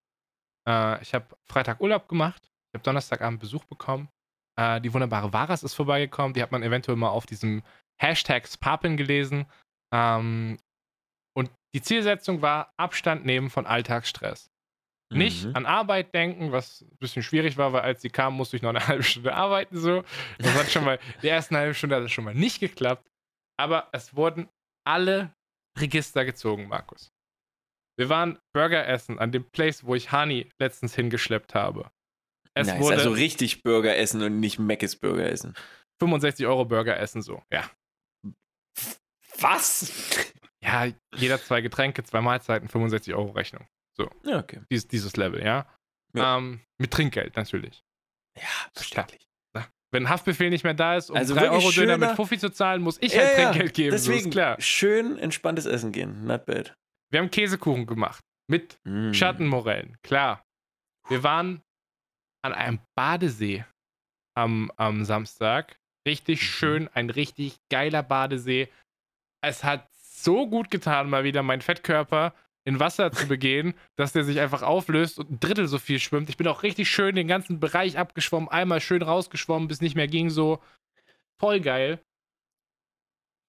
Äh, 0.66 1.00
ich 1.02 1.14
habe 1.14 1.26
Freitag 1.44 1.80
Urlaub 1.80 2.08
gemacht. 2.08 2.50
Ich 2.68 2.74
habe 2.74 2.84
Donnerstagabend 2.84 3.40
Besuch 3.40 3.64
bekommen. 3.64 4.08
Äh, 4.56 4.80
die 4.80 4.92
wunderbare 4.92 5.32
Varas 5.32 5.62
ist 5.62 5.74
vorbeigekommen. 5.74 6.34
Die 6.34 6.42
hat 6.42 6.52
man 6.52 6.62
eventuell 6.62 6.96
mal 6.96 7.08
auf 7.08 7.26
diesem 7.26 7.62
Hashtag 8.00 8.46
Spapin 8.48 8.96
gelesen. 8.96 9.46
Ähm, 9.92 10.58
und 11.36 11.50
die 11.74 11.82
Zielsetzung 11.82 12.42
war 12.42 12.72
Abstand 12.76 13.24
nehmen 13.24 13.50
von 13.50 13.66
Alltagsstress. 13.66 14.50
Mhm. 15.10 15.18
Nicht 15.18 15.56
an 15.56 15.66
Arbeit 15.66 16.14
denken, 16.14 16.52
was 16.52 16.82
ein 16.82 16.96
bisschen 16.98 17.22
schwierig 17.22 17.56
war, 17.56 17.72
weil 17.72 17.82
als 17.82 18.02
sie 18.02 18.10
kam, 18.10 18.34
musste 18.34 18.56
ich 18.56 18.62
noch 18.62 18.70
eine 18.70 18.86
halbe 18.86 19.02
Stunde 19.02 19.34
arbeiten. 19.34 19.76
So. 19.76 20.04
Das 20.38 20.54
hat 20.54 20.70
schon 20.70 20.84
mal, 20.84 20.98
die 21.22 21.28
ersten 21.28 21.56
halbe 21.56 21.74
Stunde 21.74 21.96
hat 21.96 22.02
es 22.02 22.12
schon 22.12 22.24
mal 22.24 22.34
nicht 22.34 22.60
geklappt. 22.60 23.06
Aber 23.56 23.88
es 23.92 24.16
wurden 24.16 24.48
alle 24.86 25.32
Register 25.78 26.24
gezogen, 26.24 26.68
Markus. 26.68 27.12
Wir 27.96 28.08
waren 28.08 28.38
Burger 28.52 28.86
essen 28.88 29.18
an 29.18 29.30
dem 29.30 29.44
Place, 29.50 29.84
wo 29.84 29.94
ich 29.94 30.10
Hani 30.10 30.50
letztens 30.60 30.94
hingeschleppt 30.94 31.54
habe. 31.54 31.90
Es 32.54 32.68
nice, 32.68 32.80
wurde 32.80 32.96
also 32.96 33.10
richtig 33.10 33.62
Burger 33.62 33.96
essen 33.96 34.22
und 34.22 34.40
nicht 34.40 34.58
Meckes 34.58 34.96
Burger 34.96 35.30
essen. 35.30 35.54
65 36.00 36.46
Euro 36.46 36.64
Burger 36.64 36.98
essen, 36.98 37.22
so, 37.22 37.42
ja. 37.52 37.68
Was? 39.40 39.92
Ja, 40.62 40.86
jeder 41.16 41.42
zwei 41.42 41.60
Getränke, 41.60 42.02
zwei 42.04 42.20
Mahlzeiten, 42.20 42.68
65 42.68 43.14
Euro 43.14 43.32
Rechnung. 43.32 43.66
So. 43.96 44.08
Ja, 44.24 44.38
okay. 44.38 44.60
Dies, 44.70 44.88
dieses 44.88 45.16
Level, 45.16 45.44
ja. 45.44 45.66
ja. 46.14 46.38
Ähm, 46.38 46.60
mit 46.78 46.90
Trinkgeld 46.92 47.36
natürlich. 47.36 47.84
Ja, 48.36 48.48
verständlich. 48.72 49.28
Wenn 49.94 50.08
Haftbefehl 50.08 50.50
nicht 50.50 50.64
mehr 50.64 50.74
da 50.74 50.96
ist, 50.96 51.08
um 51.08 51.16
also 51.16 51.36
3 51.36 51.50
Euro 51.50 51.70
Döner 51.70 51.96
mit 51.96 52.10
Fuffi 52.16 52.36
zu 52.36 52.50
zahlen, 52.50 52.82
muss 52.82 52.98
ich 53.00 53.14
ja, 53.14 53.22
halt 53.22 53.36
Trinkgeld 53.36 53.74
geben. 53.74 53.90
Deswegen 53.92 54.24
so 54.24 54.30
klar. 54.30 54.60
schön 54.60 55.16
entspanntes 55.18 55.66
Essen 55.66 55.92
gehen. 55.92 56.24
Not 56.24 56.46
bad. 56.46 56.74
Wir 57.10 57.20
haben 57.20 57.30
Käsekuchen 57.30 57.86
gemacht. 57.86 58.18
Mit 58.48 58.76
mm. 58.82 59.12
Schattenmorellen. 59.12 59.96
Klar. 60.02 60.42
Wir 61.08 61.22
waren 61.22 61.62
an 62.44 62.52
einem 62.52 62.78
Badesee 62.94 63.64
am, 64.36 64.70
am 64.76 65.04
Samstag. 65.04 65.78
Richtig 66.06 66.40
mhm. 66.40 66.44
schön, 66.44 66.88
ein 66.88 67.10
richtig 67.10 67.56
geiler 67.70 68.02
Badesee. 68.02 68.68
Es 69.42 69.64
hat 69.64 69.88
so 69.92 70.46
gut 70.46 70.70
getan, 70.70 71.08
mal 71.08 71.24
wieder 71.24 71.42
meinen 71.42 71.62
Fettkörper 71.62 72.34
in 72.66 72.80
Wasser 72.80 73.12
zu 73.12 73.26
begehen, 73.28 73.74
dass 73.96 74.12
der 74.12 74.24
sich 74.24 74.40
einfach 74.40 74.62
auflöst 74.62 75.18
und 75.18 75.30
ein 75.30 75.40
Drittel 75.40 75.66
so 75.66 75.78
viel 75.78 75.98
schwimmt. 75.98 76.28
Ich 76.28 76.36
bin 76.36 76.46
auch 76.46 76.62
richtig 76.62 76.90
schön 76.90 77.14
den 77.14 77.28
ganzen 77.28 77.60
Bereich 77.60 77.98
abgeschwommen, 77.98 78.48
einmal 78.48 78.80
schön 78.80 79.02
rausgeschwommen, 79.02 79.68
bis 79.68 79.80
nicht 79.80 79.96
mehr 79.96 80.08
ging, 80.08 80.28
so 80.28 80.62
voll 81.40 81.60
geil. 81.60 81.98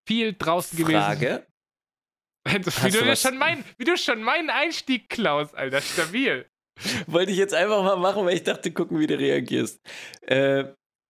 Viel 0.07 0.33
draußen 0.33 0.77
gewesen. 0.77 1.01
Frage. 1.01 1.45
Wie 2.47 2.59
du, 2.91 3.03
du 3.03 3.15
schon 3.15 3.39
mein, 3.39 3.65
wie 3.79 3.85
du 3.85 3.97
schon 3.97 4.21
meinen 4.21 4.51
Einstieg 4.51 5.09
klaust, 5.09 5.55
Alter, 5.55 5.81
stabil. 5.81 6.47
Wollte 7.07 7.31
ich 7.31 7.37
jetzt 7.37 7.53
einfach 7.53 7.83
mal 7.83 7.95
machen, 7.95 8.25
weil 8.25 8.35
ich 8.35 8.43
dachte, 8.43 8.71
gucken, 8.71 8.99
wie 8.99 9.07
du 9.07 9.17
reagierst. 9.17 9.79
Äh, 10.21 10.65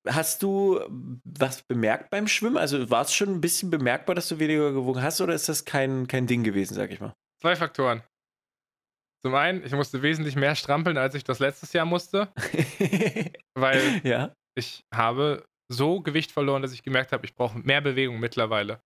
Hast 0.07 0.43
du 0.43 0.81
was 1.23 1.63
bemerkt 1.63 2.11
beim 2.11 2.27
Schwimmen? 2.27 2.57
Also 2.57 2.89
war 2.89 3.01
es 3.01 3.13
schon 3.13 3.29
ein 3.29 3.41
bisschen 3.41 3.71
bemerkbar, 3.71 4.13
dass 4.13 4.27
du 4.27 4.37
weniger 4.39 4.71
gewogen 4.71 5.01
hast 5.01 5.19
oder 5.19 5.33
ist 5.33 5.49
das 5.49 5.65
kein, 5.65 6.07
kein 6.07 6.27
Ding 6.27 6.43
gewesen, 6.43 6.75
sag 6.75 6.91
ich 6.91 6.99
mal? 6.99 7.15
Zwei 7.41 7.55
Faktoren. 7.55 8.03
Zum 9.23 9.33
einen, 9.33 9.65
ich 9.65 9.71
musste 9.71 10.03
wesentlich 10.03 10.35
mehr 10.35 10.55
strampeln, 10.55 10.97
als 10.97 11.15
ich 11.15 11.23
das 11.23 11.39
letztes 11.39 11.73
Jahr 11.73 11.85
musste. 11.85 12.31
weil 13.55 14.01
ja. 14.03 14.31
ich 14.53 14.83
habe 14.93 15.43
so 15.69 16.01
Gewicht 16.01 16.31
verloren, 16.31 16.61
dass 16.61 16.73
ich 16.73 16.83
gemerkt 16.83 17.11
habe, 17.11 17.25
ich 17.25 17.33
brauche 17.33 17.57
mehr 17.57 17.81
Bewegung 17.81 18.19
mittlerweile, 18.19 18.79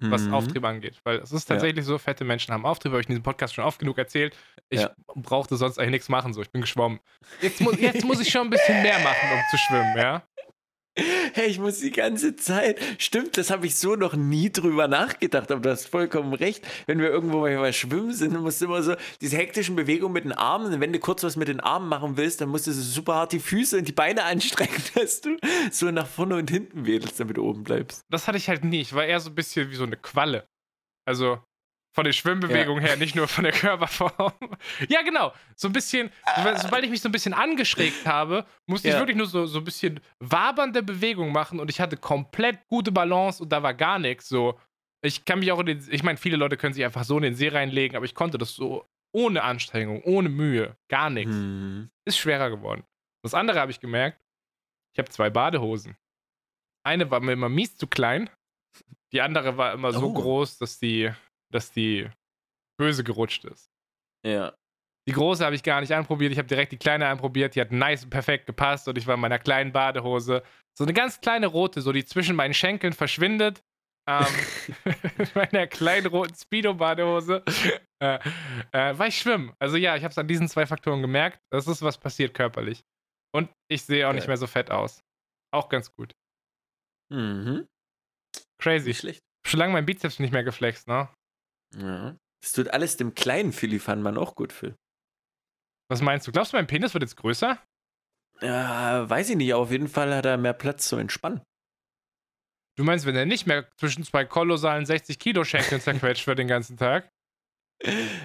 was 0.00 0.22
mhm. 0.22 0.34
Auftrieb 0.34 0.64
angeht. 0.64 1.00
Weil 1.04 1.18
es 1.18 1.32
ist 1.32 1.44
tatsächlich 1.46 1.84
ja. 1.84 1.92
so, 1.92 1.98
fette 1.98 2.24
Menschen 2.24 2.52
haben 2.54 2.64
Auftrieb, 2.64 2.92
habe 2.92 3.00
ich 3.00 3.08
in 3.08 3.12
diesem 3.12 3.22
Podcast 3.22 3.54
schon 3.54 3.64
oft 3.64 3.78
genug 3.78 3.98
erzählt. 3.98 4.36
Ich 4.68 4.80
ja. 4.80 4.90
brauchte 5.14 5.56
sonst 5.56 5.78
eigentlich 5.78 5.90
nichts 5.90 6.08
machen, 6.08 6.32
so 6.32 6.40
ich 6.42 6.50
bin 6.50 6.60
geschwommen. 6.60 7.00
Jetzt, 7.40 7.60
mu 7.60 7.72
jetzt 7.78 8.04
muss 8.04 8.20
ich 8.20 8.30
schon 8.30 8.42
ein 8.42 8.50
bisschen 8.50 8.82
mehr 8.82 8.98
machen, 9.00 9.28
um 9.32 9.40
zu 9.50 9.58
schwimmen, 9.58 9.96
ja. 9.96 10.22
Hey, 10.96 11.46
ich 11.48 11.58
muss 11.58 11.78
die 11.78 11.92
ganze 11.92 12.34
Zeit. 12.34 12.80
Stimmt, 12.98 13.38
das 13.38 13.50
habe 13.50 13.66
ich 13.66 13.76
so 13.76 13.94
noch 13.94 14.14
nie 14.14 14.50
drüber 14.50 14.88
nachgedacht, 14.88 15.50
aber 15.52 15.60
du 15.60 15.70
hast 15.70 15.88
vollkommen 15.88 16.34
recht. 16.34 16.66
Wenn 16.86 16.98
wir 16.98 17.08
irgendwo 17.08 17.40
mal 17.40 17.72
schwimmen 17.72 18.12
sind, 18.12 18.34
dann 18.34 18.42
musst 18.42 18.60
du 18.60 18.66
immer 18.66 18.82
so 18.82 18.96
diese 19.20 19.36
hektischen 19.36 19.76
Bewegungen 19.76 20.12
mit 20.12 20.24
den 20.24 20.32
Armen. 20.32 20.80
Wenn 20.80 20.92
du 20.92 20.98
kurz 20.98 21.22
was 21.22 21.36
mit 21.36 21.48
den 21.48 21.60
Armen 21.60 21.88
machen 21.88 22.16
willst, 22.16 22.40
dann 22.40 22.48
musst 22.48 22.66
du 22.66 22.72
so 22.72 22.82
super 22.82 23.14
hart 23.14 23.32
die 23.32 23.38
Füße 23.38 23.78
und 23.78 23.86
die 23.86 23.92
Beine 23.92 24.24
anstrengen, 24.24 24.82
dass 24.94 25.20
du 25.20 25.36
so 25.70 25.90
nach 25.90 26.08
vorne 26.08 26.36
und 26.36 26.50
hinten 26.50 26.86
wedelst, 26.86 27.20
damit 27.20 27.36
du 27.36 27.44
oben 27.44 27.62
bleibst. 27.62 28.04
Das 28.10 28.26
hatte 28.26 28.38
ich 28.38 28.48
halt 28.48 28.64
nie. 28.64 28.80
Ich 28.80 28.92
war 28.92 29.04
eher 29.04 29.20
so 29.20 29.30
ein 29.30 29.34
bisschen 29.36 29.70
wie 29.70 29.76
so 29.76 29.84
eine 29.84 29.96
Qualle. 29.96 30.48
Also, 31.06 31.38
von 31.92 32.04
den 32.04 32.12
Schwimmbewegungen 32.12 32.82
ja. 32.82 32.90
her, 32.90 32.96
nicht 32.96 33.14
nur 33.14 33.26
von 33.26 33.44
der 33.44 33.52
Körperform. 33.52 34.32
ja, 34.88 35.02
genau. 35.02 35.32
So 35.56 35.68
ein 35.68 35.72
bisschen, 35.72 36.10
sobald 36.56 36.84
ich 36.84 36.90
mich 36.90 37.00
so 37.00 37.08
ein 37.08 37.12
bisschen 37.12 37.34
angeschrägt 37.34 38.06
habe, 38.06 38.46
musste 38.66 38.88
ja. 38.88 38.94
ich 38.94 39.00
wirklich 39.00 39.16
nur 39.16 39.26
so, 39.26 39.46
so 39.46 39.58
ein 39.58 39.64
bisschen 39.64 40.00
wabernde 40.20 40.82
Bewegung 40.82 41.32
machen 41.32 41.58
und 41.58 41.68
ich 41.68 41.80
hatte 41.80 41.96
komplett 41.96 42.66
gute 42.68 42.92
Balance 42.92 43.42
und 43.42 43.50
da 43.50 43.62
war 43.62 43.74
gar 43.74 43.98
nichts. 43.98 44.28
So, 44.28 44.58
ich 45.02 45.24
kann 45.24 45.40
mich 45.40 45.50
auch 45.50 45.60
in 45.60 45.66
den, 45.66 45.88
ich 45.90 46.02
meine, 46.02 46.18
viele 46.18 46.36
Leute 46.36 46.56
können 46.56 46.74
sich 46.74 46.84
einfach 46.84 47.04
so 47.04 47.16
in 47.16 47.22
den 47.22 47.34
See 47.34 47.48
reinlegen, 47.48 47.96
aber 47.96 48.04
ich 48.04 48.14
konnte 48.14 48.38
das 48.38 48.54
so 48.54 48.86
ohne 49.12 49.42
Anstrengung, 49.42 50.02
ohne 50.04 50.28
Mühe, 50.28 50.76
gar 50.88 51.10
nichts. 51.10 51.34
Hm. 51.34 51.90
Ist 52.04 52.18
schwerer 52.18 52.50
geworden. 52.50 52.84
Das 53.24 53.34
andere 53.34 53.58
habe 53.58 53.72
ich 53.72 53.80
gemerkt, 53.80 54.24
ich 54.94 54.98
habe 54.98 55.10
zwei 55.10 55.30
Badehosen. 55.30 55.96
Eine 56.84 57.10
war 57.10 57.20
mir 57.20 57.32
immer 57.32 57.48
mies 57.48 57.76
zu 57.76 57.88
klein, 57.88 58.30
die 59.12 59.20
andere 59.20 59.56
war 59.56 59.72
immer 59.72 59.92
so 59.92 60.06
oh. 60.06 60.14
groß, 60.14 60.58
dass 60.58 60.78
die 60.78 61.10
dass 61.52 61.72
die 61.72 62.08
böse 62.78 63.04
gerutscht 63.04 63.44
ist. 63.44 63.70
Ja. 64.26 64.54
Die 65.08 65.12
große 65.12 65.44
habe 65.44 65.54
ich 65.54 65.62
gar 65.62 65.80
nicht 65.80 65.92
anprobiert. 65.92 66.32
Ich 66.32 66.38
habe 66.38 66.48
direkt 66.48 66.72
die 66.72 66.76
kleine 66.76 67.08
anprobiert. 67.08 67.54
Die 67.54 67.60
hat 67.60 67.72
nice 67.72 68.04
und 68.04 68.10
perfekt 68.10 68.46
gepasst 68.46 68.86
und 68.86 68.98
ich 68.98 69.06
war 69.06 69.14
in 69.14 69.20
meiner 69.20 69.38
kleinen 69.38 69.72
Badehose. 69.72 70.42
So 70.76 70.84
eine 70.84 70.92
ganz 70.92 71.20
kleine 71.20 71.46
rote, 71.46 71.80
so 71.80 71.92
die 71.92 72.04
zwischen 72.04 72.36
meinen 72.36 72.54
Schenkeln 72.54 72.92
verschwindet 72.92 73.62
ähm, 74.10 74.26
mit 75.18 75.34
meiner 75.34 75.66
kleinen 75.66 76.06
roten 76.06 76.34
Speedo-Badehose, 76.34 77.44
äh, 78.02 78.18
äh, 78.72 78.98
war 78.98 79.06
ich 79.06 79.18
schwimmen. 79.18 79.52
Also 79.58 79.76
ja, 79.76 79.96
ich 79.96 80.02
habe 80.02 80.12
es 80.12 80.18
an 80.18 80.28
diesen 80.28 80.48
zwei 80.48 80.66
Faktoren 80.66 81.02
gemerkt. 81.02 81.40
Das 81.50 81.66
ist 81.66 81.82
was 81.82 81.98
passiert 81.98 82.34
körperlich. 82.34 82.82
Und 83.32 83.50
ich 83.70 83.82
sehe 83.82 84.08
auch 84.08 84.12
nicht 84.12 84.26
mehr 84.26 84.36
so 84.36 84.46
fett 84.46 84.70
aus. 84.70 85.04
Auch 85.52 85.68
ganz 85.68 85.92
gut. 85.92 86.14
Mhm. 87.12 87.68
Crazy. 88.60 88.88
Nicht 88.88 89.00
schlecht. 89.00 89.20
Schon 89.46 89.58
lange 89.58 89.72
mein 89.72 89.86
Bizeps 89.86 90.18
nicht 90.18 90.32
mehr 90.32 90.44
geflext, 90.44 90.88
ne? 90.88 91.08
Ja. 91.76 92.16
Das 92.42 92.52
tut 92.52 92.68
alles 92.68 92.96
dem 92.96 93.14
kleinen 93.14 93.52
Philippan 93.52 94.16
auch 94.16 94.34
gut, 94.34 94.52
Phil. 94.52 94.74
Was 95.90 96.00
meinst 96.00 96.26
du? 96.26 96.32
Glaubst 96.32 96.52
du, 96.52 96.56
mein 96.56 96.66
Penis 96.66 96.94
wird 96.94 97.02
jetzt 97.02 97.16
größer? 97.16 97.58
Ja, 98.40 99.08
weiß 99.08 99.30
ich 99.30 99.36
nicht. 99.36 99.52
Auf 99.52 99.70
jeden 99.70 99.88
Fall 99.88 100.14
hat 100.14 100.24
er 100.24 100.38
mehr 100.38 100.54
Platz 100.54 100.88
zum 100.88 101.00
Entspannen. 101.00 101.42
Du 102.78 102.84
meinst, 102.84 103.04
wenn 103.04 103.16
er 103.16 103.26
nicht 103.26 103.46
mehr 103.46 103.68
zwischen 103.76 104.04
zwei 104.04 104.24
kolossalen 104.24 104.86
60 104.86 105.18
Kilo 105.18 105.44
Schenkeln 105.44 105.80
zerquetscht 105.80 106.26
wird 106.26 106.38
den 106.38 106.48
ganzen 106.48 106.76
Tag? 106.76 107.10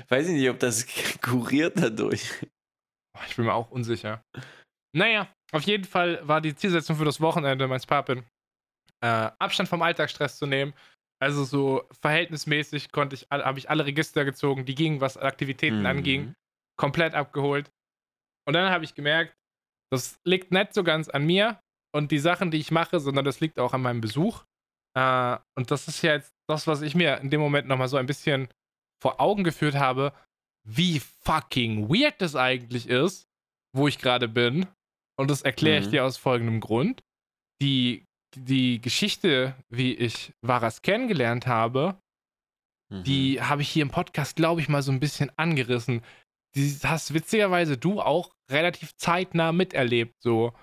Weiß 0.07 0.27
ich 0.27 0.33
nicht, 0.33 0.49
ob 0.49 0.59
das 0.59 0.85
kuriert 1.21 1.73
dadurch. 1.77 2.45
Ich 3.27 3.35
bin 3.35 3.45
mir 3.45 3.53
auch 3.53 3.71
unsicher. 3.71 4.23
Naja, 4.93 5.27
auf 5.51 5.63
jeden 5.63 5.85
Fall 5.85 6.25
war 6.27 6.41
die 6.41 6.55
Zielsetzung 6.55 6.95
für 6.97 7.05
das 7.05 7.19
Wochenende, 7.19 7.67
mein 7.67 7.81
Papin, 7.81 8.23
äh, 9.01 9.31
Abstand 9.39 9.69
vom 9.69 9.81
Alltagsstress 9.81 10.37
zu 10.37 10.45
nehmen. 10.45 10.73
Also 11.21 11.43
so 11.45 11.87
verhältnismäßig 12.01 12.91
konnte 12.91 13.15
ich, 13.15 13.27
habe 13.31 13.57
ich 13.59 13.69
alle 13.69 13.85
Register 13.85 14.25
gezogen, 14.25 14.65
die 14.65 14.75
gingen, 14.75 15.01
was 15.01 15.17
Aktivitäten 15.17 15.79
Mhm. 15.79 15.85
anging, 15.85 16.33
komplett 16.77 17.13
abgeholt. 17.13 17.71
Und 18.47 18.53
dann 18.53 18.69
habe 18.71 18.83
ich 18.83 18.95
gemerkt, 18.95 19.35
das 19.91 20.19
liegt 20.25 20.51
nicht 20.51 20.73
so 20.73 20.83
ganz 20.83 21.09
an 21.09 21.25
mir 21.25 21.59
und 21.93 22.11
die 22.11 22.19
Sachen, 22.19 22.51
die 22.51 22.57
ich 22.57 22.71
mache, 22.71 22.99
sondern 22.99 23.23
das 23.25 23.39
liegt 23.39 23.59
auch 23.59 23.73
an 23.73 23.81
meinem 23.81 24.01
Besuch. 24.01 24.43
Äh, 24.97 25.37
und 25.57 25.71
das 25.71 25.87
ist 25.87 26.01
jetzt 26.01 26.33
das, 26.49 26.67
was 26.67 26.81
ich 26.81 26.95
mir 26.95 27.17
in 27.19 27.29
dem 27.29 27.39
Moment 27.39 27.67
nochmal 27.67 27.87
so 27.87 27.97
ein 27.97 28.05
bisschen 28.05 28.49
vor 29.01 29.19
Augen 29.21 29.43
geführt 29.43 29.75
habe, 29.75 30.13
wie 30.67 30.99
fucking 30.99 31.89
weird 31.89 32.21
das 32.21 32.35
eigentlich 32.35 32.87
ist, 32.89 33.25
wo 33.73 33.87
ich 33.87 33.99
gerade 33.99 34.27
bin. 34.27 34.67
Und 35.17 35.29
das 35.31 35.43
erkläre 35.43 35.79
ich 35.79 35.87
Mhm. 35.87 35.91
dir 35.91 36.05
aus 36.05 36.17
folgendem 36.17 36.59
Grund. 36.59 37.01
Die, 37.61 38.05
die 38.37 38.81
Geschichte, 38.81 39.55
wie 39.69 39.93
ich 39.93 40.33
Varas 40.41 40.81
kennengelernt 40.81 41.47
habe, 41.47 41.97
Mhm. 42.91 43.03
die 43.03 43.41
habe 43.41 43.63
ich 43.63 43.69
hier 43.69 43.81
im 43.81 43.89
Podcast, 43.89 44.35
glaube 44.35 44.61
ich, 44.61 44.69
mal 44.69 44.83
so 44.83 44.91
ein 44.91 44.99
bisschen 44.99 45.31
angerissen. 45.37 46.03
Die 46.55 46.77
hast 46.83 47.13
witzigerweise 47.15 47.77
du 47.77 47.99
auch 47.99 48.35
relativ 48.51 48.95
zeitnah 48.95 49.51
miterlebt. 49.51 50.13
So 50.21 50.53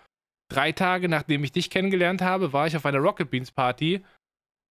drei 0.48 0.70
Tage 0.72 1.08
nachdem 1.08 1.42
ich 1.42 1.50
dich 1.50 1.68
kennengelernt 1.68 2.22
habe, 2.22 2.52
war 2.52 2.66
ich 2.68 2.76
auf 2.76 2.86
einer 2.86 2.98
Rocket 2.98 3.28
Beans 3.30 3.50
Party 3.50 4.04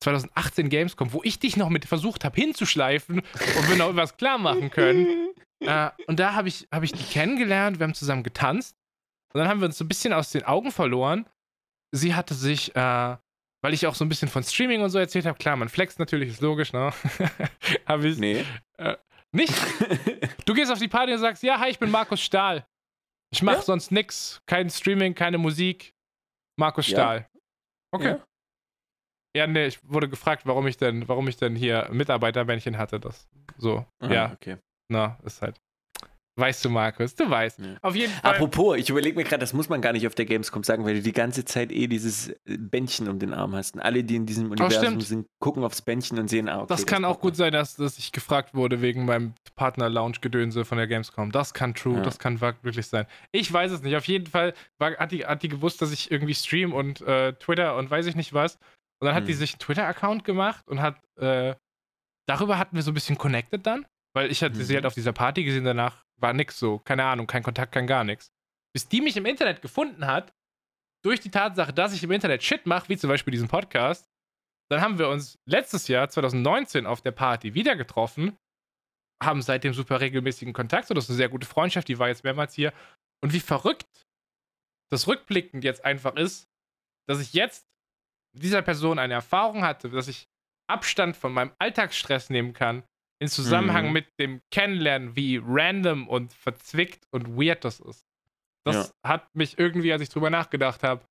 2018 0.02 0.70
Gamescom, 0.70 1.12
wo 1.14 1.22
ich 1.24 1.40
dich 1.40 1.58
noch 1.58 1.70
mit 1.70 1.86
versucht 1.86 2.24
habe 2.24 2.40
hinzuschleifen 2.40 3.20
und 3.20 3.70
wir 3.70 3.76
noch 3.76 3.86
irgendwas 3.88 4.18
klar 4.18 4.38
machen 4.38 4.70
können. 4.72 5.08
Äh, 5.64 5.92
und 6.08 6.20
da 6.20 6.34
habe 6.34 6.48
ich, 6.48 6.68
hab 6.72 6.82
ich 6.82 6.92
die 6.92 7.04
kennengelernt, 7.04 7.78
wir 7.78 7.84
haben 7.84 7.94
zusammen 7.94 8.24
getanzt 8.24 8.76
und 9.32 9.38
dann 9.38 9.48
haben 9.48 9.60
wir 9.62 9.68
uns 9.68 9.78
so 9.78 9.86
ein 9.86 9.88
bisschen 9.88 10.12
aus 10.12 10.32
den 10.32 10.42
Augen 10.44 10.72
verloren. 10.72 11.28
Sie 11.94 12.16
hatte 12.16 12.34
sich, 12.34 12.76
äh, 12.76 13.18
weil 13.64 13.74
ich 13.74 13.86
auch 13.88 13.96
so 13.96 14.06
ein 14.06 14.10
bisschen 14.10 14.30
von 14.30 14.44
Streaming 14.44 14.82
und 14.82 14.90
so 14.90 14.98
erzählt 15.00 15.26
habe, 15.26 15.38
klar, 15.38 15.56
man 15.56 15.70
flext 15.70 16.00
natürlich, 16.00 16.30
ist 16.30 16.42
logisch, 16.42 16.74
ne? 16.74 16.92
habe 17.86 18.08
ich 18.08 18.18
Nee. 18.18 18.46
nicht. 19.34 19.54
Du 20.46 20.54
gehst 20.54 20.72
auf 20.72 20.80
die 20.80 20.88
Party 20.88 21.14
und 21.14 21.20
sagst, 21.20 21.44
ja, 21.44 21.60
hi, 21.60 21.70
ich 21.70 21.80
bin 21.80 21.92
Markus 21.92 22.22
Stahl. 22.22 22.66
Ich 23.34 23.42
mache 23.42 23.58
Ja. 23.58 23.62
sonst 23.62 23.92
nix, 23.92 24.42
kein 24.46 24.70
Streaming, 24.70 25.16
keine 25.16 25.38
Musik. 25.38 25.94
Markus 26.58 26.88
Ja. 26.88 26.98
Stahl. 26.98 27.30
Okay. 27.94 28.08
Ja. 28.18 28.26
Ja, 29.34 29.48
nee, 29.48 29.68
ich 29.68 29.80
wurde 29.84 30.10
gefragt, 30.10 30.46
warum 30.46 30.68
ich 30.68 30.76
denn, 30.76 31.08
warum 31.08 31.26
ich 31.30 31.38
denn 31.38 31.56
hier 31.56 31.88
Mitarbeiterbändchen 31.92 32.78
hatte. 32.78 33.00
Das 33.00 33.30
so. 33.58 33.86
Aha, 34.00 34.14
ja, 34.14 34.26
Ah, 34.26 34.34
Okay. 34.34 34.58
na, 34.90 35.18
ist 35.24 35.42
halt. 35.42 35.58
Weißt 36.38 36.64
du, 36.64 36.70
Markus, 36.70 37.14
du 37.14 37.30
weißt. 37.30 37.60
Ja. 37.60 37.76
Auf 37.82 37.94
jeden 37.94 38.12
Fall. 38.14 38.34
Apropos, 38.36 38.78
ich 38.78 38.90
überlege 38.90 39.18
mir 39.18 39.24
gerade, 39.26 39.42
das 39.42 39.52
muss 39.52 39.68
man 39.68 39.82
gar 39.82 39.92
nicht 39.92 40.08
auf 40.08 40.16
der 40.16 40.26
Gamescom 40.26 40.64
sagen, 40.64 40.86
weil 40.86 40.94
du 40.96 41.02
die 41.02 41.12
ganze 41.12 41.44
Zeit 41.44 41.72
eh 41.74 41.88
dieses 41.88 42.30
äh, 42.30 42.36
Bändchen 42.58 43.10
um 43.10 43.20
den 43.20 43.34
Arm 43.34 43.54
hast. 43.54 43.76
Und 43.76 43.82
alle, 43.82 44.02
die 44.04 44.16
in 44.16 44.26
diesem 44.26 44.50
Universum 44.50 44.86
stimmt. 44.86 45.04
sind, 45.04 45.28
gucken 45.40 45.64
aufs 45.66 45.82
Bändchen 45.82 46.18
und 46.20 46.30
sehen, 46.30 46.48
ah, 46.48 46.60
okay. 46.60 46.68
das 46.70 46.86
kann 46.86 47.04
auch 47.04 47.12
braucht 47.16 47.22
gut 47.22 47.36
sein, 47.36 47.52
dass, 47.52 47.76
dass 47.76 47.98
ich 47.98 48.14
gefragt 48.14 48.54
wurde 48.54 48.82
wegen 48.82 49.04
meinem 49.06 49.34
Partner-Lounge-Gedönse 49.56 50.64
von 50.64 50.78
der 50.78 50.88
Gamescom. 50.88 51.32
Das 51.34 51.54
kann 51.54 51.74
true, 51.74 51.96
Ja. 51.98 52.02
das 52.02 52.18
kann 52.18 52.40
wirklich 52.40 52.88
sein. 52.88 53.06
Ich 53.34 53.52
weiß 53.52 53.72
es 53.74 53.82
nicht. 53.82 53.96
Auf 53.98 54.06
jeden 54.08 54.28
Fall 54.28 54.54
war, 54.80 54.96
hat, 54.98 55.12
die, 55.12 55.26
hat 55.26 55.44
die 55.44 55.50
gewusst, 55.50 55.82
dass 55.82 55.92
ich 55.92 56.12
irgendwie 56.12 56.34
stream 56.34 56.74
und 56.74 57.02
äh, 57.02 57.34
Twitter 57.34 57.76
und 57.76 57.92
weiß 57.92 58.06
ich 58.06 58.16
nicht 58.16 58.34
was. 58.34 58.56
Und 59.02 59.08
dann 59.08 59.16
hat 59.16 59.28
die 59.28 59.34
Hm. 59.34 59.40
sich 59.40 59.54
einen 59.54 59.60
Twitter-Account 59.60 60.24
gemacht 60.24 60.66
und 60.70 60.82
hat, 60.82 60.96
äh, 61.20 61.56
darüber 62.28 62.58
hatten 62.58 62.76
wir 62.76 62.84
so 62.84 62.92
ein 62.92 62.94
bisschen 62.94 63.18
connected 63.18 63.66
dann, 63.66 63.86
weil 64.16 64.32
ich 64.32 64.42
hatte 64.44 64.56
sie 64.64 64.72
Mhm. 64.74 64.76
halt 64.78 64.86
auf 64.86 64.94
dieser 64.94 65.12
Party 65.12 65.44
gesehen, 65.44 65.66
danach 65.66 66.04
war 66.22 66.34
nix 66.34 66.60
so, 66.60 66.80
keine 66.80 67.04
Ahnung, 67.04 67.28
kein 67.28 67.44
Kontakt, 67.44 67.72
kein 67.72 67.88
gar 67.88 68.04
nichts. 68.04 68.32
Bis 68.74 68.88
die 68.88 69.02
mich 69.02 69.18
im 69.18 69.26
Internet 69.26 69.62
gefunden 69.62 70.06
hat, 70.06 70.34
durch 71.04 71.20
die 71.20 71.32
Tatsache, 71.32 71.74
dass 71.74 71.94
ich 71.94 72.04
im 72.04 72.12
Internet 72.12 72.44
Shit 72.44 72.66
mache, 72.66 72.90
wie 72.90 72.98
zum 72.98 73.10
Beispiel 73.10 73.32
diesen 73.32 73.48
Podcast, 73.48 74.08
dann 74.70 74.82
haben 74.82 75.00
wir 75.00 75.10
uns 75.10 75.40
letztes 75.46 75.88
Jahr, 75.88 76.10
2019, 76.10 76.86
auf 76.86 77.02
der 77.02 77.12
Party 77.12 77.54
wieder 77.54 77.76
getroffen, 77.76 78.38
haben 79.22 79.42
seitdem 79.42 79.74
super 79.74 80.00
regelmäßigen 80.00 80.54
Kontakt, 80.54 80.88
so 80.88 80.94
das 80.94 81.06
ist 81.06 81.10
eine 81.10 81.18
sehr 81.18 81.30
gute 81.30 81.48
Freundschaft, 81.48 81.88
die 81.88 82.00
war 82.00 82.08
jetzt 82.08 82.24
mehrmals 82.24 82.54
hier. 82.54 82.74
Und 83.24 83.34
wie 83.34 83.40
verrückt 83.40 84.08
das 84.92 85.08
rückblickend 85.08 85.64
jetzt 85.64 85.86
einfach 85.86 86.16
ist, 86.16 86.50
dass 87.08 87.20
ich 87.20 87.34
jetzt 87.34 87.68
mit 88.34 88.44
dieser 88.44 88.62
Person 88.62 89.00
eine 89.00 89.14
Erfahrung 89.14 89.64
hatte, 89.64 89.90
dass 89.90 90.08
ich 90.08 90.28
Abstand 90.70 91.18
von 91.18 91.34
meinem 91.34 91.52
Alltagsstress 91.60 92.30
nehmen 92.30 92.54
kann, 92.54 92.84
in 93.22 93.28
Zusammenhang 93.28 93.88
Mhm. 93.88 93.94
mit 93.94 94.08
dem 94.20 94.42
Kennenlernen, 94.52 95.16
wie 95.16 95.40
random 95.44 96.08
und 96.08 96.34
verzwickt 96.34 97.06
und 97.12 97.38
weird 97.38 97.64
das 97.64 97.80
ist. 97.80 98.04
Das 98.66 98.94
hat 99.06 99.28
mich 99.36 99.58
irgendwie, 99.60 99.92
als 99.94 100.02
ich 100.02 100.10
drüber 100.10 100.30
nachgedacht 100.30 100.84
habe, 100.84 101.06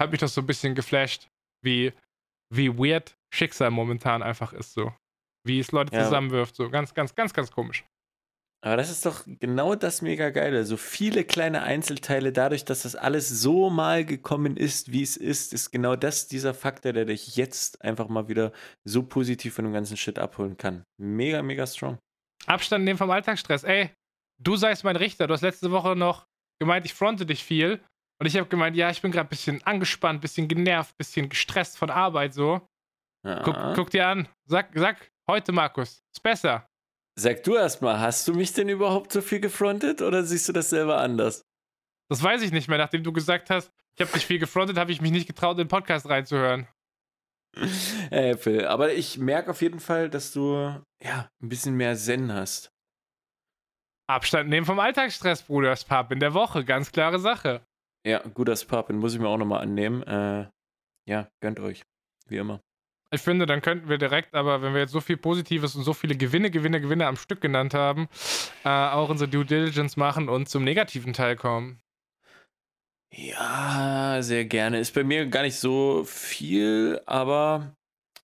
hat 0.00 0.10
mich 0.10 0.20
das 0.20 0.34
so 0.34 0.40
ein 0.40 0.46
bisschen 0.46 0.74
geflasht, 0.74 1.28
wie, 1.64 1.92
wie 2.52 2.76
weird 2.76 3.16
Schicksal 3.34 3.70
momentan 3.70 4.22
einfach 4.22 4.52
ist 4.52 4.72
so. 4.72 4.92
Wie 5.44 5.58
es 5.58 5.72
Leute 5.72 5.94
Ja. 5.94 6.04
zusammenwirft, 6.04 6.54
so 6.56 6.70
ganz, 6.70 6.94
ganz, 6.94 7.14
ganz, 7.14 7.32
ganz 7.34 7.50
komisch. 7.50 7.84
Aber 8.64 8.76
das 8.76 8.90
ist 8.90 9.04
doch 9.04 9.24
genau 9.26 9.74
das 9.74 10.02
mega 10.02 10.30
geile. 10.30 10.64
So 10.64 10.76
viele 10.76 11.24
kleine 11.24 11.62
Einzelteile, 11.62 12.32
dadurch, 12.32 12.64
dass 12.64 12.82
das 12.82 12.94
alles 12.94 13.28
so 13.28 13.70
mal 13.70 14.04
gekommen 14.04 14.56
ist, 14.56 14.92
wie 14.92 15.02
es 15.02 15.16
ist, 15.16 15.52
ist 15.52 15.72
genau 15.72 15.96
das 15.96 16.28
dieser 16.28 16.54
Faktor, 16.54 16.92
der 16.92 17.06
dich 17.06 17.34
jetzt 17.34 17.82
einfach 17.82 18.06
mal 18.08 18.28
wieder 18.28 18.52
so 18.84 19.02
positiv 19.02 19.54
von 19.54 19.64
dem 19.64 19.74
ganzen 19.74 19.96
Shit 19.96 20.18
abholen 20.18 20.56
kann. 20.56 20.84
Mega, 20.96 21.42
mega 21.42 21.66
strong. 21.66 21.98
Abstand 22.46 22.84
nehmen 22.84 22.98
vom 22.98 23.10
Alltagsstress. 23.10 23.64
Ey, 23.64 23.90
du 24.40 24.54
seist 24.56 24.84
mein 24.84 24.96
Richter. 24.96 25.26
Du 25.26 25.34
hast 25.34 25.42
letzte 25.42 25.72
Woche 25.72 25.96
noch 25.96 26.26
gemeint, 26.60 26.86
ich 26.86 26.94
fronte 26.94 27.26
dich 27.26 27.42
viel. 27.42 27.80
Und 28.20 28.26
ich 28.26 28.36
habe 28.36 28.48
gemeint, 28.48 28.76
ja, 28.76 28.90
ich 28.90 29.02
bin 29.02 29.10
gerade 29.10 29.26
ein 29.26 29.30
bisschen 29.30 29.60
angespannt, 29.64 30.20
bisschen 30.20 30.46
genervt, 30.46 30.96
bisschen 30.96 31.28
gestresst 31.28 31.76
von 31.76 31.90
Arbeit 31.90 32.32
so. 32.34 32.60
Guck, 33.24 33.56
Ja. 33.56 33.72
guck 33.74 33.90
dir 33.90 34.06
an. 34.06 34.28
Sag, 34.46 34.70
sag 34.74 35.10
heute, 35.28 35.50
Markus, 35.50 36.00
ist 36.14 36.22
besser. 36.22 36.64
Sag 37.14 37.42
du 37.42 37.56
erst 37.56 37.82
mal, 37.82 38.00
hast 38.00 38.26
du 38.26 38.34
mich 38.34 38.52
denn 38.52 38.68
überhaupt 38.68 39.12
so 39.12 39.20
viel 39.20 39.40
gefrontet 39.40 40.00
oder 40.00 40.24
siehst 40.24 40.48
du 40.48 40.52
das 40.52 40.70
selber 40.70 40.98
anders? 40.98 41.42
Das 42.08 42.22
weiß 42.22 42.42
ich 42.42 42.52
nicht 42.52 42.68
mehr, 42.68 42.78
nachdem 42.78 43.04
du 43.04 43.12
gesagt 43.12 43.50
hast, 43.50 43.70
ich 43.94 44.00
habe 44.00 44.12
dich 44.12 44.26
viel 44.26 44.38
gefrontet, 44.38 44.78
habe 44.78 44.92
ich 44.92 45.00
mich 45.00 45.12
nicht 45.12 45.26
getraut, 45.26 45.58
in 45.58 45.64
den 45.64 45.68
Podcast 45.68 46.08
reinzuhören. 46.08 46.66
Äh, 48.10 48.36
Phil, 48.38 48.64
aber 48.64 48.94
ich 48.94 49.18
merke 49.18 49.50
auf 49.50 49.60
jeden 49.60 49.78
Fall, 49.78 50.08
dass 50.08 50.32
du 50.32 50.54
ja 51.02 51.28
ein 51.42 51.48
bisschen 51.50 51.74
mehr 51.74 51.94
Zen 51.96 52.32
hast. 52.32 52.72
Abstand 54.06 54.48
nehmen 54.48 54.64
vom 54.64 54.80
Alltagsstress, 54.80 55.42
Bruders 55.42 55.84
Pub 55.84 56.12
in 56.12 56.20
der 56.20 56.32
Woche, 56.32 56.64
ganz 56.64 56.92
klare 56.92 57.18
Sache. 57.18 57.62
Ja, 58.06 58.20
guter 58.20 58.54
Pub, 58.66 58.86
den 58.86 58.96
muss 58.96 59.12
ich 59.14 59.20
mir 59.20 59.28
auch 59.28 59.36
nochmal 59.36 59.60
annehmen. 59.60 60.02
Äh, 60.02 60.48
ja, 61.06 61.28
gönnt 61.40 61.60
euch. 61.60 61.84
Wie 62.26 62.38
immer. 62.38 62.60
Ich 63.12 63.20
finde, 63.20 63.44
dann 63.44 63.60
könnten 63.60 63.90
wir 63.90 63.98
direkt, 63.98 64.34
aber 64.34 64.62
wenn 64.62 64.72
wir 64.72 64.80
jetzt 64.80 64.92
so 64.92 65.00
viel 65.00 65.18
Positives 65.18 65.76
und 65.76 65.82
so 65.82 65.92
viele 65.92 66.16
Gewinne, 66.16 66.50
Gewinne, 66.50 66.80
Gewinne 66.80 67.06
am 67.06 67.16
Stück 67.16 67.42
genannt 67.42 67.74
haben, 67.74 68.08
äh, 68.64 68.68
auch 68.68 69.10
unsere 69.10 69.28
Due 69.28 69.44
Diligence 69.44 69.98
machen 69.98 70.30
und 70.30 70.48
zum 70.48 70.64
negativen 70.64 71.12
Teil 71.12 71.36
kommen. 71.36 71.80
Ja, 73.14 74.18
sehr 74.22 74.46
gerne. 74.46 74.80
Ist 74.80 74.94
bei 74.94 75.04
mir 75.04 75.26
gar 75.26 75.42
nicht 75.42 75.56
so 75.56 76.04
viel, 76.04 77.02
aber 77.04 77.76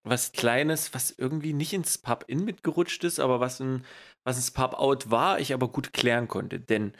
was 0.04 0.32
Kleines, 0.32 0.94
was 0.94 1.10
irgendwie 1.10 1.52
nicht 1.52 1.74
ins 1.74 1.98
Pub-In 1.98 2.46
mitgerutscht 2.46 3.04
ist, 3.04 3.20
aber 3.20 3.40
was, 3.40 3.60
ein, 3.60 3.84
was 4.24 4.38
ins 4.38 4.52
Pub-Out 4.52 5.10
war, 5.10 5.38
ich 5.38 5.52
aber 5.52 5.68
gut 5.68 5.92
klären 5.92 6.28
konnte. 6.28 6.58
Denn 6.60 6.94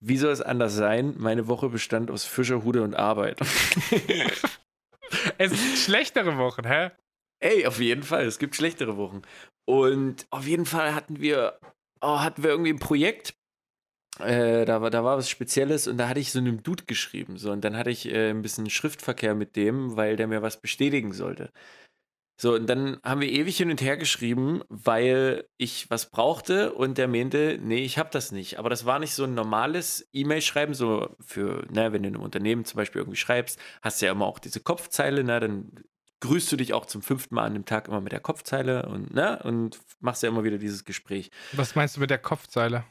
wie 0.00 0.16
soll 0.16 0.32
es 0.32 0.40
anders 0.40 0.74
sein? 0.74 1.14
Meine 1.18 1.46
Woche 1.46 1.68
bestand 1.68 2.10
aus 2.10 2.24
Fischerhude 2.24 2.82
und 2.82 2.94
Arbeit. 2.94 3.38
Es 5.38 5.52
sind 5.52 5.78
schlechtere 5.78 6.38
Wochen, 6.38 6.66
hä? 6.66 6.90
Ey, 7.44 7.66
auf 7.66 7.78
jeden 7.78 8.02
Fall. 8.02 8.24
Es 8.24 8.38
gibt 8.38 8.56
schlechtere 8.56 8.96
Wochen. 8.96 9.20
Und 9.66 10.26
auf 10.30 10.46
jeden 10.46 10.64
Fall 10.64 10.94
hatten 10.94 11.20
wir, 11.20 11.58
oh, 12.00 12.20
hatten 12.20 12.42
wir 12.42 12.50
irgendwie 12.50 12.72
ein 12.72 12.78
Projekt. 12.78 13.34
Äh, 14.18 14.64
da, 14.64 14.80
war, 14.80 14.88
da 14.90 15.04
war 15.04 15.18
was 15.18 15.28
Spezielles 15.28 15.86
und 15.86 15.98
da 15.98 16.08
hatte 16.08 16.20
ich 16.20 16.32
so 16.32 16.38
einem 16.38 16.62
Dude 16.62 16.84
geschrieben. 16.86 17.36
So, 17.36 17.52
und 17.52 17.62
dann 17.62 17.76
hatte 17.76 17.90
ich 17.90 18.06
äh, 18.06 18.30
ein 18.30 18.40
bisschen 18.40 18.70
Schriftverkehr 18.70 19.34
mit 19.34 19.56
dem, 19.56 19.94
weil 19.96 20.16
der 20.16 20.26
mir 20.26 20.40
was 20.40 20.58
bestätigen 20.58 21.12
sollte. 21.12 21.50
So, 22.40 22.54
und 22.54 22.66
dann 22.66 22.98
haben 23.04 23.20
wir 23.20 23.30
ewig 23.30 23.58
hin 23.58 23.70
und 23.70 23.82
her 23.82 23.96
geschrieben, 23.98 24.62
weil 24.68 25.46
ich 25.58 25.90
was 25.90 26.10
brauchte 26.10 26.72
und 26.72 26.96
der 26.98 27.08
meinte, 27.08 27.58
nee, 27.60 27.84
ich 27.84 27.98
habe 27.98 28.10
das 28.10 28.32
nicht. 28.32 28.58
Aber 28.58 28.70
das 28.70 28.86
war 28.86 28.98
nicht 28.98 29.14
so 29.14 29.24
ein 29.24 29.34
normales 29.34 30.08
E-Mail-Schreiben, 30.12 30.74
so 30.74 31.14
für, 31.20 31.66
ne, 31.70 31.92
wenn 31.92 32.02
du 32.02 32.08
in 32.08 32.14
einem 32.14 32.24
Unternehmen 32.24 32.64
zum 32.64 32.78
Beispiel 32.78 33.02
irgendwie 33.02 33.18
schreibst, 33.18 33.60
hast 33.82 34.00
du 34.00 34.06
ja 34.06 34.12
immer 34.12 34.26
auch 34.26 34.38
diese 34.38 34.60
Kopfzeile, 34.60 35.22
ne, 35.24 35.40
dann 35.40 35.84
grüßt 36.24 36.50
du 36.50 36.56
dich 36.56 36.72
auch 36.72 36.86
zum 36.86 37.02
fünften 37.02 37.34
Mal 37.34 37.44
an 37.44 37.52
dem 37.52 37.66
Tag 37.66 37.86
immer 37.88 38.00
mit 38.00 38.12
der 38.12 38.20
Kopfzeile 38.20 38.86
und, 38.86 39.12
ne, 39.12 39.42
und 39.42 39.78
machst 40.00 40.22
ja 40.22 40.30
immer 40.30 40.42
wieder 40.42 40.56
dieses 40.56 40.84
Gespräch. 40.84 41.30
Was 41.52 41.74
meinst 41.74 41.96
du 41.96 42.00
mit 42.00 42.08
der 42.08 42.18
Kopfzeile? 42.18 42.84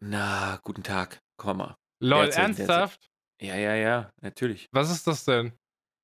Na, 0.00 0.60
guten 0.62 0.82
Tag, 0.82 1.20
Komma. 1.38 1.78
Lol, 1.98 2.28
ernsthaft? 2.28 3.10
Ja, 3.40 3.56
ja, 3.56 3.74
ja, 3.74 4.12
natürlich. 4.20 4.68
Was 4.70 4.90
ist 4.90 5.06
das 5.06 5.24
denn? 5.24 5.52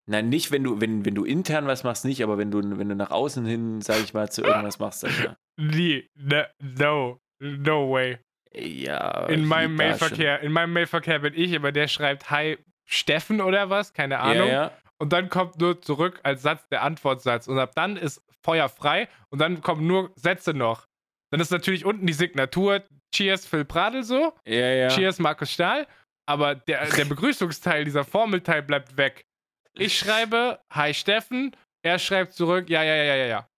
Nein, 0.07 0.31
nicht, 0.31 0.51
wenn 0.51 0.65
du, 0.65 0.81
wenn, 0.81 1.05
wenn 1.05 1.15
du 1.15 1.25
intern 1.25 1.67
was 1.67 1.85
machst, 1.85 2.07
nicht, 2.07 2.23
aber 2.23 2.39
wenn 2.39 2.51
du, 2.51 2.79
wenn 2.79 2.89
du 2.89 2.97
nach 2.97 3.11
außen 3.11 3.45
hin, 3.45 3.83
sag 3.83 4.01
ich 4.01 4.15
mal, 4.15 4.33
zu 4.33 4.43
irgendwas 4.43 4.79
machst, 4.79 5.03
dann 5.03 5.13
ja. 5.23 5.37
Nee, 5.59 6.09
ne, 6.15 6.49
no, 6.59 7.21
no 7.41 7.93
way. 7.93 8.19
Ja. 8.55 9.27
In 9.27 9.45
meinem 9.45 9.77
Mailverkehr, 9.77 10.41
in 10.41 10.53
meinem 10.53 10.73
Mailverkehr 10.73 11.19
bin 11.19 11.35
ich 11.35 11.53
immer, 11.53 11.73
der 11.73 11.89
schreibt 11.89 12.31
Hi 12.31 12.59
Steffen 12.87 13.43
oder 13.43 13.69
was, 13.69 13.93
keine 13.93 14.19
Ahnung. 14.19 14.49
Ja, 14.49 14.53
ja. 14.53 14.82
Und 15.03 15.13
dann 15.13 15.31
kommt 15.31 15.61
nur 15.61 15.83
zurück 15.83 16.21
als 16.23 16.43
Satz 16.43 16.69
der 16.69 16.83
Antwortsatz. 16.83 17.49
Und 17.49 17.59
ab 17.59 17.73
dann 17.75 17.97
ist 17.97 18.23
Feuer 18.41 18.69
frei 18.69 19.09
und 19.31 19.41
dann 19.41 19.61
kommen 19.61 19.85
nur 19.85 20.13
Sätze 20.15 20.55
noch. 20.55 20.87
Dann 21.33 21.41
ist 21.41 21.51
natürlich 21.51 21.85
unten 21.85 22.07
die 22.07 22.13
Signatur 22.13 22.85
Cheers 23.13 23.45
Phil 23.45 23.65
Pradel 23.65 24.05
so. 24.05 24.33
Ja, 24.47 24.69
ja. 24.69 24.89
Cheers 24.91 25.19
Markus 25.19 25.51
Stahl. 25.51 25.89
Aber 26.25 26.55
der, 26.55 26.87
der 26.97 27.05
Begrüßungsteil, 27.07 27.85
dieser 27.85 28.05
Formelteil 28.05 28.63
bleibt 28.63 28.97
weg. 28.97 29.27
Ich 29.75 29.99
schreibe, 29.99 30.61
hi 30.73 30.95
Steffen. 30.95 31.57
Er 31.85 31.99
schreibt 31.99 32.35
zurück, 32.35 32.71
ja, 32.71 32.85
ja, 32.85 32.95
ja, 32.95 33.17
ja, 33.17 33.27
ja. 33.27 33.49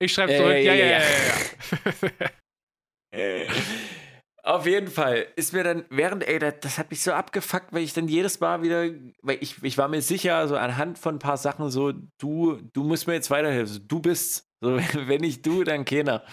Ich 0.00 0.12
schreibe 0.12 0.36
zurück, 0.36 0.52
äh, 0.52 0.64
ja, 0.64 0.74
ja, 0.74 0.86
ja, 0.86 1.00
ja, 1.00 2.10
ja. 3.18 3.48
ja. 3.48 3.54
Auf 4.44 4.66
jeden 4.66 4.88
Fall 4.88 5.28
ist 5.36 5.52
mir 5.52 5.62
dann, 5.62 5.84
während, 5.88 6.26
ey, 6.26 6.40
das, 6.40 6.54
das, 6.60 6.78
hat 6.78 6.90
mich 6.90 7.00
so 7.00 7.12
abgefuckt, 7.12 7.72
weil 7.72 7.84
ich 7.84 7.92
dann 7.92 8.08
jedes 8.08 8.40
Mal 8.40 8.62
wieder, 8.62 8.90
weil 9.22 9.38
ich, 9.40 9.62
ich 9.62 9.78
war 9.78 9.86
mir 9.86 10.02
sicher, 10.02 10.48
so 10.48 10.56
anhand 10.56 10.98
von 10.98 11.14
ein 11.14 11.20
paar 11.20 11.36
Sachen, 11.36 11.70
so, 11.70 11.92
du, 12.18 12.58
du 12.72 12.82
musst 12.82 13.06
mir 13.06 13.14
jetzt 13.14 13.30
weiterhelfen. 13.30 13.86
Du 13.86 14.00
bist, 14.00 14.48
so, 14.60 14.76
wenn 14.94 15.20
nicht 15.20 15.46
du, 15.46 15.62
dann 15.62 15.84
keiner. 15.84 16.24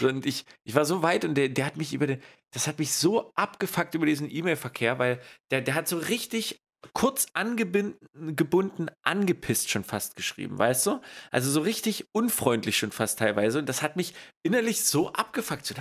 So, 0.00 0.08
und 0.08 0.26
ich, 0.26 0.44
ich 0.64 0.74
war 0.74 0.84
so 0.84 1.04
weit 1.04 1.24
und 1.24 1.36
der, 1.36 1.50
der 1.50 1.66
hat 1.66 1.76
mich 1.76 1.94
über 1.94 2.08
den, 2.08 2.20
das 2.50 2.66
hat 2.66 2.80
mich 2.80 2.92
so 2.92 3.32
abgefuckt 3.34 3.94
über 3.94 4.06
diesen 4.06 4.28
E-Mail-Verkehr, 4.28 4.98
weil 4.98 5.20
der, 5.52 5.60
der 5.60 5.74
hat 5.74 5.86
so 5.86 5.98
richtig 5.98 6.60
kurz 6.92 7.26
angebunden, 7.32 8.88
angepisst 9.02 9.70
schon 9.70 9.84
fast 9.84 10.16
geschrieben, 10.16 10.58
weißt 10.58 10.86
du? 10.86 11.00
Also 11.30 11.50
so 11.50 11.60
richtig 11.60 12.06
unfreundlich 12.12 12.76
schon 12.76 12.92
fast 12.92 13.18
teilweise. 13.18 13.58
Und 13.60 13.68
das 13.68 13.82
hat 13.82 13.96
mich 13.96 14.14
innerlich 14.42 14.84
so 14.84 15.12
abgefuckt. 15.12 15.74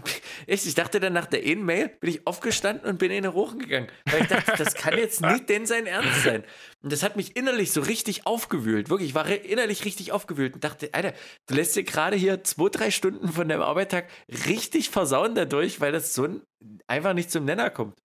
Ich 0.48 0.76
dachte 0.76 1.00
dann 1.00 1.14
nach 1.14 1.26
der 1.26 1.46
E-Mail, 1.46 1.90
bin 2.00 2.10
ich 2.10 2.28
aufgestanden 2.28 2.88
und 2.88 3.00
bin 3.00 3.12
in 3.12 3.24
den 3.24 3.32
Rochen 3.32 3.60
gegangen. 3.60 3.88
Weil 4.06 4.22
ich 4.22 4.28
dachte, 4.28 4.54
das 4.58 4.76
kann 4.76 4.98
jetzt 4.98 5.22
nicht 5.22 5.50
denn 5.50 5.66
sein 5.66 5.88
Ernst 5.88 6.24
sein. 6.24 6.44
Und 6.82 6.92
das 6.92 7.04
hat 7.04 7.16
mich 7.16 7.36
innerlich 7.36 7.72
so 7.72 7.82
richtig 7.82 8.26
aufgewühlt. 8.26 8.90
Wirklich, 8.90 9.10
ich 9.10 9.16
war 9.16 9.28
innerlich 9.28 9.86
richtig 9.86 10.12
aufgewühlt 10.12 10.54
und 10.54 10.64
dachte, 10.64 10.90
Alter, 10.94 11.14
du 11.48 11.56
lässt 11.56 11.76
dir 11.76 11.84
gerade 11.84 12.16
hier 12.16 12.44
zwei, 12.44 12.70
drei 12.70 12.92
Stunden 12.92 13.28
von 13.28 13.50
deinem 13.50 13.62
Arbeitstag 13.64 14.08
richtig 14.48 14.90
versauen 14.90 15.36
dadurch, 15.36 15.82
weil 15.82 15.92
das 15.92 16.14
so 16.14 16.26
ein, 16.26 16.42
einfach 16.88 17.14
nicht 17.14 17.32
zum 17.32 17.46
Nenner 17.46 17.70
kommt. 17.70 17.98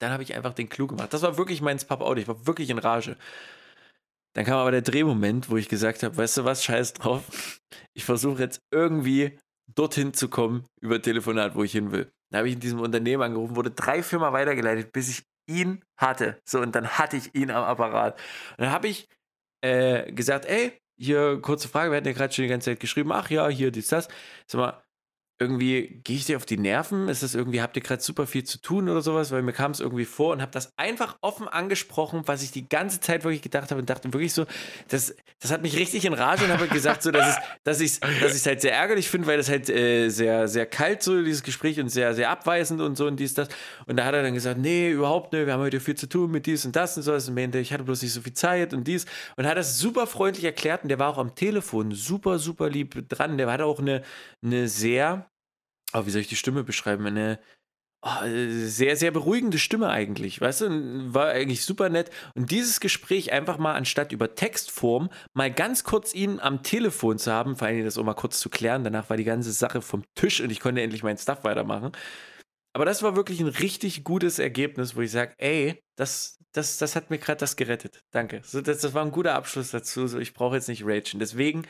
Dann 0.00 0.12
habe 0.12 0.22
ich 0.22 0.34
einfach 0.34 0.54
den 0.54 0.68
Clou 0.68 0.86
gemacht. 0.86 1.12
Das 1.12 1.22
war 1.22 1.38
wirklich 1.38 1.60
mein 1.60 1.78
Pop-Out. 1.78 2.18
Ich 2.18 2.28
war 2.28 2.46
wirklich 2.46 2.70
in 2.70 2.78
Rage. 2.78 3.16
Dann 4.34 4.44
kam 4.44 4.58
aber 4.58 4.70
der 4.70 4.82
Drehmoment, 4.82 5.50
wo 5.50 5.56
ich 5.56 5.68
gesagt 5.68 6.02
habe, 6.02 6.16
weißt 6.16 6.38
du 6.38 6.44
was, 6.44 6.64
scheiß 6.64 6.94
drauf. 6.94 7.60
Ich 7.94 8.04
versuche 8.04 8.42
jetzt 8.42 8.60
irgendwie 8.70 9.38
dorthin 9.74 10.14
zu 10.14 10.28
kommen 10.28 10.66
über 10.80 11.02
Telefonat, 11.02 11.54
wo 11.54 11.64
ich 11.64 11.72
hin 11.72 11.92
will. 11.92 12.10
Dann 12.30 12.38
habe 12.38 12.48
ich 12.48 12.54
in 12.54 12.60
diesem 12.60 12.80
Unternehmen 12.80 13.22
angerufen, 13.22 13.56
wurde 13.56 13.72
drei 13.72 14.02
Firmen 14.02 14.32
weitergeleitet, 14.32 14.92
bis 14.92 15.08
ich 15.08 15.24
ihn 15.48 15.82
hatte. 15.96 16.40
So, 16.48 16.60
und 16.60 16.74
dann 16.74 16.88
hatte 16.88 17.16
ich 17.16 17.34
ihn 17.34 17.50
am 17.50 17.64
Apparat. 17.64 18.18
Und 18.52 18.64
dann 18.64 18.70
habe 18.70 18.88
ich 18.88 19.08
äh, 19.62 20.12
gesagt, 20.12 20.46
ey, 20.46 20.78
hier 20.96 21.40
kurze 21.40 21.68
Frage, 21.68 21.90
wir 21.90 21.96
hatten 21.96 22.06
ja 22.06 22.12
gerade 22.12 22.32
schon 22.32 22.44
die 22.44 22.48
ganze 22.48 22.70
Zeit 22.70 22.80
geschrieben, 22.80 23.10
ach 23.12 23.30
ja, 23.30 23.48
hier, 23.48 23.70
dies, 23.70 23.88
das. 23.88 24.08
Sag 24.46 24.60
mal, 24.60 24.82
irgendwie 25.40 26.00
gehe 26.04 26.16
ich 26.16 26.26
dir 26.26 26.36
auf 26.36 26.44
die 26.44 26.58
Nerven? 26.58 27.08
Ist 27.08 27.22
das 27.22 27.34
irgendwie, 27.34 27.62
habt 27.62 27.74
ihr 27.74 27.82
gerade 27.82 28.02
super 28.02 28.26
viel 28.26 28.44
zu 28.44 28.60
tun 28.60 28.90
oder 28.90 29.00
sowas? 29.00 29.30
Weil 29.30 29.40
mir 29.40 29.54
kam 29.54 29.70
es 29.70 29.80
irgendwie 29.80 30.04
vor 30.04 30.34
und 30.34 30.42
habe 30.42 30.52
das 30.52 30.74
einfach 30.76 31.16
offen 31.22 31.48
angesprochen, 31.48 32.22
was 32.26 32.42
ich 32.42 32.50
die 32.50 32.68
ganze 32.68 33.00
Zeit 33.00 33.24
wirklich 33.24 33.40
gedacht 33.40 33.70
habe 33.70 33.80
und 33.80 33.88
dachte 33.88 34.12
wirklich 34.12 34.34
so, 34.34 34.44
das, 34.88 35.14
das 35.40 35.50
hat 35.50 35.62
mich 35.62 35.78
richtig 35.78 36.04
in 36.04 36.12
Rage 36.12 36.44
und 36.44 36.52
habe 36.52 36.68
gesagt 36.68 37.02
so, 37.02 37.10
dass, 37.10 37.38
dass 37.64 37.80
ich 37.80 37.92
es 37.92 38.00
dass 38.20 38.44
halt 38.44 38.60
sehr 38.60 38.74
ärgerlich 38.74 39.08
finde, 39.08 39.28
weil 39.28 39.38
das 39.38 39.48
halt 39.48 39.70
äh, 39.70 40.10
sehr, 40.10 40.46
sehr 40.46 40.66
kalt 40.66 41.02
so, 41.02 41.22
dieses 41.22 41.42
Gespräch 41.42 41.80
und 41.80 41.88
sehr, 41.88 42.14
sehr 42.14 42.28
abweisend 42.28 42.82
und 42.82 42.96
so 42.96 43.06
und 43.06 43.18
dies, 43.18 43.32
das. 43.32 43.48
Und 43.86 43.96
da 43.96 44.04
hat 44.04 44.12
er 44.12 44.22
dann 44.22 44.34
gesagt, 44.34 44.58
nee, 44.58 44.90
überhaupt 44.90 45.32
nicht, 45.32 45.46
wir 45.46 45.54
haben 45.54 45.60
heute 45.60 45.80
viel 45.80 45.94
zu 45.94 46.06
tun 46.06 46.30
mit 46.30 46.44
dies 46.44 46.66
und 46.66 46.76
das 46.76 46.98
und 46.98 47.02
so. 47.02 47.14
Und 47.14 47.34
meinte, 47.34 47.58
ich 47.58 47.72
hatte 47.72 47.84
bloß 47.84 48.02
nicht 48.02 48.12
so 48.12 48.20
viel 48.20 48.34
Zeit 48.34 48.74
und 48.74 48.86
dies. 48.86 49.06
Und 49.36 49.46
hat 49.46 49.56
das 49.56 49.78
super 49.78 50.06
freundlich 50.06 50.44
erklärt 50.44 50.82
und 50.82 50.90
der 50.90 50.98
war 50.98 51.08
auch 51.08 51.18
am 51.18 51.34
Telefon 51.34 51.92
super, 51.92 52.38
super 52.38 52.68
lieb 52.68 53.08
dran. 53.08 53.38
Der 53.38 53.50
hatte 53.50 53.64
auch 53.64 53.78
eine, 53.78 54.02
eine 54.42 54.68
sehr 54.68 55.29
oh, 55.92 56.06
wie 56.06 56.10
soll 56.10 56.22
ich 56.22 56.28
die 56.28 56.36
Stimme 56.36 56.64
beschreiben? 56.64 57.06
Eine 57.06 57.38
oh, 58.02 58.26
sehr, 58.26 58.96
sehr 58.96 59.10
beruhigende 59.10 59.58
Stimme 59.58 59.88
eigentlich, 59.88 60.40
weißt 60.40 60.62
du? 60.62 61.14
War 61.14 61.28
eigentlich 61.30 61.64
super 61.64 61.88
nett. 61.88 62.10
Und 62.34 62.50
dieses 62.50 62.80
Gespräch 62.80 63.32
einfach 63.32 63.58
mal 63.58 63.74
anstatt 63.74 64.12
über 64.12 64.34
Textform 64.34 65.10
mal 65.34 65.52
ganz 65.52 65.84
kurz 65.84 66.14
ihn 66.14 66.40
am 66.40 66.62
Telefon 66.62 67.18
zu 67.18 67.32
haben, 67.32 67.56
vor 67.56 67.68
allem 67.68 67.84
das 67.84 67.98
auch 67.98 68.04
mal 68.04 68.14
kurz 68.14 68.40
zu 68.40 68.50
klären. 68.50 68.84
Danach 68.84 69.10
war 69.10 69.16
die 69.16 69.24
ganze 69.24 69.52
Sache 69.52 69.82
vom 69.82 70.04
Tisch 70.14 70.40
und 70.40 70.50
ich 70.50 70.60
konnte 70.60 70.82
endlich 70.82 71.02
meinen 71.02 71.18
Stuff 71.18 71.44
weitermachen. 71.44 71.92
Aber 72.72 72.84
das 72.84 73.02
war 73.02 73.16
wirklich 73.16 73.40
ein 73.40 73.48
richtig 73.48 74.04
gutes 74.04 74.38
Ergebnis, 74.38 74.94
wo 74.94 75.00
ich 75.00 75.10
sage, 75.10 75.34
ey, 75.38 75.82
das, 75.96 76.38
das, 76.52 76.78
das 76.78 76.94
hat 76.94 77.10
mir 77.10 77.18
gerade 77.18 77.38
das 77.38 77.56
gerettet. 77.56 78.02
Danke. 78.12 78.42
So, 78.44 78.60
das, 78.60 78.78
das 78.78 78.94
war 78.94 79.04
ein 79.04 79.10
guter 79.10 79.34
Abschluss 79.34 79.72
dazu. 79.72 80.06
So, 80.06 80.18
ich 80.18 80.34
brauche 80.34 80.54
jetzt 80.54 80.68
nicht 80.68 80.84
ragen. 80.84 81.18
Deswegen, 81.18 81.66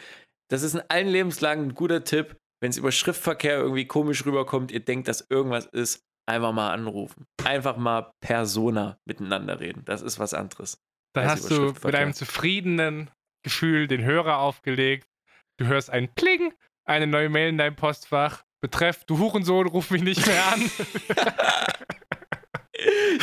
das 0.49 0.63
ist 0.63 0.75
in 0.75 0.83
allen 0.89 1.09
Lebenslagen 1.09 1.69
ein 1.69 1.75
guter 1.75 2.05
Tipp 2.05 2.37
wenn 2.61 2.71
es 2.71 2.77
über 2.77 2.93
Schriftverkehr 2.93 3.59
irgendwie 3.59 3.87
komisch 3.87 4.25
rüberkommt, 4.25 4.71
ihr 4.71 4.81
denkt, 4.81 5.09
dass 5.09 5.27
irgendwas 5.29 5.67
ist, 5.67 6.05
einfach 6.27 6.53
mal 6.53 6.73
anrufen. 6.73 7.27
Einfach 7.45 7.77
mal 7.77 8.13
Persona 8.21 8.99
miteinander 9.05 9.61
reden. 9.61 9.85
Das 9.85 10.03
ist 10.03 10.19
was 10.19 10.35
anderes. 10.35 10.79
Dann 11.15 11.27
hast 11.27 11.51
du 11.51 11.73
mit 11.85 11.95
einem 11.95 12.13
zufriedenen 12.15 13.11
Gefühl 13.43 13.89
den 13.89 14.05
Hörer 14.05 14.39
aufgelegt. 14.39 15.09
Du 15.59 15.67
hörst 15.67 15.91
ein 15.91 16.15
Kling, 16.15 16.53
eine 16.87 17.07
neue 17.07 17.29
Mail 17.29 17.49
in 17.49 17.59
deinem 17.59 17.77
Postfach. 17.77 18.45
Betreff, 18.63 19.05
du 19.05 19.19
Hurensohn, 19.19 19.67
ruf 19.67 19.91
mich 19.91 20.03
nicht 20.03 20.27
mehr 20.27 20.47
an. 20.53 20.71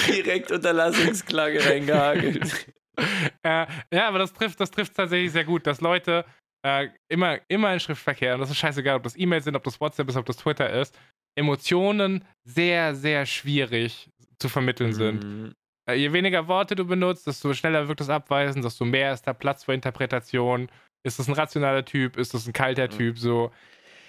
Direkt 0.08 0.52
Unterlassungsklage 0.52 1.64
reingehagelt. 1.64 2.74
äh, 3.44 3.68
ja, 3.94 4.08
aber 4.08 4.20
das 4.20 4.34
trifft, 4.34 4.60
das 4.60 4.72
trifft 4.72 4.96
tatsächlich 4.96 5.32
sehr 5.32 5.46
gut, 5.46 5.68
dass 5.68 5.82
Leute 5.82 6.26
äh, 6.64 6.90
immer, 7.10 7.40
immer 7.48 7.74
in 7.74 7.80
Schriftverkehr, 7.80 8.36
und 8.36 8.42
das 8.42 8.50
ist 8.50 8.58
scheißegal, 8.58 8.98
ob 8.98 9.04
das 9.04 9.18
E-Mails 9.18 9.46
sind, 9.46 9.56
ob 9.56 9.64
das 9.64 9.80
WhatsApp 9.80 10.10
ist, 10.10 10.16
ob 10.16 10.26
das 10.26 10.38
Twitter 10.38 10.70
ist, 10.70 10.98
Emotionen 11.36 12.26
sehr, 12.44 12.96
sehr 12.96 13.26
schwierig 13.26 14.10
zu 14.40 14.50
vermitteln 14.50 14.94
sind. 14.94 15.24
Mhm. 15.24 15.54
Äh, 15.88 15.96
je 15.96 16.12
weniger 16.14 16.48
Worte 16.48 16.76
du 16.76 16.86
benutzt, 16.86 17.28
desto 17.28 17.54
schneller 17.54 17.88
wirkt 17.88 18.02
das 18.02 18.10
Abweisen, 18.10 18.62
desto 18.62 18.86
mehr 18.86 19.14
ist 19.14 19.24
da 19.24 19.34
Platz 19.34 19.64
für 19.64 19.74
Interpretation. 19.74 20.70
Ist 21.04 21.20
das 21.20 21.28
ein 21.28 21.34
rationaler 21.34 21.86
Typ? 21.86 22.18
Ist 22.18 22.34
das 22.34 22.48
ein 22.48 22.54
kalter 22.54 22.88
mhm. 22.88 22.98
Typ? 22.98 23.20
So 23.20 23.52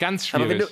ganz 0.00 0.26
schwierig. 0.26 0.44
Aber 0.44 0.50
wenn 0.50 0.58
du, 0.58 0.66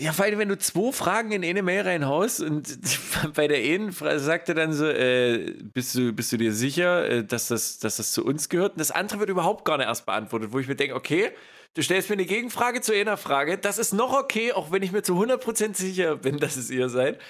ja, 0.00 0.16
weil 0.18 0.38
wenn 0.38 0.48
du 0.48 0.56
zwei 0.56 0.92
Fragen 0.92 1.30
in 1.32 1.44
eine 1.44 1.62
Mail 1.62 1.82
reinhaust 1.82 2.40
und 2.40 2.78
bei 3.34 3.48
der 3.48 3.58
einen 3.58 3.92
sagt 3.92 4.48
er 4.48 4.54
dann 4.54 4.72
so, 4.72 4.86
äh, 4.86 5.52
bist, 5.74 5.94
du, 5.94 6.12
bist 6.14 6.32
du 6.32 6.38
dir 6.38 6.54
sicher, 6.54 7.08
äh, 7.08 7.24
dass, 7.24 7.48
das, 7.48 7.78
dass 7.78 7.96
das 7.96 8.12
zu 8.12 8.24
uns 8.24 8.48
gehört? 8.48 8.72
Und 8.72 8.80
das 8.80 8.90
andere 8.90 9.20
wird 9.20 9.28
überhaupt 9.30 9.66
gar 9.66 9.76
nicht 9.76 9.86
erst 9.86 10.06
beantwortet, 10.06 10.52
wo 10.52 10.58
ich 10.58 10.68
mir 10.68 10.74
denke, 10.74 10.94
okay, 10.94 11.32
du 11.74 11.82
stellst 11.82 12.08
mir 12.08 12.14
eine 12.14 12.24
Gegenfrage 12.24 12.80
zu 12.80 12.94
einer 12.94 13.18
Frage, 13.18 13.58
das 13.58 13.76
ist 13.78 13.92
noch 13.92 14.14
okay, 14.14 14.52
auch 14.52 14.72
wenn 14.72 14.82
ich 14.82 14.92
mir 14.92 15.02
zu 15.02 15.14
100% 15.14 15.76
sicher 15.76 16.16
bin, 16.16 16.38
dass 16.38 16.56
es 16.56 16.70
ihr 16.70 16.88
seid. 16.88 17.20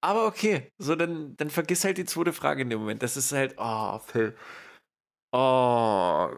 Aber 0.00 0.26
okay, 0.26 0.70
so 0.78 0.94
dann, 0.94 1.36
dann 1.36 1.50
vergiss 1.50 1.84
halt 1.84 1.98
die 1.98 2.04
zweite 2.04 2.32
Frage 2.32 2.62
in 2.62 2.70
dem 2.70 2.78
Moment. 2.80 3.02
Das 3.02 3.16
ist 3.16 3.32
halt, 3.32 3.54
oh, 3.58 3.98
Phil. 3.98 4.36
Oh, 5.32 6.30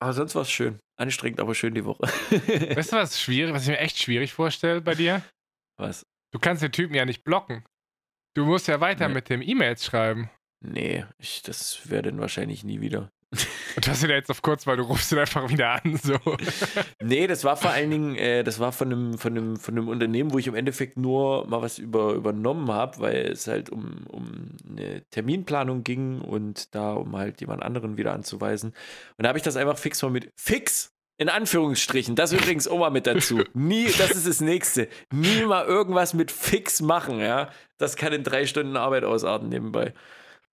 aber 0.00 0.12
sonst 0.12 0.34
war 0.34 0.42
es 0.42 0.50
schön. 0.50 0.78
Anstrengend, 0.96 1.40
aber 1.40 1.54
schön 1.54 1.74
die 1.74 1.84
Woche. 1.84 2.02
weißt 2.76 2.92
du, 2.92 2.96
was 2.96 3.20
schwierig, 3.20 3.52
was 3.52 3.62
ich 3.62 3.68
mir 3.68 3.78
echt 3.78 3.98
schwierig 3.98 4.32
vorstelle 4.32 4.80
bei 4.80 4.94
dir? 4.94 5.22
Was? 5.76 6.06
Du 6.32 6.38
kannst 6.38 6.62
den 6.62 6.72
Typen 6.72 6.94
ja 6.94 7.04
nicht 7.04 7.24
blocken. 7.24 7.64
Du 8.34 8.44
musst 8.44 8.68
ja 8.68 8.80
weiter 8.80 9.08
nee. 9.08 9.14
mit 9.14 9.28
dem 9.28 9.42
E-Mails 9.42 9.84
schreiben. 9.84 10.30
Nee, 10.60 11.04
ich, 11.18 11.42
das 11.42 11.88
wäre 11.90 12.02
dann 12.02 12.18
wahrscheinlich 12.18 12.64
nie 12.64 12.80
wieder. 12.80 13.12
Und 13.76 13.86
das 13.86 13.98
ist 13.98 14.02
ja 14.04 14.10
jetzt 14.10 14.30
auf 14.30 14.42
kurz, 14.42 14.66
weil 14.66 14.76
du 14.76 14.84
rufst 14.84 15.12
ihn 15.12 15.18
einfach 15.18 15.48
wieder 15.48 15.82
an. 15.82 15.96
So. 16.02 16.18
nee, 17.02 17.26
das 17.26 17.44
war 17.44 17.56
vor 17.56 17.70
allen 17.70 17.90
Dingen, 17.90 18.16
äh, 18.16 18.44
das 18.44 18.60
war 18.60 18.72
von 18.72 18.92
einem, 18.92 19.18
von, 19.18 19.36
einem, 19.36 19.56
von 19.56 19.76
einem 19.76 19.88
Unternehmen, 19.88 20.32
wo 20.32 20.38
ich 20.38 20.46
im 20.46 20.54
Endeffekt 20.54 20.96
nur 20.96 21.46
mal 21.46 21.62
was 21.62 21.78
über, 21.78 22.12
übernommen 22.12 22.70
habe, 22.70 23.00
weil 23.00 23.32
es 23.32 23.46
halt 23.46 23.70
um, 23.70 24.06
um 24.08 24.56
eine 24.68 25.02
Terminplanung 25.10 25.84
ging 25.84 26.20
und 26.20 26.74
da 26.74 26.94
um 26.94 27.16
halt 27.16 27.40
jemand 27.40 27.62
anderen 27.62 27.96
wieder 27.96 28.12
anzuweisen. 28.12 28.70
Und 29.16 29.22
da 29.24 29.28
habe 29.28 29.38
ich 29.38 29.44
das 29.44 29.56
einfach 29.56 29.78
fix 29.78 30.02
mal 30.02 30.10
mit 30.10 30.30
fix 30.36 30.92
In 31.16 31.28
Anführungsstrichen, 31.28 32.16
das 32.16 32.32
übrigens 32.32 32.68
auch 32.68 32.78
mal 32.78 32.90
mit 32.90 33.06
dazu. 33.06 33.42
Nie, 33.54 33.86
das 33.98 34.12
ist 34.12 34.26
das 34.26 34.40
nächste. 34.40 34.88
Nie 35.12 35.44
mal 35.44 35.64
irgendwas 35.64 36.14
mit 36.14 36.30
fix 36.30 36.80
machen, 36.80 37.20
ja. 37.20 37.50
Das 37.78 37.96
kann 37.96 38.12
in 38.12 38.24
drei 38.24 38.46
Stunden 38.46 38.76
Arbeit 38.76 39.04
ausarten 39.04 39.48
nebenbei. 39.48 39.94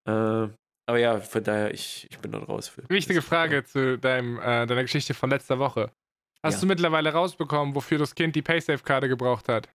Äh, 0.06 0.48
aber 0.92 0.98
ja, 0.98 1.20
von 1.20 1.42
daher, 1.42 1.72
ich, 1.72 2.06
ich 2.10 2.18
bin 2.18 2.32
dort 2.32 2.50
raus. 2.50 2.68
Für. 2.68 2.82
Wichtige 2.90 3.22
Frage 3.22 3.64
zu 3.64 3.96
deinem, 3.96 4.38
äh, 4.38 4.66
deiner 4.66 4.82
Geschichte 4.82 5.14
von 5.14 5.30
letzter 5.30 5.58
Woche. 5.58 5.90
Hast 6.42 6.56
ja. 6.56 6.60
du 6.60 6.66
mittlerweile 6.66 7.10
rausbekommen, 7.14 7.74
wofür 7.74 7.96
das 7.96 8.14
Kind 8.14 8.36
die 8.36 8.42
Paysafe-Karte 8.42 9.08
gebraucht 9.08 9.48
hat? 9.48 9.70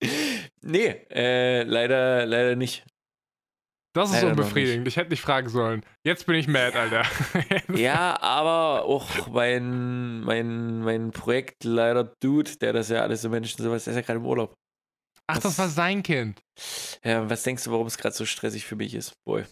nee, 0.62 0.86
äh, 1.10 1.64
leider, 1.64 2.24
leider 2.24 2.54
nicht. 2.54 2.86
Das 3.92 4.12
ist 4.12 4.22
unbefriedigend. 4.22 4.86
Ich 4.86 4.96
hätte 4.96 5.10
nicht 5.10 5.22
fragen 5.22 5.48
sollen. 5.48 5.84
Jetzt 6.04 6.24
bin 6.24 6.36
ich 6.36 6.46
mad, 6.46 6.78
Alter. 6.78 7.02
ja, 7.74 8.22
aber 8.22 8.84
auch 8.84 9.26
mein, 9.26 10.20
mein, 10.20 10.82
mein 10.82 11.10
Projektleiter 11.10 12.14
Dude, 12.22 12.58
der 12.58 12.72
das 12.72 12.90
ja 12.90 13.02
alles 13.02 13.22
so 13.22 13.28
Menschen 13.28 13.60
sowas, 13.64 13.82
der 13.82 13.94
ist 13.94 13.96
ja 13.96 14.02
gerade 14.02 14.20
im 14.20 14.26
Urlaub. 14.26 14.54
Ach, 15.26 15.34
das, 15.34 15.42
das 15.42 15.58
war 15.58 15.68
sein 15.68 16.04
Kind. 16.04 16.40
Ja, 17.02 17.28
was 17.28 17.42
denkst 17.42 17.64
du, 17.64 17.72
warum 17.72 17.88
es 17.88 17.98
gerade 17.98 18.14
so 18.14 18.24
stressig 18.24 18.64
für 18.64 18.76
mich 18.76 18.94
ist? 18.94 19.14
Boy. 19.24 19.46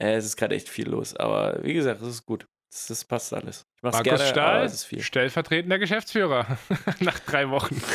Äh, 0.00 0.14
es 0.14 0.24
ist 0.24 0.36
gerade 0.36 0.54
echt 0.54 0.68
viel 0.68 0.88
los. 0.88 1.14
Aber 1.16 1.62
wie 1.62 1.74
gesagt, 1.74 2.00
es 2.02 2.08
ist 2.08 2.26
gut. 2.26 2.46
Das, 2.70 2.86
das 2.86 3.04
passt 3.04 3.32
alles. 3.32 3.64
Ich 3.76 3.82
mach's 3.82 3.94
Markus 3.94 4.18
gerne, 4.18 4.26
Stahl, 4.26 4.64
es 4.64 4.74
ist 4.74 4.84
viel. 4.84 5.02
stellvertretender 5.02 5.78
Geschäftsführer. 5.78 6.58
Nach 7.00 7.18
drei 7.20 7.50
Wochen. 7.50 7.80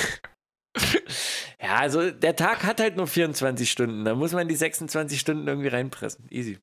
Ja, 1.61 1.77
also 1.77 2.11
der 2.11 2.35
Tag 2.35 2.63
hat 2.65 2.81
halt 2.81 2.97
nur 2.97 3.07
24 3.07 3.71
Stunden. 3.71 4.03
Da 4.03 4.15
muss 4.15 4.33
man 4.33 4.49
die 4.49 4.55
26 4.55 5.17
Stunden 5.17 5.47
irgendwie 5.47 5.69
reinpressen. 5.69 6.27
Easy. 6.29 6.59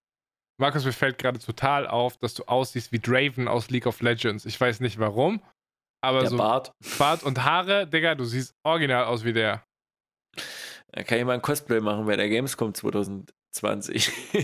Markus, 0.59 0.84
mir 0.84 0.93
fällt 0.93 1.16
gerade 1.16 1.38
total 1.38 1.86
auf, 1.86 2.18
dass 2.18 2.34
du 2.34 2.45
aussiehst 2.45 2.93
wie 2.93 2.99
Draven 2.99 3.49
aus 3.49 3.70
League 3.70 3.86
of 3.86 4.03
Legends. 4.03 4.45
Ich 4.45 4.61
weiß 4.61 4.80
nicht 4.80 4.99
warum, 4.99 5.43
aber 6.03 6.20
der 6.20 6.28
so 6.28 6.36
Bart. 6.36 6.72
Bart 6.99 7.22
und 7.22 7.43
Haare, 7.45 7.86
Digga, 7.86 8.14
du 8.14 8.24
siehst 8.26 8.55
original 8.62 9.05
aus 9.05 9.24
wie 9.24 9.32
der. 9.32 9.64
Da 10.93 11.03
kann 11.03 11.18
ich 11.18 11.24
mal 11.24 11.32
ein 11.32 11.43
Cosplay 11.43 11.80
machen 11.80 12.05
bei 12.05 12.16
der 12.16 12.28
Gamescom 12.28 12.74
2000. 12.74 13.32
20. 13.53 14.11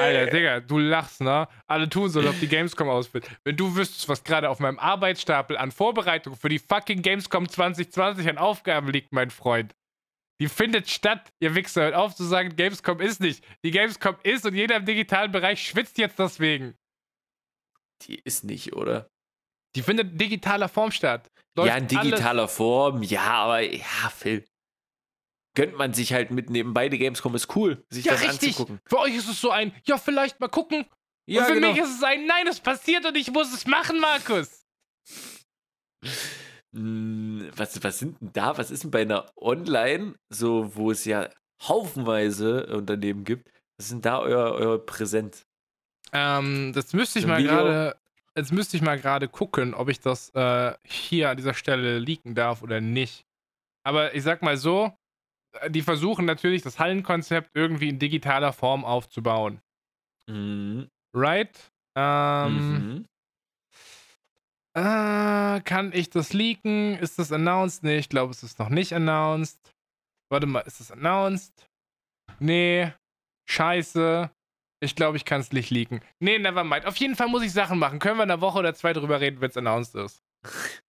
Alter, 0.00 0.26
Digga, 0.26 0.60
du 0.60 0.78
lachst, 0.78 1.20
ne? 1.20 1.46
Alle 1.66 1.88
tun 1.88 2.08
so, 2.08 2.20
als 2.20 2.28
ob 2.28 2.40
die 2.40 2.48
Gamescom 2.48 2.88
ausfällt. 2.88 3.30
Wenn 3.44 3.56
du 3.56 3.76
wüsstest, 3.76 4.08
was 4.08 4.24
gerade 4.24 4.50
auf 4.50 4.58
meinem 4.58 4.78
Arbeitsstapel 4.78 5.56
an 5.56 5.70
Vorbereitung 5.70 6.34
für 6.34 6.48
die 6.48 6.58
fucking 6.58 7.02
Gamescom 7.02 7.48
2020 7.48 8.28
an 8.28 8.38
Aufgaben 8.38 8.88
liegt, 8.90 9.12
mein 9.12 9.30
Freund. 9.30 9.74
Die 10.40 10.48
findet 10.48 10.90
statt, 10.90 11.32
ihr 11.40 11.54
Wichser. 11.54 11.82
Hört 11.82 11.94
auf 11.94 12.14
zu 12.14 12.24
sagen, 12.24 12.56
Gamescom 12.56 13.00
ist 13.00 13.20
nicht. 13.20 13.44
Die 13.64 13.70
Gamescom 13.70 14.16
ist 14.22 14.44
und 14.44 14.54
jeder 14.54 14.76
im 14.76 14.84
digitalen 14.84 15.32
Bereich 15.32 15.62
schwitzt 15.62 15.96
jetzt 15.96 16.18
deswegen. 16.18 16.74
Die 18.02 18.16
ist 18.16 18.44
nicht, 18.44 18.74
oder? 18.74 19.08
Die 19.76 19.82
findet 19.82 20.12
in 20.12 20.18
digitaler 20.18 20.68
Form 20.68 20.90
statt. 20.90 21.30
Läuft 21.56 21.68
ja, 21.68 21.76
in 21.76 21.86
digitaler 21.86 22.48
Form, 22.48 23.02
ja, 23.02 23.22
aber 23.22 23.60
ja, 23.60 24.10
Phil 24.14 24.44
gönnt 25.56 25.76
man 25.76 25.92
sich 25.92 26.12
halt 26.12 26.30
mit 26.30 26.50
nebenbei. 26.50 26.88
Die 26.88 26.98
Gamescom 26.98 27.34
ist 27.34 27.56
cool, 27.56 27.84
sich 27.90 28.04
ja, 28.04 28.12
das 28.12 28.22
richtig. 28.22 28.50
anzugucken. 28.50 28.80
Für 28.84 29.00
euch 29.00 29.16
ist 29.16 29.28
es 29.28 29.40
so 29.40 29.50
ein, 29.50 29.74
ja, 29.84 29.98
vielleicht 29.98 30.38
mal 30.38 30.48
gucken. 30.48 30.86
Ja, 31.28 31.40
und 31.40 31.48
für 31.48 31.54
genau. 31.54 31.72
mich 31.72 31.78
ist 31.78 31.96
es 31.96 32.02
ein, 32.04 32.26
nein, 32.26 32.46
es 32.46 32.60
passiert 32.60 33.04
und 33.04 33.16
ich 33.16 33.32
muss 33.32 33.52
es 33.52 33.66
machen, 33.66 33.98
Markus. 33.98 34.64
Hm, 36.72 37.50
was, 37.56 37.82
was 37.82 37.98
sind 37.98 38.20
denn 38.20 38.32
da? 38.32 38.56
Was 38.58 38.70
ist 38.70 38.84
denn 38.84 38.92
bei 38.92 39.00
einer 39.00 39.26
Online, 39.36 40.14
so 40.28 40.76
wo 40.76 40.92
es 40.92 41.04
ja 41.04 41.28
haufenweise 41.62 42.66
Unternehmen 42.66 43.24
gibt, 43.24 43.50
was 43.76 43.86
ist 43.86 43.92
denn 43.92 44.02
da 44.02 44.20
euer, 44.20 44.52
euer 44.52 44.84
Präsent? 44.84 45.46
Ähm, 46.12 46.72
das 46.74 46.92
müsste 46.92 47.18
ich 47.18 47.26
mal 47.26 47.42
gerade. 47.42 47.96
Jetzt 48.36 48.52
müsste 48.52 48.76
ich 48.76 48.82
mal 48.82 49.00
gerade 49.00 49.28
gucken, 49.28 49.72
ob 49.72 49.88
ich 49.88 50.00
das 50.00 50.28
äh, 50.34 50.74
hier 50.84 51.30
an 51.30 51.38
dieser 51.38 51.54
Stelle 51.54 51.98
leaken 51.98 52.34
darf 52.34 52.62
oder 52.62 52.82
nicht. 52.82 53.24
Aber 53.82 54.14
ich 54.14 54.22
sag 54.22 54.42
mal 54.42 54.58
so, 54.58 54.92
die 55.68 55.82
versuchen 55.82 56.24
natürlich, 56.24 56.62
das 56.62 56.78
Hallenkonzept 56.78 57.50
irgendwie 57.54 57.88
in 57.88 57.98
digitaler 57.98 58.52
Form 58.52 58.84
aufzubauen. 58.84 59.60
Mhm. 60.28 60.88
Right? 61.14 61.72
Ähm, 61.96 63.04
mhm. 63.04 63.06
äh, 64.74 65.60
kann 65.60 65.92
ich 65.94 66.10
das 66.10 66.32
leaken? 66.32 66.98
Ist 66.98 67.18
das 67.18 67.32
announced? 67.32 67.82
Nee, 67.82 67.98
ich 67.98 68.08
glaube, 68.08 68.32
es 68.32 68.42
ist 68.42 68.58
noch 68.58 68.68
nicht 68.68 68.92
announced. 68.92 69.74
Warte 70.30 70.46
mal, 70.46 70.60
ist 70.60 70.80
es 70.80 70.90
announced? 70.90 71.68
Nee. 72.38 72.92
Scheiße. 73.48 74.30
Ich 74.80 74.94
glaube, 74.94 75.16
ich 75.16 75.24
kann 75.24 75.40
es 75.40 75.52
nicht 75.52 75.70
leaken. 75.70 76.00
Nee, 76.20 76.38
never 76.38 76.64
mind. 76.64 76.84
Auf 76.84 76.96
jeden 76.96 77.16
Fall 77.16 77.28
muss 77.28 77.42
ich 77.42 77.52
Sachen 77.52 77.78
machen. 77.78 77.98
Können 77.98 78.18
wir 78.18 78.24
in 78.24 78.30
einer 78.30 78.42
Woche 78.42 78.58
oder 78.58 78.74
zwei 78.74 78.92
drüber 78.92 79.20
reden, 79.20 79.40
wenn 79.40 79.50
es 79.50 79.56
announced 79.56 79.94
ist. 79.94 80.22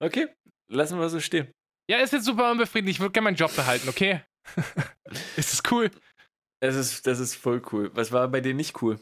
Okay, 0.00 0.26
lassen 0.68 0.98
wir 0.98 1.08
so 1.08 1.20
stehen. 1.20 1.52
Ja, 1.90 1.98
ist 1.98 2.12
jetzt 2.12 2.24
super 2.24 2.50
unbefriedigend. 2.50 2.90
Ich 2.90 3.00
würde 3.00 3.12
gerne 3.12 3.24
meinen 3.24 3.36
Job 3.36 3.54
behalten, 3.54 3.88
okay? 3.88 4.22
ist 5.36 5.52
das 5.52 5.62
cool? 5.70 5.90
Es 6.60 6.76
ist, 6.76 7.06
das 7.06 7.18
ist 7.18 7.34
voll 7.34 7.62
cool. 7.72 7.90
Was 7.94 8.12
war 8.12 8.28
bei 8.28 8.40
dir 8.40 8.54
nicht 8.54 8.80
cool? 8.82 8.98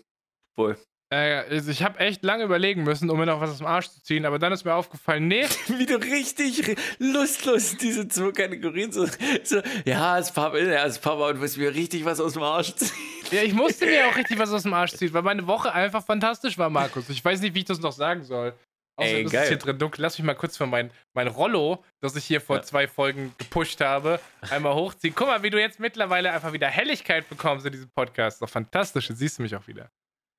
Voll. 0.57 0.77
Äh, 1.13 1.43
also 1.51 1.73
ich 1.73 1.83
habe 1.83 1.99
echt 1.99 2.23
lange 2.23 2.45
überlegen 2.45 2.85
müssen, 2.85 3.11
um 3.11 3.19
mir 3.19 3.27
noch 3.27 3.41
was 3.41 3.51
aus 3.51 3.59
dem 3.59 3.67
Arsch 3.67 3.89
zu 3.89 4.01
ziehen, 4.03 4.25
aber 4.25 4.39
dann 4.39 4.53
ist 4.53 4.65
mir 4.65 4.75
aufgefallen, 4.75 5.27
nee. 5.27 5.45
Wie 5.67 5.85
du 5.85 5.97
richtig 5.97 6.77
lustlos 6.99 7.77
diese 7.77 8.07
zwei 8.07 8.31
Kategorien 8.31 8.93
so, 8.93 9.07
so 9.43 9.61
ja, 9.85 10.19
es 10.19 10.31
Papa, 10.31 10.57
ja, 10.57 10.87
es 10.87 11.01
Papa 11.01 11.29
und 11.29 11.35
du 11.37 11.41
willst 11.41 11.59
mir 11.59 11.75
richtig 11.75 12.05
was 12.05 12.21
aus 12.21 12.35
dem 12.35 12.45
Arsch 12.45 12.77
ziehen. 12.77 12.93
Ja, 13.33 13.43
ich 13.43 13.55
musste 13.55 13.87
mir 13.87 14.07
auch 14.07 14.17
richtig 14.17 14.39
was 14.39 14.53
aus 14.53 14.63
dem 14.63 14.73
Arsch 14.73 14.93
ziehen, 14.93 15.13
weil 15.13 15.23
meine 15.23 15.47
Woche 15.49 15.73
einfach 15.73 16.05
fantastisch 16.05 16.57
war, 16.59 16.71
Markus. 16.71 17.09
Ich 17.09 17.25
weiß 17.25 17.41
nicht, 17.41 17.55
wie 17.55 17.61
ich 17.61 17.65
das 17.65 17.81
noch 17.81 17.93
sagen 17.93 18.23
soll. 18.23 18.55
Außerdem 19.01 19.17
Ey, 19.17 19.25
ist 19.25 19.33
geil. 19.33 19.43
es 19.45 19.49
hier 19.49 19.57
drin 19.57 19.79
dunkel. 19.79 20.03
Lass 20.03 20.19
mich 20.19 20.27
mal 20.27 20.35
kurz 20.35 20.57
für 20.59 20.67
mein, 20.67 20.91
mein 21.15 21.27
Rollo, 21.27 21.83
das 22.01 22.15
ich 22.17 22.25
hier 22.25 22.41
vor 22.41 22.57
ja. 22.57 22.63
zwei 22.63 22.87
Folgen 22.87 23.35
gepusht 23.39 23.81
habe, 23.81 24.21
einmal 24.51 24.75
hochziehen. 24.75 25.15
Guck 25.15 25.29
mal, 25.29 25.43
wie 25.43 25.51
du 25.51 25.59
jetzt 25.59 25.81
mittlerweile 25.81 26.31
einfach 26.33 26.53
wieder 26.53 26.69
Helligkeit 26.69 27.29
bekommst 27.29 27.65
in 27.65 27.73
diesem 27.73 27.91
Podcast. 27.91 28.43
Doch 28.43 28.49
fantastisch, 28.51 29.09
jetzt 29.09 29.19
siehst 29.19 29.39
du 29.39 29.43
mich 29.43 29.57
auch 29.57 29.67
wieder. 29.67 29.91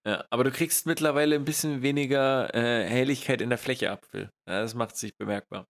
Ja, 0.06 0.26
aber 0.30 0.44
du 0.44 0.52
kriegst 0.52 0.86
mittlerweile 0.86 1.36
ein 1.36 1.46
bisschen 1.46 1.82
weniger 1.82 2.54
äh, 2.54 2.88
Helligkeit 2.88 3.42
in 3.42 3.50
der 3.50 3.58
Fläche 3.58 3.92
ab, 3.92 4.06
Phil. 4.10 4.32
Ja, 4.48 4.62
das 4.62 4.76
macht 4.76 4.96
sich 4.96 5.16
bemerkbar. 5.18 5.68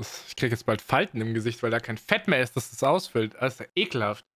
Ich 0.00 0.36
krieg 0.36 0.50
jetzt 0.50 0.66
bald 0.66 0.82
Falten 0.82 1.20
im 1.20 1.34
Gesicht, 1.34 1.62
weil 1.62 1.70
da 1.70 1.80
kein 1.80 1.98
Fett 1.98 2.28
mehr 2.28 2.42
ist, 2.42 2.56
dass 2.56 2.70
das 2.70 2.82
ausfüllt. 2.82 3.34
Das 3.38 3.54
ist 3.54 3.60
ja 3.60 3.66
ekelhaft. 3.74 4.26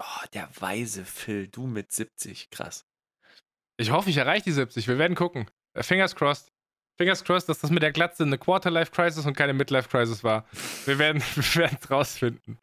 Oh, 0.00 0.26
der 0.34 0.48
weise 0.60 1.04
Phil, 1.04 1.48
du 1.48 1.66
mit 1.66 1.90
70, 1.92 2.50
krass. 2.50 2.84
Ich 3.78 3.90
hoffe, 3.90 4.10
ich 4.10 4.16
erreiche 4.16 4.44
die 4.44 4.52
70. 4.52 4.88
Wir 4.88 4.98
werden 4.98 5.16
gucken. 5.16 5.50
Fingers 5.74 6.14
crossed. 6.14 6.52
Fingers 6.98 7.22
crossed, 7.24 7.48
dass 7.48 7.60
das 7.60 7.70
mit 7.70 7.82
der 7.82 7.92
Glatze 7.92 8.24
eine 8.24 8.38
Quarter-Life-Crisis 8.38 9.26
und 9.26 9.36
keine 9.36 9.52
Midlife-Crisis 9.52 10.24
war. 10.24 10.46
Wir 10.86 10.98
werden 10.98 11.22
es 11.36 11.90
rausfinden. 11.90 12.58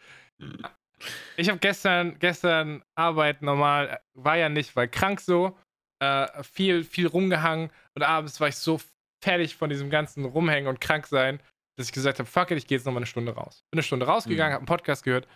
Ich 1.38 1.50
habe 1.50 1.60
gestern, 1.60 2.18
gestern 2.20 2.84
Arbeit 2.96 3.42
normal, 3.42 4.00
war 4.14 4.38
ja 4.38 4.50
nicht, 4.50 4.76
weil 4.76 4.88
krank 4.88 5.20
so, 5.20 5.58
äh, 6.00 6.28
viel, 6.43 6.84
viel 6.84 7.08
rumgehangen 7.08 7.70
und 7.96 8.04
abends 8.04 8.39
war 8.39 8.47
ich 8.47 8.55
so 8.55 8.80
fertig 9.24 9.55
von 9.55 9.70
diesem 9.70 9.89
ganzen 9.89 10.26
Rumhängen 10.26 10.68
und 10.68 10.82
krank 10.82 11.08
sein, 11.08 11.39
dass 11.78 11.88
ich 11.88 11.93
gesagt 11.93 12.20
habe, 12.20 12.30
fuck 12.30 12.51
it, 12.51 12.58
ich 12.58 12.68
gehe 12.68 12.78
jetzt 12.78 12.86
nochmal 12.86 13.00
eine 13.00 13.08
Stunde 13.08 13.34
raus. 13.34 13.64
Bin 13.72 13.78
eine 13.78 13.84
Stunde 13.84 14.05
rausgegangen, 14.05 14.51
mhm. 14.51 14.55
habe 14.55 14.62
einen 14.62 14.78
Podcast 14.78 15.04
gehört 15.04 15.28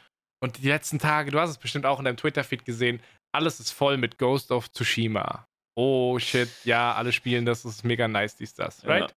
und 0.42 0.58
die 0.58 0.68
letzten 0.68 1.00
Tage, 1.00 1.32
du 1.32 1.40
hast 1.40 1.50
es 1.50 1.58
bestimmt 1.58 1.86
auch 1.86 2.00
in 2.00 2.06
deinem 2.06 2.18
Twitter-Feed 2.18 2.66
gesehen, 2.66 3.02
alles 3.34 3.60
ist 3.60 3.72
voll 3.72 3.98
mit 3.98 4.18
Ghost 4.18 4.52
of 4.52 4.72
Tsushima 4.72 5.47
oh 5.78 6.18
shit, 6.20 6.50
ja, 6.66 6.94
alle 6.94 7.12
spielen 7.12 7.46
das, 7.46 7.64
das 7.64 7.76
ist 7.76 7.84
mega 7.84 8.08
nice, 8.08 8.36
dies, 8.36 8.54
das, 8.54 8.86
right? 8.86 9.16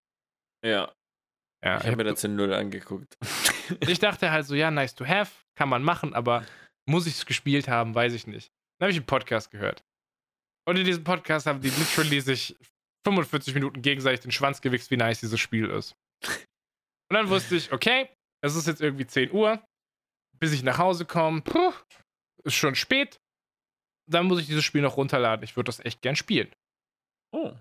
Ja. 0.62 0.70
ja. 0.70 0.93
ja 1.65 1.81
ich 1.81 1.87
habe 1.87 1.97
mir 1.97 2.05
das 2.05 2.23
in 2.23 2.37
Null 2.37 2.53
angeguckt. 2.53 3.16
ich 3.89 3.99
dachte 3.99 4.31
halt 4.31 4.47
so, 4.47 4.55
ja, 4.55 4.70
nice 4.70 4.95
to 4.95 5.07
have, 5.07 5.32
kann 5.55 5.69
man 5.69 5.82
machen, 5.82 6.15
aber 6.15 6.47
muss 6.87 7.07
ich 7.07 7.15
es 7.15 7.27
gespielt 7.27 7.69
haben, 7.69 7.95
weiß 7.95 8.12
ich 8.15 8.27
nicht. 8.27 8.51
Dann 8.78 8.87
habe 8.87 8.93
ich 8.93 8.99
einen 8.99 9.07
Podcast 9.07 9.51
gehört. 9.51 9.85
Und 10.66 10.77
in 10.77 10.85
diesem 10.85 11.05
Podcast 11.05 11.47
haben 11.47 11.61
die 11.61 11.70
literally 11.70 12.20
sich 12.20 12.57
45 13.07 13.55
Minuten 13.55 13.82
gegenseitig 13.82 14.20
den 14.20 14.31
Schwanz 14.31 14.61
gewichst, 14.61 14.91
wie 14.91 14.97
nice 14.97 15.20
dieses 15.20 15.41
Spiel 15.41 15.66
ist. 15.66 15.95
Und 16.23 17.15
dann 17.15 17.28
wusste 17.28 17.57
ich, 17.57 17.73
okay, 17.73 18.09
es 18.43 18.55
ist 18.55 18.66
jetzt 18.66 18.81
irgendwie 18.81 19.07
10 19.07 19.32
Uhr, 19.32 19.62
bis 20.39 20.53
ich 20.53 20.62
nach 20.62 20.78
Hause 20.78 21.05
komme, 21.05 21.43
ist 22.45 22.55
schon 22.55 22.74
spät, 22.74 23.20
dann 24.11 24.27
muss 24.27 24.41
ich 24.41 24.47
dieses 24.47 24.65
Spiel 24.65 24.82
noch 24.82 24.97
runterladen. 24.97 25.45
Ich 25.45 25.57
würde 25.57 25.69
das 25.69 25.81
echt 25.81 26.03
gern 26.03 26.16
spielen. 26.16 26.49
Oh. 27.32 27.53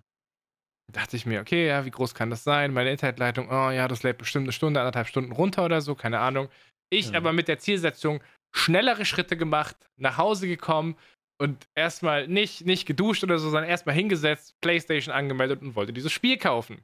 Da 0.88 1.02
dachte 1.02 1.16
ich 1.16 1.26
mir, 1.26 1.42
okay, 1.42 1.68
ja, 1.68 1.86
wie 1.86 1.92
groß 1.92 2.16
kann 2.16 2.30
das 2.30 2.44
sein? 2.44 2.74
Meine 2.74 2.92
Internetleitung, 2.92 3.50
oh 3.50 3.70
ja, 3.70 3.88
das 3.88 4.04
lädt 4.04 4.18
bestimmt 4.18 4.46
eine 4.46 4.52
Stunde, 4.52 4.80
anderthalb 4.80 5.08
Stunden 5.08 5.32
runter 5.32 5.64
oder 5.66 5.82
so, 5.82 5.96
keine 5.96 6.20
Ahnung. 6.20 6.50
Ich 6.92 7.10
mhm. 7.10 7.16
aber 7.16 7.34
mit 7.34 7.48
der 7.48 7.60
Zielsetzung 7.60 8.24
schnellere 8.56 9.06
Schritte 9.06 9.38
gemacht, 9.38 9.76
nach 9.98 10.18
Hause 10.18 10.48
gekommen 10.48 10.98
und 11.40 11.68
erstmal 11.76 12.28
nicht, 12.28 12.66
nicht 12.66 12.86
geduscht 12.86 13.24
oder 13.24 13.38
so, 13.38 13.50
sondern 13.50 13.70
erstmal 13.70 13.96
hingesetzt, 13.96 14.56
Playstation 14.62 15.14
angemeldet 15.14 15.62
und 15.62 15.76
wollte 15.76 15.94
dieses 15.94 16.12
Spiel 16.12 16.38
kaufen. 16.38 16.84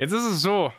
Jetzt 0.00 0.12
ist 0.12 0.24
es 0.24 0.42
so, 0.42 0.72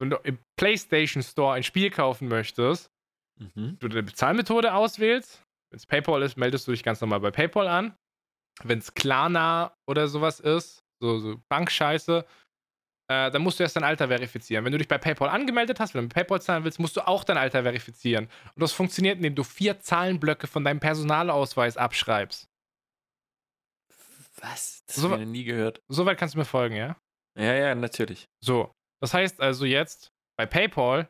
wenn 0.00 0.10
du 0.10 0.16
im 0.24 0.38
PlayStation 0.58 1.22
Store 1.22 1.54
ein 1.54 1.62
Spiel 1.62 1.90
kaufen 1.90 2.28
möchtest, 2.28 2.90
mhm. 3.38 3.76
du 3.78 3.86
eine 3.86 4.02
Bezahlmethode 4.02 4.74
auswählst, 4.74 5.44
wenn 5.74 5.78
es 5.78 5.86
PayPal 5.86 6.22
ist, 6.22 6.36
meldest 6.36 6.68
du 6.68 6.70
dich 6.70 6.84
ganz 6.84 7.00
normal 7.00 7.18
bei 7.18 7.32
PayPal 7.32 7.66
an. 7.66 7.96
Wenn 8.62 8.78
es 8.78 8.94
Klarna 8.94 9.76
oder 9.88 10.06
sowas 10.06 10.38
ist, 10.38 10.84
so, 11.02 11.18
so 11.18 11.42
Bankscheiße, 11.48 12.24
äh, 13.10 13.30
dann 13.32 13.42
musst 13.42 13.58
du 13.58 13.64
erst 13.64 13.74
dein 13.74 13.82
Alter 13.82 14.06
verifizieren. 14.06 14.64
Wenn 14.64 14.70
du 14.70 14.78
dich 14.78 14.86
bei 14.86 14.98
PayPal 14.98 15.28
angemeldet 15.28 15.80
hast, 15.80 15.92
wenn 15.92 16.02
du 16.02 16.04
mit 16.04 16.14
PayPal 16.14 16.40
zahlen 16.40 16.62
willst, 16.62 16.78
musst 16.78 16.96
du 16.96 17.04
auch 17.04 17.24
dein 17.24 17.38
Alter 17.38 17.64
verifizieren. 17.64 18.26
Und 18.54 18.62
das 18.62 18.70
funktioniert, 18.70 19.16
indem 19.16 19.34
du 19.34 19.42
vier 19.42 19.80
Zahlenblöcke 19.80 20.46
von 20.46 20.62
deinem 20.62 20.78
Personalausweis 20.78 21.76
abschreibst. 21.76 22.48
Was? 24.40 24.84
Das 24.86 24.94
so, 24.94 25.10
habe 25.10 25.22
ich 25.22 25.28
nie 25.28 25.42
gehört. 25.42 25.82
Soweit 25.88 26.18
kannst 26.18 26.36
du 26.36 26.38
mir 26.38 26.44
folgen, 26.44 26.76
ja? 26.76 26.96
Ja, 27.36 27.52
ja, 27.52 27.74
natürlich. 27.74 28.28
So, 28.40 28.72
das 29.02 29.12
heißt 29.12 29.40
also 29.40 29.64
jetzt 29.64 30.12
bei 30.38 30.46
PayPal, 30.46 31.08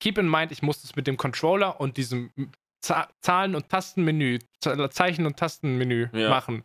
keep 0.00 0.16
in 0.16 0.30
mind, 0.30 0.50
ich 0.50 0.62
muss 0.62 0.80
das 0.80 0.96
mit 0.96 1.06
dem 1.06 1.18
Controller 1.18 1.78
und 1.78 1.98
diesem 1.98 2.32
Zahlen- 2.80 3.54
und 3.54 3.68
Tastenmenü, 3.68 4.38
Zeichen- 4.60 5.26
und 5.26 5.36
Tastenmenü 5.36 6.08
ja. 6.12 6.30
machen. 6.30 6.64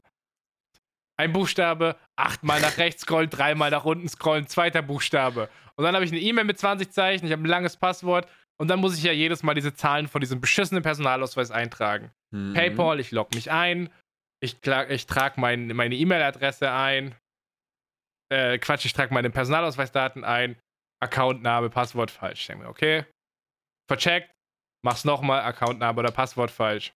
Ein 1.18 1.32
Buchstabe, 1.32 1.96
achtmal 2.16 2.60
nach 2.62 2.78
rechts 2.78 3.04
scrollen, 3.04 3.30
dreimal 3.30 3.72
nach 3.72 3.86
unten 3.86 4.10
scrollen, 4.10 4.48
zweiter 4.48 4.82
Buchstabe. 4.82 5.50
Und 5.76 5.84
dann 5.84 5.96
habe 5.96 6.06
ich 6.06 6.12
eine 6.12 6.20
E-Mail 6.20 6.46
mit 6.46 6.60
20 6.60 6.92
Zeichen, 6.92 7.26
ich 7.26 7.32
habe 7.32 7.44
ein 7.44 7.48
langes 7.48 7.78
Passwort 7.78 8.28
und 8.60 8.68
dann 8.68 8.80
muss 8.80 8.98
ich 8.98 9.04
ja 9.04 9.12
jedes 9.12 9.44
Mal 9.44 9.54
diese 9.54 9.74
Zahlen 9.74 10.08
von 10.08 10.22
diesem 10.22 10.42
beschissenen 10.42 10.84
Personalausweis 10.84 11.52
eintragen. 11.52 12.12
Mhm. 12.32 12.54
PayPal, 12.54 13.00
ich 13.00 13.12
logge 13.12 13.36
mich 13.36 13.52
ein, 13.52 13.90
ich, 14.44 14.58
ich 14.90 15.06
trage 15.06 15.40
mein, 15.40 15.68
meine 15.68 15.96
E-Mail-Adresse 15.96 16.72
ein, 16.72 17.16
äh, 18.32 18.58
Quatsch, 18.58 18.86
ich 18.86 18.94
trage 18.94 19.14
meine 19.14 19.30
Personalausweisdaten 19.30 20.24
ein, 20.24 20.58
Accountname, 21.02 21.70
Passwort 21.70 22.12
falsch. 22.12 22.42
Ich 22.42 22.48
denke 22.48 22.64
mir, 22.64 22.70
okay, 22.70 23.06
vercheckt, 23.88 24.33
mach's 24.84 25.06
nochmal, 25.06 25.42
Accountname 25.42 26.00
oder 26.00 26.12
Passwort 26.12 26.52
falsch. 26.52 26.94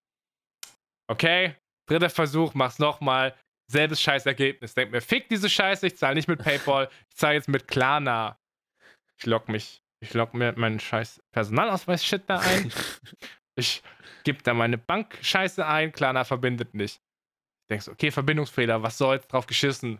Okay, 1.09 1.55
dritter 1.87 2.09
Versuch, 2.09 2.53
mach's 2.53 2.79
nochmal, 2.79 3.35
selbes 3.71 4.01
Scheißergebnis. 4.01 4.73
Denk 4.73 4.91
mir, 4.91 5.01
fick 5.01 5.29
diese 5.29 5.49
Scheiße, 5.49 5.87
ich 5.87 5.97
zahle 5.97 6.15
nicht 6.15 6.27
mit 6.27 6.43
PayPal, 6.43 6.89
ich 7.09 7.15
zahle 7.15 7.35
jetzt 7.35 7.49
mit 7.49 7.67
Klarna. 7.67 8.37
Ich 9.17 9.25
log 9.25 9.49
mich, 9.49 9.81
ich 9.99 10.13
log 10.13 10.33
mir 10.33 10.53
meinen 10.57 10.79
scheiß 10.79 11.21
Personalausweis-Shit 11.31 12.23
da 12.27 12.39
ein. 12.39 12.71
ich 13.55 13.81
gebe 14.23 14.43
da 14.43 14.53
meine 14.53 14.77
Bank-Scheiße 14.77 15.65
ein, 15.65 15.91
Klarna 15.91 16.23
verbindet 16.23 16.73
nicht. 16.73 17.01
Denkst, 17.69 17.87
okay, 17.87 18.11
Verbindungsfehler, 18.11 18.83
was 18.83 18.97
soll's, 18.97 19.27
drauf 19.27 19.47
geschissen. 19.47 19.99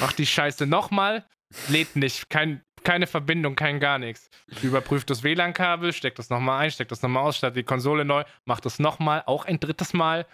Mach 0.00 0.12
die 0.12 0.26
Scheiße 0.26 0.66
nochmal, 0.66 1.26
lädt 1.68 1.96
nicht, 1.96 2.30
kein, 2.30 2.62
keine 2.84 3.06
Verbindung, 3.06 3.54
kein 3.54 3.80
gar 3.80 3.98
nichts. 3.98 4.28
Überprüft 4.62 5.10
das 5.10 5.22
WLAN-Kabel, 5.22 5.92
steckt 5.92 6.18
das 6.18 6.30
nochmal 6.30 6.64
ein, 6.64 6.70
steckt 6.70 6.90
das 6.90 7.02
nochmal 7.02 7.24
aus, 7.24 7.36
startet 7.36 7.58
die 7.58 7.64
Konsole 7.64 8.04
neu, 8.04 8.24
macht 8.44 8.64
das 8.64 8.78
nochmal, 8.78 9.22
auch 9.26 9.44
ein 9.44 9.60
drittes 9.60 9.92
Mal. 9.92 10.26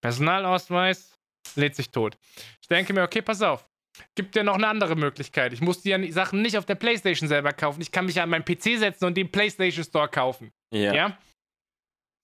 Personalausweis, 0.00 1.18
lädt 1.56 1.74
sich 1.74 1.90
tot. 1.90 2.16
Ich 2.62 2.68
denke 2.68 2.92
mir, 2.92 3.02
okay, 3.02 3.22
pass 3.22 3.42
auf. 3.42 3.68
Gibt 4.14 4.36
ja 4.36 4.44
noch 4.44 4.54
eine 4.54 4.68
andere 4.68 4.94
Möglichkeit. 4.94 5.52
Ich 5.52 5.60
muss 5.60 5.82
die 5.82 6.12
Sachen 6.12 6.42
nicht 6.42 6.56
auf 6.56 6.66
der 6.66 6.76
PlayStation 6.76 7.28
selber 7.28 7.52
kaufen. 7.52 7.80
Ich 7.80 7.90
kann 7.90 8.06
mich 8.06 8.20
an 8.20 8.30
meinen 8.30 8.44
PC 8.44 8.78
setzen 8.78 9.06
und 9.06 9.16
den 9.16 9.30
PlayStation 9.30 9.84
Store 9.84 10.08
kaufen. 10.08 10.52
Ja. 10.72 10.94
ja? 10.94 11.18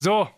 So. 0.00 0.30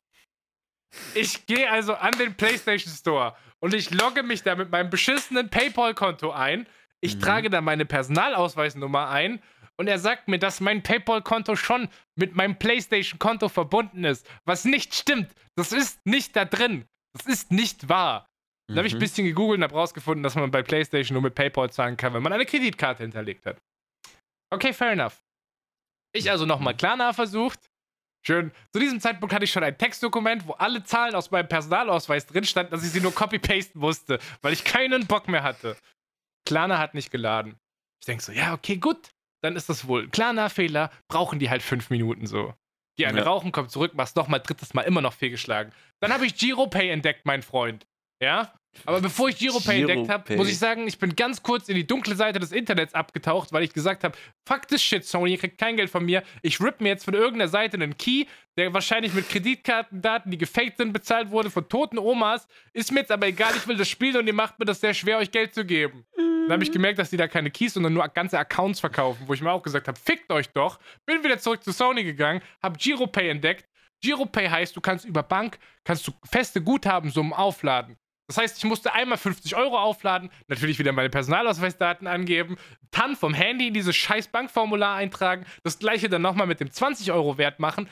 Ich 1.15 1.45
gehe 1.47 1.71
also 1.71 1.95
an 1.95 2.17
den 2.17 2.35
PlayStation 2.37 2.93
Store 2.93 3.37
und 3.61 3.75
ich 3.75 3.91
logge 3.91 4.23
mich 4.23 4.43
da 4.43 4.55
mit 4.55 4.71
meinem 4.71 4.89
beschissenen 4.89 5.51
PayPal-Konto 5.51 6.31
ein. 6.31 6.67
Ich 7.07 7.17
mhm. 7.17 7.21
trage 7.21 7.51
da 7.51 7.61
meine 7.61 7.87
Personalausweisnummer 7.87 9.09
ein 9.09 9.41
und 9.77 9.87
er 9.87 9.99
sagt 9.99 10.29
mir, 10.29 10.39
dass 10.39 10.61
mein 10.61 10.83
PayPal-Konto 10.83 11.55
schon 11.55 11.89
mit 12.17 12.35
meinem 12.35 12.59
PlayStation-Konto 12.59 13.49
verbunden 13.49 14.05
ist. 14.05 14.29
Was 14.45 14.65
nicht 14.65 14.95
stimmt. 14.95 15.33
Das 15.55 15.73
ist 15.73 16.05
nicht 16.05 16.35
da 16.35 16.45
drin. 16.45 16.85
Das 17.17 17.27
ist 17.27 17.53
nicht 17.53 17.89
wahr. 17.89 18.27
Dann 18.69 18.79
habe 18.79 18.89
ich 18.89 18.95
ein 18.95 18.97
mhm. 18.97 19.01
bisschen 19.01 19.27
gegoogelt 19.27 19.59
und 19.59 19.65
habe 19.65 19.75
rausgefunden, 19.75 20.25
dass 20.25 20.35
man 20.35 20.51
bei 20.51 20.63
PlayStation 20.63 21.15
nur 21.15 21.23
mit 21.23 21.37
PayPal 21.37 21.71
zahlen 21.71 21.97
kann, 21.97 22.13
wenn 22.13 22.23
man 22.23 22.33
eine 22.33 22.45
Kreditkarte 22.45 23.05
hinterlegt 23.05 23.47
hat. 23.47 23.59
Okay, 24.53 24.73
fair 24.73 24.91
enough. 24.91 25.23
Ich 26.13 26.31
also 26.31 26.45
nochmal 26.45 26.75
mhm. 26.75 26.79
Klarna 26.79 27.13
versucht. 27.13 27.71
Schön. 28.27 28.51
Zu 28.73 28.81
diesem 28.81 29.01
Zeitpunkt 29.01 29.33
hatte 29.33 29.45
ich 29.45 29.53
schon 29.53 29.63
ein 29.63 29.79
Textdokument, 29.79 30.49
wo 30.49 30.53
alle 30.55 30.83
Zahlen 30.83 31.15
aus 31.15 31.31
meinem 31.31 31.47
Personalausweis 31.47 32.27
drin 32.27 32.43
standen, 32.43 32.73
dass 32.73 32.83
ich 32.83 32.91
sie 32.91 33.01
nur 33.01 33.15
copy-pasten 33.15 33.81
musste, 33.81 34.19
weil 34.43 34.53
ich 34.53 34.65
keinen 34.65 35.07
Bock 35.07 35.29
mehr 35.29 35.45
hatte. 35.45 35.77
Klarna 36.47 36.79
hat 36.79 36.95
nicht 36.95 37.11
geladen. 37.11 37.57
Ich 38.01 38.07
denke 38.07 38.23
so, 38.23 38.33
ja, 38.33 38.55
okay, 38.55 38.77
gut. 38.77 39.11
Dann 39.43 39.57
ist 39.57 39.69
das 39.69 39.87
wohl 39.87 40.05
ein 40.05 40.11
Klarna-Fehler. 40.11 40.91
Brauchen 41.09 41.39
die 41.39 41.51
halt 41.51 41.63
fünf 41.63 41.91
Minuten 41.91 42.27
so. 42.27 42.55
Die 42.99 43.07
eine 43.07 43.19
ja. 43.19 43.25
rauchen, 43.25 43.53
kommt 43.53 43.71
zurück, 43.71 43.95
machst 43.95 44.17
nochmal 44.17 44.41
drittes 44.41 44.73
Mal 44.73 44.83
immer 44.83 45.03
noch 45.03 45.13
fehlgeschlagen. 45.13 45.73
Dann 46.01 46.13
habe 46.13 46.25
ich 46.25 46.37
GiroPay 46.37 46.89
entdeckt, 46.89 47.27
mein 47.27 47.43
Freund. 47.43 47.87
Ja? 48.23 48.55
Aber 48.85 49.01
bevor 49.01 49.29
ich 49.29 49.39
GiroPay 49.39 49.79
Giro 49.79 49.91
entdeckt 49.91 50.11
habe, 50.11 50.37
muss 50.37 50.49
ich 50.49 50.59
sagen, 50.59 50.87
ich 50.87 50.99
bin 50.99 51.17
ganz 51.17 51.43
kurz 51.43 51.69
in 51.69 51.75
die 51.75 51.87
dunkle 51.87 52.15
Seite 52.15 52.39
des 52.39 52.53
Internets 52.53 52.95
abgetaucht, 52.95 53.53
weil 53.53 53.63
ich 53.63 53.73
gesagt 53.73 54.05
habe, 54.05 54.17
fuck 54.45 54.69
this 54.69 54.83
shit, 54.83 55.05
Sony, 55.05 55.33
ihr 55.33 55.39
kriegt 55.39 55.59
kein 55.59 55.77
Geld 55.77 55.91
von 55.91 56.05
mir. 56.05 56.23
Ich 56.43 56.61
rip 56.61 56.81
mir 56.81 56.89
jetzt 56.89 57.05
von 57.05 57.15
irgendeiner 57.15 57.49
Seite 57.49 57.77
einen 57.77 57.97
Key, 57.97 58.27
der 58.57 58.73
wahrscheinlich 58.73 59.15
mit 59.15 59.29
Kreditkartendaten, 59.29 60.31
die 60.31 60.39
gefaked 60.39 60.79
sind, 60.79 60.93
bezahlt 60.93 61.31
wurde 61.31 61.51
von 61.51 61.69
toten 61.69 61.99
Omas. 61.99 62.47
Ist 62.73 62.93
mir 62.93 63.01
jetzt 63.01 63.13
aber 63.13 63.27
egal, 63.27 63.53
ich 63.57 63.67
will 63.67 63.77
das 63.77 63.89
spielen 63.89 64.17
und 64.17 64.27
ihr 64.27 64.35
macht 64.35 64.59
mir 64.59 64.65
das 64.65 64.81
sehr 64.81 64.95
schwer, 64.95 65.19
euch 65.19 65.31
Geld 65.31 65.55
zu 65.55 65.65
geben. 65.65 66.07
Dann 66.17 66.53
habe 66.53 66.63
ich 66.63 66.71
gemerkt, 66.71 66.99
dass 66.99 67.11
die 67.11 67.17
da 67.17 67.27
keine 67.27 67.51
Keys, 67.51 67.75
sondern 67.75 67.93
nur 67.93 68.07
ganze 68.09 68.39
Accounts 68.39 68.79
verkaufen, 68.79 69.25
wo 69.27 69.35
ich 69.35 69.43
mir 69.43 69.51
auch 69.51 69.63
gesagt 69.63 69.89
habe, 69.89 69.99
fickt 69.99 70.31
euch 70.31 70.49
doch. 70.51 70.79
Bin 71.05 71.25
wieder 71.25 71.39
zurück 71.39 71.63
zu 71.65 71.73
Sony 71.73 72.05
gegangen, 72.05 72.41
habe 72.63 72.79
GiroPay 72.79 73.31
entdeckt. 73.31 73.69
GiroPay 74.01 74.49
heißt, 74.49 74.77
du 74.77 74.81
kannst 74.81 75.05
über 75.05 75.23
Bank, 75.23 75.59
kannst 75.85 76.07
du 76.07 76.13
feste 76.25 76.63
Guthabensummen 76.63 77.33
aufladen. 77.33 77.97
Das 78.29 78.39
heißt, 78.39 78.59
ich 78.59 78.65
musste 78.65 78.93
einmal 78.93 79.19
50 79.19 79.57
Euro 79.57 79.79
aufladen, 79.79 80.31
natürlich 80.49 80.79
wieder 80.79 80.93
meine 80.93 81.11
Personalausweisdaten 81.11 82.07
angeben, 82.07 82.57
dann 82.91 83.15
vom 83.15 83.35
Handy 83.35 83.69
in 83.69 83.75
dieses 83.75 83.95
scheiß 83.95 84.29
Bankformular 84.29 84.97
eintragen, 84.97 85.47
das 85.63 85.79
gleiche 85.79 86.09
dann 86.09 86.23
nochmal 86.23 86.47
mit 86.47 86.61
dem 86.61 86.71
20 86.71 87.13
Euro 87.13 87.39
Wert 87.39 87.61
machen, 87.61 87.89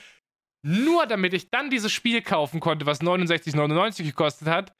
nur 0.62 1.06
damit 1.06 1.34
ich 1.34 1.50
dann 1.50 1.70
dieses 1.70 1.92
Spiel 1.92 2.22
kaufen 2.22 2.58
konnte, 2.58 2.86
was 2.86 3.00
69,99 3.00 4.02
gekostet 4.02 4.48
hat. 4.48 4.74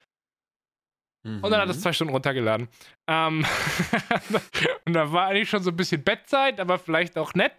Mhm. 1.25 1.43
Und 1.43 1.51
dann 1.51 1.61
hat 1.61 1.69
es 1.69 1.77
mhm. 1.77 1.83
zwei 1.83 1.93
Stunden 1.93 2.13
runtergeladen. 2.13 2.69
Ähm 3.07 3.45
und 4.87 4.93
da 4.93 5.13
war 5.13 5.29
eigentlich 5.29 5.49
schon 5.49 5.63
so 5.63 5.71
ein 5.71 5.77
bisschen 5.77 6.03
Bettzeit, 6.03 6.61
aber 6.61 6.79
vielleicht 6.79 7.17
auch 7.19 7.35
nett. 7.35 7.55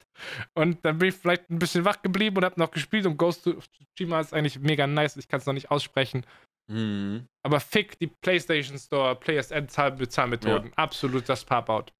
Und 0.53 0.83
dann 0.85 0.99
bin 0.99 1.09
ich 1.09 1.15
vielleicht 1.15 1.49
ein 1.49 1.59
bisschen 1.59 1.85
wach 1.85 2.01
geblieben 2.01 2.37
und 2.37 2.45
habe 2.45 2.59
noch 2.59 2.71
gespielt. 2.71 3.05
Und 3.05 3.17
Ghost 3.17 3.47
of 3.47 3.67
Tsushima 3.95 4.19
ist 4.19 4.33
eigentlich 4.33 4.59
mega 4.59 4.85
nice. 4.85 5.17
Ich 5.17 5.27
kann 5.27 5.39
es 5.39 5.45
noch 5.45 5.53
nicht 5.53 5.71
aussprechen. 5.71 6.25
Mhm. 6.67 7.27
Aber 7.43 7.59
fick 7.59 7.99
die 7.99 8.07
PlayStation 8.07 8.77
Store, 8.77 9.15
PSN-Bezahlmethoden. 9.15 10.69
Ja. 10.69 10.77
Absolut 10.77 11.29
das 11.29 11.45
Pop-Out. 11.45 11.93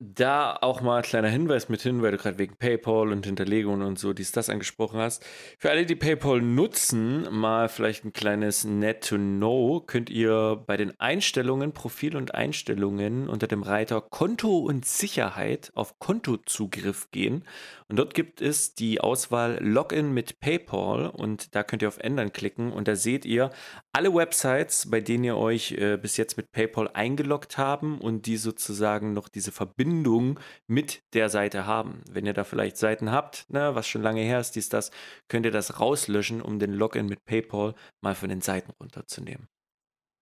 Da 0.00 0.56
auch 0.60 0.80
mal 0.80 0.98
ein 0.98 1.02
kleiner 1.02 1.28
Hinweis 1.28 1.68
mit 1.68 1.82
hin, 1.82 2.02
weil 2.02 2.12
du 2.12 2.18
gerade 2.18 2.38
wegen 2.38 2.54
PayPal 2.54 3.10
und 3.10 3.26
Hinterlegungen 3.26 3.84
und 3.84 3.98
so 3.98 4.12
dies, 4.12 4.30
das 4.30 4.48
angesprochen 4.48 5.00
hast. 5.00 5.26
Für 5.58 5.70
alle, 5.70 5.86
die 5.86 5.96
PayPal 5.96 6.40
nutzen, 6.40 7.26
mal 7.32 7.68
vielleicht 7.68 8.04
ein 8.04 8.12
kleines 8.12 8.62
Net 8.62 9.08
to 9.08 9.16
Know, 9.16 9.82
könnt 9.84 10.08
ihr 10.08 10.62
bei 10.68 10.76
den 10.76 11.00
Einstellungen, 11.00 11.72
Profil 11.72 12.14
und 12.14 12.32
Einstellungen 12.32 13.28
unter 13.28 13.48
dem 13.48 13.64
Reiter 13.64 14.00
Konto 14.00 14.58
und 14.58 14.86
Sicherheit 14.86 15.72
auf 15.74 15.98
Kontozugriff 15.98 17.10
gehen. 17.10 17.44
Und 17.88 17.98
dort 17.98 18.14
gibt 18.14 18.40
es 18.40 18.74
die 18.74 19.00
Auswahl 19.00 19.58
Login 19.60 20.12
mit 20.12 20.38
PayPal 20.38 21.06
und 21.06 21.56
da 21.56 21.64
könnt 21.64 21.82
ihr 21.82 21.88
auf 21.88 21.98
Ändern 21.98 22.32
klicken 22.32 22.70
und 22.70 22.86
da 22.86 22.94
seht 22.94 23.24
ihr 23.24 23.50
alle 23.92 24.14
Websites, 24.14 24.90
bei 24.90 25.00
denen 25.00 25.24
ihr 25.24 25.38
euch 25.38 25.72
äh, 25.72 25.96
bis 25.96 26.18
jetzt 26.18 26.36
mit 26.36 26.52
PayPal 26.52 26.90
eingeloggt 26.92 27.56
haben 27.56 27.98
und 27.98 28.26
die 28.26 28.36
sozusagen 28.36 29.14
noch 29.14 29.28
diese 29.28 29.50
Verbindung 29.50 29.87
Verbindung 29.88 30.38
mit 30.66 31.02
der 31.14 31.28
Seite 31.28 31.66
haben. 31.66 32.02
Wenn 32.10 32.26
ihr 32.26 32.34
da 32.34 32.44
vielleicht 32.44 32.76
Seiten 32.76 33.10
habt, 33.10 33.46
na, 33.48 33.70
ne, 33.70 33.74
was 33.74 33.88
schon 33.88 34.02
lange 34.02 34.20
her 34.20 34.40
ist, 34.40 34.52
dies, 34.52 34.68
das, 34.68 34.90
könnt 35.28 35.46
ihr 35.46 35.52
das 35.52 35.80
rauslöschen, 35.80 36.42
um 36.42 36.58
den 36.58 36.74
Login 36.74 37.06
mit 37.06 37.24
PayPal 37.24 37.74
mal 38.02 38.14
von 38.14 38.28
den 38.28 38.40
Seiten 38.42 38.72
runterzunehmen. 38.80 39.48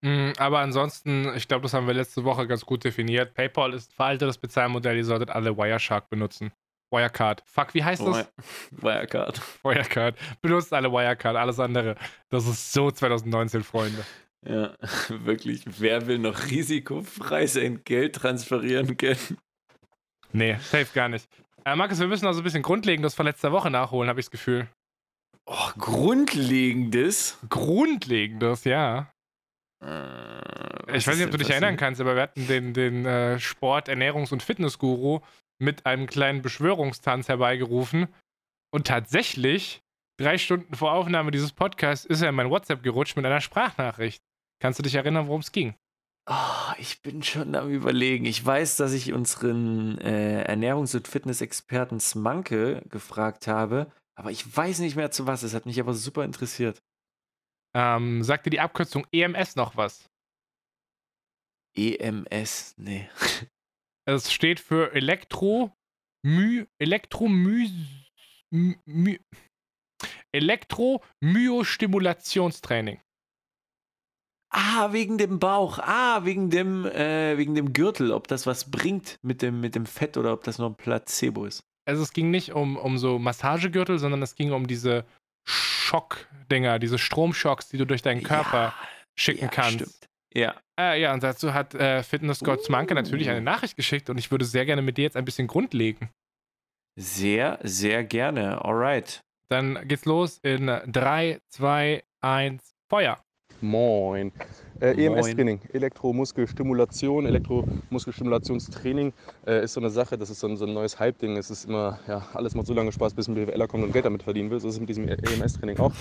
Mm, 0.03 0.33
aber 0.39 0.61
ansonsten, 0.61 1.33
ich 1.35 1.49
glaube, 1.49 1.63
das 1.63 1.75
haben 1.75 1.87
wir 1.87 1.95
letzte 1.95 2.25
Woche 2.25 2.47
ganz 2.47 2.65
gut 2.65 2.85
definiert. 2.85 3.35
PayPal 3.35 3.75
ist 3.75 3.91
ein 3.91 3.95
veraltetes 3.95 4.39
Bezahlmodell, 4.39 4.97
ihr 4.97 5.05
solltet 5.05 5.31
alle 5.31 5.57
Wireshark 5.57 6.09
benutzen. 6.09 6.53
Wirecard. 6.93 7.43
Fuck, 7.47 7.75
wie 7.75 7.83
heißt 7.83 8.07
das? 8.07 8.31
Wirecard. 8.71 9.41
Wirecard. 9.65 10.17
Benutzt 10.41 10.73
alle 10.73 10.93
Wirecard, 10.93 11.35
alles 11.35 11.59
andere. 11.59 11.97
Das 12.29 12.47
ist 12.47 12.73
so 12.73 12.93
2019, 12.93 13.65
Freunde. 13.65 14.05
Ja, 14.47 14.77
wirklich. 15.09 15.65
Wer 15.81 16.07
will 16.07 16.19
noch 16.19 16.51
risikofrei 16.51 17.47
sein 17.47 17.83
Geld 17.85 18.17
transferieren 18.17 18.97
können? 18.97 19.39
Nee, 20.37 20.57
safe 20.61 20.89
gar 20.93 21.09
nicht. 21.09 21.27
Äh, 21.65 21.75
Markus, 21.77 21.99
wir 21.99 22.07
müssen 22.07 22.27
also 22.27 22.41
ein 22.41 22.45
bisschen 22.45 22.63
Grundlegendes 22.63 23.15
von 23.15 23.25
letzter 23.25 23.53
Woche 23.53 23.71
nachholen, 23.71 24.11
habe 24.11 24.21
ich 24.21 24.27
das 24.27 24.31
Gefühl. 24.31 24.69
Oh, 25.47 25.71
Grundlegendes? 25.79 27.39
Grundlegendes, 27.49 28.65
ja. 28.65 29.11
Äh, 29.83 30.97
ich 30.97 31.07
weiß 31.07 31.17
nicht, 31.17 31.25
ob 31.25 31.31
du 31.31 31.39
dich 31.39 31.51
erinnern 31.51 31.79
kannst, 31.79 32.03
aber 32.03 32.17
wir 32.17 32.23
hatten 32.23 32.47
den, 32.49 32.75
den 32.75 33.07
äh, 33.07 33.41
Sport-, 33.41 33.89
Ernährungs- 33.89 34.33
und 34.33 34.43
Fitnessguru 34.43 35.21
mit 35.59 35.87
einem 35.87 36.07
kleinen 36.07 36.43
Beschwörungstanz 36.43 37.29
herbeigerufen. 37.29 38.09
Und 38.71 38.87
tatsächlich, 38.87 39.81
drei 40.21 40.37
Stunden 40.37 40.75
vor 40.75 40.93
Aufnahme 40.93 41.31
dieses 41.31 41.53
Podcasts, 41.53 42.05
ist 42.05 42.21
er 42.21 42.29
in 42.29 42.35
mein 42.35 42.51
WhatsApp 42.51 42.83
gerutscht 42.83 43.17
mit 43.17 43.25
einer 43.25 43.41
Sprachnachricht. 43.41 44.21
Kannst 44.61 44.79
du 44.79 44.83
dich 44.83 44.97
erinnern, 44.97 45.29
worum 45.29 45.41
es 45.41 45.53
ging? 45.53 45.75
Oh, 46.29 46.73
ich 46.79 47.03
bin 47.03 47.23
schon 47.23 47.55
am 47.55 47.71
überlegen. 47.71 48.25
Ich 48.25 48.45
weiß, 48.45 48.77
dass 48.77 48.93
ich 48.93 49.13
unseren 49.13 49.97
äh, 49.99 50.45
Ernährungs- 50.45 50.97
und 50.97 51.07
Fitnessexperten 51.07 52.01
Smanke 52.01 52.83
gefragt 52.89 53.47
habe, 53.47 53.93
aber 54.19 54.33
ich 54.33 54.57
weiß 54.57 54.81
nicht 54.81 54.97
mehr 54.97 55.13
zu 55.13 55.29
was. 55.29 55.45
Es 55.45 55.55
hat 55.55 55.67
mich 55.67 55.79
aber 55.79 55.95
super 55.95 56.25
interessiert. 56.25 56.83
Ähm, 57.77 58.25
sagt 58.25 58.47
dir 58.47 58.51
die 58.51 58.61
Abkürzung 58.61 59.07
EMS 59.13 59.55
noch 59.55 59.77
was? 59.77 60.11
EMS, 61.77 62.75
nee. 62.77 63.09
Es 64.09 64.33
steht 64.33 64.61
für 64.61 64.95
Elektro 64.95 65.77
My 66.25 66.65
Elektromy 66.79 67.69
My 68.53 69.19
Elektromyostimulationstraining. 70.33 73.01
Ah, 74.59 74.91
wegen 74.93 75.19
dem 75.19 75.39
Bauch. 75.39 75.79
Ah, 75.81 76.25
wegen 76.25 76.49
dem, 76.49 76.87
äh, 76.87 77.37
wegen 77.37 77.55
dem 77.55 77.75
Gürtel. 77.75 78.11
Ob 78.11 78.27
das 78.27 78.47
was 78.47 78.71
bringt 78.71 79.19
mit 79.23 79.43
dem, 79.43 79.61
mit 79.61 79.75
dem 79.75 79.85
Fett 79.85 80.17
oder 80.17 80.33
ob 80.33 80.45
das 80.45 80.59
nur 80.59 80.71
ein 80.71 80.77
Placebo 80.77 81.45
ist. 81.45 81.63
Also 81.85 82.03
es 82.03 82.15
ging 82.15 82.31
nicht 82.31 82.55
um, 82.55 82.79
um 82.79 82.97
so 82.97 83.19
Massagegürtel, 83.19 83.99
sondern 83.99 84.23
es 84.23 84.35
ging 84.35 84.53
um 84.53 84.67
diese 84.67 85.05
Schockdinger, 85.47 86.79
diese 86.79 86.97
Stromschocks, 86.97 87.69
die 87.69 87.77
du 87.77 87.85
durch 87.85 88.01
deinen 88.01 88.23
Körper 88.23 88.59
ja, 88.59 88.75
schicken 89.15 89.45
ja, 89.45 89.49
kannst. 89.49 89.81
Stimmt. 89.81 90.09
Ja. 90.35 90.55
Äh, 90.81 91.03
ja, 91.03 91.13
und 91.13 91.23
dazu 91.23 91.53
hat 91.53 91.75
äh, 91.75 92.03
Fitness 92.03 92.41
Gods 92.41 92.71
uh. 92.71 92.73
Manke 92.73 92.95
natürlich 92.95 93.29
eine 93.29 93.43
Nachricht 93.43 93.77
geschickt 93.77 94.09
und 94.09 94.17
ich 94.17 94.31
würde 94.31 94.47
sehr 94.47 94.65
gerne 94.65 94.81
mit 94.81 94.97
dir 94.97 95.03
jetzt 95.03 95.19
ein 95.19 95.27
bisschen 95.27 95.49
grundlegen. 95.49 96.09
Sehr, 96.99 97.59
sehr 97.63 98.05
gerne. 98.05 98.65
Alright. 98.65 99.21
Dann 99.51 99.87
geht's 99.87 100.07
los 100.07 100.39
in 100.43 100.67
3, 100.67 101.41
2, 101.51 102.03
1, 102.23 102.75
Feuer. 102.89 103.23
Moin. 103.61 104.33
Äh, 104.81 105.07
EMS-Training, 105.07 105.61
Elektromuskelstimulation, 105.73 107.25
Elektromuskelstimulationstraining 107.25 109.15
äh, 109.47 109.65
ist 109.65 109.73
so 109.73 109.81
eine 109.81 109.89
Sache, 109.89 110.19
das 110.19 110.29
ist 110.29 110.41
so 110.41 110.47
ein, 110.47 110.57
so 110.57 110.67
ein 110.67 110.75
neues 110.75 110.99
Hype-Ding. 110.99 111.37
Es 111.39 111.51
ist 111.51 111.65
immer, 111.65 111.99
ja, 112.07 112.27
alles 112.35 112.55
macht 112.55 112.67
so 112.67 112.75
lange 112.75 112.93
Spaß, 112.93 113.15
bis 113.15 113.29
ein 113.29 113.35
BWLer 113.35 113.69
kommt 113.69 113.85
und 113.85 113.93
Geld 113.93 114.05
damit 114.05 114.23
verdienen 114.23 114.51
will. 114.51 114.61
So 114.61 114.69
ist 114.69 114.75
es 114.75 114.81
mit 114.81 114.91
diesem 114.91 115.09
EMS-Training 115.09 115.79
auch. 115.79 115.93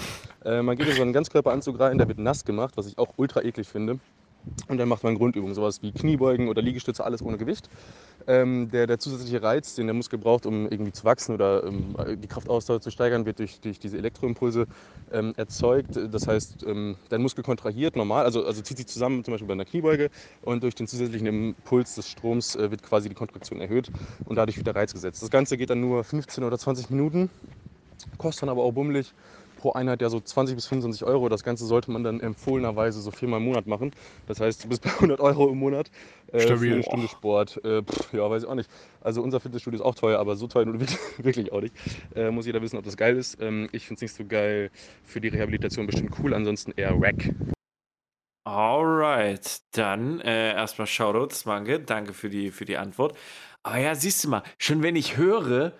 Äh, 0.44 0.61
man 0.61 0.76
geht 0.76 0.88
in 0.88 0.95
so 0.95 1.02
einen 1.02 1.14
Ganzkörperanzug 1.14 1.80
rein, 1.80 1.98
der 1.98 2.07
wird 2.07 2.19
nass 2.19 2.44
gemacht, 2.44 2.76
was 2.76 2.88
ich 2.88 2.98
auch 2.98 3.14
ultra 3.15 3.41
eklig 3.41 3.68
finde. 3.68 3.99
Und 4.68 4.78
dann 4.80 4.90
macht 4.90 5.04
man 5.04 5.16
Grundübungen, 5.16 5.54
sowas 5.54 5.84
wie 5.84 5.92
Kniebeugen 5.92 6.48
oder 6.48 6.62
Liegestütze, 6.62 7.04
alles 7.04 7.22
ohne 7.22 7.38
Gewicht. 7.38 7.70
Ähm, 8.28 8.72
der, 8.72 8.88
der, 8.88 8.98
zusätzliche 8.98 9.44
Reiz, 9.44 9.76
den 9.76 9.86
der 9.86 9.94
Muskel 9.94 10.18
braucht, 10.18 10.48
um 10.48 10.68
irgendwie 10.68 10.92
zu 10.92 11.04
wachsen 11.04 11.36
oder 11.36 11.64
ähm, 11.64 11.96
die 12.16 12.28
Kraftausdauer 12.28 12.82
zu 12.82 12.90
steigern, 12.90 13.28
wird 13.28 13.38
durch, 13.38 13.60
durch 13.62 13.78
diese 13.78 13.98
Elektroimpulse 13.98 14.66
ähm, 15.12 15.34
erzeugt. 15.38 16.00
Das 16.12 16.28
heißt, 16.28 16.64
ähm, 16.64 16.96
dein 17.10 17.22
Muskel 17.22 17.44
kontrahiert 17.44 17.96
normal, 17.96 18.26
also, 18.26 18.44
also 18.44 18.64
zieht 18.64 18.78
sich 18.78 18.88
zusammen, 18.88 19.24
zum 19.24 19.34
Beispiel 19.34 19.48
bei 19.48 19.54
einer 19.54 19.66
Kniebeuge, 19.66 20.10
und 20.42 20.64
durch 20.64 20.74
den 20.74 20.88
zusätzlichen 20.88 21.28
Impuls 21.28 21.94
des 21.94 22.10
Stroms 22.10 22.56
äh, 22.56 22.72
wird 22.72 22.82
quasi 22.82 23.10
die 23.10 23.16
Kontraktion 23.16 23.62
erhöht 23.62 23.92
und 24.24 24.38
dadurch 24.38 24.58
wird 24.58 24.66
der 24.66 24.76
Reiz 24.76 24.94
gesetzt. 24.94 25.22
Das 25.22 25.30
Ganze 25.30 25.58
geht 25.58 25.70
dann 25.70 25.82
nur 25.82 26.04
15 26.04 26.44
oder 26.44 26.58
20 26.58 26.90
Minuten, 26.90 27.30
kostet 28.18 28.44
dann 28.44 28.50
aber 28.50 28.64
auch 28.64 28.72
bummelig 28.72 29.14
pro 29.66 29.72
Einheit 29.72 30.00
ja 30.04 30.10
so 30.10 30.20
20 30.20 30.56
bis 30.56 30.68
25 30.68 31.08
Euro. 31.08 31.28
Das 31.28 31.44
Ganze 31.44 31.66
sollte 31.66 31.90
man 31.90 32.04
dann 32.04 32.20
empfohlenerweise 32.20 33.02
so 33.02 33.10
viermal 33.10 33.40
im 33.40 33.46
Monat 33.46 33.66
machen. 33.66 33.94
Das 34.28 34.40
heißt, 34.40 34.64
du 34.64 34.70
bist 34.70 34.84
bei 34.84 34.92
100 34.92 35.20
Euro 35.20 35.50
im 35.50 35.58
Monat 35.58 35.90
äh, 36.32 36.40
für 36.40 36.54
eine 36.54 36.84
Stunde 36.84 37.08
Sport. 37.08 37.60
Äh, 37.66 37.82
pff, 37.82 38.14
ja, 38.14 38.30
weiß 38.30 38.44
ich 38.44 38.50
auch 38.50 38.54
nicht. 38.54 38.70
Also 39.02 39.24
unser 39.24 39.40
Fitnessstudio 39.40 39.80
ist 39.80 39.84
auch 39.84 39.96
teuer, 39.96 40.20
aber 40.20 40.36
so 40.36 40.46
teuer 40.46 40.68
wirklich 41.18 41.52
auch 41.52 41.62
nicht. 41.62 41.74
Äh, 42.16 42.30
muss 42.30 42.46
jeder 42.46 42.62
wissen, 42.62 42.78
ob 42.78 42.84
das 42.84 42.96
geil 42.96 43.18
ist. 43.18 43.42
Ähm, 43.42 43.68
ich 43.72 43.88
finde 43.88 43.96
es 43.96 44.02
nicht 44.04 44.14
so 44.14 44.24
geil. 44.24 44.70
Für 45.04 45.20
die 45.20 45.30
Rehabilitation 45.30 45.88
bestimmt 45.88 46.12
cool, 46.20 46.36
ansonsten 46.36 46.72
eher 46.76 47.02
wack. 47.02 47.34
Alright, 48.48 49.62
dann 49.72 50.22
äh, 50.22 50.54
erstmal 50.54 50.86
Shoutouts, 50.86 51.46
Mange, 51.46 51.80
danke 51.80 52.14
für 52.14 52.30
die, 52.30 52.52
für 52.52 52.66
die 52.66 52.78
Antwort. 52.78 53.18
Aber 53.64 53.78
ja, 53.78 53.96
siehst 53.96 54.24
du 54.24 54.30
mal, 54.30 54.44
schon 54.60 54.84
wenn 54.84 54.96
ich 54.96 55.18
höre, 55.18 55.74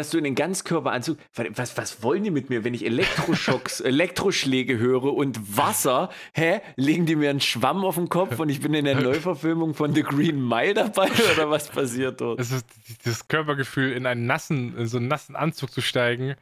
dass 0.00 0.10
du 0.10 0.18
in 0.18 0.24
den 0.24 0.34
Ganzkörperanzug, 0.34 1.18
was, 1.34 1.76
was 1.76 2.02
wollen 2.02 2.24
die 2.24 2.30
mit 2.30 2.48
mir, 2.48 2.64
wenn 2.64 2.72
ich 2.72 2.86
Elektroschocks, 2.86 3.80
Elektroschläge 3.80 4.78
höre 4.78 5.12
und 5.14 5.56
Wasser, 5.56 6.08
hä, 6.32 6.60
legen 6.76 7.04
die 7.04 7.16
mir 7.16 7.28
einen 7.28 7.42
Schwamm 7.42 7.84
auf 7.84 7.96
den 7.96 8.08
Kopf 8.08 8.40
und 8.40 8.48
ich 8.48 8.60
bin 8.60 8.72
in 8.72 8.86
der 8.86 8.94
Neuverfilmung 9.00 9.74
von 9.74 9.94
The 9.94 10.02
Green 10.02 10.46
Mile 10.46 10.72
dabei 10.72 11.10
oder 11.34 11.50
was 11.50 11.68
passiert 11.68 12.20
dort? 12.22 12.40
Es 12.40 12.50
ist 12.50 12.66
das 13.04 13.28
Körpergefühl, 13.28 13.92
in 13.92 14.06
einen 14.06 14.24
nassen, 14.24 14.74
in 14.76 14.86
so 14.86 14.96
einen 14.96 15.08
nassen 15.08 15.36
Anzug 15.36 15.70
zu 15.70 15.82
steigen. 15.82 16.34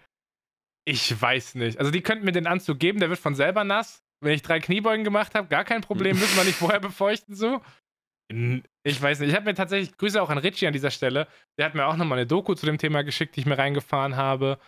Ich 0.85 1.21
weiß 1.21 1.57
nicht. 1.57 1.79
Also 1.79 1.91
die 1.91 2.01
könnten 2.01 2.25
mir 2.25 2.33
den 2.33 2.47
Anzug 2.47 2.79
geben, 2.79 3.01
der 3.01 3.11
wird 3.11 3.19
von 3.19 3.35
selber 3.35 3.65
nass. 3.65 4.05
Wenn 4.21 4.33
ich 4.33 4.43
drei 4.43 4.61
Kniebeugen 4.61 5.05
gemacht 5.05 5.35
habe, 5.35 5.49
gar 5.49 5.65
kein 5.65 5.81
Problem, 5.81 6.17
müssen 6.19 6.37
wir 6.37 6.45
nicht 6.45 6.59
vorher 6.59 6.81
befeuchten 6.81 7.35
so. 7.35 7.61
Ich 8.31 9.01
weiß 9.01 9.21
nicht. 9.21 9.31
Ich 9.31 9.35
habe 9.35 9.47
mir 9.47 9.55
tatsächlich, 9.55 9.97
Grüße 9.97 10.21
auch 10.21 10.29
an 10.29 10.39
Richie 10.39 10.67
an 10.67 10.73
dieser 10.73 10.91
Stelle, 10.91 11.29
der 11.57 11.67
hat 11.67 11.75
mir 11.75 11.87
auch 11.87 11.97
nochmal 11.97 12.19
eine 12.19 12.27
Doku 12.27 12.55
zu 12.55 12.67
dem 12.67 12.79
Thema 12.79 13.03
geschickt, 13.03 13.37
die 13.37 13.41
ich 13.41 13.47
mir 13.47 13.57
reingefahren 13.57 14.17
habe. 14.17 14.59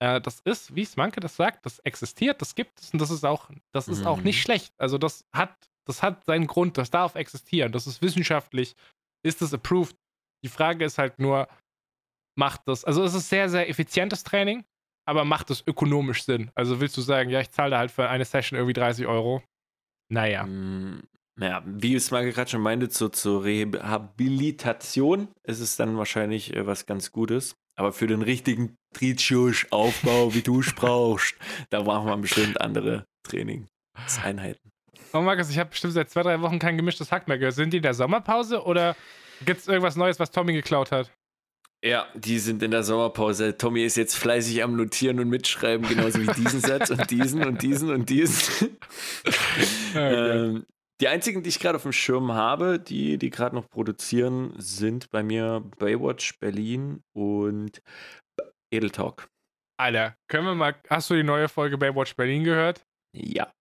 Äh, 0.00 0.20
das 0.20 0.40
ist, 0.40 0.74
wie 0.74 0.84
Smanke 0.84 1.20
das 1.20 1.36
sagt, 1.36 1.66
das 1.66 1.80
existiert, 1.80 2.40
das 2.40 2.54
gibt 2.54 2.80
es 2.80 2.92
und 2.92 3.00
das 3.00 3.10
ist 3.10 3.24
auch, 3.24 3.50
das 3.72 3.88
ist 3.88 4.00
mhm. 4.00 4.06
auch 4.06 4.18
nicht 4.18 4.36
mhm. 4.36 4.42
schlecht. 4.42 4.74
Also 4.78 4.98
das 4.98 5.26
hat, 5.34 5.54
das 5.86 6.02
hat 6.02 6.24
seinen 6.24 6.46
Grund, 6.46 6.78
das 6.78 6.90
darf 6.90 7.16
existieren, 7.16 7.72
das 7.72 7.86
ist 7.86 8.02
wissenschaftlich, 8.02 8.76
ist 9.24 9.42
das 9.42 9.52
approved. 9.52 9.96
Die 10.44 10.48
Frage 10.48 10.84
ist 10.84 10.98
halt 10.98 11.18
nur, 11.18 11.48
macht 12.38 12.62
das, 12.66 12.84
also 12.84 13.02
es 13.02 13.14
ist 13.14 13.28
sehr, 13.28 13.48
sehr 13.48 13.68
effizientes 13.68 14.22
Training, 14.22 14.64
aber 15.08 15.24
macht 15.24 15.50
es 15.50 15.66
ökonomisch 15.66 16.22
Sinn? 16.22 16.52
Also 16.54 16.80
willst 16.80 16.96
du 16.96 17.00
sagen, 17.00 17.30
ja, 17.30 17.40
ich 17.40 17.50
zahle 17.50 17.70
da 17.72 17.78
halt 17.78 17.90
für 17.90 18.08
eine 18.08 18.24
Session 18.24 18.56
irgendwie 18.56 18.74
30 18.74 19.06
Euro? 19.06 19.42
Naja. 20.12 20.44
Naja, 21.38 21.62
wie 21.64 21.94
es 21.94 22.10
mal 22.10 22.28
gerade 22.28 22.50
schon 22.50 22.60
meinte, 22.60 22.88
zur, 22.88 23.12
zur 23.12 23.44
Rehabilitation 23.44 25.28
ist 25.44 25.60
es 25.60 25.76
dann 25.76 25.96
wahrscheinlich 25.96 26.54
äh, 26.54 26.66
was 26.66 26.84
ganz 26.84 27.12
Gutes. 27.12 27.54
Aber 27.76 27.92
für 27.92 28.08
den 28.08 28.22
richtigen 28.22 28.76
Trizius-Aufbau, 28.94 30.34
wie 30.34 30.42
du 30.42 30.58
es 30.60 30.74
brauchst, 30.74 31.36
da 31.70 31.82
braucht 31.82 32.06
man 32.06 32.20
bestimmt 32.22 32.60
andere 32.60 33.06
Trainingseinheiten. 33.22 34.72
Oh 35.12 35.20
Markus, 35.20 35.48
ich 35.48 35.58
habe 35.60 35.70
bestimmt 35.70 35.92
seit 35.92 36.10
zwei, 36.10 36.24
drei 36.24 36.40
Wochen 36.40 36.58
kein 36.58 36.76
gemischtes 36.76 37.12
Hack 37.12 37.28
mehr 37.28 37.38
gehört. 37.38 37.54
Sind 37.54 37.72
die 37.72 37.76
in 37.76 37.84
der 37.84 37.94
Sommerpause 37.94 38.64
oder 38.64 38.96
gibt 39.46 39.60
es 39.60 39.68
irgendwas 39.68 39.94
Neues, 39.94 40.18
was 40.18 40.32
Tommy 40.32 40.52
geklaut 40.54 40.90
hat? 40.90 41.12
Ja, 41.84 42.08
die 42.16 42.40
sind 42.40 42.64
in 42.64 42.72
der 42.72 42.82
Sommerpause. 42.82 43.56
Tommy 43.56 43.84
ist 43.84 43.96
jetzt 43.96 44.16
fleißig 44.16 44.64
am 44.64 44.74
Notieren 44.74 45.20
und 45.20 45.28
Mitschreiben, 45.28 45.86
genauso 45.88 46.20
wie 46.20 46.26
diesen 46.32 46.60
Satz 46.60 46.90
und 46.90 47.08
diesen 47.12 47.46
und 47.46 47.62
diesen 47.62 47.90
und 47.90 48.10
diesen. 48.10 48.76
Okay. 49.90 50.30
ähm, 50.30 50.66
die 51.00 51.08
einzigen, 51.08 51.42
die 51.42 51.48
ich 51.48 51.60
gerade 51.60 51.76
auf 51.76 51.82
dem 51.82 51.92
Schirm 51.92 52.32
habe, 52.32 52.78
die, 52.78 53.18
die 53.18 53.30
gerade 53.30 53.54
noch 53.54 53.68
produzieren, 53.68 54.52
sind 54.58 55.10
bei 55.10 55.22
mir 55.22 55.62
Baywatch 55.78 56.38
Berlin 56.38 57.02
und 57.12 57.82
Edeltalk. 58.70 59.28
Alter, 59.78 60.16
können 60.28 60.46
wir 60.46 60.54
mal. 60.54 60.74
Hast 60.90 61.10
du 61.10 61.14
die 61.14 61.22
neue 61.22 61.48
Folge 61.48 61.78
Baywatch 61.78 62.16
Berlin 62.16 62.42
gehört? 62.42 62.84
Ja. 63.14 63.52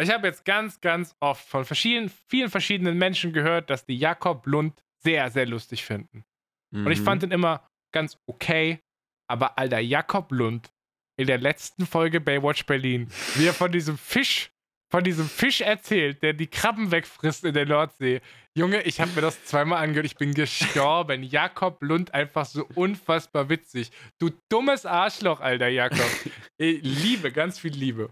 Ich 0.00 0.10
habe 0.10 0.28
jetzt 0.28 0.44
ganz, 0.44 0.80
ganz 0.80 1.16
oft 1.20 1.46
von 1.48 1.64
verschiedenen, 1.64 2.12
vielen 2.28 2.50
verschiedenen 2.50 2.98
Menschen 2.98 3.32
gehört, 3.32 3.70
dass 3.70 3.84
die 3.84 3.96
Jakob 3.96 4.46
Lund 4.46 4.80
sehr, 5.02 5.30
sehr 5.30 5.46
lustig 5.46 5.84
finden. 5.84 6.24
Mhm. 6.70 6.86
Und 6.86 6.92
ich 6.92 7.00
fand 7.00 7.22
mhm. 7.22 7.28
ihn 7.28 7.32
immer 7.32 7.66
ganz 7.92 8.18
okay. 8.26 8.80
Aber 9.28 9.58
alter, 9.58 9.80
Jakob 9.80 10.30
Lund 10.30 10.72
in 11.18 11.26
der 11.26 11.38
letzten 11.38 11.86
Folge 11.86 12.20
Baywatch 12.20 12.66
Berlin, 12.66 13.08
wie 13.34 13.46
er 13.46 13.54
von 13.54 13.72
diesem 13.72 13.98
Fisch 13.98 14.52
von 14.90 15.04
diesem 15.04 15.28
Fisch 15.28 15.60
erzählt, 15.60 16.22
der 16.22 16.32
die 16.32 16.46
Krabben 16.46 16.90
wegfrisst 16.90 17.44
in 17.44 17.54
der 17.54 17.66
Nordsee. 17.66 18.20
Junge, 18.54 18.82
ich 18.82 19.00
habe 19.00 19.10
mir 19.12 19.20
das 19.20 19.44
zweimal 19.44 19.82
angehört, 19.82 20.06
ich 20.06 20.16
bin 20.16 20.32
gestorben. 20.32 21.22
Jakob 21.22 21.82
Lund 21.82 22.14
einfach 22.14 22.46
so 22.46 22.66
unfassbar 22.74 23.48
witzig. 23.48 23.90
Du 24.18 24.30
dummes 24.48 24.86
Arschloch, 24.86 25.40
alter 25.40 25.68
Jakob. 25.68 26.10
Liebe, 26.58 27.32
ganz 27.32 27.58
viel 27.58 27.72
Liebe. 27.72 28.10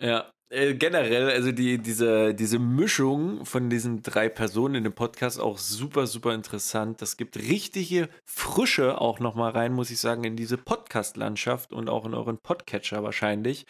Ja, 0.00 0.30
äh, 0.50 0.74
generell, 0.74 1.30
also 1.30 1.52
die, 1.52 1.78
diese, 1.78 2.34
diese 2.34 2.58
Mischung 2.58 3.44
von 3.44 3.68
diesen 3.68 4.02
drei 4.02 4.28
Personen 4.28 4.76
in 4.76 4.84
dem 4.84 4.94
Podcast 4.94 5.38
auch 5.38 5.58
super, 5.58 6.06
super 6.06 6.34
interessant. 6.34 7.02
Das 7.02 7.16
gibt 7.16 7.36
richtige 7.36 8.08
Frische 8.24 9.00
auch 9.00 9.20
nochmal 9.20 9.52
rein, 9.52 9.74
muss 9.74 9.90
ich 9.90 9.98
sagen, 9.98 10.24
in 10.24 10.36
diese 10.36 10.56
Podcast-Landschaft 10.56 11.72
und 11.72 11.90
auch 11.90 12.06
in 12.06 12.14
euren 12.14 12.38
Podcatcher 12.38 13.02
wahrscheinlich. 13.02 13.66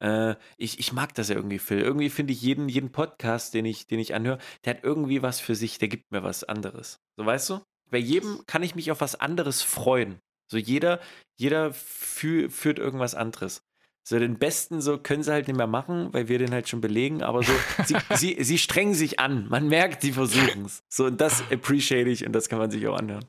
Äh, 0.00 0.36
ich, 0.56 0.78
ich 0.78 0.92
mag 0.92 1.14
das 1.14 1.28
ja 1.28 1.36
irgendwie, 1.36 1.58
Phil. 1.58 1.80
Irgendwie 1.80 2.10
finde 2.10 2.32
ich 2.32 2.40
jeden, 2.40 2.68
jeden 2.68 2.92
Podcast, 2.92 3.52
den 3.52 3.66
ich, 3.66 3.86
den 3.86 3.98
ich 3.98 4.14
anhöre, 4.14 4.38
der 4.64 4.76
hat 4.76 4.84
irgendwie 4.84 5.22
was 5.22 5.38
für 5.38 5.54
sich, 5.54 5.78
der 5.78 5.88
gibt 5.88 6.12
mir 6.12 6.22
was 6.22 6.44
anderes. 6.44 6.98
So 7.16 7.26
weißt 7.26 7.50
du? 7.50 7.60
Bei 7.90 7.98
jedem 7.98 8.40
kann 8.46 8.62
ich 8.62 8.74
mich 8.74 8.90
auf 8.90 9.02
was 9.02 9.20
anderes 9.20 9.60
freuen. 9.60 10.18
So 10.50 10.56
jeder, 10.56 10.98
jeder 11.38 11.74
fü 11.74 12.48
führt 12.48 12.78
irgendwas 12.78 13.14
anderes. 13.14 13.62
So 14.04 14.18
den 14.18 14.38
besten 14.38 14.80
so 14.80 14.98
können 14.98 15.22
sie 15.22 15.32
halt 15.32 15.46
nicht 15.46 15.56
mehr 15.56 15.68
machen, 15.68 16.12
weil 16.12 16.28
wir 16.28 16.38
den 16.38 16.50
halt 16.50 16.68
schon 16.68 16.80
belegen, 16.80 17.22
aber 17.22 17.42
so, 17.42 17.52
sie, 17.84 17.96
sie, 18.16 18.42
sie 18.42 18.58
strengen 18.58 18.94
sich 18.94 19.20
an. 19.20 19.48
Man 19.48 19.68
merkt, 19.68 20.02
sie 20.02 20.12
versuchen 20.12 20.64
es. 20.64 20.82
So, 20.88 21.06
und 21.06 21.20
das 21.20 21.42
appreciate 21.52 22.08
ich 22.08 22.26
und 22.26 22.32
das 22.32 22.48
kann 22.48 22.58
man 22.58 22.70
sich 22.70 22.86
auch 22.88 22.98
anhören. 22.98 23.24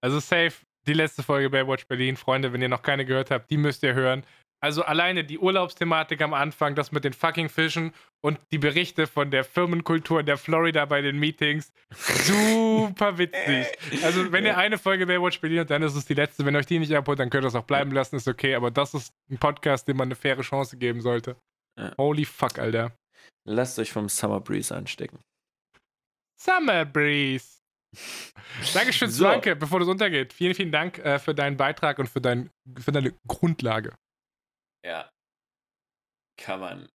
Also 0.00 0.18
safe, 0.18 0.54
die 0.86 0.94
letzte 0.94 1.22
Folge 1.22 1.50
Baywatch 1.50 1.86
Berlin, 1.86 2.16
Freunde, 2.16 2.52
wenn 2.52 2.62
ihr 2.62 2.68
noch 2.68 2.82
keine 2.82 3.04
gehört 3.04 3.30
habt, 3.30 3.50
die 3.50 3.58
müsst 3.58 3.82
ihr 3.82 3.94
hören. 3.94 4.24
Also 4.62 4.82
alleine 4.82 5.22
die 5.24 5.38
Urlaubsthematik 5.38 6.22
am 6.22 6.32
Anfang, 6.32 6.74
das 6.74 6.90
mit 6.90 7.04
den 7.04 7.12
fucking 7.12 7.48
Fischen 7.48 7.92
und 8.22 8.38
die 8.50 8.58
Berichte 8.58 9.06
von 9.06 9.30
der 9.30 9.44
Firmenkultur 9.44 10.20
in 10.20 10.26
der 10.26 10.38
Florida 10.38 10.84
bei 10.86 11.02
den 11.02 11.18
Meetings. 11.18 11.72
Super 11.94 13.18
witzig. 13.18 13.66
Also, 14.02 14.32
wenn 14.32 14.46
ihr 14.46 14.56
eine 14.56 14.78
Folge 14.78 15.06
Baywatch 15.06 15.40
bedient, 15.40 15.70
dann 15.70 15.82
ist 15.82 15.94
es 15.94 16.06
die 16.06 16.14
letzte. 16.14 16.44
Wenn 16.46 16.56
euch 16.56 16.66
die 16.66 16.78
nicht 16.78 16.94
abholt, 16.94 17.18
dann 17.18 17.30
könnt 17.30 17.44
ihr 17.44 17.48
es 17.48 17.54
auch 17.54 17.64
bleiben 17.64 17.92
lassen, 17.92 18.16
ist 18.16 18.28
okay. 18.28 18.54
Aber 18.54 18.70
das 18.70 18.94
ist 18.94 19.12
ein 19.30 19.38
Podcast, 19.38 19.86
dem 19.88 19.98
man 19.98 20.08
eine 20.08 20.16
faire 20.16 20.40
Chance 20.40 20.78
geben 20.78 21.02
sollte. 21.02 21.36
Ja. 21.78 21.92
Holy 21.98 22.24
fuck, 22.24 22.58
Alter. 22.58 22.92
Lasst 23.44 23.78
euch 23.78 23.92
vom 23.92 24.08
Summer 24.08 24.40
Breeze 24.40 24.74
anstecken. 24.74 25.20
Summer 26.40 26.84
Breeze. 26.84 27.60
Dankeschön, 28.74 29.10
so. 29.10 29.24
danke, 29.24 29.54
bevor 29.54 29.80
das 29.80 29.88
untergeht. 29.88 30.32
Vielen, 30.32 30.54
vielen 30.54 30.72
Dank 30.72 30.98
äh, 30.98 31.18
für 31.18 31.34
deinen 31.34 31.56
Beitrag 31.56 31.98
und 31.98 32.08
für, 32.08 32.20
dein, 32.20 32.50
für 32.78 32.92
deine 32.92 33.14
Grundlage. 33.26 33.94
Ja. 34.86 35.10
Kann 36.38 36.60
man 36.60 36.88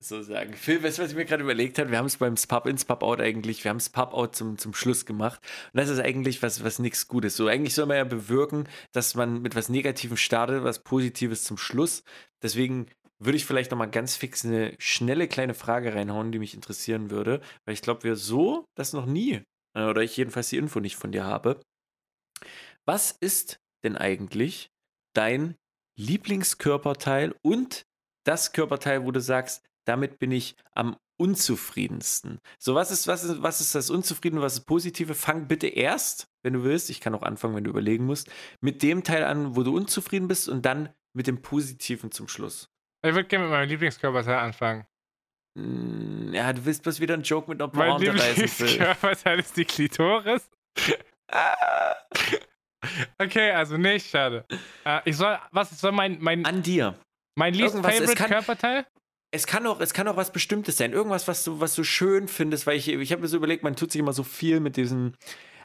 so 0.00 0.20
sagen. 0.22 0.52
Phil, 0.54 0.82
weißt 0.82 0.98
du, 0.98 1.02
was 1.02 1.10
ich 1.10 1.16
mir 1.16 1.24
gerade 1.24 1.44
überlegt 1.44 1.78
habe? 1.78 1.90
Wir 1.90 1.98
haben 1.98 2.06
es 2.06 2.16
beim 2.16 2.34
Pub 2.34 2.66
ins 2.66 2.84
Pub 2.84 3.02
Out 3.04 3.20
eigentlich, 3.20 3.62
wir 3.62 3.70
haben 3.70 3.76
es 3.76 3.88
Pub 3.88 4.12
Out 4.12 4.34
zum, 4.34 4.58
zum 4.58 4.74
Schluss 4.74 5.06
gemacht. 5.06 5.40
Und 5.72 5.78
das 5.78 5.88
ist 5.88 6.00
eigentlich 6.00 6.42
was, 6.42 6.64
was 6.64 6.80
nichts 6.80 7.06
Gutes. 7.06 7.36
So, 7.36 7.46
eigentlich 7.46 7.74
soll 7.74 7.86
man 7.86 7.98
ja 7.98 8.04
bewirken, 8.04 8.68
dass 8.92 9.14
man 9.14 9.40
mit 9.42 9.54
was 9.54 9.68
Negativem 9.68 10.16
startet, 10.16 10.64
was 10.64 10.82
Positives 10.82 11.44
zum 11.44 11.56
Schluss. 11.56 12.02
Deswegen 12.42 12.86
würde 13.20 13.36
ich 13.36 13.46
vielleicht 13.46 13.70
nochmal 13.70 13.90
ganz 13.90 14.16
fix 14.16 14.44
eine 14.44 14.74
schnelle 14.78 15.28
kleine 15.28 15.54
Frage 15.54 15.94
reinhauen, 15.94 16.32
die 16.32 16.40
mich 16.40 16.54
interessieren 16.54 17.10
würde, 17.10 17.40
weil 17.64 17.74
ich 17.74 17.82
glaube, 17.82 18.02
wir 18.02 18.16
so 18.16 18.66
das 18.74 18.92
noch 18.92 19.06
nie, 19.06 19.42
äh, 19.74 19.84
oder 19.84 20.02
ich 20.02 20.16
jedenfalls 20.16 20.48
die 20.48 20.58
Info 20.58 20.80
nicht 20.80 20.96
von 20.96 21.12
dir 21.12 21.24
habe. 21.24 21.60
Was 22.84 23.12
ist 23.12 23.60
denn 23.84 23.96
eigentlich 23.96 24.70
dein 25.14 25.54
Lieblingskörperteil 25.96 27.34
und 27.42 27.86
das 28.24 28.52
Körperteil, 28.52 29.04
wo 29.04 29.10
du 29.10 29.20
sagst, 29.20 29.62
damit 29.84 30.18
bin 30.18 30.32
ich 30.32 30.56
am 30.72 30.96
unzufriedensten. 31.16 32.40
So, 32.58 32.74
was 32.74 32.90
ist, 32.90 33.06
was 33.06 33.22
ist, 33.22 33.42
was 33.42 33.60
ist 33.60 33.74
das 33.74 33.90
Unzufriedene, 33.90 34.42
was 34.42 34.54
ist 34.54 34.64
Positive? 34.64 35.14
Fang 35.14 35.46
bitte 35.46 35.68
erst, 35.68 36.28
wenn 36.42 36.54
du 36.54 36.64
willst, 36.64 36.90
ich 36.90 37.00
kann 37.00 37.14
auch 37.14 37.22
anfangen, 37.22 37.54
wenn 37.54 37.64
du 37.64 37.70
überlegen 37.70 38.04
musst, 38.04 38.30
mit 38.60 38.82
dem 38.82 39.04
Teil 39.04 39.24
an, 39.24 39.54
wo 39.54 39.62
du 39.62 39.76
unzufrieden 39.76 40.26
bist 40.26 40.48
und 40.48 40.66
dann 40.66 40.88
mit 41.12 41.26
dem 41.26 41.42
Positiven 41.42 42.10
zum 42.10 42.28
Schluss. 42.28 42.70
Ich 43.02 43.14
würde 43.14 43.28
gerne 43.28 43.44
mit 43.44 43.52
meinem 43.52 43.68
Lieblingskörperteil 43.68 44.38
anfangen. 44.38 44.86
Hm, 45.56 46.32
ja, 46.34 46.52
du 46.52 46.64
willst 46.64 46.82
bloß 46.82 46.98
wieder 46.98 47.14
einen 47.14 47.22
Joke 47.22 47.48
mit 47.48 47.62
einer 47.62 47.72
reißen. 47.72 47.88
Mein 47.88 48.34
Lieblingskörperteil 48.34 49.38
ist 49.38 49.56
die 49.56 49.64
Klitoris. 49.64 50.50
okay, 53.18 53.50
also 53.52 53.76
nicht, 53.76 54.08
schade. 54.08 54.44
Uh, 54.86 55.00
ich 55.04 55.16
soll, 55.16 55.38
was 55.50 55.70
soll 55.78 55.92
mein, 55.92 56.18
mein... 56.20 56.44
An 56.44 56.62
dir. 56.62 56.94
Mein 57.36 57.54
least 57.54 57.74
Irgendwas, 57.74 57.94
favorite 57.94 58.16
kann, 58.16 58.30
Körperteil? 58.30 58.86
Es 59.32 59.46
kann, 59.46 59.66
auch, 59.66 59.80
es 59.80 59.92
kann 59.92 60.06
auch 60.06 60.16
was 60.16 60.32
Bestimmtes 60.32 60.76
sein. 60.76 60.92
Irgendwas, 60.92 61.26
was 61.26 61.42
du, 61.42 61.60
was 61.60 61.74
du 61.74 61.82
schön 61.82 62.28
findest, 62.28 62.66
weil 62.66 62.76
ich, 62.76 62.88
ich 62.88 63.10
habe 63.10 63.22
mir 63.22 63.28
so 63.28 63.36
überlegt, 63.36 63.64
man 63.64 63.74
tut 63.74 63.90
sich 63.90 63.98
immer 63.98 64.12
so 64.12 64.22
viel 64.22 64.60
mit 64.60 64.76
diesen 64.76 65.16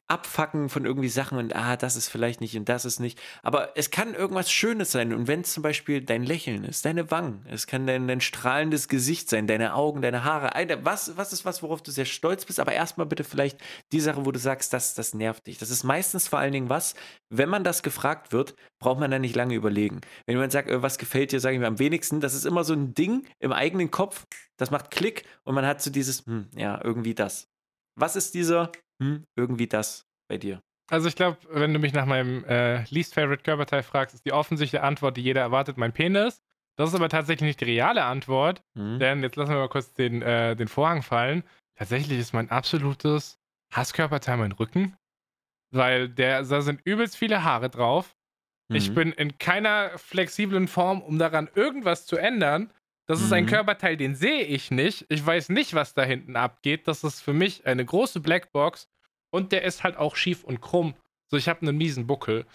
Abfacken 0.10 0.70
von 0.70 0.86
irgendwie 0.86 1.08
Sachen 1.08 1.38
und 1.38 1.56
ah, 1.56 1.78
das 1.78 1.96
ist 1.96 2.10
vielleicht 2.10 2.42
nicht 2.42 2.58
und 2.58 2.68
das 2.68 2.84
ist 2.84 3.00
nicht. 3.00 3.20
Aber 3.44 3.78
es 3.78 3.92
kann 3.92 4.16
irgendwas 4.16 4.52
Schönes 4.52 4.92
sein. 4.92 5.14
Und 5.14 5.28
wenn 5.28 5.42
es 5.42 5.54
zum 5.54 5.62
Beispiel 5.62 6.02
dein 6.02 6.24
Lächeln 6.24 6.64
ist, 6.64 6.84
deine 6.84 7.12
Wangen, 7.12 7.46
es 7.48 7.68
kann 7.68 7.86
dein, 7.86 8.08
dein 8.08 8.20
strahlendes 8.20 8.88
Gesicht 8.88 9.30
sein, 9.30 9.46
deine 9.46 9.76
Augen, 9.76 10.02
deine 10.02 10.24
Haare, 10.24 10.50
was, 10.84 11.16
was 11.16 11.32
ist 11.32 11.46
was, 11.46 11.62
worauf 11.62 11.84
du 11.84 11.92
sehr 11.92 12.06
stolz 12.06 12.46
bist, 12.46 12.60
aber 12.60 12.74
erstmal 12.74 13.06
bitte 13.06 13.24
vielleicht 13.24 13.60
die 13.92 14.00
Sache, 14.00 14.26
wo 14.26 14.32
du 14.32 14.40
sagst, 14.40 14.74
das, 14.74 14.96
das 14.96 15.14
nervt 15.14 15.46
dich. 15.46 15.60
Das 15.60 15.70
ist 15.70 15.84
meistens 15.84 16.28
vor 16.28 16.40
allen 16.40 16.54
Dingen 16.54 16.70
was, 16.70 16.96
wenn 17.30 17.50
man 17.50 17.64
das 17.64 17.84
gefragt 17.84 18.34
wird, 18.34 18.56
braucht 18.80 19.00
man 19.00 19.12
dann 19.12 19.22
nicht 19.22 19.36
lange 19.36 19.54
überlegen. 19.54 20.02
Wenn 20.26 20.36
jemand 20.36 20.52
sagt, 20.52 20.70
äh, 20.70 20.82
was 20.82 20.98
gefällt 20.98 21.32
dir, 21.32 21.40
sage 21.40 21.54
ich 21.54 21.60
mir 21.60 21.68
am 21.68 21.80
wenigsten, 21.80 22.20
das 22.20 22.34
ist 22.34 22.46
immer 22.46 22.64
so 22.64 22.74
ein 22.74 22.96
Ding 22.96 23.28
im 23.40 23.54
eigenen 23.54 23.92
Kopf, 23.92 24.26
das 24.58 24.72
macht 24.72 24.90
Klick 24.90 25.24
und 25.44 25.54
man 25.54 25.66
hat 25.68 25.82
so 25.82 25.92
dieses, 25.92 26.26
hm, 26.26 26.50
ja, 26.56 26.82
irgendwie 26.84 27.14
das. 27.14 27.48
Was 27.96 28.16
ist 28.16 28.34
dieser, 28.34 28.72
hm, 29.02 29.26
irgendwie 29.36 29.68
das 29.68 30.06
bei 30.28 30.38
dir? 30.38 30.62
Also 30.90 31.08
ich 31.08 31.16
glaube, 31.16 31.38
wenn 31.50 31.74
du 31.74 31.80
mich 31.80 31.94
nach 31.94 32.06
meinem 32.06 32.44
äh, 32.46 32.84
least 32.86 33.14
favorite 33.14 33.44
Körperteil 33.44 33.84
fragst, 33.84 34.16
ist 34.16 34.26
die 34.26 34.34
offensichtliche 34.34 34.84
Antwort, 34.84 35.18
die 35.18 35.22
jeder 35.22 35.42
erwartet, 35.42 35.78
mein 35.78 35.94
Penis. 35.94 36.42
Das 36.78 36.90
ist 36.90 36.96
aber 36.96 37.10
tatsächlich 37.10 37.46
nicht 37.46 37.62
die 37.62 37.66
reale 37.66 38.06
Antwort, 38.06 38.64
mhm. 38.74 39.00
denn 39.00 39.22
jetzt 39.22 39.36
lassen 39.36 39.52
wir 39.52 39.60
mal 39.60 39.70
kurz 39.70 39.94
den, 39.94 40.22
äh, 40.22 40.56
den 40.56 40.68
Vorhang 40.68 41.04
fallen. 41.04 41.44
Tatsächlich 41.76 42.18
ist 42.18 42.34
mein 42.34 42.50
absolutes 42.50 43.38
Hasskörperteil 43.74 44.38
mein 44.38 44.54
Rücken, 44.54 44.96
weil 45.72 46.10
der, 46.10 46.44
da 46.44 46.62
sind 46.62 46.82
übelst 46.86 47.18
viele 47.18 47.44
Haare 47.44 47.70
drauf. 47.70 48.16
Mhm. 48.70 48.76
Ich 48.76 48.94
bin 48.94 49.12
in 49.12 49.38
keiner 49.38 49.98
flexiblen 49.98 50.68
Form, 50.68 51.02
um 51.02 51.20
daran 51.20 51.50
irgendwas 51.54 52.06
zu 52.06 52.18
ändern. 52.18 52.72
Das 53.10 53.22
ist 53.22 53.34
ein 53.34 53.46
mhm. 53.46 53.50
Körperteil, 53.50 53.98
den 53.98 54.14
sehe 54.14 54.44
ich 54.44 54.70
nicht. 54.70 55.08
Ich 55.10 55.26
weiß 55.26 55.50
nicht, 55.50 55.74
was 55.74 55.96
da 55.96 56.04
hinten 56.04 56.36
abgeht. 56.36 56.88
Das 56.88 57.04
ist 57.04 57.22
für 57.22 57.34
mich 57.34 57.66
eine 57.66 57.84
große 57.84 58.20
Blackbox 58.20 58.88
und 59.32 59.52
der 59.52 59.64
ist 59.64 59.84
halt 59.84 59.98
auch 59.98 60.16
schief 60.16 60.44
und 60.44 60.62
krumm. 60.62 60.94
So, 61.32 61.36
ich 61.36 61.50
habe 61.50 61.64
einen 61.64 61.76
miesen 61.76 62.06
Buckel. 62.06 62.46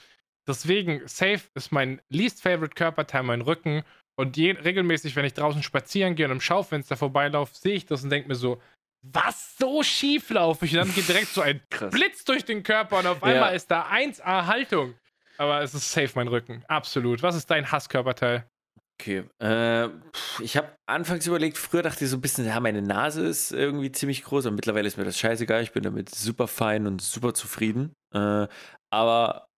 Deswegen, 0.47 1.03
safe 1.09 1.41
ist 1.55 1.73
mein 1.73 2.01
least 2.09 2.41
favorite 2.41 2.77
Körperteil 2.77 3.25
mein 3.25 3.41
Rücken. 3.41 3.83
Und 4.15 4.37
je, 4.37 4.53
regelmäßig, 4.53 5.17
wenn 5.17 5.25
ich 5.25 5.35
draußen 5.35 5.65
spazieren 5.65 6.15
gehe 6.15 6.27
und 6.27 6.33
im 6.33 6.41
Schaufenster 6.41 6.97
vorbeilaufe, 6.97 7.53
sehe 7.57 7.75
ich 7.75 7.87
das 7.87 8.05
und 8.05 8.11
denke 8.11 8.29
mir 8.29 8.37
so, 8.37 8.63
was 9.03 9.57
so 9.59 9.83
schief 9.83 10.31
laufe 10.31 10.67
ich? 10.67 10.73
Und 10.75 10.87
dann 10.87 10.95
geht 10.95 11.09
direkt 11.09 11.29
so 11.29 11.41
ein 11.41 11.63
Krass. 11.71 11.93
Blitz 11.93 12.25
durch 12.25 12.45
den 12.45 12.63
Körper 12.63 13.01
und 13.01 13.09
auf 13.09 13.25
einmal 13.25 13.51
ja. 13.51 13.57
ist 13.57 13.73
da 13.73 13.89
1A 13.89 14.47
Haltung. 14.47 14.95
Aber 15.37 15.63
es 15.63 15.75
ist 15.75 15.91
safe 15.91 16.13
mein 16.15 16.29
Rücken. 16.29 16.65
Absolut. 16.69 17.25
Was 17.25 17.35
ist 17.35 17.51
dein 17.51 17.73
Hasskörperteil? 17.73 18.49
Okay. 19.01 19.25
Äh, 19.41 19.89
ich 20.41 20.57
habe 20.57 20.77
anfangs 20.87 21.27
überlegt, 21.27 21.59
früher 21.59 21.83
dachte 21.83 22.05
ich 22.05 22.11
so 22.11 22.17
ein 22.17 22.21
bisschen, 22.21 22.47
ja, 22.47 22.59
meine 22.61 22.83
Nase 22.83 23.27
ist 23.27 23.53
irgendwie 23.53 23.91
ziemlich 23.91 24.23
groß, 24.23 24.47
aber 24.47 24.55
mittlerweile 24.55 24.87
ist 24.87 24.97
mir 24.97 25.05
das 25.05 25.19
scheißegal. 25.19 25.63
Ich 25.63 25.73
bin 25.73 25.83
damit 25.83 26.15
super 26.15 26.47
fein 26.47 26.87
und 26.87 27.03
super 27.03 27.35
zufrieden. 27.35 27.95
Äh, 28.13 28.47
aber 28.91 29.49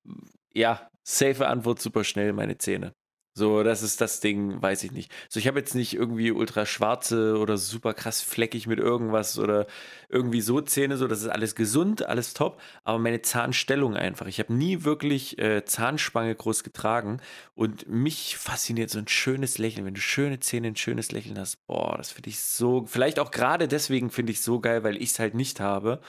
ja, 0.55 0.89
safe 1.07 1.47
Antwort 1.47 1.81
super 1.81 2.03
schnell, 2.05 2.33
meine 2.33 2.57
Zähne. 2.59 2.93
So, 3.39 3.63
das 3.63 3.83
ist 3.83 4.01
das 4.01 4.21
Ding, 4.21 4.63
weiß 4.63 4.83
ich 4.85 4.93
nicht. 4.93 5.13
So, 5.29 5.39
ich 5.39 5.47
habe 5.47 5.59
jetzt 5.59 5.75
nicht 5.75 5.93
irgendwie 5.93 6.31
ultra 6.31 6.65
schwarze 6.65 7.37
oder 7.37 7.59
super 7.59 7.93
krass 7.93 8.23
fleckig 8.23 8.67
mit 8.67 8.79
irgendwas 8.79 9.39
oder 9.39 9.67
irgendwie 10.09 10.41
so 10.41 10.63
Zähne, 10.63 10.97
so, 10.97 11.07
das 11.07 11.21
ist 11.21 11.29
alles 11.29 11.55
gesund, 11.55 12.07
alles 12.07 12.33
top, 12.33 12.59
aber 12.85 12.99
meine 12.99 13.21
Zahnstellung 13.21 13.95
einfach. 13.95 14.27
Ich 14.27 14.39
habe 14.39 14.55
nie 14.55 14.85
wirklich 14.85 15.39
äh, 15.39 15.67
Zahnspange 15.67 16.35
groß 16.35 16.65
getragen 16.65 17.21
und 17.55 17.87
mich 17.87 18.39
fasziniert 18.39 18.89
so 18.89 19.01
ein 19.01 19.09
schönes 19.09 19.59
Lächeln. 19.59 19.85
Wenn 19.85 19.93
du 19.93 20.01
schöne 20.01 20.41
Zähne, 20.41 20.69
ein 20.69 20.77
schönes 20.77 21.13
Lächeln 21.13 21.39
hast, 21.39 21.59
boah, 21.67 21.95
das 21.99 22.13
finde 22.13 22.31
ich 22.31 22.41
so, 22.41 22.87
vielleicht 22.87 23.19
auch 23.19 23.31
gerade 23.33 23.69
deswegen 23.69 24.09
finde 24.09 24.33
ich 24.33 24.41
so 24.41 24.61
geil, 24.61 24.83
weil 24.83 24.97
ich 24.97 25.11
es 25.11 25.19
halt 25.19 25.35
nicht 25.35 25.61
habe. 25.61 26.01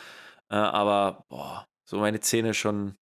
Äh, 0.50 0.56
aber, 0.56 1.26
boah, 1.28 1.68
so 1.84 1.98
meine 1.98 2.22
Zähne 2.22 2.54
schon, 2.54 2.96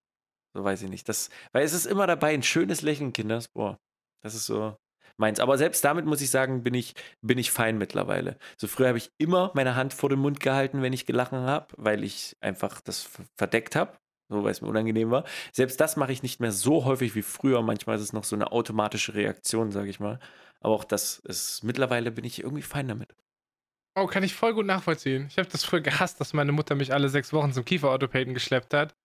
so 0.56 0.64
weiß 0.64 0.82
ich 0.82 0.90
nicht. 0.90 1.08
Das, 1.10 1.30
weil 1.52 1.64
es 1.64 1.74
ist 1.74 1.86
immer 1.86 2.08
dabei, 2.08 2.34
ein 2.34 2.42
schönes 2.42 2.82
Lächeln, 2.82 3.14
Kinders, 3.14 3.50
boah. 3.50 3.78
Das 4.26 4.34
ist 4.34 4.48
so 4.48 4.76
meins. 5.18 5.40
Aber 5.40 5.56
selbst 5.60 5.86
damit 5.86 6.08
muss 6.08 6.20
ich 6.20 6.32
sagen, 6.32 6.64
bin 6.64 6.74
ich, 6.74 6.96
bin 7.22 7.38
ich 7.38 7.52
fein 7.52 7.78
mittlerweile. 7.78 8.40
So 8.58 8.68
früher 8.68 8.88
habe 8.88 8.98
ich 8.98 9.12
immer 9.20 9.52
meine 9.54 9.76
Hand 9.76 9.94
vor 9.94 10.10
den 10.10 10.18
Mund 10.18 10.40
gehalten, 10.40 10.82
wenn 10.82 10.94
ich 10.94 11.06
gelachen 11.06 11.42
habe, 11.42 11.68
weil 11.78 12.04
ich 12.04 12.36
einfach 12.42 12.82
das 12.82 13.08
verdeckt 13.38 13.76
habe. 13.76 14.00
So, 14.28 14.44
weil 14.44 14.50
es 14.50 14.62
mir 14.62 14.68
unangenehm 14.68 15.12
war. 15.12 15.26
Selbst 15.54 15.80
das 15.80 15.96
mache 15.96 16.12
ich 16.12 16.24
nicht 16.24 16.40
mehr 16.40 16.52
so 16.52 16.86
häufig 16.86 17.14
wie 17.14 17.22
früher. 17.22 17.62
Manchmal 17.62 17.98
ist 17.98 18.02
es 18.02 18.14
noch 18.14 18.24
so 18.24 18.36
eine 18.36 18.52
automatische 18.52 19.14
Reaktion, 19.14 19.72
sage 19.72 19.92
ich 19.92 20.00
mal. 20.00 20.18
Aber 20.60 20.74
auch 20.74 20.86
das 20.86 21.20
ist, 21.20 21.64
mittlerweile 21.64 22.10
bin 22.10 22.26
ich 22.26 22.42
irgendwie 22.42 22.64
fein 22.64 22.88
damit. 22.88 23.16
Oh, 23.96 24.08
kann 24.08 24.24
ich 24.24 24.34
voll 24.34 24.56
gut 24.56 24.66
nachvollziehen. 24.66 25.28
Ich 25.30 25.38
habe 25.38 25.48
das 25.48 25.64
früher 25.64 25.82
gehasst, 25.82 26.20
dass 26.20 26.34
meine 26.34 26.52
Mutter 26.52 26.74
mich 26.74 26.92
alle 26.92 27.10
sechs 27.10 27.32
Wochen 27.32 27.54
zum 27.54 27.64
Kieferorthopäden 27.64 28.34
geschleppt 28.34 28.74
hat. 28.74 28.96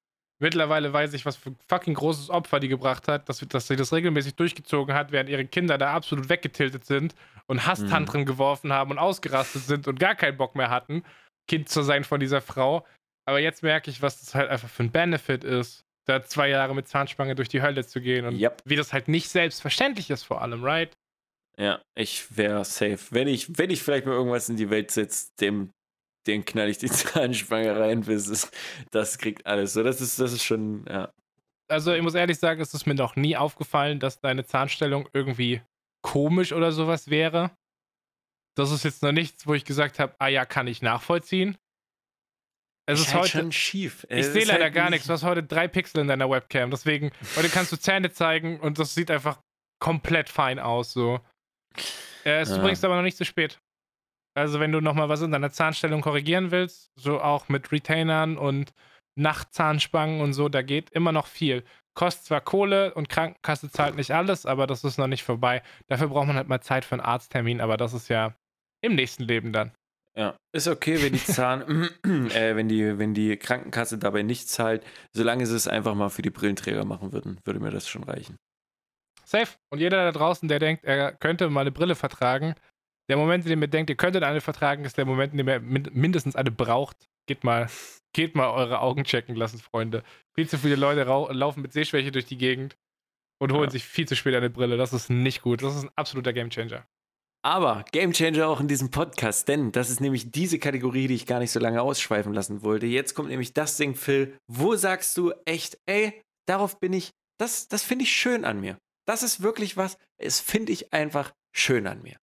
Mittlerweile 0.43 0.93
weiß 0.93 1.13
ich, 1.13 1.27
was 1.27 1.37
für 1.37 1.51
ein 1.51 1.59
fucking 1.69 1.95
großes 1.95 2.31
Opfer 2.31 2.61
die 2.61 2.69
gebracht 2.69 3.09
hat, 3.09 3.29
dass, 3.29 3.41
dass 3.41 3.67
sie 3.69 3.77
das 3.77 3.93
regelmäßig 3.93 4.37
durchgezogen 4.37 4.95
hat, 4.95 5.13
während 5.13 5.29
ihre 5.29 5.45
Kinder 5.45 5.77
da 5.77 5.93
absolut 5.93 6.31
weggetiltet 6.31 6.87
sind 6.87 7.15
und 7.47 7.67
Hasstantren 7.67 8.23
mhm. 8.23 8.27
geworfen 8.27 8.73
haben 8.73 8.91
und 8.91 8.99
ausgerastet 8.99 9.63
sind 9.63 9.87
und 9.87 10.01
gar 10.01 10.15
keinen 10.15 10.39
Bock 10.39 10.57
mehr 10.57 10.71
hatten, 10.71 11.05
Kind 11.47 11.69
zu 11.69 11.83
sein 11.83 12.05
von 12.05 12.21
dieser 12.21 12.41
Frau. 12.41 12.87
Aber 13.27 13.39
jetzt 13.39 13.63
merke 13.63 13.91
ich, 13.91 14.01
was 14.01 14.21
das 14.21 14.35
halt 14.35 14.49
einfach 14.49 14.71
für 14.71 14.83
ein 14.83 14.91
Benefit 14.91 15.45
ist, 15.45 15.85
da 16.07 16.23
zwei 16.23 16.49
Jahre 16.49 16.75
mit 16.75 16.89
Zahnspange 16.89 17.35
durch 17.35 17.51
die 17.51 17.61
Hölle 17.61 17.87
zu 17.87 18.01
gehen 18.01 18.25
und 18.25 18.41
yep. 18.41 18.63
wie 18.65 18.77
das 18.77 18.95
halt 18.95 19.09
nicht 19.09 19.29
selbstverständlich 19.29 20.09
ist, 20.09 20.23
vor 20.23 20.41
allem, 20.41 20.65
right? 20.65 20.97
Ja, 21.59 21.83
ich 21.95 22.35
wäre 22.35 22.65
safe. 22.65 22.99
Wenn 23.11 23.29
ich, 23.29 23.59
wenn 23.59 23.69
ich 23.69 23.83
vielleicht 23.83 24.07
mal 24.07 24.13
irgendwas 24.13 24.49
in 24.49 24.57
die 24.57 24.71
Welt 24.71 24.91
setze, 24.91 25.29
dem 25.39 25.71
den 26.27 26.45
knall 26.45 26.69
ich 26.69 26.79
die 26.79 26.91
Zahnspange 26.91 27.79
rein, 27.79 28.03
bis 28.03 28.29
es, 28.29 28.51
das 28.91 29.19
kriegt 29.19 29.47
alles. 29.47 29.73
So, 29.73 29.83
das 29.83 30.01
ist, 30.01 30.19
das 30.19 30.33
ist 30.33 30.45
schon, 30.45 30.85
ja. 30.89 31.13
Also 31.69 31.93
ich 31.93 32.03
muss 32.03 32.15
ehrlich 32.15 32.39
sagen, 32.39 32.61
es 32.61 32.75
ist 32.75 32.87
mir 32.87 32.95
noch 32.95 33.15
nie 33.15 33.37
aufgefallen, 33.37 34.01
dass 34.01 34.21
deine 34.21 34.45
Zahnstellung 34.45 35.09
irgendwie 35.13 35.63
komisch 36.03 36.53
oder 36.53 36.73
sowas 36.73 37.11
wäre. 37.11 37.53
Das 38.57 38.73
ist 38.73 38.85
jetzt 38.85 39.03
noch 39.03 39.13
nichts, 39.13 39.47
wo 39.47 39.55
ich 39.55 39.65
gesagt 39.65 40.01
habe, 40.01 40.15
ah 40.19 40.27
ja, 40.27 40.45
kann 40.45 40.67
ich 40.67 40.83
nachvollziehen. 40.83 41.57
Es 42.87 42.99
ist, 42.99 43.07
ist 43.07 43.15
halt 43.15 43.23
heute 43.25 43.39
schon 43.39 43.53
schief. 43.53 44.05
Ich 44.09 44.27
sehe 44.27 44.45
leider 44.45 44.65
halt 44.65 44.75
gar 44.75 44.91
nichts. 44.91 45.07
Du 45.07 45.13
hast 45.13 45.23
heute 45.23 45.45
drei 45.45 45.69
Pixel 45.69 46.01
in 46.01 46.09
deiner 46.09 46.29
Webcam. 46.29 46.73
Deswegen, 46.73 47.13
heute 47.37 47.49
kannst 47.49 47.71
du 47.71 47.77
Zähne 47.77 48.11
zeigen 48.11 48.59
und 48.59 48.81
das 48.81 48.95
sieht 48.95 49.11
einfach 49.13 49.39
komplett 49.79 50.29
fein 50.29 50.59
aus. 50.59 50.93
So. 50.93 51.21
Äh, 52.25 52.41
es 52.41 52.49
ist 52.49 52.57
ja. 52.57 52.61
übrigens 52.61 52.83
aber 52.83 52.97
noch 52.97 53.03
nicht 53.03 53.17
zu 53.17 53.25
spät. 53.25 53.61
Also, 54.35 54.61
wenn 54.61 54.73
du 54.73 54.81
nochmal 54.81 55.09
was 55.09 55.23
in 55.23 55.33
deiner 55.33 55.51
Zahnstellung 55.51 56.03
korrigieren 56.03 56.51
willst, 56.51 56.93
so 56.97 57.21
auch 57.21 57.49
mit 57.49 57.73
Retainern 57.73 58.39
und 58.39 58.73
Nachtzahnspangen 59.17 60.21
und 60.21 60.33
so, 60.33 60.49
da 60.49 60.63
geht 60.63 60.91
immer 60.91 61.13
noch 61.13 61.27
viel. 61.27 61.65
Kostet 61.95 62.27
zwar 62.27 62.41
Kohle 62.41 62.95
und 62.95 63.09
Krankenkasse 63.09 63.71
zahlt 63.71 63.97
nicht 63.97 64.13
alles, 64.13 64.47
aber 64.47 64.67
das 64.67 64.85
ist 64.85 64.99
noch 64.99 65.09
nicht 65.09 65.25
vorbei. 65.25 65.63
Dafür 65.89 66.09
braucht 66.09 66.29
man 66.29 66.37
halt 66.37 66.49
mal 66.49 66.61
Zeit 66.61 66.85
für 66.85 66.95
einen 66.95 67.03
Arzttermin, 67.03 67.61
aber 67.61 67.77
das 67.77 67.93
ist 67.93 68.09
ja 68.09 68.35
im 68.81 68.95
nächsten 68.95 69.25
Leben 69.25 69.53
dann. 69.53 69.73
Ja, 70.17 70.37
ist 70.53 70.69
okay, 70.69 71.03
wenn 71.03 71.13
die 71.13 71.25
Zahn, 71.25 71.63
äh, 72.35 72.57
wenn 72.57 72.69
die, 72.69 72.99
wenn 72.99 73.15
die 73.15 73.37
Krankenkasse 73.37 73.99
dabei 73.99 74.23
nicht 74.23 74.49
zahlt, 74.49 74.85
solange 75.13 75.47
sie 75.47 75.57
es 75.57 75.69
einfach 75.69 75.95
mal 75.95 76.09
für 76.09 76.23
die 76.23 76.31
Brillenträger 76.31 76.85
machen 76.85 77.13
würden, 77.13 77.41
würde 77.45 77.61
mir 77.61 77.71
das 77.71 77.89
schon 77.89 78.05
reichen. 78.05 78.37
Safe. 79.25 79.57
Und 79.71 79.79
jeder 79.79 80.05
da 80.05 80.13
draußen, 80.13 80.49
der 80.49 80.59
denkt, 80.59 80.85
er 80.85 81.13
könnte 81.13 81.49
mal 81.51 81.61
eine 81.61 81.71
Brille 81.71 81.95
vertragen, 81.95 82.55
der 83.11 83.17
Moment, 83.17 83.45
in 83.45 83.51
dem 83.51 83.61
ihr 83.61 83.69
denkt, 83.69 83.91
ihr 83.91 83.97
könntet 83.97 84.23
eine 84.23 84.41
vertragen, 84.41 84.85
ist 84.85 84.97
der 84.97 85.05
Moment, 85.05 85.33
in 85.33 85.39
dem 85.39 85.49
ihr 85.49 85.61
mindestens 85.61 86.37
eine 86.37 86.53
braucht. 86.53 86.97
Geht 87.27 87.43
mal, 87.43 87.69
geht 88.15 88.37
mal 88.37 88.49
eure 88.51 88.81
Augen 88.81 89.03
checken 89.03 89.35
lassen, 89.35 89.59
Freunde. 89.59 90.05
Viel 90.33 90.49
zu 90.49 90.59
viele 90.59 90.77
Leute 90.77 91.03
laufen 91.03 91.61
mit 91.61 91.73
Sehschwäche 91.73 92.13
durch 92.13 92.27
die 92.27 92.39
Gegend 92.39 92.77
und 93.41 93.53
holen 93.53 93.65
ja. 93.65 93.71
sich 93.71 93.85
viel 93.85 94.07
zu 94.07 94.15
spät 94.15 94.37
eine 94.37 94.49
Brille. 94.49 94.77
Das 94.77 94.93
ist 94.93 95.11
nicht 95.11 95.43
gut. 95.43 95.63
Das 95.63 95.75
ist 95.75 95.83
ein 95.83 95.91
absoluter 95.97 96.33
Gamechanger. 96.33 96.87
Aber 97.43 97.85
Gamechanger 97.91 98.47
auch 98.47 98.61
in 98.61 98.69
diesem 98.69 98.93
Podcast, 98.93 99.49
denn 99.49 99.73
das 99.73 99.91
ist 99.91 100.01
nämlich 100.01 100.31
diese 100.31 100.61
Kategorie, 100.61 101.09
die 101.09 101.15
ich 101.15 101.27
gar 101.27 101.41
nicht 101.41 101.51
so 101.51 101.59
lange 101.59 101.83
ausschweifen 101.83 102.33
lassen 102.33 102.63
wollte. 102.63 102.87
Jetzt 102.87 103.15
kommt 103.15 103.31
nämlich 103.31 103.55
das 103.55 103.77
Ding, 103.77 103.97
Phil. 103.97 104.37
Wo 104.47 104.77
sagst 104.77 105.17
du 105.17 105.33
echt, 105.47 105.79
ey, 105.87 106.23
darauf 106.47 106.79
bin 106.79 106.93
ich, 106.93 107.11
das, 107.39 107.67
das 107.67 107.83
finde 107.83 108.05
ich 108.05 108.13
schön 108.13 108.45
an 108.45 108.61
mir. 108.61 108.79
Das 109.05 109.25
ist 109.25 109.43
wirklich 109.43 109.77
was, 109.77 109.97
es 110.19 110.39
finde 110.39 110.71
ich 110.71 110.93
einfach 110.93 111.33
schön 111.53 111.89
an 111.89 112.03
mir. 112.03 112.19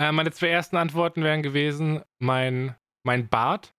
Äh, 0.00 0.12
meine 0.12 0.32
zwei 0.32 0.48
ersten 0.48 0.76
Antworten 0.76 1.22
wären 1.22 1.42
gewesen, 1.42 2.00
mein, 2.18 2.74
mein 3.04 3.28
Bart 3.28 3.74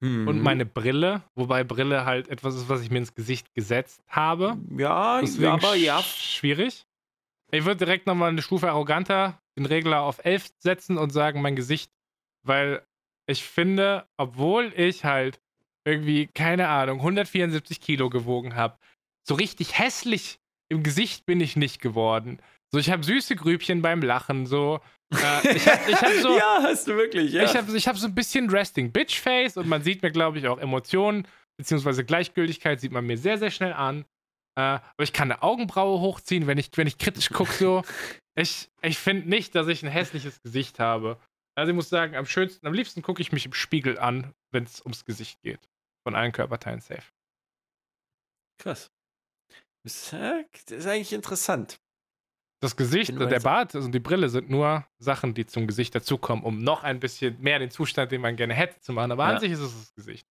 mhm. 0.00 0.28
und 0.28 0.40
meine 0.40 0.64
Brille, 0.64 1.22
wobei 1.34 1.64
Brille 1.64 2.04
halt 2.04 2.28
etwas 2.28 2.54
ist, 2.54 2.68
was 2.68 2.82
ich 2.82 2.90
mir 2.90 2.98
ins 2.98 3.14
Gesicht 3.14 3.52
gesetzt 3.52 4.00
habe. 4.06 4.56
Ja, 4.76 5.20
Deswegen 5.20 5.50
aber 5.50 5.74
ja. 5.74 6.00
Schwierig. 6.02 6.86
Ich 7.50 7.64
würde 7.64 7.84
direkt 7.84 8.06
nochmal 8.06 8.28
eine 8.28 8.42
Stufe 8.42 8.70
arroganter 8.70 9.40
den 9.58 9.66
Regler 9.66 10.02
auf 10.02 10.24
11 10.24 10.50
setzen 10.60 10.96
und 10.96 11.10
sagen, 11.10 11.42
mein 11.42 11.56
Gesicht, 11.56 11.90
weil 12.46 12.86
ich 13.26 13.42
finde, 13.42 14.06
obwohl 14.16 14.72
ich 14.76 15.04
halt 15.04 15.40
irgendwie, 15.84 16.28
keine 16.28 16.68
Ahnung, 16.68 16.98
174 16.98 17.80
Kilo 17.80 18.08
gewogen 18.08 18.54
habe, 18.54 18.78
so 19.26 19.34
richtig 19.34 19.78
hässlich 19.78 20.38
im 20.68 20.84
Gesicht 20.84 21.26
bin 21.26 21.40
ich 21.40 21.56
nicht 21.56 21.80
geworden. 21.80 22.40
So, 22.72 22.78
ich 22.78 22.90
habe 22.90 23.02
süße 23.02 23.34
Grübchen 23.36 23.82
beim 23.82 24.00
Lachen, 24.00 24.46
so. 24.46 24.80
Äh, 25.12 25.16
ich 25.56 25.66
hab, 25.66 25.88
ich 25.88 26.00
hab 26.00 26.12
so 26.22 26.36
ja, 26.36 26.60
hast 26.62 26.86
du 26.86 26.96
wirklich, 26.96 27.32
ja. 27.32 27.44
Ich 27.44 27.56
habe 27.56 27.76
ich 27.76 27.88
hab 27.88 27.96
so 27.96 28.06
ein 28.06 28.14
bisschen 28.14 28.48
Resting 28.48 28.92
Bitch 28.92 29.18
Face 29.20 29.56
und 29.56 29.66
man 29.66 29.82
sieht 29.82 30.02
mir, 30.02 30.12
glaube 30.12 30.38
ich, 30.38 30.46
auch 30.46 30.58
Emotionen, 30.58 31.26
beziehungsweise 31.56 32.04
Gleichgültigkeit 32.04 32.80
sieht 32.80 32.92
man 32.92 33.06
mir 33.06 33.18
sehr, 33.18 33.38
sehr 33.38 33.50
schnell 33.50 33.72
an. 33.72 34.04
Äh, 34.56 34.62
aber 34.62 35.02
ich 35.02 35.12
kann 35.12 35.30
eine 35.30 35.42
Augenbraue 35.42 36.00
hochziehen, 36.00 36.46
wenn 36.46 36.58
ich, 36.58 36.70
wenn 36.76 36.86
ich 36.86 36.98
kritisch 36.98 37.30
gucke, 37.30 37.52
so. 37.52 37.82
Ich, 38.36 38.70
ich 38.82 38.98
finde 38.98 39.28
nicht, 39.28 39.54
dass 39.54 39.66
ich 39.66 39.82
ein 39.82 39.90
hässliches 39.90 40.40
Gesicht 40.42 40.78
habe. 40.78 41.20
Also 41.56 41.70
ich 41.70 41.76
muss 41.76 41.88
sagen, 41.88 42.14
am 42.14 42.26
schönsten, 42.26 42.66
am 42.66 42.72
liebsten 42.72 43.02
gucke 43.02 43.20
ich 43.20 43.32
mich 43.32 43.46
im 43.46 43.52
Spiegel 43.52 43.98
an, 43.98 44.32
wenn 44.52 44.64
es 44.64 44.80
ums 44.80 45.04
Gesicht 45.04 45.42
geht. 45.42 45.60
Von 46.06 46.14
allen 46.14 46.32
Körperteilen 46.32 46.80
safe. 46.80 47.02
Krass. 48.58 48.90
Das 49.82 50.12
ist 50.12 50.86
eigentlich 50.86 51.12
interessant. 51.12 51.80
Das 52.60 52.76
Gesicht, 52.76 53.18
der 53.18 53.40
Bart 53.40 53.74
und 53.74 53.92
die 53.92 54.00
Brille 54.00 54.28
sind 54.28 54.50
nur 54.50 54.84
Sachen, 54.98 55.32
die 55.32 55.46
zum 55.46 55.66
Gesicht 55.66 55.94
dazukommen, 55.94 56.44
um 56.44 56.58
noch 56.58 56.84
ein 56.84 57.00
bisschen 57.00 57.40
mehr 57.40 57.58
den 57.58 57.70
Zustand, 57.70 58.12
den 58.12 58.20
man 58.20 58.36
gerne 58.36 58.52
hätte, 58.52 58.78
zu 58.80 58.92
machen. 58.92 59.12
Aber 59.12 59.26
ja. 59.26 59.34
an 59.34 59.40
sich 59.40 59.50
ist 59.50 59.60
es 59.60 59.72
das 59.72 59.94
Gesicht. 59.94 60.26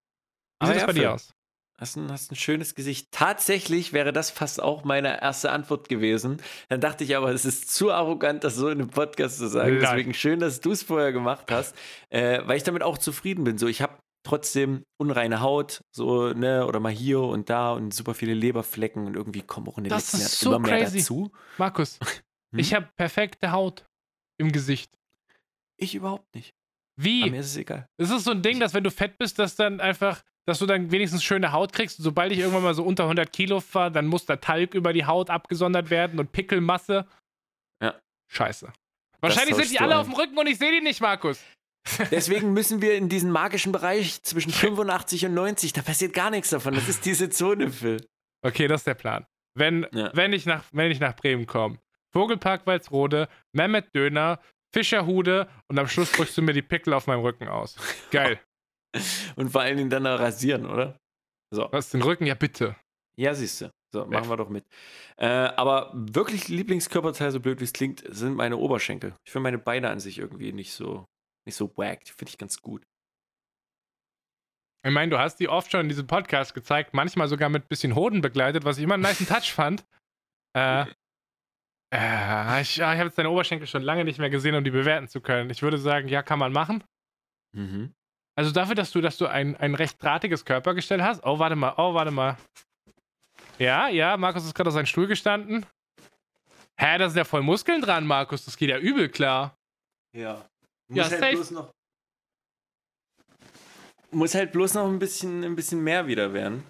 Wie 0.61 0.67
sieht 0.67 0.75
es 0.75 0.85
bei 0.85 0.93
dir 0.93 1.13
aus? 1.13 1.33
Hast 1.79 1.95
ein, 1.95 2.11
hast 2.11 2.31
ein 2.31 2.35
schönes 2.35 2.75
Gesicht. 2.75 3.07
Tatsächlich 3.11 3.93
wäre 3.93 4.11
das 4.11 4.29
fast 4.29 4.61
auch 4.61 4.83
meine 4.83 5.21
erste 5.21 5.51
Antwort 5.51 5.87
gewesen. 5.87 6.41
Dann 6.67 6.81
dachte 6.81 7.05
ich 7.05 7.15
aber, 7.15 7.31
es 7.31 7.45
ist 7.45 7.73
zu 7.73 7.91
arrogant, 7.91 8.43
das 8.43 8.55
so 8.55 8.67
in 8.67 8.79
einem 8.79 8.89
Podcast 8.89 9.37
zu 9.37 9.47
sagen. 9.47 9.77
Nein. 9.77 9.79
Deswegen 9.79 10.13
schön, 10.13 10.39
dass 10.41 10.59
du 10.59 10.71
es 10.71 10.83
vorher 10.83 11.13
gemacht 11.13 11.49
hast, 11.49 11.73
äh, 12.09 12.41
weil 12.43 12.57
ich 12.57 12.63
damit 12.63 12.83
auch 12.83 12.97
zufrieden 12.97 13.45
bin. 13.45 13.57
So, 13.57 13.67
ich 13.67 13.81
habe 13.81 13.93
trotzdem 14.23 14.83
unreine 14.97 15.41
Haut, 15.41 15.81
so, 15.91 16.33
ne, 16.33 16.65
oder 16.65 16.79
mal 16.79 16.91
hier 16.91 17.21
und 17.21 17.49
da 17.49 17.71
und 17.71 17.93
super 17.93 18.13
viele 18.13 18.33
Leberflecken 18.33 19.05
und 19.05 19.15
irgendwie 19.15 19.41
kommen 19.41 19.67
auch 19.67 19.77
in 19.77 19.85
den 19.85 19.89
das 19.89 20.13
letzten 20.13 20.19
Jahren 20.19 20.31
so 20.31 20.55
immer 20.55 20.67
crazy. 20.67 20.97
mehr 20.97 21.01
dazu. 21.01 21.31
Markus, 21.57 21.99
hm? 22.51 22.59
ich 22.59 22.73
habe 22.73 22.89
perfekte 22.95 23.51
Haut 23.51 23.85
im 24.37 24.51
Gesicht. 24.51 24.97
Ich 25.77 25.95
überhaupt 25.95 26.33
nicht. 26.35 26.53
Wie? 26.97 27.23
Aber 27.23 27.31
mir 27.31 27.39
ist 27.39 27.47
es 27.47 27.57
egal. 27.57 27.87
Ist 27.97 28.11
es 28.11 28.25
so 28.25 28.31
ein 28.31 28.41
Ding, 28.41 28.59
dass 28.59 28.73
wenn 28.73 28.83
du 28.83 28.91
fett 28.91 29.17
bist, 29.17 29.39
dass 29.39 29.55
dann 29.55 29.79
einfach 29.79 30.21
dass 30.49 30.59
du 30.59 30.65
dann 30.65 30.91
wenigstens 30.91 31.23
schöne 31.23 31.51
Haut 31.51 31.71
kriegst. 31.73 31.99
Und 31.99 32.03
sobald 32.03 32.31
ich 32.31 32.39
irgendwann 32.39 32.63
mal 32.63 32.73
so 32.73 32.83
unter 32.83 33.03
100 33.03 33.31
Kilo 33.31 33.59
fahre, 33.59 33.91
dann 33.91 34.07
muss 34.07 34.25
der 34.25 34.41
Talg 34.41 34.73
über 34.73 34.93
die 34.93 35.05
Haut 35.05 35.29
abgesondert 35.29 35.91
werden 35.91 36.19
und 36.19 36.31
Pickelmasse. 36.31 37.05
Ja. 37.81 37.99
Scheiße. 38.31 38.73
Wahrscheinlich 39.21 39.55
sind 39.55 39.71
die 39.71 39.79
alle 39.79 39.93
ein. 39.95 40.01
auf 40.01 40.07
dem 40.07 40.15
Rücken 40.15 40.37
und 40.37 40.47
ich 40.47 40.57
sehe 40.57 40.71
die 40.71 40.81
nicht, 40.81 41.01
Markus. 41.01 41.39
Deswegen 42.11 42.53
müssen 42.53 42.81
wir 42.81 42.95
in 42.95 43.09
diesen 43.09 43.31
magischen 43.31 43.71
Bereich 43.71 44.21
zwischen 44.23 44.51
85 44.51 45.25
und 45.25 45.33
90. 45.33 45.73
Da 45.73 45.81
passiert 45.81 46.13
gar 46.13 46.29
nichts 46.29 46.49
davon. 46.49 46.73
Das 46.73 46.87
ist 46.87 47.05
diese 47.05 47.29
Zone, 47.29 47.71
Phil. 47.71 48.05
Okay, 48.45 48.67
das 48.67 48.81
ist 48.81 48.87
der 48.87 48.93
Plan. 48.95 49.25
Wenn, 49.55 49.85
ja. 49.91 50.11
wenn, 50.13 50.33
ich, 50.33 50.45
nach, 50.45 50.63
wenn 50.71 50.91
ich 50.91 50.99
nach 50.99 51.15
Bremen 51.15 51.45
komme, 51.45 51.79
Vogelpark 52.13 52.65
Walsrode, 52.65 53.27
Mehmet 53.53 53.93
Döner, 53.95 54.39
Fischerhude 54.73 55.49
und 55.67 55.79
am 55.79 55.87
Schluss 55.87 56.11
drückst 56.11 56.37
du 56.37 56.41
mir 56.41 56.53
die 56.53 56.61
Pickel 56.61 56.93
auf 56.93 57.07
meinem 57.07 57.21
Rücken 57.21 57.47
aus. 57.47 57.75
Geil. 58.11 58.39
Und 59.35 59.49
vor 59.51 59.61
allen 59.61 59.77
Dingen 59.77 59.89
dann 59.89 60.05
rasieren, 60.05 60.65
oder? 60.65 60.97
So. 61.51 61.67
Was, 61.71 61.89
den 61.89 62.01
Rücken? 62.01 62.25
Ja, 62.25 62.35
bitte. 62.35 62.75
Ja, 63.17 63.33
siehst 63.33 63.61
du. 63.61 63.71
So, 63.91 64.05
machen 64.05 64.29
wir 64.29 64.37
doch 64.37 64.49
mit. 64.49 64.65
Äh, 65.17 65.25
aber 65.25 65.91
wirklich 65.93 66.47
Lieblingskörperteil, 66.47 67.31
so 67.31 67.39
blöd 67.39 67.59
wie 67.59 67.63
es 67.63 67.73
klingt, 67.73 68.03
sind 68.07 68.35
meine 68.35 68.57
Oberschenkel. 68.57 69.15
Ich 69.25 69.31
finde 69.31 69.43
meine 69.43 69.57
Beine 69.57 69.89
an 69.89 69.99
sich 69.99 70.19
irgendwie 70.19 70.53
nicht 70.53 70.73
so, 70.73 71.05
nicht 71.45 71.55
so 71.55 71.71
wack. 71.77 72.07
Finde 72.07 72.29
ich 72.29 72.37
ganz 72.37 72.61
gut. 72.61 72.85
Ich 74.85 74.93
meine, 74.93 75.09
du 75.09 75.19
hast 75.19 75.37
die 75.37 75.49
oft 75.49 75.71
schon 75.71 75.81
in 75.81 75.89
diesem 75.89 76.07
Podcast 76.07 76.53
gezeigt, 76.53 76.93
manchmal 76.93 77.27
sogar 77.27 77.49
mit 77.49 77.65
ein 77.65 77.67
bisschen 77.67 77.95
Hoden 77.95 78.21
begleitet, 78.21 78.63
was 78.63 78.77
ich 78.77 78.83
immer 78.83 78.93
einen 78.93 79.03
nice 79.03 79.19
Touch 79.27 79.51
fand. 79.51 79.85
Äh, 80.55 80.85
äh, 81.93 82.61
ich, 82.61 82.77
ich 82.77 82.81
habe 82.81 83.03
jetzt 83.03 83.17
deine 83.17 83.29
Oberschenkel 83.29 83.67
schon 83.67 83.81
lange 83.81 84.05
nicht 84.05 84.19
mehr 84.19 84.29
gesehen, 84.29 84.55
um 84.55 84.63
die 84.63 84.71
bewerten 84.71 85.07
zu 85.07 85.21
können. 85.21 85.49
Ich 85.49 85.61
würde 85.61 85.77
sagen, 85.77 86.07
ja, 86.07 86.21
kann 86.21 86.39
man 86.39 86.53
machen. 86.53 86.83
Mhm. 87.55 87.93
Also 88.37 88.51
dafür, 88.51 88.75
dass 88.75 88.91
du, 88.91 89.01
dass 89.01 89.17
du 89.17 89.27
ein, 89.27 89.57
ein 89.57 89.75
recht 89.75 90.01
drahtiges 90.01 90.45
Körpergestell 90.45 91.03
hast. 91.03 91.25
Oh, 91.25 91.39
warte 91.39 91.55
mal, 91.55 91.73
oh, 91.77 91.93
warte 91.93 92.11
mal. 92.11 92.37
Ja, 93.57 93.89
ja, 93.89 94.15
Markus 94.15 94.45
ist 94.45 94.55
gerade 94.55 94.69
auf 94.69 94.73
seinem 94.73 94.85
Stuhl 94.85 95.07
gestanden. 95.07 95.65
Hä, 96.79 96.97
da 96.97 97.09
sind 97.09 97.17
ja 97.17 97.25
voll 97.25 97.41
Muskeln 97.41 97.81
dran, 97.81 98.07
Markus. 98.07 98.45
Das 98.45 98.55
geht 98.55 98.69
ja 98.69 98.77
übel 98.77 99.09
klar. 99.09 99.57
Ja. 100.15 100.45
Muss 100.89 100.97
ja, 100.97 101.03
halt 101.03 101.19
safe. 101.19 101.33
bloß 101.33 101.51
noch. 101.51 101.73
Muss 104.11 104.35
halt 104.35 104.51
bloß 104.51 104.73
noch 104.73 104.87
ein 104.87 104.99
bisschen, 104.99 105.43
ein 105.43 105.55
bisschen 105.55 105.83
mehr 105.83 106.07
wieder 106.07 106.33
werden. 106.33 106.63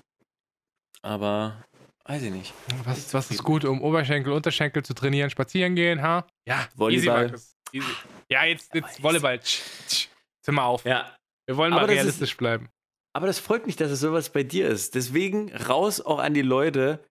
Aber 1.01 1.63
weiß 2.03 2.23
ich 2.23 2.31
nicht. 2.31 2.53
Was, 2.83 3.13
was 3.13 3.31
ist 3.31 3.43
gut, 3.43 3.63
um 3.63 3.81
Oberschenkel, 3.81 4.33
Unterschenkel 4.33 4.83
zu 4.83 4.93
trainieren? 4.93 5.29
Spazieren 5.29 5.75
gehen, 5.75 6.01
ha? 6.01 6.27
Ja, 6.45 6.67
Volleyball. 6.75 7.33
Easy, 7.33 7.45
Easy. 7.71 7.91
Ja, 8.29 8.43
jetzt, 8.43 8.73
jetzt 8.73 9.01
Volleyball. 9.01 9.39
Zimmer 9.41 10.63
mal 10.63 10.67
auf. 10.67 10.83
Ja, 10.83 11.15
wir 11.47 11.55
wollen 11.57 11.71
mal 11.71 11.85
realistisch 11.85 12.31
ist, 12.31 12.37
bleiben. 12.37 12.69
Aber 13.15 13.25
das 13.25 13.39
freut 13.39 13.65
mich, 13.65 13.75
dass 13.75 13.89
es 13.89 14.01
sowas 14.01 14.31
bei 14.31 14.43
dir 14.43 14.67
ist. 14.67 14.95
Deswegen 14.95 15.55
raus 15.55 16.01
auch 16.01 16.19
an 16.19 16.33
die 16.33 16.41
Leute. 16.41 17.03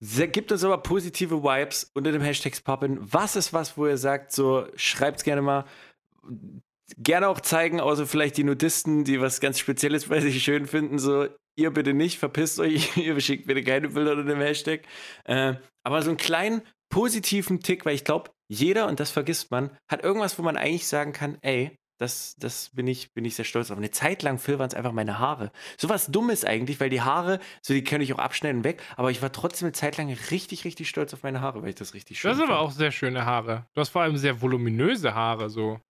Gibt 0.00 0.52
uns 0.52 0.64
aber 0.64 0.78
positive 0.78 1.42
Vibes 1.42 1.90
unter 1.94 2.12
dem 2.12 2.22
Hashtag 2.22 2.64
Pappen. 2.64 2.98
Was 3.12 3.36
ist 3.36 3.52
was, 3.52 3.76
wo 3.76 3.86
ihr 3.86 3.96
sagt, 3.96 4.32
so 4.32 4.66
schreibt 4.76 5.18
es 5.18 5.24
gerne 5.24 5.42
mal. 5.42 5.64
Gerne 6.98 7.28
auch 7.28 7.40
zeigen, 7.40 7.80
außer 7.80 8.06
vielleicht 8.06 8.36
die 8.36 8.44
Nudisten, 8.44 9.04
die 9.04 9.20
was 9.20 9.40
ganz 9.40 9.58
Spezielles 9.58 10.06
bei 10.06 10.20
sich 10.20 10.42
schön 10.42 10.66
finden, 10.66 10.98
so 10.98 11.26
ihr 11.56 11.70
bitte 11.70 11.94
nicht, 11.94 12.18
verpisst 12.18 12.60
euch, 12.60 12.96
ihr 12.96 13.18
schickt 13.20 13.46
bitte 13.46 13.64
keine 13.64 13.88
Bilder 13.88 14.12
unter 14.12 14.24
dem 14.24 14.40
Hashtag. 14.40 14.82
Äh, 15.24 15.54
aber 15.84 16.02
so 16.02 16.10
einen 16.10 16.18
kleinen 16.18 16.62
positiven 16.90 17.60
Tick, 17.60 17.84
weil 17.84 17.94
ich 17.94 18.04
glaube, 18.04 18.30
jeder, 18.48 18.86
und 18.86 19.00
das 19.00 19.10
vergisst 19.10 19.50
man, 19.50 19.76
hat 19.90 20.04
irgendwas, 20.04 20.38
wo 20.38 20.42
man 20.42 20.56
eigentlich 20.56 20.86
sagen 20.86 21.12
kann, 21.12 21.38
ey, 21.42 21.76
das, 21.98 22.36
das 22.38 22.70
bin, 22.74 22.86
ich, 22.86 23.14
bin 23.14 23.24
ich 23.24 23.34
sehr 23.34 23.46
stolz 23.46 23.70
auf. 23.70 23.78
Eine 23.78 23.90
Zeit 23.90 24.22
lang, 24.22 24.38
Phil, 24.38 24.58
waren 24.58 24.68
es 24.68 24.74
einfach 24.74 24.92
meine 24.92 25.18
Haare. 25.18 25.50
So 25.78 25.88
was 25.88 26.06
Dummes 26.06 26.44
eigentlich, 26.44 26.78
weil 26.78 26.90
die 26.90 27.00
Haare, 27.00 27.40
so 27.62 27.72
die 27.72 27.82
kann 27.82 28.02
ich 28.02 28.12
auch 28.12 28.18
abschneiden 28.18 28.64
weg, 28.64 28.82
aber 28.96 29.10
ich 29.10 29.22
war 29.22 29.32
trotzdem 29.32 29.66
eine 29.66 29.72
Zeit 29.72 29.96
lang 29.96 30.14
richtig, 30.30 30.64
richtig 30.64 30.90
stolz 30.90 31.14
auf 31.14 31.22
meine 31.22 31.40
Haare, 31.40 31.62
weil 31.62 31.70
ich 31.70 31.74
das 31.74 31.94
richtig 31.94 32.20
schön 32.20 32.28
Das 32.28 32.38
sind 32.38 32.50
aber 32.50 32.60
auch 32.60 32.70
sehr 32.70 32.92
schöne 32.92 33.24
Haare. 33.24 33.66
Du 33.74 33.80
hast 33.80 33.88
vor 33.88 34.02
allem 34.02 34.18
sehr 34.18 34.42
voluminöse 34.42 35.14
Haare, 35.14 35.48
so. 35.48 35.80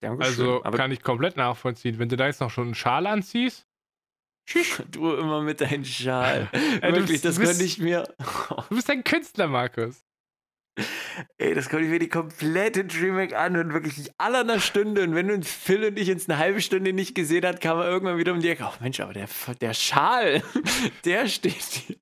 Dankeschön. 0.00 0.32
Also 0.32 0.64
aber 0.64 0.76
kann 0.76 0.90
ich 0.90 1.02
komplett 1.02 1.36
nachvollziehen. 1.36 1.98
Wenn 1.98 2.08
du 2.08 2.16
da 2.16 2.26
jetzt 2.26 2.40
noch 2.40 2.50
schon 2.50 2.66
einen 2.66 2.74
Schal 2.74 3.06
anziehst. 3.06 3.66
Du 4.90 5.12
immer 5.12 5.42
mit 5.42 5.60
deinem 5.60 5.84
Schal. 5.84 6.48
Wirklich, 6.80 7.20
das 7.20 7.38
könnte 7.38 7.64
ich 7.64 7.78
mir. 7.78 8.04
du 8.70 8.74
bist 8.74 8.90
ein 8.90 9.04
Künstler, 9.04 9.46
Markus. 9.46 10.02
Ey, 11.36 11.54
das 11.54 11.68
kommt 11.68 11.82
ich 11.82 11.88
mir 11.88 11.98
die 11.98 12.08
komplette 12.08 12.84
Dreamhack 12.84 13.34
an 13.34 13.56
und 13.56 13.72
wirklich 13.72 14.10
aller 14.16 14.40
einer 14.40 14.60
Stunde. 14.60 15.02
Und 15.02 15.14
wenn 15.14 15.30
uns 15.30 15.50
Phil 15.50 15.84
und 15.84 15.98
ich 15.98 16.10
uns 16.10 16.28
eine 16.28 16.38
halbe 16.38 16.60
Stunde 16.60 16.92
nicht 16.92 17.14
gesehen 17.14 17.44
hat, 17.44 17.60
kam 17.60 17.78
er 17.78 17.88
irgendwann 17.88 18.16
wieder 18.16 18.32
um 18.32 18.40
die 18.40 18.48
Ecke. 18.48 18.64
Oh 18.64 18.74
Mensch, 18.80 19.00
aber 19.00 19.12
der, 19.12 19.28
der 19.60 19.74
Schal, 19.74 20.42
der 21.04 21.26
steht 21.26 21.54
hier. 21.54 21.96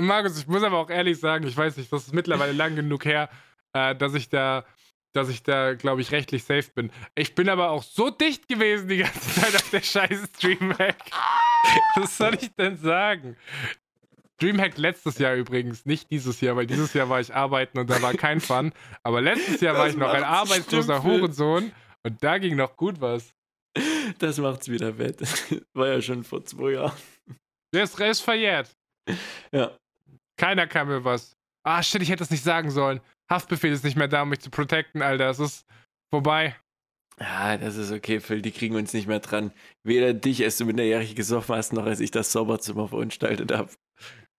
Markus, 0.00 0.38
ich 0.38 0.46
muss 0.46 0.62
aber 0.62 0.78
auch 0.78 0.90
ehrlich 0.90 1.20
sagen, 1.20 1.46
ich 1.46 1.56
weiß 1.56 1.76
nicht, 1.76 1.92
das 1.92 2.06
ist 2.06 2.14
mittlerweile 2.14 2.52
lang 2.52 2.74
genug 2.74 3.04
her, 3.04 3.28
äh, 3.72 3.94
dass 3.94 4.14
ich 4.14 4.28
da, 4.28 4.64
dass 5.12 5.28
ich 5.28 5.42
da, 5.42 5.74
glaube 5.74 6.00
ich, 6.00 6.12
rechtlich 6.12 6.44
safe 6.44 6.70
bin. 6.74 6.90
Ich 7.14 7.34
bin 7.34 7.48
aber 7.48 7.70
auch 7.70 7.82
so 7.82 8.10
dicht 8.10 8.48
gewesen 8.48 8.88
die 8.88 8.98
ganze 8.98 9.40
Zeit 9.40 9.54
auf 9.54 9.70
der 9.70 9.82
scheiß 9.82 10.30
Dreamhack. 10.40 10.96
Was 11.96 12.16
soll 12.16 12.34
ich 12.34 12.54
denn 12.56 12.76
sagen? 12.76 13.36
Dreamhack 14.38 14.78
letztes 14.78 15.18
Jahr 15.18 15.34
übrigens, 15.34 15.84
nicht 15.84 16.10
dieses 16.10 16.40
Jahr, 16.40 16.54
weil 16.56 16.66
dieses 16.66 16.94
Jahr 16.94 17.08
war 17.08 17.20
ich 17.20 17.34
arbeiten 17.34 17.78
und 17.78 17.90
da 17.90 18.00
war 18.00 18.14
kein 18.14 18.40
Fun. 18.40 18.72
Aber 19.02 19.20
letztes 19.20 19.60
Jahr 19.60 19.74
das 19.74 19.80
war 19.80 19.88
ich 19.88 19.96
noch 19.96 20.12
ein 20.12 20.22
arbeitsloser 20.22 21.02
Hurensohn 21.02 21.72
und 22.04 22.22
da 22.22 22.38
ging 22.38 22.56
noch 22.56 22.76
gut 22.76 23.00
was. 23.00 23.34
Das 24.18 24.38
macht's 24.38 24.68
wieder 24.68 24.96
wett. 24.98 25.20
War 25.74 25.88
ja 25.88 26.02
schon 26.02 26.24
vor 26.24 26.44
zwei 26.44 26.72
Jahren. 26.72 26.96
Der 27.72 27.84
ist, 27.84 27.98
ist 28.00 28.20
verjährt. 28.20 28.74
Ja. 29.52 29.76
Keiner 30.36 30.66
kann 30.66 30.88
mir 30.88 31.04
was. 31.04 31.36
Ah, 31.64 31.82
shit, 31.82 32.02
ich 32.02 32.08
hätte 32.08 32.20
das 32.20 32.30
nicht 32.30 32.42
sagen 32.42 32.70
sollen. 32.70 33.00
Haftbefehl 33.30 33.72
ist 33.72 33.84
nicht 33.84 33.96
mehr 33.96 34.08
da, 34.08 34.22
um 34.22 34.30
mich 34.30 34.40
zu 34.40 34.50
protecten, 34.50 35.02
Alter. 35.02 35.28
Es 35.28 35.38
ist 35.38 35.66
vorbei. 36.12 36.56
Ja, 37.20 37.56
das 37.56 37.76
ist 37.76 37.90
okay, 37.90 38.20
Phil. 38.20 38.42
Die 38.42 38.52
kriegen 38.52 38.76
uns 38.76 38.92
nicht 38.92 39.08
mehr 39.08 39.20
dran. 39.20 39.52
Weder 39.84 40.14
dich, 40.14 40.42
als 40.44 40.56
du 40.56 40.64
minderjährig 40.64 41.16
gesoffen 41.16 41.56
hast, 41.56 41.72
noch 41.72 41.84
als 41.84 42.00
ich 42.00 42.10
das 42.10 42.32
Sauberzimmer 42.32 42.88
verunstaltet 42.88 43.52
habe. 43.52 43.70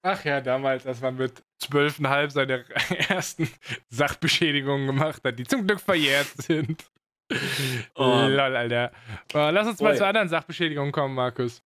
Ach 0.02 0.24
ja, 0.24 0.40
damals, 0.40 0.88
als 0.88 1.02
man 1.02 1.18
mit 1.18 1.44
zwölfeinhalb 1.61 2.32
seine 2.32 2.64
ersten 3.10 3.49
Sachbeschädigungen 3.90 4.88
gemacht 4.88 5.22
hat, 5.26 5.38
die 5.38 5.45
zum 5.45 5.68
Glück 5.68 5.82
verjährt 5.82 6.28
sind. 6.38 6.86
Oh. 7.94 8.26
Lol, 8.28 8.56
Alter. 8.56 8.91
Oh, 9.36 9.49
lass 9.52 9.68
uns 9.68 9.80
mal 9.82 9.94
oh, 9.94 9.98
zu 9.98 10.03
anderen 10.03 10.30
Sachbeschädigungen 10.30 10.91
kommen, 10.91 11.14
Markus. 11.14 11.61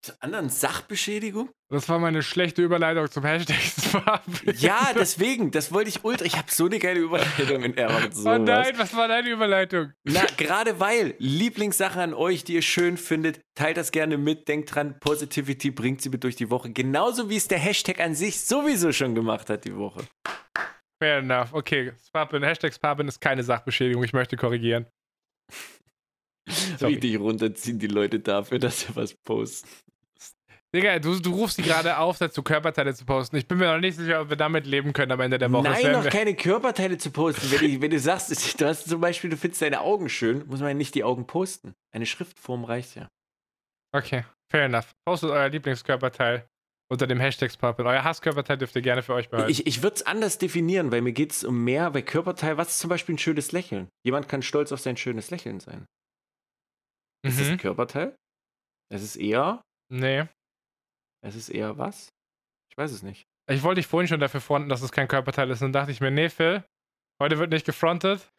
Zu 0.00 0.12
anderen 0.22 0.48
Sachbeschädigung? 0.48 1.50
Das 1.70 1.88
war 1.88 1.98
meine 1.98 2.22
schlechte 2.22 2.62
Überleitung 2.62 3.10
zum 3.10 3.24
Hashtag 3.24 3.56
Ja, 4.58 4.92
deswegen, 4.94 5.50
das 5.50 5.72
wollte 5.72 5.88
ich 5.88 6.04
ultra. 6.04 6.24
Ich 6.24 6.36
habe 6.36 6.50
so 6.50 6.66
eine 6.66 6.78
geile 6.78 7.00
Überleitung 7.00 7.64
in 7.64 7.76
Erwartet. 7.76 8.14
Oh 8.24 8.38
nein, 8.38 8.74
was 8.76 8.94
war 8.94 9.08
deine 9.08 9.28
Überleitung? 9.28 9.92
Na, 10.04 10.24
gerade 10.36 10.78
weil 10.78 11.16
Lieblingssache 11.18 12.00
an 12.00 12.14
euch, 12.14 12.44
die 12.44 12.54
ihr 12.54 12.62
schön 12.62 12.96
findet, 12.96 13.40
teilt 13.56 13.76
das 13.76 13.90
gerne 13.90 14.18
mit. 14.18 14.46
Denkt 14.46 14.72
dran, 14.72 15.00
Positivity 15.00 15.72
bringt 15.72 16.00
sie 16.00 16.10
mit 16.10 16.22
durch 16.22 16.36
die 16.36 16.48
Woche. 16.48 16.70
Genauso 16.70 17.28
wie 17.28 17.36
es 17.36 17.48
der 17.48 17.58
Hashtag 17.58 17.98
an 18.00 18.14
sich 18.14 18.40
sowieso 18.40 18.92
schon 18.92 19.16
gemacht 19.16 19.50
hat 19.50 19.64
die 19.64 19.76
Woche. 19.76 20.04
Fair 21.02 21.18
enough. 21.18 21.52
Okay, 21.52 21.92
Spapin, 22.06 22.44
Hashtag 22.44 22.72
Spapin 22.72 23.08
ist 23.08 23.20
keine 23.20 23.42
Sachbeschädigung. 23.42 24.04
Ich 24.04 24.12
möchte 24.12 24.36
korrigieren. 24.36 24.86
Richtig 26.80 27.18
runterziehen 27.18 27.78
die 27.78 27.86
Leute 27.86 28.20
dafür, 28.20 28.58
dass 28.58 28.80
sie 28.80 28.96
was 28.96 29.14
posten. 29.14 29.68
Digga, 30.74 30.98
du, 30.98 31.18
du 31.18 31.32
rufst 31.32 31.56
sie 31.56 31.62
gerade 31.62 31.96
auf, 31.96 32.18
dazu 32.18 32.42
Körperteile 32.42 32.94
zu 32.94 33.06
posten. 33.06 33.36
Ich 33.36 33.48
bin 33.48 33.56
mir 33.56 33.72
noch 33.72 33.80
nicht 33.80 33.96
sicher, 33.96 34.20
ob 34.20 34.28
wir 34.28 34.36
damit 34.36 34.66
leben 34.66 34.92
können 34.92 35.12
am 35.12 35.20
Ende 35.20 35.38
der 35.38 35.50
Woche. 35.50 35.62
Nein, 35.62 35.92
noch 35.92 36.04
keine 36.04 36.34
Körperteile 36.34 36.98
zu 36.98 37.10
posten. 37.10 37.50
Wenn, 37.50 37.70
ich, 37.70 37.80
wenn, 37.80 37.90
du 37.90 37.98
sagst, 37.98 38.60
du 38.60 38.66
hast 38.66 38.86
zum 38.86 39.00
Beispiel, 39.00 39.30
du 39.30 39.38
findest 39.38 39.62
deine 39.62 39.80
Augen 39.80 40.10
schön, 40.10 40.46
muss 40.46 40.60
man 40.60 40.68
ja 40.68 40.74
nicht 40.74 40.94
die 40.94 41.04
Augen 41.04 41.26
posten. 41.26 41.74
Eine 41.90 42.04
Schriftform 42.04 42.64
reicht 42.64 42.96
ja. 42.96 43.08
Okay, 43.92 44.24
fair 44.50 44.66
enough. 44.66 44.92
Postet 45.06 45.30
euer 45.30 45.48
Lieblingskörperteil 45.48 46.46
unter 46.90 47.06
dem 47.06 47.20
Hashtag 47.20 47.56
Puppet. 47.58 47.86
Euer 47.86 48.04
Hasskörperteil 48.04 48.58
dürft 48.58 48.76
ihr 48.76 48.82
gerne 48.82 49.02
für 49.02 49.14
euch 49.14 49.30
behalten. 49.30 49.50
Ich, 49.50 49.66
ich 49.66 49.82
würde 49.82 49.96
es 49.96 50.06
anders 50.06 50.38
definieren, 50.38 50.90
weil 50.90 51.02
mir 51.02 51.12
geht 51.12 51.32
es 51.32 51.44
um 51.44 51.64
mehr, 51.64 51.94
weil 51.94 52.02
Körperteil, 52.02 52.56
was 52.56 52.70
ist 52.70 52.80
zum 52.80 52.90
Beispiel 52.90 53.14
ein 53.14 53.18
schönes 53.18 53.52
Lächeln? 53.52 53.88
Jemand 54.04 54.28
kann 54.28 54.42
stolz 54.42 54.72
auf 54.72 54.80
sein 54.80 54.96
schönes 54.96 55.30
Lächeln 55.30 55.60
sein. 55.60 55.86
Mhm. 57.24 57.30
Ist 57.30 57.40
das 57.40 57.46
ein 57.48 57.52
mhm. 57.54 57.58
Körperteil? 57.58 58.16
Es 58.90 59.02
ist 59.02 59.16
eher. 59.16 59.62
Nee. 59.92 60.26
Es 61.24 61.34
ist 61.34 61.48
eher 61.48 61.78
was? 61.78 62.08
Ich 62.70 62.76
weiß 62.76 62.92
es 62.92 63.02
nicht. 63.02 63.26
Ich 63.50 63.62
wollte 63.62 63.80
dich 63.80 63.86
vorhin 63.86 64.08
schon 64.08 64.20
dafür 64.20 64.40
fronten, 64.40 64.68
dass 64.68 64.82
es 64.82 64.92
kein 64.92 65.08
Körperteil 65.08 65.50
ist. 65.50 65.62
Und 65.62 65.72
dann 65.72 65.82
dachte 65.82 65.92
ich 65.92 66.00
mir, 66.00 66.10
nee, 66.10 66.28
Phil, 66.28 66.62
heute 67.20 67.38
wird 67.38 67.50
nicht 67.50 67.66
gefrontet. 67.66 68.30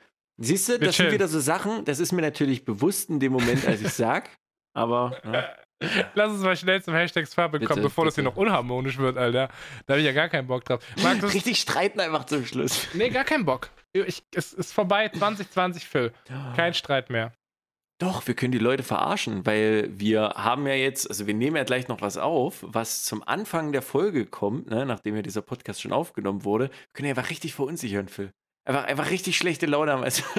Siehst 0.41 0.69
du, 0.69 0.79
das 0.79 0.95
chillen. 0.95 1.09
sind 1.09 1.15
wieder 1.15 1.27
so 1.27 1.39
Sachen, 1.39 1.83
das 1.83 1.99
ist 1.99 2.13
mir 2.13 2.21
natürlich 2.21 2.63
bewusst 2.63 3.09
in 3.09 3.19
dem 3.19 3.33
Moment, 3.33 3.65
als 3.65 3.81
ich 3.81 3.93
sag. 3.93 4.29
aber. 4.73 5.19
Ja. 5.25 5.55
Lass 6.13 6.31
uns 6.31 6.43
mal 6.43 6.57
schnell 6.57 6.81
zum 6.83 6.93
Hashtag 6.93 7.27
Farbe 7.27 7.59
kommen, 7.59 7.81
bevor 7.81 8.03
bitte. 8.03 8.09
das 8.09 8.15
hier 8.15 8.23
noch 8.25 8.35
unharmonisch 8.35 8.97
wird, 8.97 9.17
Alter. 9.17 9.49
Da 9.85 9.93
habe 9.93 10.01
ich 10.01 10.05
ja 10.05 10.11
gar 10.11 10.27
keinen 10.27 10.47
Bock 10.47 10.65
drauf. 10.65 10.83
Markus, 11.01 11.33
Richtig 11.33 11.59
streiten 11.59 11.99
einfach 11.99 12.25
zum 12.25 12.45
Schluss. 12.45 12.87
Nee, 12.93 13.09
gar 13.09 13.23
keinen 13.23 13.45
Bock. 13.45 13.69
Ich, 13.93 14.23
es 14.35 14.53
ist 14.53 14.73
vorbei, 14.73 15.09
2020, 15.13 15.87
Phil. 15.87 16.13
Kein 16.55 16.73
Streit 16.73 17.09
mehr. 17.09 17.33
Doch, 17.99 18.25
wir 18.27 18.33
können 18.33 18.53
die 18.53 18.59
Leute 18.59 18.83
verarschen, 18.83 19.45
weil 19.45 19.89
wir 19.91 20.29
haben 20.35 20.65
ja 20.65 20.73
jetzt, 20.73 21.09
also 21.09 21.27
wir 21.27 21.33
nehmen 21.33 21.57
ja 21.57 21.65
gleich 21.65 21.89
noch 21.89 22.01
was 22.01 22.17
auf, 22.17 22.63
was 22.65 23.03
zum 23.03 23.21
Anfang 23.27 23.73
der 23.73 23.81
Folge 23.81 24.25
kommt, 24.25 24.69
ne, 24.69 24.85
nachdem 24.85 25.17
ja 25.17 25.21
dieser 25.21 25.41
Podcast 25.41 25.81
schon 25.81 25.91
aufgenommen 25.91 26.45
wurde. 26.45 26.69
Können 26.93 27.09
ja 27.09 27.15
einfach 27.15 27.29
richtig 27.29 27.53
verunsichern, 27.53 28.07
Phil. 28.07 28.31
Einfach, 28.65 28.85
einfach 28.85 29.11
richtig 29.11 29.37
schlechte 29.37 29.65
Laune 29.65 29.91
haben. 29.91 30.03
Also, 30.03 30.23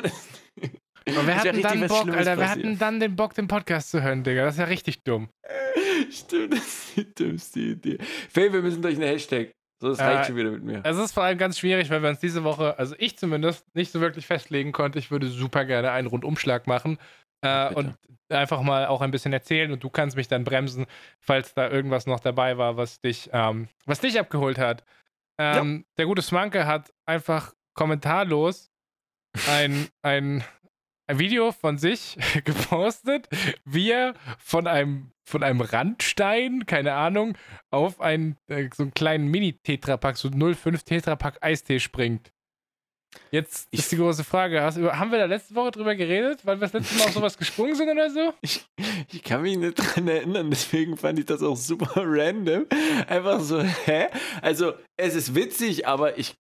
Aber 1.07 1.27
wir 1.27 1.37
hatten 1.37 1.61
dann 1.61 1.87
Bock, 1.87 2.09
Alter, 2.09 2.39
wir 2.39 2.51
hatten 2.51 2.79
dann 2.79 2.99
den 2.99 3.17
Bock, 3.17 3.35
den 3.35 3.47
Podcast 3.49 3.91
zu 3.91 4.03
hören, 4.03 4.23
Digga. 4.25 4.45
Das 4.45 4.55
ist 4.55 4.61
ja 4.61 4.65
richtig 4.65 5.03
dumm. 5.03 5.29
Stimmt, 6.11 6.55
das 6.55 6.61
ist 6.61 6.97
die 6.97 7.15
dümmste 7.15 7.61
Idee. 7.61 7.99
Phil, 8.31 8.53
wir 8.53 8.63
müssen 8.63 8.81
durch 8.81 8.95
einen 8.95 9.09
Hashtag. 9.09 9.53
So, 9.83 9.89
das 9.89 9.99
reicht 9.99 10.23
äh, 10.23 10.27
schon 10.27 10.37
wieder 10.37 10.51
mit 10.51 10.63
mir. 10.63 10.83
Es 10.85 10.99
ist 10.99 11.13
vor 11.13 11.23
allem 11.23 11.39
ganz 11.39 11.59
schwierig, 11.59 11.89
weil 11.91 12.03
wir 12.03 12.11
uns 12.11 12.21
diese 12.21 12.45
Woche, 12.45 12.79
also 12.79 12.95
ich 12.99 13.17
zumindest, 13.17 13.65
nicht 13.75 13.93
so 13.93 14.01
wirklich 14.01 14.27
festlegen 14.27 14.73
konnte. 14.73 14.99
Ich 14.99 15.11
würde 15.11 15.29
super 15.29 15.65
gerne 15.65 15.91
einen 15.91 16.07
Rundumschlag 16.07 16.67
machen. 16.67 16.99
Äh, 17.43 17.73
und 17.75 17.97
einfach 18.29 18.63
mal 18.63 18.87
auch 18.87 19.01
ein 19.01 19.11
bisschen 19.11 19.33
erzählen 19.33 19.73
und 19.73 19.83
du 19.83 19.91
kannst 19.91 20.17
mich 20.17 20.29
dann 20.29 20.45
bremsen, 20.45 20.87
falls 21.19 21.55
da 21.55 21.69
irgendwas 21.69 22.07
noch 22.07 22.21
dabei 22.21 22.59
war, 22.59 22.77
was 22.77 23.01
dich, 23.01 23.31
ähm, 23.33 23.69
was 23.87 24.01
dich 24.01 24.19
abgeholt 24.19 24.59
hat. 24.59 24.85
Ähm, 25.39 25.79
ja. 25.79 25.95
Der 25.99 26.07
gute 26.07 26.23
Smanke 26.23 26.67
hat 26.67 26.93
einfach 27.07 27.55
kommentarlos 27.75 28.71
ein, 29.49 29.89
ein, 30.03 30.45
ein 31.07 31.19
Video 31.19 31.53
von 31.53 31.79
sich 31.79 32.19
gepostet, 32.45 33.29
wie 33.65 33.91
er 33.91 34.15
von 34.39 34.67
einem, 34.67 35.13
von 35.25 35.43
einem 35.43 35.61
Randstein, 35.61 36.67
keine 36.67 36.93
Ahnung, 36.95 37.37
auf 37.71 38.01
einen, 38.01 38.37
äh, 38.49 38.69
so 38.75 38.85
einen 38.85 38.95
kleinen 38.95 39.29
Mini-Tetrapack, 39.29 40.17
so 40.17 40.31
05 40.31 40.83
Tetrapack 40.85 41.39
Eistee 41.41 41.81
springt. 41.81 42.33
Jetzt 43.31 43.69
ich 43.71 43.81
ist 43.81 43.93
die 43.93 43.97
große 43.97 44.25
Frage: 44.25 44.63
hast, 44.63 44.79
Haben 44.79 45.11
wir 45.11 45.19
da 45.19 45.25
letzte 45.25 45.55
Woche 45.55 45.73
drüber 45.73 45.95
geredet, 45.95 46.45
weil 46.45 46.57
wir 46.57 46.69
das 46.69 46.73
letzte 46.73 46.97
Mal 46.97 47.05
auf 47.05 47.13
sowas 47.13 47.39
gesprungen 47.39 47.75
sind 47.75 47.89
oder 47.89 48.11
so? 48.11 48.35
Ich, 48.41 48.65
ich, 49.13 49.23
kann 49.23 49.43
mich 49.43 49.57
nicht 49.57 49.75
dran 49.75 50.09
erinnern, 50.09 50.51
deswegen 50.51 50.97
fand 50.97 51.19
ich 51.19 51.27
das 51.27 51.43
auch 51.43 51.57
super 51.57 51.91
random. 51.97 52.67
Einfach 53.09 53.41
so, 53.41 53.63
hä? 53.63 54.09
Also, 54.43 54.75
es 54.97 55.15
ist 55.15 55.35
witzig, 55.35 55.87
aber 55.87 56.19
ich 56.19 56.35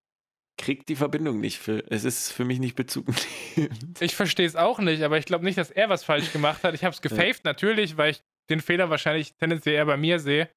krieg 0.59 0.87
die 0.87 0.97
Verbindung 0.97 1.41
nicht. 1.41 1.59
Für, 1.59 1.85
es 1.91 2.05
ist 2.05 2.33
für 2.33 2.45
mich 2.45 2.61
nicht 2.61 2.77
bezugnehmend. 2.77 4.01
Ich 4.01 4.15
verstehe 4.15 4.47
es 4.47 4.57
auch 4.57 4.79
nicht, 4.79 5.03
aber 5.03 5.19
ich 5.19 5.25
glaube 5.25 5.45
nicht, 5.45 5.59
dass 5.59 5.71
er 5.71 5.89
was 5.89 6.05
falsch 6.05 6.33
gemacht 6.33 6.63
hat. 6.65 6.75
Ich 6.75 6.85
habe 6.85 6.95
es 6.95 7.03
gefaved, 7.03 7.45
ja. 7.45 7.51
natürlich, 7.51 7.97
weil 7.97 8.13
ich 8.13 8.21
den 8.51 8.61
Fehler 8.61 8.91
wahrscheinlich 8.91 9.35
tendenziell 9.35 9.77
eher 9.77 9.87
bei 9.87 9.97
mir 9.97 10.19
sehe. 10.19 10.51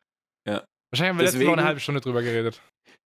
Ja. 0.47 0.65
Wahrscheinlich 0.91 1.09
haben 1.09 1.17
wir 1.19 1.25
Deswegen, 1.25 1.39
letzte 1.39 1.47
Woche 1.47 1.57
eine 1.59 1.67
halbe 1.67 1.79
Stunde 1.79 2.01
drüber 2.01 2.21
geredet. 2.21 2.61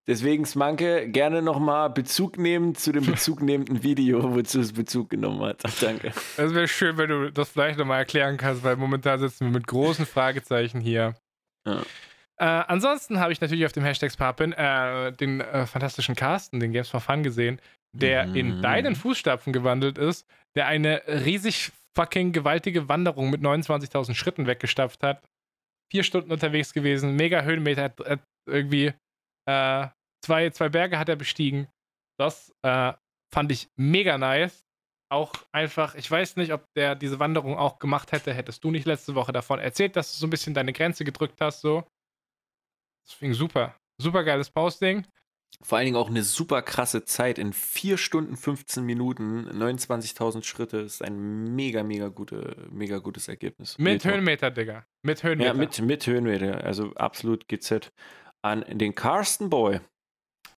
Deswegen, 0.09 0.45
Smanke, 0.45 1.09
gerne 1.09 1.41
nochmal 1.41 1.89
Bezug 1.89 2.37
nehmen 2.37 2.75
zu 2.75 2.93
dem 2.93 3.05
bezugnehmenden 3.05 3.83
Video, 3.83 4.33
wozu 4.33 4.61
es 4.61 4.71
Bezug 4.71 5.09
genommen 5.09 5.41
hat. 5.41 5.63
Danke. 5.81 6.13
Es 6.37 6.53
wäre 6.53 6.67
schön, 6.69 6.97
wenn 6.97 7.09
du 7.09 7.31
das 7.31 7.49
vielleicht 7.49 7.77
nochmal 7.77 7.99
erklären 7.99 8.37
kannst, 8.37 8.63
weil 8.63 8.77
momentan 8.77 9.19
sitzen 9.19 9.47
wir 9.47 9.51
mit 9.51 9.67
großen 9.67 10.05
Fragezeichen 10.05 10.79
hier. 10.79 11.15
Ja. 11.67 11.81
Äh, 12.39 12.45
ansonsten 12.67 13.19
habe 13.19 13.33
ich 13.33 13.41
natürlich 13.41 13.65
auf 13.65 13.73
dem 13.73 13.83
Hashtag 13.83 14.11
Sparpin 14.11 14.53
äh, 14.53 15.11
den 15.11 15.41
äh, 15.41 15.65
fantastischen 15.65 16.15
Carsten, 16.15 16.61
den 16.61 16.71
Games 16.71 16.87
for 16.87 17.01
Fun 17.01 17.23
gesehen, 17.23 17.59
der 17.91 18.27
mhm. 18.27 18.35
in 18.35 18.61
deinen 18.61 18.95
Fußstapfen 18.95 19.51
gewandelt 19.51 19.97
ist, 19.97 20.25
der 20.55 20.67
eine 20.67 21.01
riesig 21.07 21.73
fucking 21.97 22.31
gewaltige 22.31 22.87
Wanderung 22.87 23.29
mit 23.29 23.41
29.000 23.41 24.13
Schritten 24.13 24.47
weggestapft 24.47 25.03
hat. 25.03 25.21
Vier 25.91 26.03
Stunden 26.03 26.31
unterwegs 26.31 26.73
gewesen, 26.73 27.15
mega 27.15 27.41
Höhenmeter, 27.41 27.83
hat, 27.83 27.99
hat 27.99 28.19
irgendwie 28.47 28.93
äh, 29.49 29.87
Zwei, 30.23 30.49
zwei 30.49 30.69
Berge 30.69 30.99
hat 30.99 31.09
er 31.09 31.15
bestiegen. 31.15 31.67
Das 32.19 32.53
äh, 32.63 32.93
fand 33.33 33.51
ich 33.51 33.69
mega 33.75 34.17
nice. 34.17 34.65
Auch 35.09 35.33
einfach, 35.53 35.95
ich 35.95 36.09
weiß 36.09 36.35
nicht, 36.35 36.51
ob 36.51 36.65
der 36.75 36.95
diese 36.95 37.19
Wanderung 37.19 37.57
auch 37.57 37.79
gemacht 37.79 38.11
hätte, 38.11 38.33
hättest 38.33 38.63
du 38.63 38.71
nicht 38.71 38.85
letzte 38.85 39.15
Woche 39.15 39.31
davon 39.31 39.59
erzählt, 39.59 39.95
dass 39.95 40.11
du 40.11 40.19
so 40.19 40.27
ein 40.27 40.29
bisschen 40.29 40.53
deine 40.53 40.73
Grenze 40.73 41.05
gedrückt 41.05 41.39
hast, 41.39 41.61
so. 41.61 41.87
Deswegen 43.07 43.33
super. 43.33 43.75
Super 43.99 44.23
geiles 44.23 44.49
Posting. 44.49 45.05
Vor 45.61 45.77
allen 45.77 45.85
Dingen 45.85 45.97
auch 45.97 46.09
eine 46.09 46.23
super 46.23 46.61
krasse 46.61 47.03
Zeit. 47.05 47.39
In 47.39 47.51
4 47.51 47.97
Stunden 47.97 48.35
15 48.35 48.83
Minuten, 48.83 49.49
29.000 49.49 50.43
Schritte 50.43 50.77
ist 50.77 51.01
ein 51.01 51.55
mega, 51.55 51.83
mega, 51.83 52.09
gute, 52.09 52.67
mega 52.69 52.99
gutes 52.99 53.27
Ergebnis. 53.27 53.77
Mit 53.79 54.05
Höhenmeter, 54.05 54.51
Digga. 54.51 54.85
Mit 55.03 55.23
Höhenmeter. 55.23 55.47
Ja, 55.47 55.53
mit, 55.53 55.81
mit 55.81 56.05
Höhenmeter. 56.05 56.63
Also 56.63 56.93
absolut 56.95 57.47
GZ. 57.47 57.91
An 58.43 58.65
den 58.69 58.93
Carsten 58.93 59.49
Boy. 59.49 59.79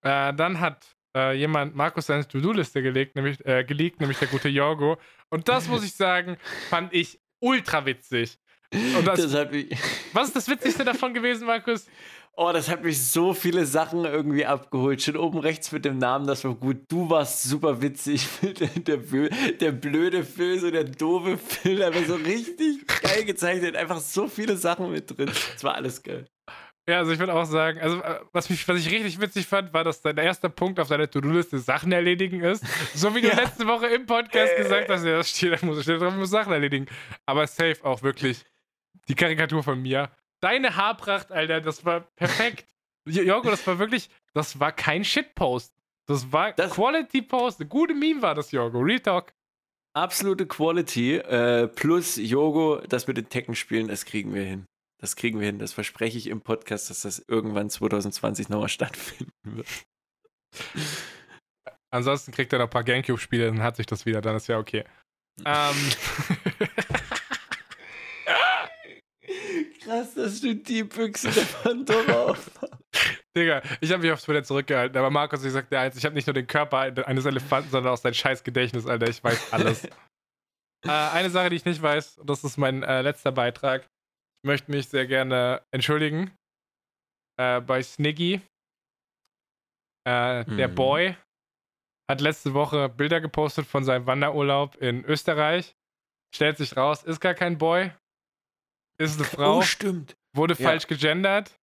Äh, 0.01 0.33
dann 0.33 0.59
hat 0.59 0.95
äh, 1.15 1.33
jemand 1.35 1.75
Markus 1.75 2.05
seine 2.07 2.27
To-Do-Liste 2.27 2.81
gelegt, 2.81 3.15
nämlich, 3.15 3.43
äh, 3.45 3.63
geleakt, 3.63 3.99
nämlich 3.99 4.19
der 4.19 4.27
gute 4.27 4.49
Jorgo. 4.49 4.97
Und 5.29 5.47
das 5.47 5.67
muss 5.67 5.83
ich 5.83 5.93
sagen, 5.93 6.37
fand 6.69 6.93
ich 6.93 7.19
ultra 7.39 7.85
witzig. 7.85 8.39
Das, 8.71 9.19
das 9.19 9.33
was 10.13 10.27
ist 10.27 10.35
das 10.35 10.47
Witzigste 10.47 10.85
davon 10.85 11.13
gewesen, 11.13 11.47
Markus? 11.47 11.87
Oh, 12.35 12.51
das 12.53 12.69
hat 12.69 12.83
mich 12.83 13.01
so 13.01 13.33
viele 13.33 13.65
Sachen 13.65 14.05
irgendwie 14.05 14.45
abgeholt. 14.45 15.01
Schon 15.01 15.17
oben 15.17 15.39
rechts 15.39 15.71
mit 15.71 15.83
dem 15.83 15.97
Namen, 15.97 16.25
das 16.25 16.45
war 16.45 16.53
gut. 16.55 16.83
Du 16.87 17.09
warst 17.09 17.43
super 17.43 17.81
witzig. 17.81 18.27
Der, 18.41 18.97
der, 18.97 19.29
der 19.59 19.71
blöde 19.71 20.23
Phil, 20.23 20.59
so 20.59 20.71
der 20.71 20.85
doofe 20.85 21.37
Phil, 21.37 21.83
aber 21.83 22.01
so 22.03 22.15
richtig 22.15 22.87
geil 23.01 23.25
gezeichnet. 23.25 23.75
Einfach 23.75 23.99
so 23.99 24.27
viele 24.27 24.55
Sachen 24.55 24.91
mit 24.91 25.17
drin. 25.17 25.25
Das 25.25 25.63
war 25.63 25.75
alles 25.75 26.01
geil. 26.01 26.27
Ja, 26.89 26.97
also 26.97 27.11
ich 27.11 27.19
würde 27.19 27.35
auch 27.35 27.45
sagen, 27.45 27.79
also 27.79 28.01
äh, 28.01 28.19
was, 28.31 28.49
mich, 28.49 28.67
was 28.67 28.79
ich 28.79 28.89
richtig 28.89 29.21
witzig 29.21 29.45
fand, 29.45 29.71
war, 29.73 29.83
dass 29.83 30.01
dein 30.01 30.17
erster 30.17 30.49
Punkt 30.49 30.79
auf 30.79 30.87
deiner 30.87 31.07
To-Do-Liste 31.07 31.59
Sachen 31.59 31.91
erledigen 31.91 32.41
ist. 32.41 32.65
So 32.95 33.13
wie 33.13 33.21
du 33.21 33.27
ja. 33.29 33.35
letzte 33.35 33.67
Woche 33.67 33.85
im 33.87 34.07
Podcast 34.07 34.53
äh. 34.53 34.63
gesagt 34.63 34.89
hast, 34.89 35.05
ja, 35.05 35.17
das 35.17 35.29
steht, 35.29 35.53
da 35.53 35.63
muss, 35.63 35.83
steht 35.83 36.01
drauf, 36.01 36.15
muss 36.15 36.31
Sachen 36.31 36.51
erledigen. 36.51 36.87
Aber 37.27 37.45
safe 37.45 37.77
auch 37.83 38.01
wirklich 38.01 38.43
die 39.07 39.13
Karikatur 39.13 39.61
von 39.61 39.79
mir. 39.79 40.09
Deine 40.41 40.75
Haarpracht, 40.75 41.31
Alter, 41.31 41.61
das 41.61 41.85
war 41.85 42.01
perfekt. 42.15 42.65
Jorgo, 43.05 43.51
das 43.51 43.65
war 43.67 43.77
wirklich, 43.77 44.09
das 44.33 44.59
war 44.59 44.71
kein 44.71 45.03
Shitpost. 45.03 45.71
Das 46.07 46.31
war 46.31 46.53
das 46.53 46.71
Quality 46.71 47.21
Post. 47.21 47.59
Eine 47.59 47.69
gute 47.69 47.93
Meme 47.93 48.23
war 48.23 48.33
das, 48.33 48.51
Jorgo. 48.51 48.79
Real 48.79 48.99
Talk. 48.99 49.31
Absolute 49.93 50.47
Quality. 50.47 51.17
Äh, 51.17 51.67
plus, 51.67 52.15
Jorgo, 52.15 52.81
das 52.89 53.05
mit 53.05 53.17
den 53.17 53.29
Tekken 53.29 53.53
spielen, 53.53 53.89
das 53.89 54.05
kriegen 54.05 54.33
wir 54.33 54.43
hin. 54.43 54.65
Das 54.99 55.15
kriegen 55.15 55.39
wir 55.39 55.47
hin. 55.47 55.59
Das 55.59 55.73
verspreche 55.73 56.17
ich 56.17 56.27
im 56.27 56.41
Podcast, 56.41 56.89
dass 56.89 57.01
das 57.01 57.19
irgendwann 57.27 57.69
2020 57.69 58.49
nochmal 58.49 58.69
stattfinden 58.69 59.31
wird. 59.43 59.67
Ansonsten 61.91 62.31
kriegt 62.31 62.53
er 62.53 62.59
noch 62.59 62.65
ein 62.65 62.71
paar 62.71 62.83
Gamecube-Spiele, 62.83 63.47
dann 63.47 63.63
hat 63.63 63.77
sich 63.77 63.85
das 63.85 64.05
wieder, 64.05 64.21
dann 64.21 64.35
ist 64.35 64.47
ja 64.47 64.59
okay. 64.59 64.83
ähm. 65.45 65.75
Krass, 69.83 70.13
dass 70.13 70.41
du 70.41 70.55
die 70.55 70.83
Büchse 70.83 71.29
der 71.31 71.41
Pandora 71.63 72.23
aufmachst. 72.25 72.79
Digga, 73.35 73.61
ich 73.79 73.91
habe 73.91 74.03
mich 74.03 74.11
auf 74.11 74.21
Twitter 74.21 74.43
zurückgehalten, 74.43 74.97
aber 74.97 75.09
Markus, 75.09 75.43
ich 75.43 75.51
sagte 75.51 75.79
eins, 75.79 75.95
ich 75.95 76.05
habe 76.05 76.15
nicht 76.15 76.27
nur 76.27 76.33
den 76.33 76.47
Körper 76.47 76.79
eines 76.79 77.25
Elefanten, 77.25 77.69
sondern 77.69 77.93
auch 77.93 77.97
sein 77.97 78.13
scheiß 78.13 78.43
Gedächtnis, 78.43 78.85
Alter. 78.85 79.07
Ich 79.07 79.23
weiß 79.23 79.53
alles. 79.53 79.85
äh, 80.85 80.89
eine 80.89 81.29
Sache, 81.29 81.49
die 81.49 81.55
ich 81.55 81.65
nicht 81.65 81.81
weiß, 81.81 82.17
und 82.17 82.29
das 82.29 82.43
ist 82.43 82.57
mein 82.57 82.83
äh, 82.83 83.01
letzter 83.01 83.31
Beitrag. 83.31 83.87
Ich 84.41 84.47
möchte 84.47 84.71
mich 84.71 84.87
sehr 84.87 85.05
gerne 85.05 85.61
entschuldigen 85.71 86.31
äh, 87.37 87.59
bei 87.59 87.83
Sniggy. 87.83 88.41
Äh, 90.07 90.43
mhm. 90.43 90.57
Der 90.57 90.67
Boy 90.69 91.15
hat 92.09 92.21
letzte 92.21 92.53
Woche 92.53 92.89
Bilder 92.89 93.21
gepostet 93.21 93.67
von 93.67 93.83
seinem 93.83 94.05
Wanderurlaub 94.05 94.77
in 94.77 95.03
Österreich. 95.03 95.75
Stellt 96.33 96.57
sich 96.57 96.77
raus, 96.77 97.03
ist 97.03 97.19
gar 97.19 97.33
kein 97.33 97.57
Boy, 97.57 97.91
ist 98.99 99.17
eine 99.17 99.27
Frau. 99.27 99.57
Oh, 99.57 99.61
stimmt. 99.61 100.15
Wurde 100.35 100.53
ja. 100.53 100.69
falsch 100.69 100.87
gegendert. 100.87 101.55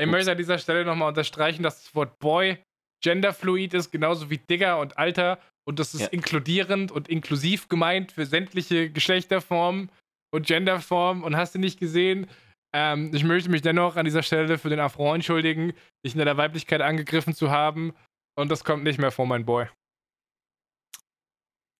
Ich 0.00 0.06
Ups. 0.06 0.12
möchte 0.12 0.32
an 0.32 0.38
dieser 0.38 0.58
Stelle 0.58 0.84
nochmal 0.84 1.08
unterstreichen, 1.08 1.62
dass 1.62 1.82
das 1.84 1.94
Wort 1.94 2.18
Boy 2.18 2.62
genderfluid 3.02 3.74
ist, 3.74 3.90
genauso 3.90 4.30
wie 4.30 4.38
Digger 4.38 4.78
und 4.78 4.98
Alter. 4.98 5.38
Und 5.68 5.78
das 5.78 5.94
ist 5.94 6.00
ja. 6.00 6.08
inkludierend 6.08 6.90
und 6.90 7.08
inklusiv 7.08 7.68
gemeint 7.68 8.12
für 8.12 8.26
sämtliche 8.26 8.90
Geschlechterformen 8.90 9.90
und 10.32 10.46
Genderformen. 10.46 11.22
Und 11.22 11.36
hast 11.36 11.54
du 11.54 11.58
nicht 11.58 11.78
gesehen? 11.78 12.26
Ähm, 12.74 13.10
ich 13.14 13.24
möchte 13.24 13.50
mich 13.50 13.62
dennoch 13.62 13.96
an 13.96 14.04
dieser 14.04 14.22
Stelle 14.22 14.58
für 14.58 14.70
den 14.70 14.80
Affront 14.80 15.16
entschuldigen, 15.16 15.74
dich 16.04 16.14
in 16.14 16.24
der 16.24 16.36
Weiblichkeit 16.36 16.80
angegriffen 16.80 17.34
zu 17.34 17.50
haben. 17.50 17.94
Und 18.34 18.50
das 18.50 18.64
kommt 18.64 18.82
nicht 18.82 18.98
mehr 18.98 19.10
vor, 19.10 19.26
mein 19.26 19.44
Boy. 19.44 19.66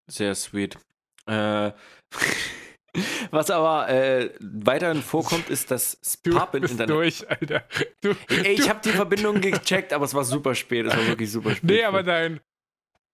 Sehr 0.09 0.35
sweet. 0.35 0.77
Äh. 1.25 1.71
Was 3.31 3.49
aber 3.49 3.89
äh, 3.89 4.29
weiterhin 4.39 5.01
vorkommt, 5.01 5.49
ist 5.49 5.71
das 5.71 5.99
Pub 6.23 6.53
im 6.53 6.63
Internet. 6.63 6.89
durch, 6.89 7.27
Alter. 7.27 7.63
Du, 8.01 8.15
Ey, 8.29 8.53
ich 8.53 8.69
habe 8.69 8.81
die 8.83 8.91
Verbindung 8.91 9.41
gecheckt, 9.41 9.93
aber 9.93 10.05
es 10.05 10.13
war 10.13 10.23
super 10.23 10.53
spät. 10.53 10.85
Es 10.85 10.95
war 10.95 11.07
wirklich 11.07 11.31
super 11.31 11.55
spät. 11.55 11.63
Nee, 11.63 11.83
aber 11.83 12.03
dein. 12.03 12.39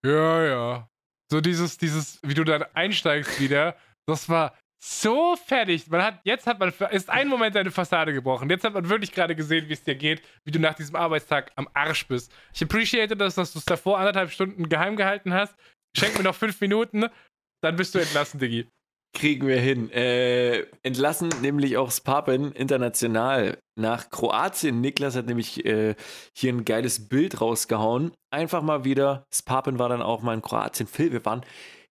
Ja, 0.04 0.44
ja. 0.44 0.88
So 1.32 1.40
dieses, 1.40 1.78
dieses, 1.78 2.20
wie 2.22 2.34
du 2.34 2.44
dann 2.44 2.64
einsteigst 2.74 3.40
wieder, 3.40 3.74
das 4.06 4.28
war 4.28 4.54
so 4.82 5.36
fertig. 5.36 5.88
Man 5.88 6.02
hat, 6.02 6.20
jetzt 6.24 6.46
hat 6.46 6.58
man, 6.58 6.72
ist 6.90 7.10
ein 7.10 7.28
Moment 7.28 7.54
deine 7.54 7.70
Fassade 7.70 8.12
gebrochen. 8.12 8.48
Jetzt 8.48 8.64
hat 8.64 8.72
man 8.72 8.88
wirklich 8.88 9.12
gerade 9.12 9.36
gesehen, 9.36 9.68
wie 9.68 9.74
es 9.74 9.82
dir 9.82 9.94
geht, 9.94 10.22
wie 10.44 10.50
du 10.50 10.58
nach 10.58 10.74
diesem 10.74 10.96
Arbeitstag 10.96 11.52
am 11.56 11.68
Arsch 11.74 12.06
bist. 12.08 12.32
Ich 12.54 12.62
appreciate 12.62 13.16
das, 13.16 13.34
dass 13.34 13.52
du 13.52 13.58
es 13.58 13.64
davor 13.66 13.98
anderthalb 13.98 14.30
Stunden 14.30 14.68
geheim 14.68 14.96
gehalten 14.96 15.34
hast. 15.34 15.54
Schenk 15.96 16.16
mir 16.16 16.24
noch 16.24 16.34
fünf 16.34 16.60
Minuten, 16.60 17.06
dann 17.62 17.76
bist 17.76 17.94
du 17.94 17.98
entlassen, 17.98 18.40
Diggi. 18.40 18.66
Kriegen 19.12 19.48
wir 19.48 19.60
hin. 19.60 19.90
Äh, 19.90 20.66
entlassen 20.82 21.30
nämlich 21.42 21.76
auch 21.76 21.90
Spapen 21.90 22.52
international 22.52 23.58
nach 23.76 24.08
Kroatien. 24.08 24.80
Niklas 24.80 25.16
hat 25.16 25.26
nämlich 25.26 25.64
äh, 25.66 25.96
hier 26.32 26.52
ein 26.52 26.64
geiles 26.64 27.08
Bild 27.08 27.40
rausgehauen. 27.40 28.12
Einfach 28.32 28.62
mal 28.62 28.84
wieder. 28.84 29.24
Spapen 29.34 29.80
war 29.80 29.88
dann 29.88 30.00
auch 30.00 30.22
mal 30.22 30.34
in 30.34 30.42
Kroatien. 30.42 30.86
Phil, 30.86 31.12
wir 31.12 31.24
waren, 31.24 31.44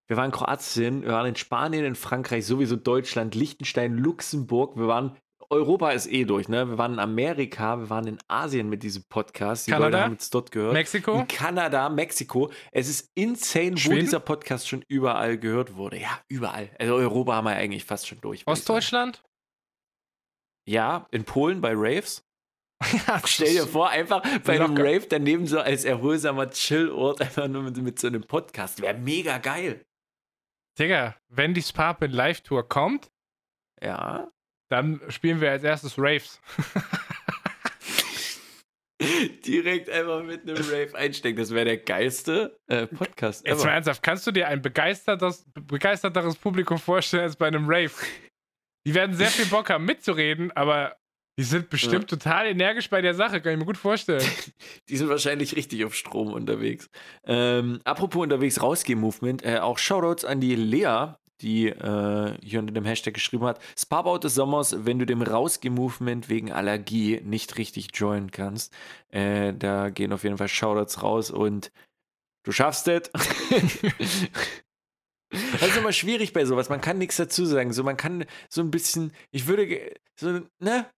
wir 0.10 0.18
waren 0.18 0.26
in 0.26 0.32
Kroatien, 0.32 1.04
wir 1.04 1.12
waren 1.12 1.28
in 1.28 1.36
Spanien, 1.36 1.86
in 1.86 1.94
Frankreich, 1.94 2.46
sowieso 2.46 2.76
Deutschland, 2.76 3.36
Liechtenstein, 3.36 3.96
Luxemburg. 3.96 4.76
Wir 4.76 4.88
waren 4.88 5.16
Europa 5.52 5.92
ist 5.92 6.08
eh 6.08 6.26
durch, 6.26 6.48
ne? 6.48 6.68
Wir 6.68 6.78
waren 6.78 6.94
in 6.94 7.00
Amerika, 7.00 7.78
wir 7.78 7.90
waren 7.90 8.08
in 8.08 8.18
Asien 8.28 8.70
mit 8.70 8.82
diesem 8.82 9.04
Podcast. 9.04 9.68
Die 9.68 9.72
Kanada, 9.72 9.86
Leute 9.90 10.04
haben 10.04 10.18
es 10.20 10.30
dort 10.32 10.52
gehört. 10.52 10.74
Mexiko? 10.74 11.20
In 11.20 11.28
Kanada, 11.28 11.90
Mexiko. 11.90 12.52
Es 12.72 12.88
ist 12.88 13.12
insane, 13.16 13.78
Schweden? 13.78 13.98
wo 13.98 14.02
dieser 14.02 14.20
Podcast 14.20 14.68
schon 14.68 14.84
überall 14.88 15.38
gehört 15.38 15.76
wurde. 15.76 16.00
Ja, 16.00 16.20
überall. 16.28 16.70
Also 16.80 16.96
Europa 16.96 17.36
haben 17.36 17.46
wir 17.46 17.56
eigentlich 17.56 17.86
fast 17.86 18.08
schon 18.08 18.20
durch. 18.22 18.46
Ostdeutschland? 18.48 19.24
Ja, 20.68 21.08
in 21.12 21.24
Polen 21.24 21.62
bei 21.62 21.74
Raves. 21.76 22.24
Stell 23.26 23.54
dir 23.54 23.68
vor, 23.68 23.90
einfach 23.90 24.22
bei 24.44 24.60
einem 24.60 24.78
Rave 24.78 25.06
daneben 25.10 25.46
so 25.48 25.60
als 25.60 25.84
erholsamer 25.84 26.50
Chillort, 26.50 27.22
einfach 27.22 27.48
nur 27.48 27.64
mit, 27.64 27.78
mit 27.78 28.00
so 28.00 28.08
einem 28.08 28.22
Podcast. 28.22 28.82
Wäre 28.82 28.98
mega 28.98 29.38
geil. 29.40 29.84
Digga, 30.80 31.16
wenn 31.28 31.54
die 31.54 31.62
Sparpin 31.62 32.12
Live-Tour 32.12 32.68
kommt, 32.68 33.12
ja. 33.82 34.32
Dann 34.70 35.02
spielen 35.10 35.42
wir 35.42 35.52
als 35.52 35.64
erstes 35.64 35.96
Raves. 35.98 36.40
Direkt 39.46 39.90
einfach 39.90 40.24
mit 40.24 40.42
einem 40.44 40.58
Rave 40.58 40.94
einstecken. 40.94 41.38
Das 41.38 41.52
wäre 41.52 41.66
der 41.66 41.78
geilste 41.78 42.60
äh, 42.68 42.86
Podcast. 42.86 43.48
Jetzt 43.48 43.64
mal 43.64 43.72
ernsthaft, 43.72 44.04
kannst 44.04 44.28
du 44.28 44.32
dir 44.32 44.48
ein 44.48 44.62
begeisterteres 44.62 46.36
Publikum 46.36 46.78
vorstellen 46.78 47.24
als 47.24 47.36
bei 47.36 47.48
einem 47.48 47.66
Rave? 47.68 47.92
Die 48.86 48.94
werden 48.94 49.16
sehr 49.16 49.28
viel 49.28 49.46
Bock 49.46 49.70
haben 49.70 49.86
mitzureden, 49.86 50.52
aber 50.52 50.98
die 51.40 51.46
sind 51.46 51.70
bestimmt 51.70 52.12
ja. 52.12 52.18
total 52.18 52.48
energisch 52.48 52.90
bei 52.90 53.00
der 53.00 53.14
Sache, 53.14 53.40
kann 53.40 53.54
ich 53.54 53.60
mir 53.60 53.66
gut 53.66 53.78
vorstellen. 53.78 54.30
die 54.90 54.98
sind 54.98 55.08
wahrscheinlich 55.08 55.56
richtig 55.56 55.86
auf 55.86 55.96
Strom 55.96 56.34
unterwegs. 56.34 56.90
Ähm, 57.24 57.80
apropos 57.86 58.24
unterwegs 58.24 58.62
rausgehen-Movement, 58.62 59.46
äh, 59.46 59.60
auch 59.60 59.78
Shoutouts 59.78 60.26
an 60.26 60.42
die 60.42 60.58
Lea, 60.58 61.14
die 61.40 61.70
äh, 61.70 62.34
hier 62.44 62.60
unter 62.60 62.74
dem 62.74 62.84
Hashtag 62.84 63.14
geschrieben 63.14 63.46
hat: 63.46 63.62
Sparbout 63.78 64.18
des 64.18 64.36
Sommers, 64.36 64.86
wenn 64.86 65.00
du 65.00 65.06
dem 65.06 65.22
Rausge-Movement 65.22 66.28
wegen 66.28 66.52
Allergie 66.52 67.22
nicht 67.24 67.58
richtig 67.58 67.92
joinen 67.94 68.32
kannst. 68.32 68.74
Äh, 69.08 69.54
da 69.54 69.92
gehen 69.92 70.12
auf 70.12 70.26
jeden 70.26 70.38
Fall 70.38 70.50
Shoutouts 70.50 71.04
raus 71.04 71.32
und 71.32 71.72
du 72.44 72.52
schaffst 72.52 72.90
es. 72.90 73.10
Das 75.32 75.62
ist 75.62 75.78
immer 75.78 75.94
schwierig 75.94 76.34
bei 76.34 76.44
sowas. 76.44 76.70
Man 76.70 76.82
kann 76.82 76.98
nichts 76.98 77.18
dazu 77.18 77.46
sagen. 77.46 77.72
So, 77.72 77.84
man 77.84 77.98
kann 77.98 78.26
so 78.50 78.62
ein 78.62 78.72
bisschen, 78.72 79.14
ich 79.30 79.46
würde, 79.46 79.94
so, 80.16 80.42
ne? 80.58 80.90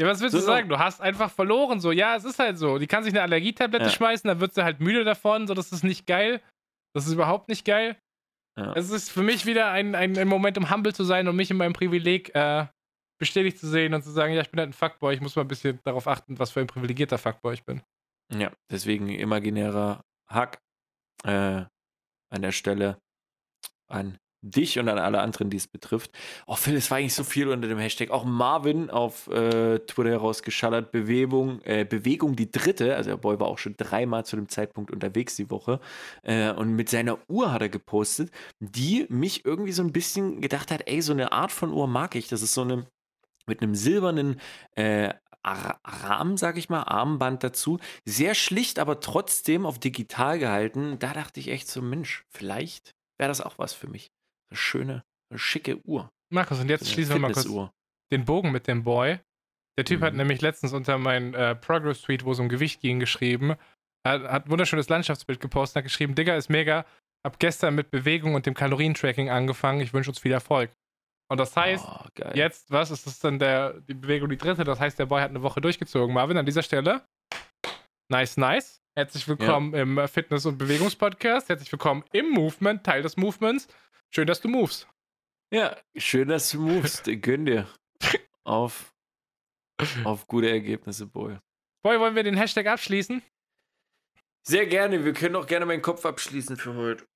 Ja, 0.00 0.06
was 0.06 0.20
willst 0.22 0.32
so, 0.32 0.38
du 0.38 0.44
sagen? 0.44 0.70
Du 0.70 0.78
hast 0.78 1.02
einfach 1.02 1.30
verloren. 1.30 1.78
So, 1.78 1.92
ja, 1.92 2.16
es 2.16 2.24
ist 2.24 2.38
halt 2.38 2.56
so. 2.56 2.78
Die 2.78 2.86
kann 2.86 3.04
sich 3.04 3.12
eine 3.12 3.20
Allergietablette 3.20 3.84
ja. 3.84 3.90
schmeißen, 3.90 4.26
dann 4.26 4.40
wird 4.40 4.54
sie 4.54 4.64
halt 4.64 4.80
müde 4.80 5.04
davon. 5.04 5.46
So, 5.46 5.52
das 5.52 5.72
ist 5.72 5.84
nicht 5.84 6.06
geil. 6.06 6.40
Das 6.94 7.06
ist 7.06 7.12
überhaupt 7.12 7.50
nicht 7.50 7.66
geil. 7.66 7.96
Ja. 8.56 8.72
Es 8.72 8.90
ist 8.90 9.10
für 9.10 9.22
mich 9.22 9.44
wieder 9.44 9.70
ein, 9.70 9.94
ein, 9.94 10.16
ein, 10.16 10.26
Moment, 10.26 10.56
um 10.56 10.70
humble 10.70 10.94
zu 10.94 11.04
sein 11.04 11.28
und 11.28 11.36
mich 11.36 11.50
in 11.50 11.58
meinem 11.58 11.74
Privileg 11.74 12.34
äh, 12.34 12.66
bestätigt 13.18 13.58
zu 13.58 13.68
sehen 13.68 13.92
und 13.92 14.02
zu 14.02 14.10
sagen, 14.10 14.32
ja, 14.32 14.40
ich 14.40 14.50
bin 14.50 14.58
halt 14.58 14.70
ein 14.70 14.72
Fuckboy, 14.72 15.14
ich 15.14 15.20
muss 15.20 15.36
mal 15.36 15.42
ein 15.42 15.48
bisschen 15.48 15.78
darauf 15.84 16.08
achten, 16.08 16.38
was 16.38 16.50
für 16.50 16.60
ein 16.60 16.66
privilegierter 16.66 17.18
Fuckboy 17.18 17.52
ich 17.52 17.64
bin. 17.64 17.82
Ja, 18.32 18.50
deswegen 18.70 19.10
imaginärer 19.10 20.02
Hack 20.28 20.62
äh, 21.24 21.64
an 22.30 22.42
der 22.42 22.52
Stelle 22.52 22.96
an 23.86 24.18
dich 24.42 24.78
und 24.78 24.88
an 24.88 24.98
alle 24.98 25.20
anderen, 25.20 25.50
die 25.50 25.56
es 25.56 25.66
betrifft. 25.66 26.10
Oh, 26.46 26.54
Phil, 26.54 26.76
es 26.76 26.90
war 26.90 26.98
eigentlich 26.98 27.14
so 27.14 27.24
viel 27.24 27.48
unter 27.48 27.68
dem 27.68 27.78
Hashtag. 27.78 28.10
Auch 28.10 28.24
Marvin 28.24 28.90
auf 28.90 29.28
äh, 29.28 29.78
Twitter 29.80 30.10
herausgeschallert. 30.10 30.92
Bewegung, 30.92 31.60
äh, 31.62 31.84
Bewegung 31.84 32.36
die 32.36 32.50
dritte. 32.50 32.96
Also 32.96 33.10
der 33.10 33.16
Boy 33.16 33.38
war 33.38 33.48
auch 33.48 33.58
schon 33.58 33.76
dreimal 33.76 34.24
zu 34.24 34.36
dem 34.36 34.48
Zeitpunkt 34.48 34.90
unterwegs 34.90 35.36
die 35.36 35.50
Woche. 35.50 35.80
Äh, 36.22 36.52
und 36.52 36.74
mit 36.74 36.88
seiner 36.88 37.18
Uhr 37.28 37.52
hat 37.52 37.62
er 37.62 37.68
gepostet, 37.68 38.30
die 38.60 39.06
mich 39.08 39.44
irgendwie 39.44 39.72
so 39.72 39.82
ein 39.82 39.92
bisschen 39.92 40.40
gedacht 40.40 40.70
hat, 40.70 40.82
ey, 40.86 41.02
so 41.02 41.12
eine 41.12 41.32
Art 41.32 41.52
von 41.52 41.72
Uhr 41.72 41.86
mag 41.86 42.14
ich. 42.14 42.28
Das 42.28 42.42
ist 42.42 42.54
so 42.54 42.62
eine 42.62 42.86
mit 43.46 43.62
einem 43.62 43.74
silbernen 43.74 44.40
äh, 44.76 45.12
Rahmen, 45.44 46.36
sag 46.36 46.58
ich 46.58 46.68
mal, 46.68 46.82
Armband 46.82 47.42
dazu. 47.42 47.78
Sehr 48.04 48.34
schlicht, 48.34 48.78
aber 48.78 49.00
trotzdem 49.00 49.66
auf 49.66 49.78
digital 49.78 50.38
gehalten. 50.38 50.98
Da 50.98 51.14
dachte 51.14 51.40
ich 51.40 51.48
echt 51.48 51.68
so, 51.68 51.80
Mensch, 51.80 52.24
vielleicht 52.28 52.94
wäre 53.18 53.28
das 53.28 53.40
auch 53.40 53.58
was 53.58 53.72
für 53.72 53.88
mich. 53.88 54.12
Eine 54.50 54.58
schöne, 54.58 55.04
eine 55.30 55.38
schicke 55.38 55.80
Uhr. 55.86 56.10
Markus, 56.32 56.60
und 56.60 56.68
jetzt 56.68 56.90
schließen 56.90 57.14
wir 57.14 57.20
mal 57.20 57.32
kurz 57.32 57.48
den 58.12 58.24
Bogen 58.24 58.50
mit 58.50 58.66
dem 58.66 58.82
Boy. 58.82 59.20
Der 59.78 59.84
Typ 59.84 60.00
mhm. 60.00 60.04
hat 60.04 60.14
nämlich 60.14 60.40
letztens 60.40 60.72
unter 60.72 60.98
meinen 60.98 61.34
äh, 61.34 61.54
Progress-Tweet, 61.54 62.24
wo 62.24 62.32
es 62.32 62.40
um 62.40 62.48
Gewicht 62.48 62.80
ging, 62.80 62.98
geschrieben, 62.98 63.52
hat, 64.06 64.22
hat 64.24 64.46
ein 64.46 64.50
wunderschönes 64.50 64.88
Landschaftsbild 64.88 65.40
gepostet, 65.40 65.76
hat 65.76 65.84
geschrieben, 65.84 66.14
Digga, 66.14 66.34
ist 66.34 66.50
mega, 66.50 66.84
hab 67.24 67.38
gestern 67.38 67.76
mit 67.76 67.90
Bewegung 67.90 68.34
und 68.34 68.46
dem 68.46 68.54
Kalorientracking 68.54 69.30
angefangen, 69.30 69.80
ich 69.80 69.92
wünsche 69.92 70.10
uns 70.10 70.18
viel 70.18 70.32
Erfolg. 70.32 70.70
Und 71.30 71.38
das 71.38 71.56
heißt, 71.56 71.84
oh, 71.86 72.30
jetzt, 72.34 72.72
was 72.72 72.90
ist 72.90 73.06
das 73.06 73.20
dann 73.20 73.38
der, 73.38 73.80
die 73.82 73.94
Bewegung 73.94 74.28
die 74.28 74.36
dritte? 74.36 74.64
Das 74.64 74.80
heißt, 74.80 74.98
der 74.98 75.06
Boy 75.06 75.22
hat 75.22 75.30
eine 75.30 75.42
Woche 75.42 75.60
durchgezogen. 75.60 76.12
Marvin, 76.12 76.36
an 76.36 76.46
dieser 76.46 76.64
Stelle, 76.64 77.04
nice, 78.10 78.36
nice. 78.36 78.82
Herzlich 78.98 79.28
willkommen 79.28 79.72
ja. 79.72 79.82
im 79.82 80.08
Fitness- 80.08 80.44
und 80.44 80.58
Bewegungspodcast. 80.58 81.48
Herzlich 81.48 81.70
willkommen 81.70 82.02
im 82.12 82.30
Movement, 82.30 82.82
Teil 82.82 83.02
des 83.02 83.16
Movements. 83.16 83.68
Schön, 84.12 84.26
dass 84.26 84.40
du 84.40 84.48
movest. 84.48 84.88
Ja, 85.52 85.76
schön, 85.96 86.28
dass 86.28 86.50
du 86.50 86.60
movest. 86.60 87.04
Gönn 87.22 87.46
dir. 87.46 87.68
Auf, 88.44 88.92
auf 90.04 90.26
gute 90.26 90.50
Ergebnisse, 90.50 91.06
Boy. 91.06 91.38
Boy, 91.82 91.98
wollen 92.00 92.14
wir 92.14 92.22
den 92.22 92.36
Hashtag 92.36 92.66
abschließen? 92.66 93.22
Sehr 94.46 94.66
gerne. 94.66 95.04
Wir 95.04 95.12
können 95.12 95.36
auch 95.36 95.46
gerne 95.46 95.66
meinen 95.66 95.82
Kopf 95.82 96.04
abschließen 96.04 96.56
für 96.56 96.74
heute. 96.74 97.06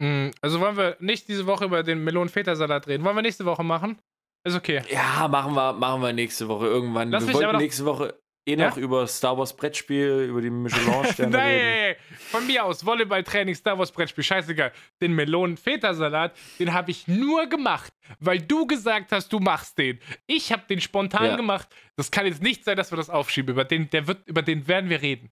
Mm, 0.00 0.30
also 0.40 0.60
wollen 0.60 0.76
wir 0.76 0.96
nicht 1.00 1.28
diese 1.28 1.46
Woche 1.46 1.64
über 1.64 1.82
den 1.82 2.04
Melonen-Feta-Salat 2.04 2.86
reden. 2.86 3.04
Wollen 3.04 3.16
wir 3.16 3.22
nächste 3.22 3.44
Woche 3.44 3.64
machen? 3.64 4.00
Ist 4.44 4.54
okay. 4.54 4.82
Ja, 4.88 5.26
machen 5.28 5.54
wir, 5.54 5.72
machen 5.72 6.02
wir 6.02 6.12
nächste 6.12 6.48
Woche 6.48 6.66
irgendwann. 6.66 7.10
Lass 7.10 7.26
wir 7.26 7.34
wollten 7.34 7.56
nächste 7.56 7.84
Woche 7.84 8.18
eh 8.48 8.56
noch 8.56 8.76
ja? 8.76 8.82
über 8.82 9.06
Star 9.06 9.36
Wars 9.36 9.54
Brettspiel, 9.54 10.26
über 10.28 10.40
die 10.40 10.50
Michelin-Sterne 10.50 11.30
Nein, 11.36 11.96
von 12.30 12.46
mir 12.46 12.64
aus 12.64 12.84
Volleyball-Training, 12.84 13.54
Star 13.54 13.78
Wars 13.78 13.92
Brettspiel, 13.92 14.24
scheißegal. 14.24 14.72
Den 15.00 15.14
Melonen-Feta-Salat, 15.14 16.36
den 16.58 16.72
habe 16.72 16.90
ich 16.90 17.06
nur 17.06 17.46
gemacht, 17.46 17.92
weil 18.20 18.40
du 18.40 18.66
gesagt 18.66 19.12
hast, 19.12 19.32
du 19.32 19.38
machst 19.38 19.78
den. 19.78 20.00
Ich 20.26 20.52
habe 20.52 20.62
den 20.68 20.80
spontan 20.80 21.26
ja. 21.26 21.36
gemacht. 21.36 21.68
Das 21.96 22.10
kann 22.10 22.26
jetzt 22.26 22.42
nicht 22.42 22.64
sein, 22.64 22.76
dass 22.76 22.90
wir 22.90 22.96
das 22.96 23.10
aufschieben. 23.10 23.52
Über 23.52 23.64
den, 23.64 23.90
der 23.90 24.06
wird, 24.06 24.26
über 24.26 24.42
den 24.42 24.66
werden 24.66 24.90
wir 24.90 25.02
reden. 25.02 25.30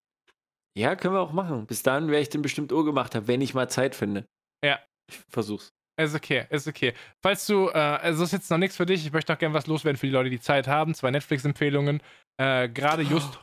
Ja, 0.77 0.95
können 0.95 1.15
wir 1.15 1.21
auch 1.21 1.33
machen. 1.33 1.67
Bis 1.67 1.83
dahin 1.83 2.09
werde 2.09 2.23
ich 2.23 2.29
den 2.29 2.43
bestimmt 2.43 2.71
Uhr 2.71 2.85
gemacht 2.85 3.15
haben, 3.15 3.27
wenn 3.29 3.41
ich 3.41 3.55
mal 3.55 3.69
Zeit 3.69 3.95
finde. 3.95 4.27
Ja. 4.63 4.79
Ich 5.09 5.19
versuch's. 5.31 5.73
Ist 5.99 6.15
okay, 6.15 6.47
ist 6.51 6.69
okay. 6.69 6.93
Falls 7.23 7.47
du, 7.47 7.69
äh, 7.69 7.73
also 7.73 8.25
ist 8.25 8.33
jetzt 8.33 8.51
noch 8.51 8.59
nichts 8.59 8.77
für 8.77 8.85
dich, 8.85 9.07
ich 9.07 9.13
möchte 9.13 9.33
noch 9.33 9.39
gerne 9.39 9.55
was 9.55 9.67
loswerden 9.67 9.97
für 9.97 10.07
die 10.07 10.13
Leute, 10.13 10.29
die 10.29 10.41
Zeit 10.41 10.69
haben. 10.69 10.95
Zwei 10.95 11.11
Netflix-Empfehlungen. 11.11 12.03
Äh, 12.39 12.69
Gerade 12.69 13.03
just. 13.03 13.39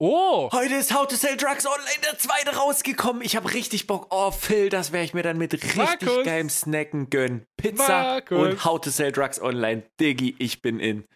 Oh! 0.00 0.50
Heute 0.52 0.74
ist 0.74 0.92
How 0.94 1.06
to 1.06 1.14
Sell 1.16 1.36
Drugs 1.36 1.66
Online 1.66 2.00
der 2.04 2.18
zweite 2.18 2.56
rausgekommen. 2.56 3.22
Ich 3.22 3.36
habe 3.36 3.52
richtig 3.52 3.86
Bock. 3.86 4.08
Oh, 4.10 4.30
Phil, 4.30 4.68
das 4.68 4.92
werde 4.92 5.04
ich 5.04 5.14
mir 5.14 5.22
dann 5.22 5.38
mit 5.38 5.52
richtig 5.52 5.76
Markus. 5.76 6.24
geilem 6.24 6.50
Snacken 6.50 7.10
gönnen. 7.10 7.46
Pizza 7.56 8.02
Markus. 8.02 8.38
und 8.38 8.64
How 8.64 8.80
to 8.80 8.90
Sell 8.90 9.12
Drugs 9.12 9.40
Online. 9.40 9.82
Diggi, 10.00 10.34
ich 10.38 10.60
bin 10.62 10.80
in. 10.80 11.06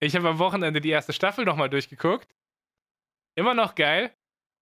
Ich 0.00 0.14
habe 0.16 0.28
am 0.28 0.38
Wochenende 0.38 0.80
die 0.80 0.90
erste 0.90 1.12
Staffel 1.12 1.44
nochmal 1.44 1.70
durchgeguckt. 1.70 2.28
Immer 3.36 3.54
noch 3.54 3.74
geil. 3.74 4.12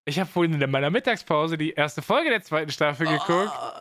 Ich 0.08 0.20
habe 0.20 0.30
vorhin 0.30 0.60
in 0.60 0.70
meiner 0.70 0.90
Mittagspause 0.90 1.58
die 1.58 1.72
erste 1.72 2.00
Folge 2.02 2.30
der 2.30 2.42
zweiten 2.42 2.70
Staffel 2.70 3.06
geguckt. 3.08 3.50
Oh. 3.52 3.80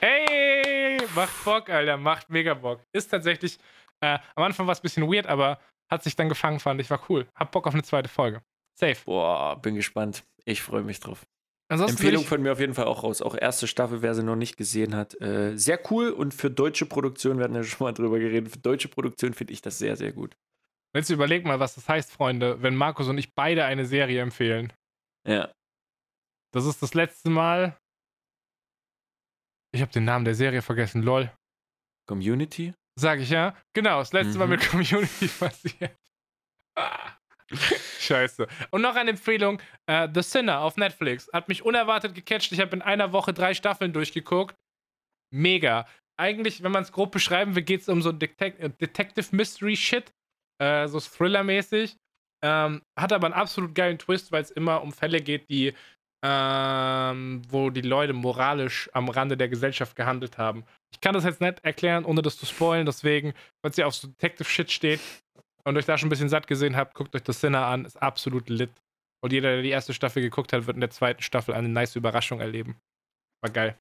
Hey, 0.00 1.00
macht 1.14 1.44
Bock, 1.44 1.70
Alter, 1.70 1.96
macht 1.96 2.28
mega 2.28 2.54
Bock. 2.54 2.80
Ist 2.92 3.08
tatsächlich, 3.08 3.58
äh, 4.00 4.18
am 4.34 4.42
Anfang 4.44 4.66
war 4.66 4.72
es 4.72 4.80
ein 4.80 4.82
bisschen 4.82 5.10
weird, 5.10 5.26
aber 5.26 5.58
hat 5.92 6.02
sich 6.02 6.16
dann 6.16 6.28
gefangen, 6.28 6.58
fand 6.58 6.80
ich, 6.80 6.90
war 6.90 7.00
cool. 7.08 7.28
Hab 7.34 7.52
Bock 7.52 7.66
auf 7.66 7.74
eine 7.74 7.82
zweite 7.82 8.08
Folge. 8.08 8.42
Safe. 8.74 8.96
Boah, 9.04 9.60
bin 9.60 9.74
gespannt. 9.74 10.24
Ich 10.44 10.62
freue 10.62 10.82
mich 10.82 10.98
drauf. 10.98 11.26
Ansonsten 11.68 11.98
Empfehlung 11.98 12.24
von 12.24 12.42
mir 12.42 12.52
auf 12.52 12.60
jeden 12.60 12.74
Fall 12.74 12.86
auch 12.86 13.02
raus. 13.02 13.22
Auch 13.22 13.36
erste 13.36 13.66
Staffel, 13.66 14.02
wer 14.02 14.14
sie 14.14 14.22
noch 14.22 14.36
nicht 14.36 14.56
gesehen 14.56 14.96
hat. 14.96 15.18
Äh, 15.20 15.56
sehr 15.56 15.78
cool 15.90 16.10
und 16.10 16.34
für 16.34 16.50
deutsche 16.50 16.86
Produktion, 16.86 17.38
wir 17.38 17.44
hatten 17.44 17.54
ja 17.54 17.62
schon 17.62 17.84
mal 17.84 17.92
drüber 17.92 18.18
geredet, 18.18 18.52
für 18.52 18.58
deutsche 18.58 18.88
Produktion 18.88 19.34
finde 19.34 19.52
ich 19.52 19.62
das 19.62 19.78
sehr, 19.78 19.96
sehr 19.96 20.12
gut. 20.12 20.36
Jetzt 20.94 21.10
überleg 21.10 21.44
mal, 21.44 21.60
was 21.60 21.74
das 21.74 21.88
heißt, 21.88 22.10
Freunde, 22.10 22.60
wenn 22.62 22.76
Markus 22.76 23.08
und 23.08 23.16
ich 23.16 23.34
beide 23.34 23.64
eine 23.64 23.86
Serie 23.86 24.20
empfehlen. 24.20 24.72
Ja. 25.26 25.52
Das 26.52 26.66
ist 26.66 26.82
das 26.82 26.92
letzte 26.94 27.30
Mal. 27.30 27.78
Ich 29.74 29.80
habe 29.80 29.92
den 29.92 30.04
Namen 30.04 30.24
der 30.24 30.34
Serie 30.34 30.60
vergessen, 30.60 31.02
lol. 31.02 31.30
Community? 32.06 32.74
Sag 32.98 33.20
ich 33.20 33.30
ja. 33.30 33.56
Genau, 33.74 33.98
das 33.98 34.12
letzte 34.12 34.34
mhm. 34.34 34.38
Mal 34.38 34.46
mit 34.48 34.68
Community 34.68 35.28
passiert. 35.28 35.96
Scheiße. 37.98 38.46
Und 38.70 38.82
noch 38.82 38.96
eine 38.96 39.10
Empfehlung: 39.10 39.60
uh, 39.90 40.08
The 40.12 40.22
Sinner 40.22 40.60
auf 40.60 40.76
Netflix. 40.76 41.28
Hat 41.32 41.48
mich 41.48 41.62
unerwartet 41.62 42.14
gecatcht. 42.14 42.52
Ich 42.52 42.60
habe 42.60 42.74
in 42.74 42.82
einer 42.82 43.12
Woche 43.12 43.32
drei 43.32 43.54
Staffeln 43.54 43.92
durchgeguckt. 43.92 44.56
Mega. 45.32 45.86
Eigentlich, 46.18 46.62
wenn 46.62 46.72
man 46.72 46.82
es 46.82 46.92
grob 46.92 47.12
beschreiben 47.12 47.54
will, 47.54 47.62
geht 47.62 47.82
es 47.82 47.88
um 47.88 48.02
so 48.02 48.12
Detec 48.12 48.78
Detective 48.78 49.34
Mystery 49.34 49.76
Shit. 49.76 50.12
Uh, 50.62 50.86
so 50.86 51.00
Thriller-mäßig. 51.00 51.96
Ähm, 52.44 52.82
hat 52.98 53.12
aber 53.12 53.26
einen 53.26 53.34
absolut 53.34 53.74
geilen 53.74 53.98
Twist, 53.98 54.32
weil 54.32 54.42
es 54.42 54.50
immer 54.50 54.82
um 54.82 54.92
Fälle 54.92 55.20
geht, 55.20 55.48
die, 55.48 55.74
ähm, 56.22 57.42
wo 57.48 57.70
die 57.70 57.80
Leute 57.80 58.12
moralisch 58.12 58.88
am 58.92 59.08
Rande 59.08 59.36
der 59.36 59.48
Gesellschaft 59.48 59.96
gehandelt 59.96 60.38
haben. 60.38 60.64
Ich 60.92 61.00
kann 61.00 61.14
das 61.14 61.24
jetzt 61.24 61.40
nicht 61.40 61.64
erklären, 61.64 62.04
ohne 62.04 62.22
das 62.22 62.36
zu 62.36 62.46
spoilen, 62.46 62.86
deswegen, 62.86 63.34
falls 63.62 63.76
ihr 63.76 63.86
auf 63.86 63.94
so 63.94 64.08
Detective-Shit 64.08 64.70
steht 64.70 65.00
und 65.64 65.76
euch 65.76 65.86
da 65.86 65.98
schon 65.98 66.06
ein 66.06 66.10
bisschen 66.10 66.28
satt 66.28 66.46
gesehen 66.46 66.76
habt, 66.76 66.94
guckt 66.94 67.14
euch 67.14 67.22
das 67.22 67.40
Sinner 67.40 67.66
an, 67.66 67.84
ist 67.84 68.00
absolut 68.00 68.48
lit. 68.48 68.70
Und 69.24 69.32
jeder, 69.32 69.50
der 69.52 69.62
die 69.62 69.70
erste 69.70 69.94
Staffel 69.94 70.22
geguckt 70.22 70.52
hat, 70.52 70.66
wird 70.66 70.76
in 70.76 70.80
der 70.80 70.90
zweiten 70.90 71.22
Staffel 71.22 71.54
eine 71.54 71.68
nice 71.68 71.96
Überraschung 71.96 72.40
erleben. 72.40 72.76
War 73.42 73.52
geil. 73.52 73.78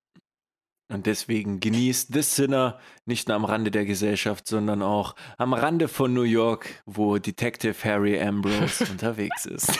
Und 0.92 1.06
deswegen 1.06 1.60
genießt 1.60 2.14
The 2.14 2.22
Sinner 2.22 2.80
nicht 3.06 3.28
nur 3.28 3.38
am 3.38 3.46
Rande 3.46 3.72
der 3.72 3.86
Gesellschaft, 3.86 4.48
sondern 4.48 4.82
auch 4.82 5.16
am 5.38 5.54
Rande 5.54 5.88
von 5.88 6.14
New 6.14 6.24
York, 6.24 6.84
wo 6.86 7.18
Detective 7.18 7.76
Harry 7.86 8.20
Ambrose 8.20 8.86
unterwegs 8.92 9.46
ist. 9.46 9.80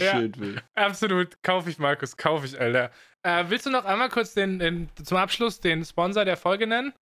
Schön, 0.00 0.32
ja, 0.76 0.84
absolut. 0.86 1.42
Kaufe 1.42 1.70
ich, 1.70 1.78
Markus. 1.78 2.16
Kaufe 2.16 2.46
ich, 2.46 2.58
Alter. 2.60 2.90
Äh, 3.22 3.44
willst 3.48 3.66
du 3.66 3.70
noch 3.70 3.84
einmal 3.84 4.08
kurz 4.08 4.34
den, 4.34 4.58
den, 4.58 4.88
zum 5.02 5.16
Abschluss 5.16 5.60
den 5.60 5.84
Sponsor 5.84 6.24
der 6.24 6.36
Folge 6.36 6.66
nennen? 6.66 6.92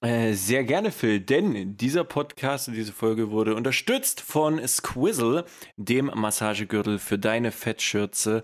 Äh, 0.00 0.34
sehr 0.34 0.64
gerne, 0.64 0.90
Phil, 0.90 1.20
denn 1.20 1.76
dieser 1.76 2.04
Podcast 2.04 2.68
und 2.68 2.74
diese 2.74 2.92
Folge 2.92 3.30
wurde 3.30 3.54
unterstützt 3.54 4.20
von 4.20 4.66
Squizzle, 4.66 5.44
dem 5.76 6.06
Massagegürtel 6.14 6.98
für 6.98 7.18
deine 7.18 7.52
Fettschürze. 7.52 8.42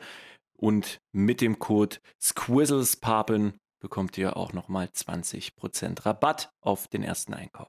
Und 0.56 1.00
mit 1.12 1.40
dem 1.40 1.58
Code 1.58 1.96
SquizzlesPapen 2.22 3.58
bekommt 3.80 4.16
ihr 4.18 4.36
auch 4.36 4.52
nochmal 4.52 4.86
20% 4.86 6.04
Rabatt 6.04 6.52
auf 6.60 6.86
den 6.88 7.02
ersten 7.02 7.34
Einkauf. 7.34 7.68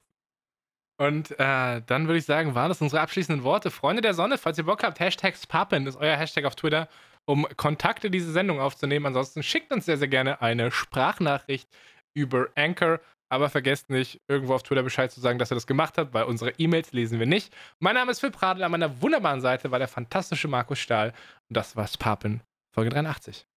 Und 1.01 1.31
äh, 1.39 1.81
dann 1.81 2.05
würde 2.07 2.19
ich 2.19 2.25
sagen, 2.25 2.53
waren 2.53 2.69
das 2.69 2.79
unsere 2.79 3.01
abschließenden 3.01 3.43
Worte. 3.43 3.71
Freunde 3.71 4.03
der 4.03 4.13
Sonne, 4.13 4.37
falls 4.37 4.59
ihr 4.59 4.65
Bock 4.65 4.83
habt, 4.83 4.99
Hashtag 4.99 5.35
Spappen 5.35 5.87
ist 5.87 5.95
euer 5.95 6.15
Hashtag 6.15 6.45
auf 6.45 6.55
Twitter, 6.55 6.87
um 7.25 7.47
Kontakte 7.57 8.11
diese 8.11 8.31
Sendung 8.31 8.59
aufzunehmen. 8.59 9.07
Ansonsten 9.07 9.41
schickt 9.41 9.73
uns 9.73 9.87
sehr, 9.87 9.97
sehr 9.97 10.09
gerne 10.09 10.43
eine 10.43 10.69
Sprachnachricht 10.69 11.67
über 12.13 12.49
Anchor. 12.53 12.99
Aber 13.29 13.49
vergesst 13.49 13.89
nicht, 13.89 14.21
irgendwo 14.27 14.53
auf 14.53 14.61
Twitter 14.61 14.83
Bescheid 14.83 15.11
zu 15.11 15.21
sagen, 15.21 15.39
dass 15.39 15.51
ihr 15.51 15.55
das 15.55 15.65
gemacht 15.65 15.97
habt, 15.97 16.13
weil 16.13 16.25
unsere 16.25 16.51
E-Mails 16.59 16.91
lesen 16.91 17.17
wir 17.17 17.25
nicht. 17.25 17.51
Mein 17.79 17.95
Name 17.95 18.11
ist 18.11 18.19
Phil 18.19 18.29
Pradl, 18.29 18.61
an 18.61 18.69
meiner 18.69 19.01
wunderbaren 19.01 19.41
Seite 19.41 19.71
war 19.71 19.79
der 19.79 19.87
fantastische 19.87 20.49
Markus 20.49 20.77
Stahl. 20.77 21.13
Und 21.49 21.57
das 21.57 21.75
war 21.75 21.87
Spapen 21.87 22.43
Folge 22.75 22.91
83. 22.91 23.47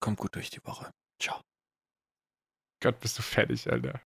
Kommt 0.00 0.16
gut 0.16 0.34
durch 0.34 0.48
die 0.48 0.64
Woche. 0.64 0.90
Ciao. 1.20 1.42
Gott, 2.82 3.00
bist 3.00 3.18
du 3.18 3.22
fertig, 3.22 3.70
Alter. 3.70 4.00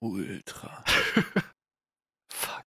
Ultra. 0.00 0.84
Fuck. 2.30 2.64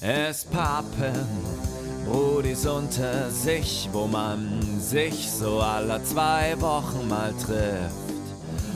Es 0.00 0.44
pappen 0.44 1.64
Brudis 2.04 2.66
unter 2.66 3.30
sich, 3.30 3.88
wo 3.92 4.06
man 4.06 4.60
sich 4.78 5.30
so 5.30 5.60
alle 5.60 6.02
zwei 6.04 6.60
Wochen 6.60 7.08
mal 7.08 7.32
trifft 7.32 8.13